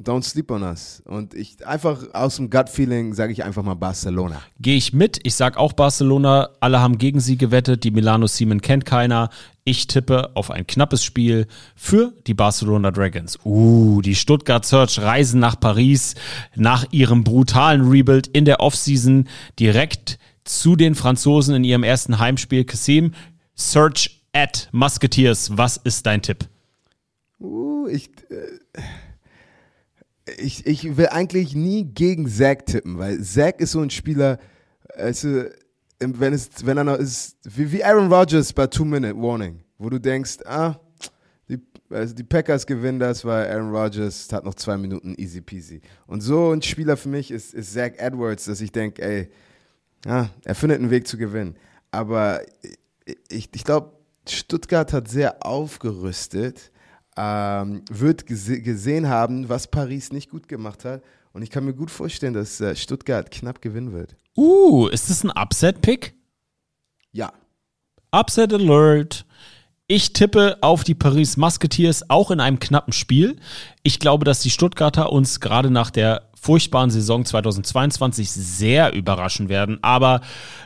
don't 0.00 0.22
sleep 0.22 0.50
on 0.50 0.62
us. 0.62 1.02
Und 1.06 1.34
ich 1.34 1.66
einfach 1.66 2.02
aus 2.12 2.36
dem 2.36 2.50
Gut-Feeling 2.50 3.14
sage 3.14 3.32
ich 3.32 3.44
einfach 3.44 3.62
mal 3.62 3.74
Barcelona. 3.74 4.40
Gehe 4.60 4.76
ich 4.76 4.92
mit. 4.92 5.20
Ich 5.24 5.34
sage 5.34 5.58
auch 5.58 5.72
Barcelona. 5.72 6.50
Alle 6.60 6.80
haben 6.80 6.98
gegen 6.98 7.20
sie 7.20 7.36
gewettet. 7.36 7.84
Die 7.84 7.90
Milano 7.90 8.26
Siemen 8.26 8.60
kennt 8.60 8.84
keiner. 8.84 9.30
Ich 9.64 9.86
tippe 9.86 10.34
auf 10.34 10.50
ein 10.50 10.66
knappes 10.66 11.04
Spiel 11.04 11.46
für 11.76 12.12
die 12.26 12.34
Barcelona 12.34 12.90
Dragons. 12.90 13.38
Uh, 13.44 14.02
die 14.02 14.16
Stuttgart 14.16 14.66
Search 14.66 14.98
reisen 14.98 15.38
nach 15.38 15.58
Paris 15.60 16.16
nach 16.56 16.84
ihrem 16.90 17.22
brutalen 17.22 17.88
Rebuild 17.88 18.26
in 18.26 18.44
der 18.44 18.58
Offseason 18.58 19.28
direkt 19.60 20.18
zu 20.42 20.74
den 20.74 20.96
Franzosen 20.96 21.54
in 21.54 21.62
ihrem 21.62 21.84
ersten 21.84 22.18
Heimspiel. 22.18 22.64
Kassim, 22.64 23.12
Search 23.54 24.24
at 24.32 24.68
Musketeers. 24.72 25.56
Was 25.56 25.76
ist 25.76 26.06
dein 26.06 26.22
Tipp? 26.22 26.48
Uh, 27.38 27.86
ich, 27.86 28.10
äh, 28.30 28.82
ich, 30.38 30.66
ich 30.66 30.96
will 30.96 31.06
eigentlich 31.06 31.54
nie 31.54 31.84
gegen 31.84 32.28
Zack 32.28 32.66
tippen, 32.66 32.98
weil 32.98 33.22
Zack 33.22 33.60
ist 33.60 33.72
so 33.72 33.80
ein 33.80 33.90
Spieler, 33.90 34.40
also, 34.96 35.44
wenn, 36.06 36.32
es, 36.32 36.50
wenn 36.64 36.76
er 36.76 36.84
noch 36.84 36.98
ist, 36.98 37.36
wie, 37.44 37.70
wie 37.70 37.84
Aaron 37.84 38.12
Rodgers 38.12 38.52
bei 38.52 38.66
Two-Minute-Warning, 38.66 39.60
wo 39.78 39.90
du 39.90 39.98
denkst, 39.98 40.38
ah, 40.44 40.76
die, 41.48 41.60
also 41.90 42.14
die 42.14 42.24
Packers 42.24 42.66
gewinnen 42.66 42.98
das, 42.98 43.24
weil 43.24 43.50
Aaron 43.50 43.74
Rodgers 43.74 44.32
hat 44.32 44.44
noch 44.44 44.54
zwei 44.54 44.76
Minuten 44.76 45.14
easy 45.16 45.40
peasy. 45.40 45.80
Und 46.06 46.20
so 46.20 46.52
ein 46.52 46.62
Spieler 46.62 46.96
für 46.96 47.08
mich 47.08 47.30
ist, 47.30 47.54
ist 47.54 47.72
Zach 47.72 47.92
Edwards, 47.96 48.44
dass 48.44 48.60
ich 48.60 48.72
denke, 48.72 49.02
ey, 49.02 49.30
ja, 50.04 50.30
er 50.44 50.54
findet 50.54 50.80
einen 50.80 50.90
Weg 50.90 51.06
zu 51.06 51.16
gewinnen. 51.16 51.56
Aber 51.90 52.42
ich, 53.28 53.48
ich 53.52 53.64
glaube, 53.64 53.92
Stuttgart 54.28 54.92
hat 54.92 55.08
sehr 55.08 55.44
aufgerüstet, 55.44 56.70
ähm, 57.16 57.82
wird 57.90 58.26
gese 58.26 58.60
gesehen 58.60 59.08
haben, 59.08 59.48
was 59.48 59.66
Paris 59.66 60.12
nicht 60.12 60.30
gut 60.30 60.48
gemacht 60.48 60.84
hat. 60.84 61.02
Und 61.32 61.42
ich 61.42 61.50
kann 61.50 61.64
mir 61.64 61.74
gut 61.74 61.90
vorstellen, 61.90 62.34
dass 62.34 62.60
äh, 62.60 62.76
Stuttgart 62.76 63.30
knapp 63.30 63.62
gewinnen 63.62 63.92
wird. 63.92 64.16
Uh, 64.36 64.88
ist 64.88 65.10
das 65.10 65.24
ein 65.24 65.30
Upset-Pick? 65.30 66.14
Ja. 67.12 67.32
Upset 68.10 68.52
Alert. 68.52 69.24
Ich 69.86 70.12
tippe 70.12 70.58
auf 70.62 70.84
die 70.84 70.94
Paris 70.94 71.36
Musketeers 71.36 72.08
auch 72.08 72.30
in 72.30 72.40
einem 72.40 72.58
knappen 72.58 72.92
Spiel. 72.92 73.36
Ich 73.82 73.98
glaube, 73.98 74.24
dass 74.24 74.40
die 74.40 74.50
Stuttgarter 74.50 75.12
uns 75.12 75.40
gerade 75.40 75.70
nach 75.70 75.90
der 75.90 76.31
furchtbaren 76.42 76.90
Saison 76.90 77.24
2022 77.24 78.30
sehr 78.30 78.92
überraschen 78.94 79.48
werden. 79.48 79.78
Aber 79.82 80.20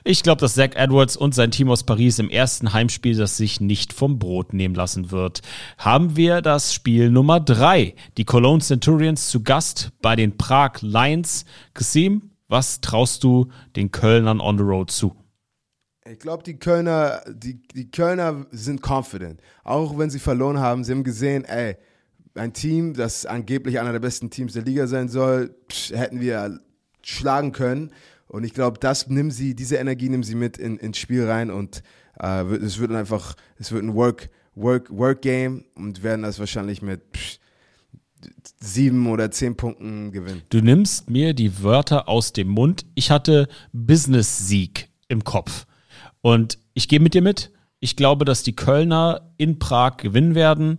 ich 0.04 0.22
glaube, 0.22 0.40
dass 0.40 0.54
Zach 0.54 0.70
Edwards 0.74 1.18
und 1.18 1.34
sein 1.34 1.50
Team 1.50 1.70
aus 1.70 1.84
Paris 1.84 2.18
im 2.18 2.30
ersten 2.30 2.72
Heimspiel 2.72 3.14
das 3.14 3.36
sich 3.36 3.60
nicht 3.60 3.92
vom 3.92 4.18
Brot 4.18 4.54
nehmen 4.54 4.74
lassen 4.74 5.10
wird. 5.10 5.42
Haben 5.76 6.16
wir 6.16 6.40
das 6.40 6.72
Spiel 6.72 7.10
Nummer 7.10 7.40
drei. 7.40 7.94
Die 8.16 8.24
Cologne 8.24 8.62
Centurions 8.62 9.28
zu 9.28 9.42
Gast 9.42 9.92
bei 10.00 10.16
den 10.16 10.38
Prag 10.38 10.80
Lions. 10.80 11.44
Kasim, 11.74 12.30
was 12.48 12.80
traust 12.80 13.22
du 13.22 13.48
den 13.76 13.90
Kölnern 13.90 14.40
on 14.40 14.56
the 14.56 14.64
road 14.64 14.90
zu? 14.90 15.14
Ich 16.10 16.20
glaube, 16.20 16.42
die 16.42 16.58
Kölner, 16.58 17.20
die, 17.28 17.60
die 17.74 17.90
Kölner 17.90 18.46
sind 18.50 18.80
confident. 18.80 19.40
Auch 19.62 19.98
wenn 19.98 20.08
sie 20.08 20.20
verloren 20.20 20.58
haben, 20.58 20.84
sie 20.84 20.92
haben 20.92 21.04
gesehen, 21.04 21.44
ey, 21.44 21.76
ein 22.38 22.52
Team, 22.52 22.94
das 22.94 23.26
angeblich 23.26 23.80
einer 23.80 23.92
der 23.92 24.00
besten 24.00 24.30
Teams 24.30 24.52
der 24.52 24.62
Liga 24.62 24.86
sein 24.86 25.08
soll, 25.08 25.54
hätten 25.92 26.20
wir 26.20 26.60
schlagen 27.02 27.52
können. 27.52 27.90
Und 28.28 28.44
ich 28.44 28.54
glaube, 28.54 28.78
das 28.78 29.08
nehmen 29.08 29.30
sie, 29.30 29.54
diese 29.54 29.76
Energie 29.76 30.08
nehmen 30.08 30.24
sie 30.24 30.34
mit 30.34 30.58
in, 30.58 30.78
ins 30.78 30.98
Spiel 30.98 31.26
rein 31.26 31.50
und 31.50 31.82
äh, 32.20 32.42
es 32.56 32.78
wird 32.78 32.90
einfach, 32.92 33.34
es 33.58 33.70
wird 33.72 33.84
ein 33.84 33.94
Work, 33.94 34.30
Work, 34.54 34.90
Work 34.90 35.22
Game 35.22 35.64
und 35.74 36.02
werden 36.02 36.22
das 36.22 36.38
wahrscheinlich 36.38 36.82
mit 36.82 37.12
psch, 37.12 37.38
sieben 38.60 39.06
oder 39.06 39.30
zehn 39.30 39.56
Punkten 39.56 40.10
gewinnen. 40.10 40.42
Du 40.48 40.60
nimmst 40.60 41.08
mir 41.10 41.34
die 41.34 41.62
Wörter 41.62 42.08
aus 42.08 42.32
dem 42.32 42.48
Mund. 42.48 42.86
Ich 42.94 43.10
hatte 43.10 43.48
Business-Sieg 43.72 44.88
im 45.08 45.24
Kopf. 45.24 45.66
Und 46.20 46.58
ich 46.74 46.88
gehe 46.88 47.00
mit 47.00 47.14
dir 47.14 47.22
mit. 47.22 47.52
Ich 47.78 47.94
glaube, 47.94 48.24
dass 48.24 48.42
die 48.42 48.56
Kölner 48.56 49.32
in 49.36 49.58
Prag 49.58 49.98
gewinnen 49.98 50.34
werden 50.34 50.78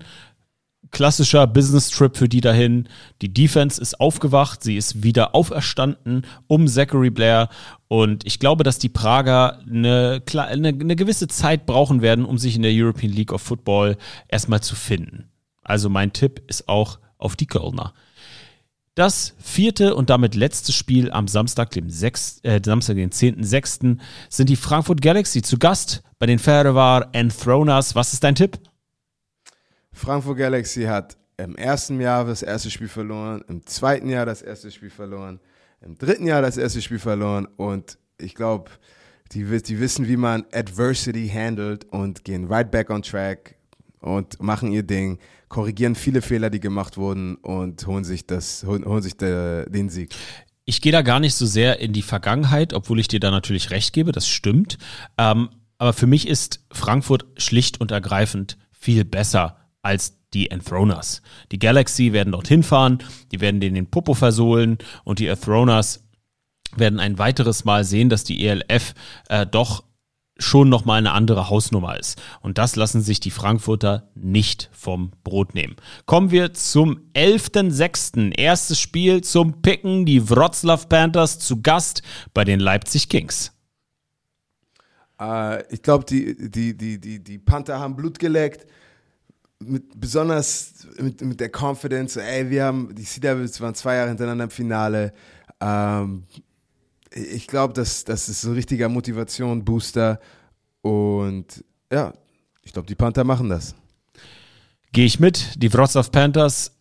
klassischer 0.92 1.48
Business-Trip 1.48 2.16
für 2.16 2.30
die 2.30 2.42
dahin. 2.42 2.88
Die 3.22 3.34
Defense 3.34 3.82
ist 3.82 4.00
aufgewacht, 4.00 4.64
sie 4.64 4.78
ist 4.78 5.04
wieder 5.04 5.36
auferstanden 5.36 6.26
um 6.48 6.68
Zachary 6.68 7.10
Blair. 7.10 7.50
Und 7.88 8.26
ich 8.26 8.40
glaube, 8.40 8.64
dass 8.64 8.80
die 8.80 8.90
Prager 8.90 9.60
eine, 9.70 10.22
eine, 10.36 10.70
eine 10.70 10.96
gewisse 10.96 11.28
Zeit 11.28 11.66
brauchen 11.66 12.02
werden, 12.02 12.26
um 12.26 12.38
sich 12.38 12.56
in 12.56 12.62
der 12.62 12.74
European 12.74 13.12
League 13.12 13.32
of 13.32 13.42
Football 13.42 13.98
erstmal 14.28 14.62
zu 14.62 14.76
finden. 14.76 15.30
Also 15.64 15.90
mein 15.90 16.14
Tipp 16.14 16.42
ist 16.48 16.70
auch 16.70 17.00
auf 17.18 17.36
die 17.36 17.48
Kölner. 17.48 17.94
Das 18.96 19.36
vierte 19.38 19.94
und 19.94 20.10
damit 20.10 20.34
letzte 20.34 20.72
Spiel 20.72 21.12
am 21.12 21.28
Samstag, 21.28 21.70
dem, 21.70 21.88
6, 21.88 22.40
äh, 22.42 22.60
Samstag, 22.66 22.96
den 22.96 23.12
10.06. 23.12 24.00
sind 24.28 24.50
die 24.50 24.56
Frankfurt 24.56 25.04
Galaxy 25.04 25.44
zu 25.44 25.60
Gast 25.60 26.02
bei 26.18 26.26
den 26.26 26.40
Ferrovar 26.40 27.10
Enthroners. 27.12 27.94
Was 27.94 28.14
ist 28.14 28.24
dein 28.24 28.34
Tipp? 28.34 28.58
Frankfurt 29.98 30.38
Galaxy 30.38 30.84
hat 30.84 31.18
im 31.38 31.56
ersten 31.56 32.00
Jahr 32.00 32.24
das 32.24 32.44
erste 32.44 32.70
Spiel 32.70 32.88
verloren, 32.88 33.44
im 33.48 33.66
zweiten 33.66 34.10
Jahr 34.10 34.26
das 34.26 34.42
erste 34.42 34.72
Spiel 34.72 34.92
verloren, 34.92 35.40
im 35.82 35.98
dritten 35.98 36.28
Jahr 36.28 36.42
das 36.42 36.58
erste 36.58 36.82
Spiel 36.82 37.00
verloren 37.00 37.48
und 37.58 37.98
ich 38.20 38.36
glaube, 38.36 38.72
die, 39.32 39.44
die 39.44 39.80
wissen, 39.80 40.08
wie 40.08 40.18
man 40.18 40.46
Adversity 40.54 41.28
handelt 41.28 41.86
und 41.86 42.24
gehen 42.24 42.46
right 42.46 42.70
back 42.70 42.90
on 42.90 43.02
track 43.02 43.56
und 44.00 44.42
machen 44.42 44.72
ihr 44.72 44.84
Ding, 44.84 45.18
korrigieren 45.50 45.96
viele 45.96 46.22
Fehler, 46.22 46.50
die 46.50 46.60
gemacht 46.60 46.98
wurden 46.98 47.36
und 47.36 47.86
holen 47.88 48.04
sich 48.04 48.28
das, 48.28 48.64
holen, 48.66 48.86
holen 48.86 49.02
sich 49.02 49.18
de, 49.18 49.70
den 49.70 49.90
Sieg. 49.90 50.16
Ich 50.66 50.82
gehe 50.82 50.92
da 50.92 51.02
gar 51.02 51.20
nicht 51.20 51.36
so 51.36 51.46
sehr 51.46 51.80
in 51.80 51.94
die 51.94 52.02
Vergangenheit, 52.02 52.74
obwohl 52.74 53.00
ich 53.00 53.08
dir 53.08 53.20
da 53.20 53.32
natürlich 53.32 53.72
recht 53.72 53.94
gebe, 53.94 54.12
das 54.12 54.28
stimmt. 54.28 54.78
Ähm, 55.18 55.50
aber 55.78 55.94
für 55.94 56.08
mich 56.08 56.28
ist 56.28 56.66
Frankfurt 56.72 57.26
schlicht 57.38 57.82
und 57.82 57.92
ergreifend 57.92 58.58
viel 58.72 59.04
besser 59.06 59.58
als 59.88 60.18
die 60.34 60.52
Enthroners. 60.52 61.22
Die 61.52 61.60
Galaxy 61.60 62.12
werden 62.12 62.34
dorthin 62.34 62.62
fahren, 62.62 63.00
die 63.32 63.40
werden 63.40 63.62
denen 63.62 63.76
den 63.76 63.90
Popo 63.90 64.14
versohlen 64.14 64.78
und 65.06 65.20
die 65.20 65.28
Enthroners 65.28 66.04
werden 66.76 67.00
ein 67.00 67.18
weiteres 67.18 67.64
Mal 67.64 67.86
sehen, 67.86 68.10
dass 68.10 68.26
die 68.26 68.46
ELF 68.46 68.94
äh, 69.30 69.46
doch 69.46 69.86
schon 70.40 70.70
nochmal 70.70 71.00
eine 71.00 71.14
andere 71.14 71.50
Hausnummer 71.50 71.98
ist. 71.98 72.22
Und 72.42 72.60
das 72.60 72.76
lassen 72.76 73.02
sich 73.02 73.20
die 73.20 73.32
Frankfurter 73.32 74.10
nicht 74.14 74.70
vom 74.72 75.12
Brot 75.24 75.56
nehmen. 75.56 75.78
Kommen 76.06 76.30
wir 76.30 76.54
zum 76.54 77.00
11.06. 77.16 78.38
Erstes 78.38 78.80
Spiel 78.80 79.22
zum 79.22 79.62
Picken. 79.64 80.06
Die 80.06 80.30
Wroclaw 80.30 80.86
Panthers 80.88 81.40
zu 81.40 81.62
Gast 81.64 82.04
bei 82.36 82.44
den 82.44 82.60
Leipzig 82.60 83.10
Kings. 83.10 83.54
Äh, 85.20 85.64
ich 85.74 85.82
glaube, 85.82 86.06
die, 86.06 86.52
die, 86.52 86.78
die, 86.78 87.00
die, 87.00 87.24
die 87.24 87.38
Panther 87.40 87.80
haben 87.80 87.96
Blut 87.96 88.20
geleckt 88.20 88.68
mit, 89.60 90.00
besonders 90.00 90.88
mit, 91.00 91.22
mit 91.22 91.40
der 91.40 91.50
Confidence, 91.50 92.18
ey, 92.18 92.50
wir 92.50 92.66
haben, 92.66 92.94
die 92.94 93.04
Sea 93.04 93.22
Devils 93.22 93.60
waren 93.62 93.76
zwei 93.76 93.96
Jahre 93.96 94.10
hintereinander 94.10 94.46
im 94.46 94.50
Finale. 94.50 95.14
Ähm, 95.60 96.24
ich 97.12 97.48
glaube, 97.48 97.74
das, 97.74 98.04
das 98.04 98.30
ist 98.30 98.44
ein 98.44 98.54
richtiger 98.54 98.90
Motivation-Booster. 98.90 100.20
Und 100.82 101.64
ja, 101.92 102.14
ich 102.64 102.74
glaube, 102.74 102.88
die 102.88 102.96
Panther 102.96 103.24
machen 103.24 103.50
das. 103.50 103.76
Gehe 104.92 105.06
ich 105.06 105.20
mit. 105.20 105.62
Die 105.62 105.72
Wrocław 105.72 106.12
Panthers 106.12 106.72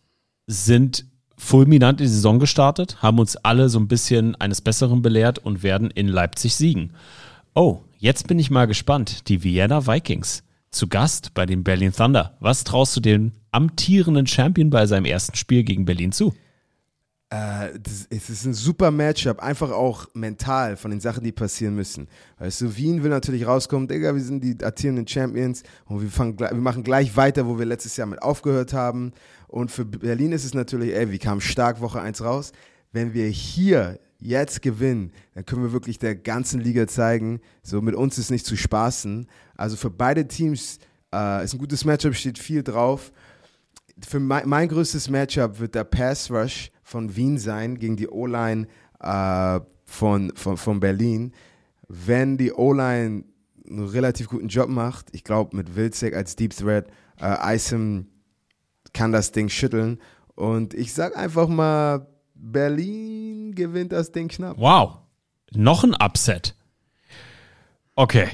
sind 0.45 1.05
fulminant 1.37 1.99
in 1.99 2.07
die 2.07 2.11
Saison 2.11 2.39
gestartet, 2.39 3.01
haben 3.01 3.19
uns 3.19 3.35
alle 3.37 3.69
so 3.69 3.79
ein 3.79 3.87
bisschen 3.87 4.35
eines 4.35 4.61
Besseren 4.61 5.01
belehrt 5.01 5.39
und 5.39 5.61
werden 5.61 5.91
in 5.91 6.07
Leipzig 6.07 6.55
siegen. 6.55 6.93
Oh, 7.53 7.81
jetzt 7.97 8.27
bin 8.27 8.39
ich 8.39 8.49
mal 8.49 8.65
gespannt. 8.65 9.29
Die 9.29 9.43
Vienna 9.43 9.85
Vikings 9.85 10.43
zu 10.77 10.87
Gast 10.87 11.33
bei 11.33 11.45
den 11.45 11.63
Berlin 11.63 11.91
Thunder. 11.91 12.37
Was 12.39 12.63
traust 12.63 12.95
du 12.95 12.99
dem 12.99 13.31
amtierenden 13.51 14.27
Champion 14.27 14.69
bei 14.69 14.85
seinem 14.85 15.05
ersten 15.05 15.35
Spiel 15.35 15.63
gegen 15.63 15.85
Berlin 15.85 16.11
zu? 16.11 16.33
Äh, 17.29 17.77
es 18.09 18.29
ist 18.29 18.45
ein 18.45 18.53
super 18.53 18.89
Matchup, 18.89 19.39
einfach 19.39 19.71
auch 19.71 20.07
mental 20.13 20.77
von 20.77 20.91
den 20.91 21.01
Sachen, 21.01 21.23
die 21.23 21.33
passieren 21.33 21.75
müssen. 21.75 22.07
Weißt 22.39 22.61
du, 22.61 22.77
Wien 22.77 23.03
will 23.03 23.09
natürlich 23.09 23.45
rauskommen, 23.45 23.87
Digga, 23.87 24.15
wir 24.15 24.21
sind 24.21 24.43
die 24.43 24.63
amtierenden 24.63 25.07
Champions 25.07 25.63
und 25.85 26.01
wir, 26.01 26.09
fangen, 26.09 26.39
wir 26.39 26.53
machen 26.53 26.83
gleich 26.83 27.17
weiter, 27.17 27.47
wo 27.47 27.59
wir 27.59 27.65
letztes 27.65 27.97
Jahr 27.97 28.07
mit 28.07 28.21
aufgehört 28.21 28.71
haben. 28.71 29.11
Und 29.47 29.71
für 29.71 29.83
Berlin 29.83 30.31
ist 30.31 30.45
es 30.45 30.53
natürlich, 30.53 30.93
ey, 30.93 31.11
wir 31.11 31.19
kamen 31.19 31.41
stark 31.41 31.81
Woche 31.81 31.99
1 31.99 32.23
raus. 32.23 32.53
wenn 32.93 33.13
wir 33.13 33.27
hier 33.27 33.99
jetzt 34.19 34.61
gewinnen, 34.61 35.11
dann 35.33 35.45
können 35.45 35.63
wir 35.63 35.71
wirklich 35.71 35.99
der 35.99 36.15
ganzen 36.15 36.59
Liga 36.59 36.87
zeigen, 36.87 37.39
so 37.61 37.81
mit 37.81 37.95
uns 37.95 38.17
ist 38.17 38.31
nicht 38.31 38.45
zu 38.45 38.55
spaßen. 38.55 39.27
Also 39.55 39.75
für 39.75 39.89
beide 39.89 40.27
Teams 40.27 40.79
äh, 41.13 41.43
ist 41.43 41.53
ein 41.53 41.59
gutes 41.59 41.85
Matchup, 41.85 42.15
steht 42.15 42.39
viel 42.39 42.63
drauf. 42.63 43.11
Für 44.07 44.19
mein, 44.19 44.47
mein 44.47 44.67
größtes 44.67 45.09
Matchup 45.09 45.59
wird 45.59 45.75
der 45.75 45.83
Pass 45.83 46.31
Rush 46.31 46.71
von 46.83 47.15
Wien 47.15 47.37
sein 47.37 47.77
gegen 47.77 47.95
die 47.95 48.07
O-Line 48.07 48.67
äh, 48.99 49.59
von, 49.85 50.31
von, 50.35 50.57
von 50.57 50.79
Berlin. 50.79 51.33
Wenn 51.87 52.37
die 52.37 52.51
O-Line 52.51 53.23
einen 53.69 53.85
relativ 53.85 54.29
guten 54.29 54.47
Job 54.47 54.69
macht, 54.69 55.07
ich 55.11 55.23
glaube 55.23 55.55
mit 55.55 55.75
Wilczek 55.75 56.15
als 56.15 56.35
Deep 56.35 56.55
Threat, 56.55 56.87
äh, 57.19 57.55
Isom 57.55 58.07
kann 58.93 59.11
das 59.11 59.31
Ding 59.31 59.49
schütteln. 59.49 59.99
Und 60.35 60.73
ich 60.73 60.93
sag 60.93 61.17
einfach 61.17 61.47
mal, 61.47 62.07
Berlin 62.39 63.53
gewinnt 63.55 63.91
das 63.91 64.11
Ding 64.11 64.27
knapp. 64.27 64.57
Wow. 64.57 64.97
Noch 65.53 65.83
ein 65.83 65.95
Upset. 65.95 66.55
Okay. 67.95 68.27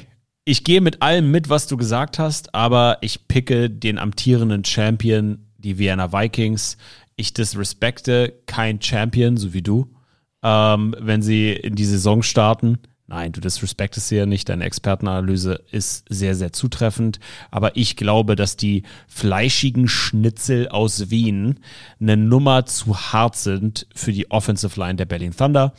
Ich 0.46 0.66
gehe 0.66 0.82
mit 0.82 1.02
allem 1.02 1.32
mit, 1.32 1.50
was 1.50 1.68
du 1.68 1.78
gesagt 1.78 2.20
hast, 2.20 2.54
aber 2.54 2.98
ich 3.02 3.28
picke 3.30 3.70
den 3.70 3.98
amtierenden 3.98 4.66
Champion, 4.66 5.46
die 5.58 5.78
Vienna 5.78 6.12
Vikings. 6.12 6.78
Ich 7.16 7.34
disrespekte 7.34 8.34
kein 8.46 8.82
Champion, 8.82 9.38
so 9.38 9.54
wie 9.54 9.62
du, 9.62 9.96
ähm, 10.42 10.96
wenn 11.00 11.22
sie 11.22 11.54
in 11.54 11.76
die 11.76 11.86
Saison 11.86 12.24
starten. 12.24 12.80
Nein, 13.08 13.34
du 13.34 13.42
disrespektest 13.42 14.08
sie 14.08 14.16
ja 14.16 14.26
nicht. 14.26 14.48
Deine 14.48 14.64
Expertenanalyse 14.64 15.62
ist 15.72 16.06
sehr, 16.08 16.36
sehr 16.36 16.54
zutreffend. 16.54 17.20
Aber 17.52 17.76
ich 17.76 17.98
glaube, 17.98 18.38
dass 18.38 18.56
die 18.56 18.84
fleischigen 19.08 19.90
Schnitzel 19.90 20.70
aus 20.70 21.10
Wien 21.10 21.60
eine 22.00 22.16
Nummer 22.16 22.66
zu 22.66 22.98
hart 22.98 23.36
sind 23.36 23.88
für 23.94 24.14
die 24.14 24.32
Offensive 24.32 24.80
Line 24.80 24.96
der 24.96 25.06
Berlin 25.06 25.36
Thunder. 25.36 25.74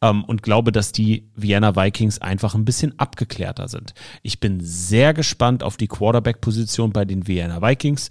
Ähm, 0.00 0.24
und 0.24 0.42
glaube, 0.42 0.72
dass 0.72 0.90
die 0.90 1.28
Vienna 1.36 1.76
Vikings 1.76 2.18
einfach 2.18 2.54
ein 2.54 2.64
bisschen 2.64 2.98
abgeklärter 2.98 3.68
sind. 3.68 3.92
Ich 4.22 4.40
bin 4.40 4.60
sehr 4.62 5.12
gespannt 5.12 5.62
auf 5.62 5.76
die 5.76 5.88
Quarterback-Position 5.88 6.92
bei 6.92 7.04
den 7.04 7.26
Vienna 7.26 7.60
Vikings. 7.60 8.08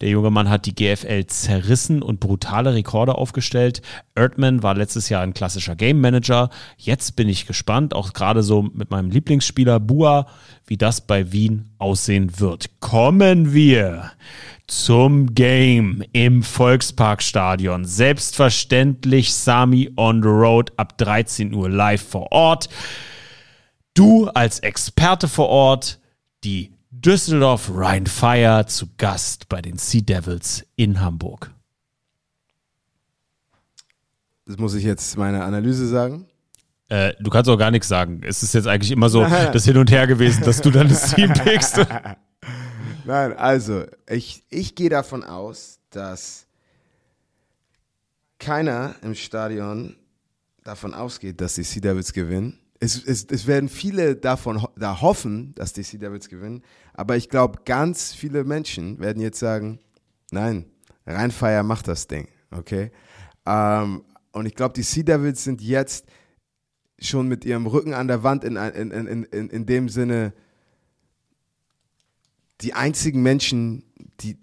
Der 0.00 0.08
junge 0.10 0.30
Mann 0.30 0.48
hat 0.48 0.66
die 0.66 0.74
GFL 0.74 1.26
zerrissen 1.26 2.02
und 2.02 2.20
brutale 2.20 2.74
Rekorde 2.74 3.16
aufgestellt. 3.16 3.82
Erdmann 4.14 4.62
war 4.62 4.74
letztes 4.74 5.08
Jahr 5.08 5.22
ein 5.22 5.34
klassischer 5.34 5.74
Game 5.74 6.00
Manager. 6.00 6.50
Jetzt 6.76 7.16
bin 7.16 7.28
ich 7.28 7.46
gespannt, 7.46 7.94
auch 7.94 8.12
gerade 8.12 8.42
so 8.42 8.62
mit 8.62 8.90
meinem 8.90 9.10
Lieblingsspieler 9.10 9.80
Bua, 9.80 10.26
wie 10.66 10.76
das 10.76 11.00
bei 11.00 11.32
Wien 11.32 11.70
aussehen 11.78 12.38
wird. 12.38 12.80
Kommen 12.80 13.52
wir 13.52 14.12
zum 14.68 15.34
Game 15.34 16.04
im 16.12 16.42
Volksparkstadion. 16.42 17.84
Selbstverständlich 17.84 19.34
Sami 19.34 19.90
on 19.96 20.22
the 20.22 20.28
Road 20.28 20.72
ab 20.76 20.96
13 20.98 21.52
Uhr 21.54 21.68
live 21.68 22.02
vor 22.02 22.30
Ort. 22.30 22.68
Du 23.94 24.28
als 24.28 24.60
Experte 24.60 25.26
vor 25.26 25.48
Ort, 25.48 25.98
die 26.44 26.70
Düsseldorf 27.00 27.70
Rhein 27.72 28.06
Fire 28.06 28.66
zu 28.66 28.88
Gast 28.96 29.48
bei 29.48 29.62
den 29.62 29.78
Sea 29.78 30.00
Devils 30.00 30.66
in 30.74 31.00
Hamburg. 31.00 31.52
Das 34.46 34.58
muss 34.58 34.74
ich 34.74 34.82
jetzt 34.82 35.16
meine 35.16 35.44
Analyse 35.44 35.86
sagen. 35.86 36.26
Äh, 36.88 37.12
du 37.20 37.30
kannst 37.30 37.48
auch 37.48 37.56
gar 37.56 37.70
nichts 37.70 37.86
sagen. 37.86 38.22
Es 38.24 38.42
ist 38.42 38.52
jetzt 38.54 38.66
eigentlich 38.66 38.90
immer 38.90 39.08
so 39.10 39.20
das 39.52 39.64
Hin 39.64 39.76
und 39.76 39.92
Her 39.92 40.08
gewesen, 40.08 40.42
dass 40.42 40.60
du 40.60 40.70
dann 40.70 40.88
das 40.88 41.14
Team 41.14 41.32
pickst. 41.44 41.78
Nein, 43.04 43.32
also, 43.36 43.84
ich, 44.08 44.42
ich 44.50 44.74
gehe 44.74 44.90
davon 44.90 45.22
aus, 45.22 45.78
dass 45.90 46.46
keiner 48.40 48.96
im 49.02 49.14
Stadion 49.14 49.94
davon 50.64 50.94
ausgeht, 50.94 51.40
dass 51.40 51.54
die 51.54 51.62
Sea 51.62 51.80
Devils 51.80 52.12
gewinnen. 52.12 52.58
Es, 52.80 53.02
es, 53.04 53.26
es 53.30 53.46
werden 53.46 53.68
viele 53.68 54.14
davon 54.14 54.62
ho 54.62 54.68
da 54.76 55.00
hoffen, 55.00 55.54
dass 55.56 55.72
die 55.72 55.82
Sea 55.82 55.98
Devils 55.98 56.28
gewinnen, 56.28 56.62
aber 56.94 57.16
ich 57.16 57.28
glaube, 57.28 57.60
ganz 57.64 58.14
viele 58.14 58.44
Menschen 58.44 59.00
werden 59.00 59.20
jetzt 59.20 59.40
sagen, 59.40 59.80
nein, 60.30 60.66
Rheinfeier 61.06 61.62
macht 61.62 61.88
das 61.88 62.06
Ding, 62.06 62.28
okay? 62.50 62.92
Ähm, 63.46 64.04
und 64.32 64.46
ich 64.46 64.54
glaube, 64.54 64.74
die 64.74 64.82
Sea 64.82 65.02
Devils 65.02 65.42
sind 65.42 65.60
jetzt 65.60 66.06
schon 67.00 67.28
mit 67.28 67.44
ihrem 67.44 67.66
Rücken 67.66 67.94
an 67.94 68.08
der 68.08 68.22
Wand 68.22 68.44
in, 68.44 68.56
in, 68.56 68.90
in, 68.90 69.24
in, 69.24 69.50
in 69.50 69.66
dem 69.66 69.88
Sinne 69.88 70.32
die 72.60 72.74
einzigen 72.74 73.22
Menschen, 73.22 73.84
die, 74.20 74.36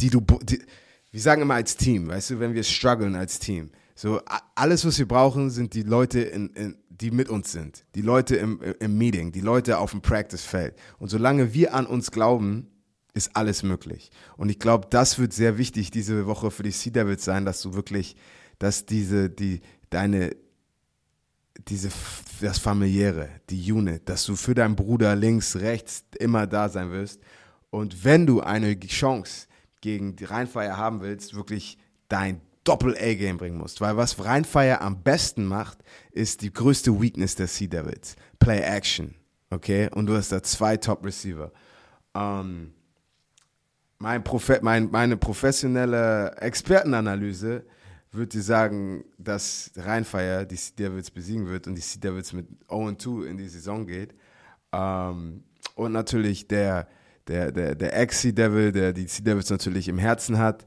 die 0.00 0.10
du, 0.10 0.20
die, 0.42 0.62
wir 1.10 1.20
sagen 1.20 1.42
immer 1.42 1.54
als 1.54 1.76
Team, 1.76 2.08
weißt 2.08 2.30
du, 2.30 2.40
wenn 2.40 2.54
wir 2.54 2.64
strugglen 2.64 3.14
als 3.14 3.38
Team. 3.38 3.70
So, 3.94 4.20
alles, 4.54 4.84
was 4.86 4.98
wir 4.98 5.06
brauchen, 5.06 5.50
sind 5.50 5.74
die 5.74 5.82
Leute, 5.82 6.20
in, 6.20 6.48
in, 6.50 6.76
die 7.00 7.10
mit 7.10 7.28
uns 7.28 7.52
sind. 7.52 7.84
Die 7.94 8.02
Leute 8.02 8.36
im, 8.36 8.60
im 8.78 8.98
Meeting, 8.98 9.32
die 9.32 9.40
Leute 9.40 9.78
auf 9.78 9.92
dem 9.92 10.02
Practice-Feld. 10.02 10.74
Und 10.98 11.08
solange 11.08 11.54
wir 11.54 11.74
an 11.74 11.86
uns 11.86 12.10
glauben, 12.10 12.68
ist 13.14 13.34
alles 13.34 13.62
möglich. 13.62 14.10
Und 14.36 14.50
ich 14.50 14.58
glaube, 14.58 14.86
das 14.90 15.18
wird 15.18 15.32
sehr 15.32 15.58
wichtig 15.58 15.90
diese 15.90 16.26
Woche 16.26 16.50
für 16.50 16.62
die 16.62 16.70
Sea 16.70 16.92
Devils 16.92 17.24
sein, 17.24 17.44
dass 17.44 17.62
du 17.62 17.74
wirklich, 17.74 18.16
dass 18.58 18.86
diese, 18.86 19.30
die, 19.30 19.60
deine, 19.88 20.36
diese, 21.68 21.90
das 22.40 22.58
familiäre, 22.58 23.28
die 23.48 23.72
Unit, 23.72 24.08
dass 24.08 24.24
du 24.26 24.36
für 24.36 24.54
deinen 24.54 24.76
Bruder 24.76 25.16
links, 25.16 25.56
rechts 25.56 26.04
immer 26.18 26.46
da 26.46 26.68
sein 26.68 26.92
wirst. 26.92 27.20
Und 27.70 28.04
wenn 28.04 28.26
du 28.26 28.40
eine 28.40 28.78
Chance 28.78 29.46
gegen 29.80 30.16
die 30.16 30.24
Rheinfeier 30.24 30.76
haben 30.76 31.00
willst, 31.00 31.34
wirklich 31.34 31.78
dein 32.08 32.40
Doppel-A-Game 32.64 33.38
bringen 33.38 33.58
musst. 33.58 33.80
Weil 33.80 33.96
was 33.96 34.22
Rheinfeier 34.22 34.80
am 34.80 35.02
besten 35.02 35.44
macht, 35.44 35.78
ist 36.12 36.42
die 36.42 36.52
größte 36.52 37.00
Weakness 37.00 37.34
der 37.34 37.46
Sea 37.46 37.68
Devils. 37.68 38.16
Play 38.38 38.60
Action. 38.60 39.14
Okay? 39.50 39.88
Und 39.94 40.06
du 40.06 40.14
hast 40.14 40.32
da 40.32 40.42
zwei 40.42 40.76
Top-Receiver. 40.76 41.52
Ähm, 42.14 42.72
mein 43.98 44.24
Profe 44.24 44.60
mein, 44.62 44.90
meine 44.90 45.16
professionelle 45.16 46.34
Expertenanalyse 46.38 47.64
würde 48.12 48.28
dir 48.28 48.42
sagen, 48.42 49.04
dass 49.18 49.70
Rheinfeier 49.76 50.44
die 50.44 50.56
Sea 50.56 50.74
Devils 50.76 51.10
besiegen 51.10 51.46
wird 51.46 51.66
und 51.66 51.76
die 51.76 51.80
Sea 51.80 52.00
Devils 52.00 52.32
mit 52.32 52.48
0-2 52.68 53.26
in 53.26 53.36
die 53.36 53.48
Saison 53.48 53.86
geht. 53.86 54.14
Ähm, 54.72 55.44
und 55.76 55.92
natürlich 55.92 56.48
der, 56.48 56.88
der, 57.28 57.52
der, 57.52 57.74
der 57.74 57.96
Ex-Sea 57.96 58.32
Devil, 58.32 58.72
der 58.72 58.92
die 58.92 59.06
Sea 59.06 59.24
Devils 59.24 59.50
natürlich 59.50 59.86
im 59.88 59.98
Herzen 59.98 60.38
hat, 60.38 60.66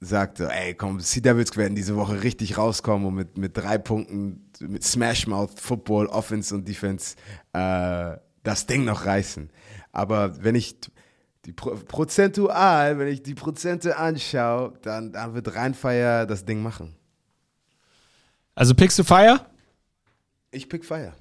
sagte, 0.00 0.50
ey, 0.50 0.74
komm, 0.74 1.00
Sea 1.00 1.22
Devils 1.22 1.56
werden 1.56 1.74
diese 1.74 1.94
Woche 1.94 2.22
richtig 2.22 2.56
rauskommen 2.56 3.06
und 3.06 3.14
mit, 3.14 3.38
mit 3.38 3.56
drei 3.56 3.76
Punkten, 3.76 4.50
mit 4.60 4.82
Smashmouth, 4.82 5.60
Football, 5.60 6.06
Offense 6.06 6.54
und 6.54 6.66
Defense 6.66 7.16
äh, 7.52 8.16
das 8.42 8.66
Ding 8.66 8.84
noch 8.84 9.04
reißen. 9.04 9.50
Aber 9.92 10.42
wenn 10.42 10.54
ich 10.54 10.76
die 11.44 11.52
Pro 11.52 11.74
prozentual, 11.74 12.98
wenn 12.98 13.08
ich 13.08 13.22
die 13.22 13.34
Prozente 13.34 13.96
anschaue, 13.96 14.72
dann, 14.82 15.12
dann 15.12 15.34
wird 15.34 15.54
Rheinfeier 15.54 16.26
das 16.26 16.44
Ding 16.44 16.62
machen. 16.62 16.96
Also 18.54 18.74
pickst 18.74 18.98
du 18.98 19.04
Fire? 19.04 19.40
Ich 20.50 20.68
pick 20.68 20.84
Fire. 20.84 21.12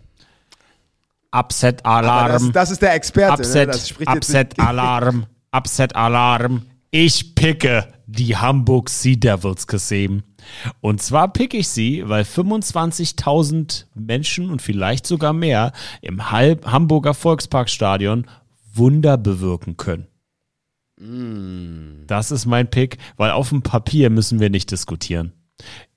Upset 1.31 1.85
Alarm. 1.85 2.31
das, 2.31 2.51
das 2.51 2.71
ist 2.71 2.81
der 2.81 2.93
Experte. 2.95 3.43
Upset, 3.43 3.67
ne? 3.67 4.07
Upset 4.07 4.59
Alarm, 4.59 5.25
Upset 5.51 5.95
Alarm. 5.95 6.65
Ich 6.91 7.35
picke 7.35 7.87
die 8.11 8.35
Hamburg 8.35 8.89
Sea 8.89 9.15
Devils, 9.15 9.67
Kasim. 9.67 10.23
Und 10.81 11.01
zwar 11.01 11.31
picke 11.31 11.57
ich 11.57 11.67
sie, 11.67 12.07
weil 12.07 12.23
25.000 12.23 13.85
Menschen 13.93 14.49
und 14.49 14.61
vielleicht 14.61 15.05
sogar 15.05 15.33
mehr 15.33 15.73
im 16.01 16.31
Halb 16.31 16.65
Hamburger 16.65 17.13
Volksparkstadion 17.13 18.25
Wunder 18.73 19.17
bewirken 19.17 19.77
können. 19.77 20.07
Das 22.07 22.31
ist 22.31 22.45
mein 22.45 22.69
Pick, 22.69 22.97
weil 23.15 23.31
auf 23.31 23.49
dem 23.49 23.61
Papier 23.61 24.09
müssen 24.09 24.39
wir 24.39 24.49
nicht 24.49 24.71
diskutieren. 24.71 25.33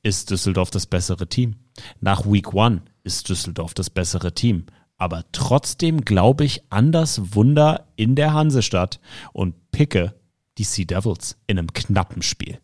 Ist 0.02 0.30
Düsseldorf 0.30 0.70
das 0.70 0.86
bessere 0.86 1.28
Team? 1.28 1.56
Nach 2.00 2.26
Week 2.26 2.52
One 2.52 2.82
ist 3.04 3.28
Düsseldorf 3.28 3.74
das 3.74 3.90
bessere 3.90 4.34
Team. 4.34 4.66
Aber 4.96 5.24
trotzdem 5.32 6.02
glaube 6.04 6.44
ich 6.44 6.62
an 6.70 6.92
das 6.92 7.34
Wunder 7.34 7.88
in 7.96 8.14
der 8.14 8.34
Hansestadt 8.34 9.00
und 9.32 9.72
picke 9.72 10.14
die 10.58 10.64
Sea 10.64 10.84
Devils 10.84 11.36
in 11.46 11.58
einem 11.58 11.72
knappen 11.72 12.22
Spiel. 12.22 12.58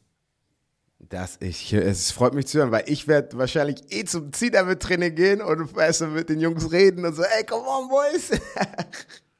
Das 1.08 1.38
ich, 1.40 1.72
es 1.72 2.10
freut 2.10 2.34
mich 2.34 2.46
zu 2.48 2.58
hören, 2.58 2.70
weil 2.70 2.84
ich 2.86 3.08
werde 3.08 3.38
wahrscheinlich 3.38 3.82
eh 3.90 4.04
zum 4.04 4.32
Ziel-Training 4.32 5.14
gehen 5.14 5.40
und 5.40 5.74
weißt 5.74 6.02
du, 6.02 6.06
mit 6.08 6.28
den 6.28 6.40
Jungs 6.40 6.70
reden 6.70 7.06
und 7.06 7.14
so, 7.14 7.22
ey, 7.22 7.44
come 7.44 7.66
on, 7.66 7.88
boys. 7.88 8.30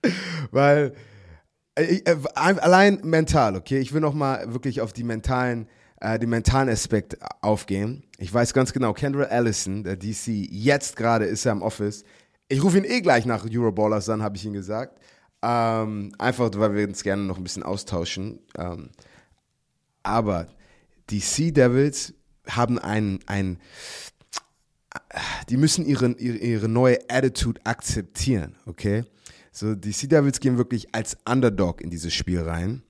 weil 0.51 0.95
äh, 1.75 1.85
ich, 1.85 2.07
äh, 2.07 2.17
allein 2.35 3.01
mental, 3.03 3.57
okay, 3.57 3.79
ich 3.79 3.93
will 3.93 4.01
noch 4.01 4.15
mal 4.15 4.53
wirklich 4.53 4.81
auf 4.81 4.93
die 4.93 5.05
mentalen, 5.05 5.69
äh, 6.01 6.19
den 6.19 6.31
mentalen 6.31 6.69
Aspekt 6.69 7.19
aufgehen. 7.43 8.05
Ich 8.19 8.33
weiß 8.33 8.55
ganz 8.55 8.73
genau, 8.73 8.93
Kendra 8.93 9.25
Allison, 9.25 9.85
der 9.85 9.97
DC, 9.97 10.29
jetzt 10.29 10.97
gerade 10.97 11.27
ist 11.27 11.45
er 11.45 11.53
im 11.53 11.63
Office. 11.63 12.05
Ich 12.49 12.63
rufe 12.63 12.79
ihn 12.79 12.85
eh 12.85 13.01
gleich 13.01 13.27
nach 13.27 13.45
Euroballers 13.45 14.09
an, 14.09 14.23
habe 14.23 14.37
ich 14.37 14.45
ihm 14.45 14.55
gesagt. 14.55 14.99
Ähm, 15.43 16.13
einfach, 16.19 16.51
weil 16.55 16.75
wir 16.75 16.89
uns 16.89 17.03
gerne 17.03 17.23
noch 17.23 17.37
ein 17.37 17.45
bisschen 17.45 17.63
austauschen. 17.63 18.41
Ähm, 18.57 18.91
aber 20.03 20.49
die 21.11 21.21
Sea 21.21 21.53
Devils 21.53 22.15
haben 22.49 22.79
ein, 22.79 23.21
ein 23.27 23.59
die 25.49 25.57
müssen 25.57 25.87
ihre, 25.87 26.13
ihre 26.13 26.69
neue 26.69 26.99
Attitude 27.09 27.61
akzeptieren, 27.65 28.57
okay? 28.67 29.05
So, 29.53 29.75
die 29.75 29.93
Sea 29.93 30.09
Devils 30.09 30.41
gehen 30.41 30.57
wirklich 30.57 30.95
als 30.95 31.17
Underdog 31.29 31.81
in 31.81 31.91
dieses 31.91 32.15
Spiel 32.15 32.41
rein. 32.41 32.83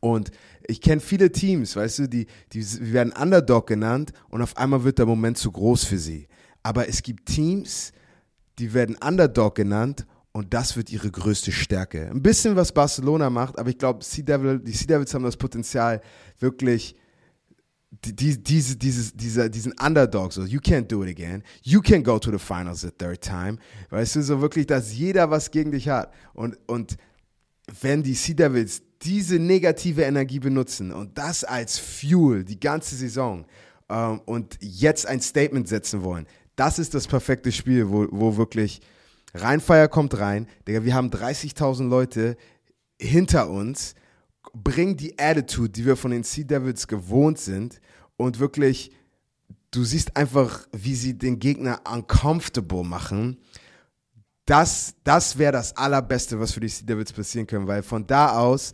Und 0.00 0.30
ich 0.66 0.80
kenne 0.80 1.00
viele 1.00 1.32
Teams, 1.32 1.74
weißt 1.74 2.00
du, 2.00 2.08
die, 2.08 2.26
die 2.52 2.92
werden 2.92 3.12
Underdog 3.12 3.66
genannt 3.66 4.12
und 4.28 4.42
auf 4.42 4.56
einmal 4.56 4.84
wird 4.84 4.98
der 4.98 5.06
Moment 5.06 5.38
zu 5.38 5.50
groß 5.50 5.84
für 5.84 5.98
sie. 5.98 6.28
Aber 6.62 6.88
es 6.88 7.02
gibt 7.02 7.26
Teams, 7.26 7.92
die 8.58 8.74
werden 8.74 8.96
Underdog 8.96 9.54
genannt 9.54 10.06
und 10.38 10.54
das 10.54 10.76
wird 10.76 10.92
ihre 10.92 11.10
größte 11.10 11.50
Stärke. 11.50 12.08
Ein 12.08 12.22
bisschen 12.22 12.54
was 12.54 12.70
Barcelona 12.70 13.28
macht, 13.28 13.58
aber 13.58 13.70
ich 13.70 13.76
glaube, 13.76 14.04
sea 14.04 14.22
Devil, 14.22 14.60
die 14.60 14.70
Sea 14.70 14.86
Devils 14.86 15.12
haben 15.12 15.24
das 15.24 15.36
Potenzial, 15.36 16.00
wirklich 16.38 16.94
die, 17.90 18.14
die, 18.14 18.40
diese, 18.40 18.76
dieses, 18.76 19.12
dieser, 19.16 19.48
diesen 19.48 19.72
Underdog, 19.84 20.32
so, 20.32 20.44
you 20.44 20.60
can't 20.60 20.86
do 20.86 21.02
it 21.02 21.10
again, 21.10 21.42
you 21.62 21.80
can 21.80 22.04
go 22.04 22.20
to 22.20 22.30
the 22.30 22.38
finals 22.38 22.84
a 22.84 22.90
third 22.96 23.20
time. 23.20 23.58
Weißt 23.90 24.14
du, 24.14 24.22
so 24.22 24.40
wirklich, 24.40 24.68
dass 24.68 24.94
jeder 24.94 25.28
was 25.28 25.50
gegen 25.50 25.72
dich 25.72 25.88
hat. 25.88 26.14
Und, 26.34 26.56
und 26.68 26.96
wenn 27.80 28.04
die 28.04 28.14
Sea 28.14 28.36
Devils 28.36 28.82
diese 29.02 29.40
negative 29.40 30.02
Energie 30.02 30.38
benutzen 30.38 30.92
und 30.92 31.18
das 31.18 31.42
als 31.42 31.80
Fuel 31.80 32.44
die 32.44 32.60
ganze 32.60 32.94
Saison 32.94 33.44
ähm, 33.88 34.20
und 34.24 34.56
jetzt 34.60 35.04
ein 35.04 35.20
Statement 35.20 35.66
setzen 35.66 36.04
wollen, 36.04 36.28
das 36.54 36.78
ist 36.78 36.94
das 36.94 37.08
perfekte 37.08 37.50
Spiel, 37.50 37.88
wo, 37.88 38.06
wo 38.12 38.36
wirklich 38.36 38.80
Rheinfeier 39.34 39.88
kommt 39.88 40.18
rein. 40.18 40.46
Digga, 40.66 40.84
wir 40.84 40.94
haben 40.94 41.10
30.000 41.10 41.88
Leute 41.88 42.36
hinter 43.00 43.48
uns, 43.50 43.94
bringen 44.52 44.96
die 44.96 45.18
Attitude, 45.18 45.70
die 45.70 45.86
wir 45.86 45.96
von 45.96 46.10
den 46.10 46.24
Sea 46.24 46.44
Devils 46.44 46.86
gewohnt 46.88 47.38
sind 47.38 47.80
und 48.16 48.38
wirklich, 48.38 48.92
du 49.70 49.84
siehst 49.84 50.16
einfach, 50.16 50.66
wie 50.72 50.94
sie 50.94 51.16
den 51.16 51.38
Gegner 51.38 51.80
uncomfortable 51.90 52.84
machen. 52.84 53.38
Das, 54.46 54.94
das 55.04 55.36
wäre 55.36 55.52
das 55.52 55.76
Allerbeste, 55.76 56.40
was 56.40 56.52
für 56.52 56.60
die 56.60 56.68
Sea 56.68 56.86
Devils 56.86 57.12
passieren 57.12 57.46
können, 57.46 57.66
weil 57.66 57.82
von 57.82 58.06
da 58.06 58.38
aus 58.38 58.72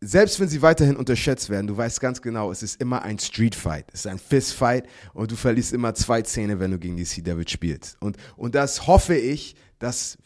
selbst 0.00 0.40
wenn 0.40 0.48
sie 0.48 0.62
weiterhin 0.62 0.96
unterschätzt 0.96 1.50
werden, 1.50 1.66
du 1.66 1.76
weißt 1.76 2.00
ganz 2.00 2.22
genau, 2.22 2.50
es 2.50 2.62
ist 2.62 2.80
immer 2.80 3.02
ein 3.02 3.18
Street 3.18 3.54
Fight, 3.54 3.84
es 3.92 4.00
ist 4.00 4.06
ein 4.06 4.18
Fist 4.18 4.54
Fight 4.54 4.86
und 5.12 5.30
du 5.30 5.36
verlierst 5.36 5.74
immer 5.74 5.94
zwei 5.94 6.22
Zähne, 6.22 6.58
wenn 6.58 6.70
du 6.70 6.78
gegen 6.78 6.96
die 6.96 7.04
Sea 7.04 7.22
Devils 7.22 7.50
spielst. 7.50 7.98
Und, 8.00 8.16
und 8.36 8.54
das 8.54 8.86
hoffe 8.86 9.14
ich, 9.14 9.56
dass, 9.78 10.16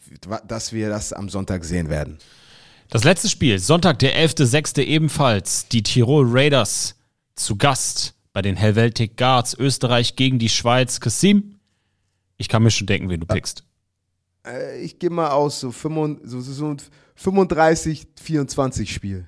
dass 0.47 0.71
wir 0.71 0.87
das 0.89 1.11
am 1.11 1.27
Sonntag 1.29 1.65
sehen 1.65 1.89
werden. 1.89 2.17
Das 2.89 3.03
letzte 3.03 3.27
Spiel, 3.29 3.59
Sonntag, 3.59 3.99
der 3.99 4.15
11.06. 4.15 4.81
ebenfalls, 4.81 5.67
die 5.67 5.83
Tirol 5.83 6.25
Raiders 6.29 6.95
zu 7.35 7.57
Gast 7.57 8.13
bei 8.31 8.41
den 8.41 8.55
Helvetic 8.55 9.17
Guards, 9.17 9.53
Österreich 9.57 10.15
gegen 10.15 10.39
die 10.39 10.47
Schweiz. 10.49 11.01
Kassim, 11.01 11.59
ich 12.37 12.47
kann 12.47 12.63
mir 12.63 12.71
schon 12.71 12.87
denken, 12.87 13.09
wen 13.09 13.19
du 13.19 13.25
pickst. 13.25 13.65
Äh, 14.45 14.79
ich 14.81 14.99
gehe 14.99 15.09
mal 15.09 15.31
aus, 15.31 15.59
so 15.59 15.71
35, 15.71 18.07
24 18.21 18.93
Spiel. 18.93 19.27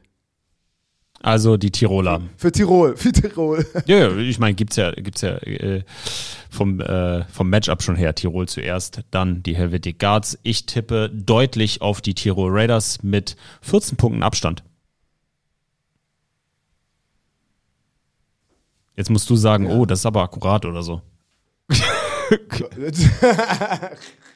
Also 1.21 1.57
die 1.57 1.71
Tiroler. 1.71 2.21
Für 2.37 2.51
Tirol, 2.51 2.95
für 2.95 3.11
Tirol. 3.11 3.65
Ja, 3.85 3.97
ja 3.97 4.15
ich 4.17 4.39
meine, 4.39 4.53
gibt's 4.53 4.75
ja, 4.75 4.91
gibt's 4.91 5.21
ja 5.21 5.37
äh, 5.37 5.83
vom, 6.49 6.79
äh, 6.79 7.25
vom 7.25 7.49
Matchup 7.49 7.81
schon 7.81 7.95
her. 7.95 8.13
Tirol 8.13 8.47
zuerst, 8.47 9.01
dann 9.11 9.41
die 9.43 9.55
Helvetic 9.55 9.99
Guards. 9.99 10.37
Ich 10.43 10.65
tippe 10.65 11.09
deutlich 11.11 11.81
auf 11.81 12.01
die 12.01 12.13
Tirol 12.13 12.51
Raiders 12.51 13.01
mit 13.03 13.35
14 13.61 13.97
Punkten 13.97 14.23
Abstand. 14.23 14.63
Jetzt 18.95 19.09
musst 19.09 19.29
du 19.29 19.35
sagen, 19.35 19.65
ja. 19.65 19.75
oh, 19.75 19.85
das 19.85 19.99
ist 19.99 20.05
aber 20.05 20.23
akkurat 20.23 20.65
oder 20.65 20.83
so. 20.83 21.01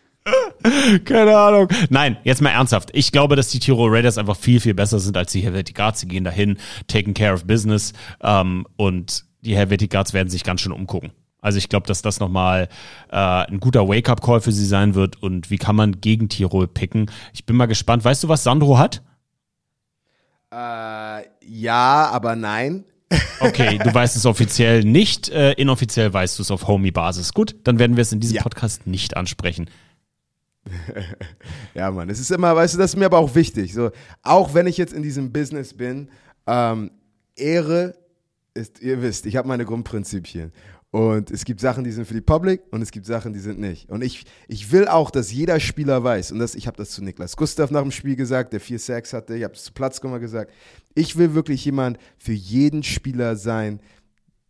Keine 1.05 1.35
Ahnung. 1.37 1.67
Nein, 1.89 2.17
jetzt 2.23 2.41
mal 2.41 2.51
ernsthaft. 2.51 2.89
Ich 2.93 3.11
glaube, 3.11 3.35
dass 3.35 3.49
die 3.49 3.59
Tirol 3.59 3.93
Raiders 3.93 4.17
einfach 4.17 4.35
viel, 4.35 4.59
viel 4.59 4.73
besser 4.73 4.99
sind 4.99 5.17
als 5.17 5.31
die 5.31 5.41
Helvetic 5.41 5.75
Guards. 5.75 6.01
Sie 6.01 6.07
gehen 6.07 6.23
dahin, 6.23 6.57
taking 6.87 7.13
care 7.13 7.33
of 7.33 7.45
business. 7.45 7.93
Ähm, 8.21 8.65
und 8.75 9.25
die 9.41 9.55
Helvetic 9.55 9.91
Guards 9.91 10.13
werden 10.13 10.29
sich 10.29 10.43
ganz 10.43 10.61
schön 10.61 10.71
umgucken. 10.71 11.11
Also 11.41 11.57
ich 11.57 11.69
glaube, 11.69 11.87
dass 11.87 12.03
das 12.03 12.19
nochmal 12.19 12.69
äh, 13.11 13.15
ein 13.15 13.59
guter 13.59 13.87
Wake-up-Call 13.87 14.41
für 14.41 14.51
sie 14.51 14.65
sein 14.65 14.93
wird. 14.93 15.21
Und 15.21 15.49
wie 15.49 15.57
kann 15.57 15.75
man 15.75 15.99
gegen 15.99 16.29
Tirol 16.29 16.67
picken? 16.67 17.09
Ich 17.33 17.45
bin 17.45 17.55
mal 17.55 17.65
gespannt. 17.65 18.05
Weißt 18.05 18.23
du, 18.23 18.27
was 18.27 18.43
Sandro 18.43 18.77
hat? 18.77 19.01
Äh, 20.51 21.23
ja, 21.41 22.09
aber 22.11 22.35
nein. 22.35 22.85
Okay, 23.41 23.79
du 23.79 23.91
weißt 23.91 24.15
es 24.15 24.25
offiziell 24.27 24.83
nicht. 24.83 25.27
Äh, 25.29 25.53
inoffiziell 25.53 26.13
weißt 26.13 26.37
du 26.37 26.43
es 26.43 26.51
auf 26.51 26.67
Homie-Basis. 26.67 27.33
Gut, 27.33 27.55
dann 27.63 27.79
werden 27.79 27.97
wir 27.97 28.03
es 28.03 28.11
in 28.11 28.19
diesem 28.19 28.37
ja. 28.37 28.43
Podcast 28.43 28.85
nicht 28.85 29.17
ansprechen. 29.17 29.67
ja, 31.73 31.91
Mann, 31.91 32.09
es 32.09 32.19
ist 32.19 32.31
immer, 32.31 32.55
weißt 32.55 32.73
du, 32.73 32.77
das 32.77 32.91
ist 32.91 32.97
mir 32.97 33.05
aber 33.05 33.19
auch 33.19 33.35
wichtig. 33.35 33.73
So, 33.73 33.91
auch 34.23 34.53
wenn 34.53 34.67
ich 34.67 34.77
jetzt 34.77 34.93
in 34.93 35.03
diesem 35.03 35.31
Business 35.31 35.73
bin, 35.73 36.09
ähm, 36.47 36.91
Ehre 37.35 37.95
ist, 38.53 38.81
ihr 38.81 39.01
wisst, 39.01 39.25
ich 39.25 39.35
habe 39.35 39.47
meine 39.47 39.65
Grundprinzipien. 39.65 40.51
Und 40.91 41.31
es 41.31 41.45
gibt 41.45 41.61
Sachen, 41.61 41.85
die 41.85 41.91
sind 41.91 42.05
für 42.05 42.13
die 42.13 42.21
Public 42.21 42.63
und 42.69 42.81
es 42.81 42.91
gibt 42.91 43.05
Sachen, 43.05 43.31
die 43.31 43.39
sind 43.39 43.59
nicht. 43.59 43.89
Und 43.89 44.03
ich, 44.03 44.25
ich 44.49 44.73
will 44.73 44.89
auch, 44.89 45.09
dass 45.09 45.31
jeder 45.31 45.57
Spieler 45.61 46.03
weiß, 46.03 46.33
und 46.33 46.39
das, 46.39 46.53
ich 46.53 46.67
habe 46.67 46.75
das 46.75 46.91
zu 46.91 47.01
Niklas 47.01 47.37
Gustav 47.37 47.71
nach 47.71 47.81
dem 47.81 47.91
Spiel 47.91 48.17
gesagt, 48.17 48.51
der 48.51 48.59
vier 48.59 48.77
Sacks 48.77 49.13
hatte, 49.13 49.37
ich 49.37 49.43
habe 49.45 49.53
es 49.53 49.63
zu 49.63 49.71
Platzkummer 49.71 50.19
gesagt, 50.19 50.51
ich 50.93 51.17
will 51.17 51.33
wirklich 51.33 51.63
jemand 51.63 51.97
für 52.17 52.33
jeden 52.33 52.83
Spieler 52.83 53.37
sein, 53.37 53.79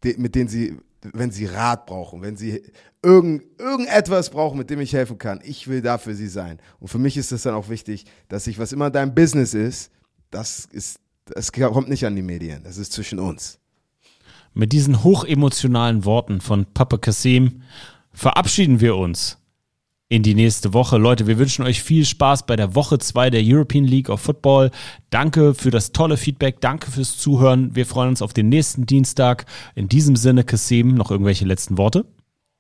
mit 0.04 0.34
dem 0.34 0.48
sie 0.48 0.78
wenn 1.14 1.32
sie 1.32 1.46
Rat 1.46 1.86
brauchen, 1.86 2.22
wenn 2.22 2.38
sie 2.38 2.62
irgend, 3.02 3.44
irgendetwas 3.60 4.30
brauchen, 4.30 4.58
mit 4.58 4.70
dem 4.70 4.80
ich 4.80 4.94
helfen 4.94 5.18
kann. 5.18 5.40
Ich 5.44 5.68
will 5.68 5.82
da 5.82 5.98
für 5.98 6.14
sie 6.14 6.28
sein. 6.28 6.60
Und 6.80 6.90
für 6.90 7.00
mich 7.00 7.18
ist 7.18 7.32
es 7.32 7.44
dann 7.44 7.56
auch 7.56 7.70
wichtig, 7.70 8.06
dass 8.28 8.48
ich, 8.48 8.60
was 8.60 8.72
immer 8.72 8.90
dein 8.90 9.16
Business 9.16 9.54
ist, 9.54 9.92
das 10.30 10.66
ist, 10.72 11.00
das 11.26 11.52
kommt 11.52 11.90
nicht 11.90 12.06
an 12.06 12.16
die 12.16 12.22
Medien. 12.22 12.64
Das 12.64 12.78
ist 12.78 12.94
zwischen 12.94 13.20
uns. 13.20 13.60
Mit 14.54 14.74
diesen 14.74 15.04
hochemotionalen 15.04 16.06
Worten 16.06 16.42
von 16.42 16.66
Papa 16.66 16.98
Kassim 16.98 17.62
verabschieden 18.14 18.82
wir 18.82 18.96
uns 18.96 19.41
in 20.12 20.24
die 20.24 20.36
nächste 20.36 20.74
Woche. 20.74 20.98
Leute, 20.98 21.26
wir 21.26 21.38
wünschen 21.38 21.64
euch 21.64 21.82
viel 21.82 22.04
Spaß 22.04 22.46
bei 22.46 22.58
der 22.58 22.76
Woche 22.76 23.00
2 23.00 23.30
der 23.30 23.42
European 23.46 23.86
League 23.86 24.10
of 24.10 24.20
Football. 24.20 24.70
Danke 25.10 25.54
für 25.54 25.72
das 25.72 25.94
tolle 25.94 26.18
Feedback, 26.18 26.60
danke 26.60 26.92
fürs 26.92 27.18
Zuhören. 27.18 27.74
Wir 27.78 27.86
freuen 27.86 28.10
uns 28.10 28.22
auf 28.22 28.34
den 28.34 28.50
nächsten 28.50 28.86
Dienstag. 28.86 29.46
In 29.74 29.88
diesem 29.88 30.18
Sinne, 30.18 30.44
Kassim, 30.44 30.96
noch 30.96 31.12
irgendwelche 31.12 31.46
letzten 31.46 31.78
Worte? 31.78 32.06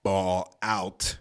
Ball 0.01 0.45
out. 0.61 1.20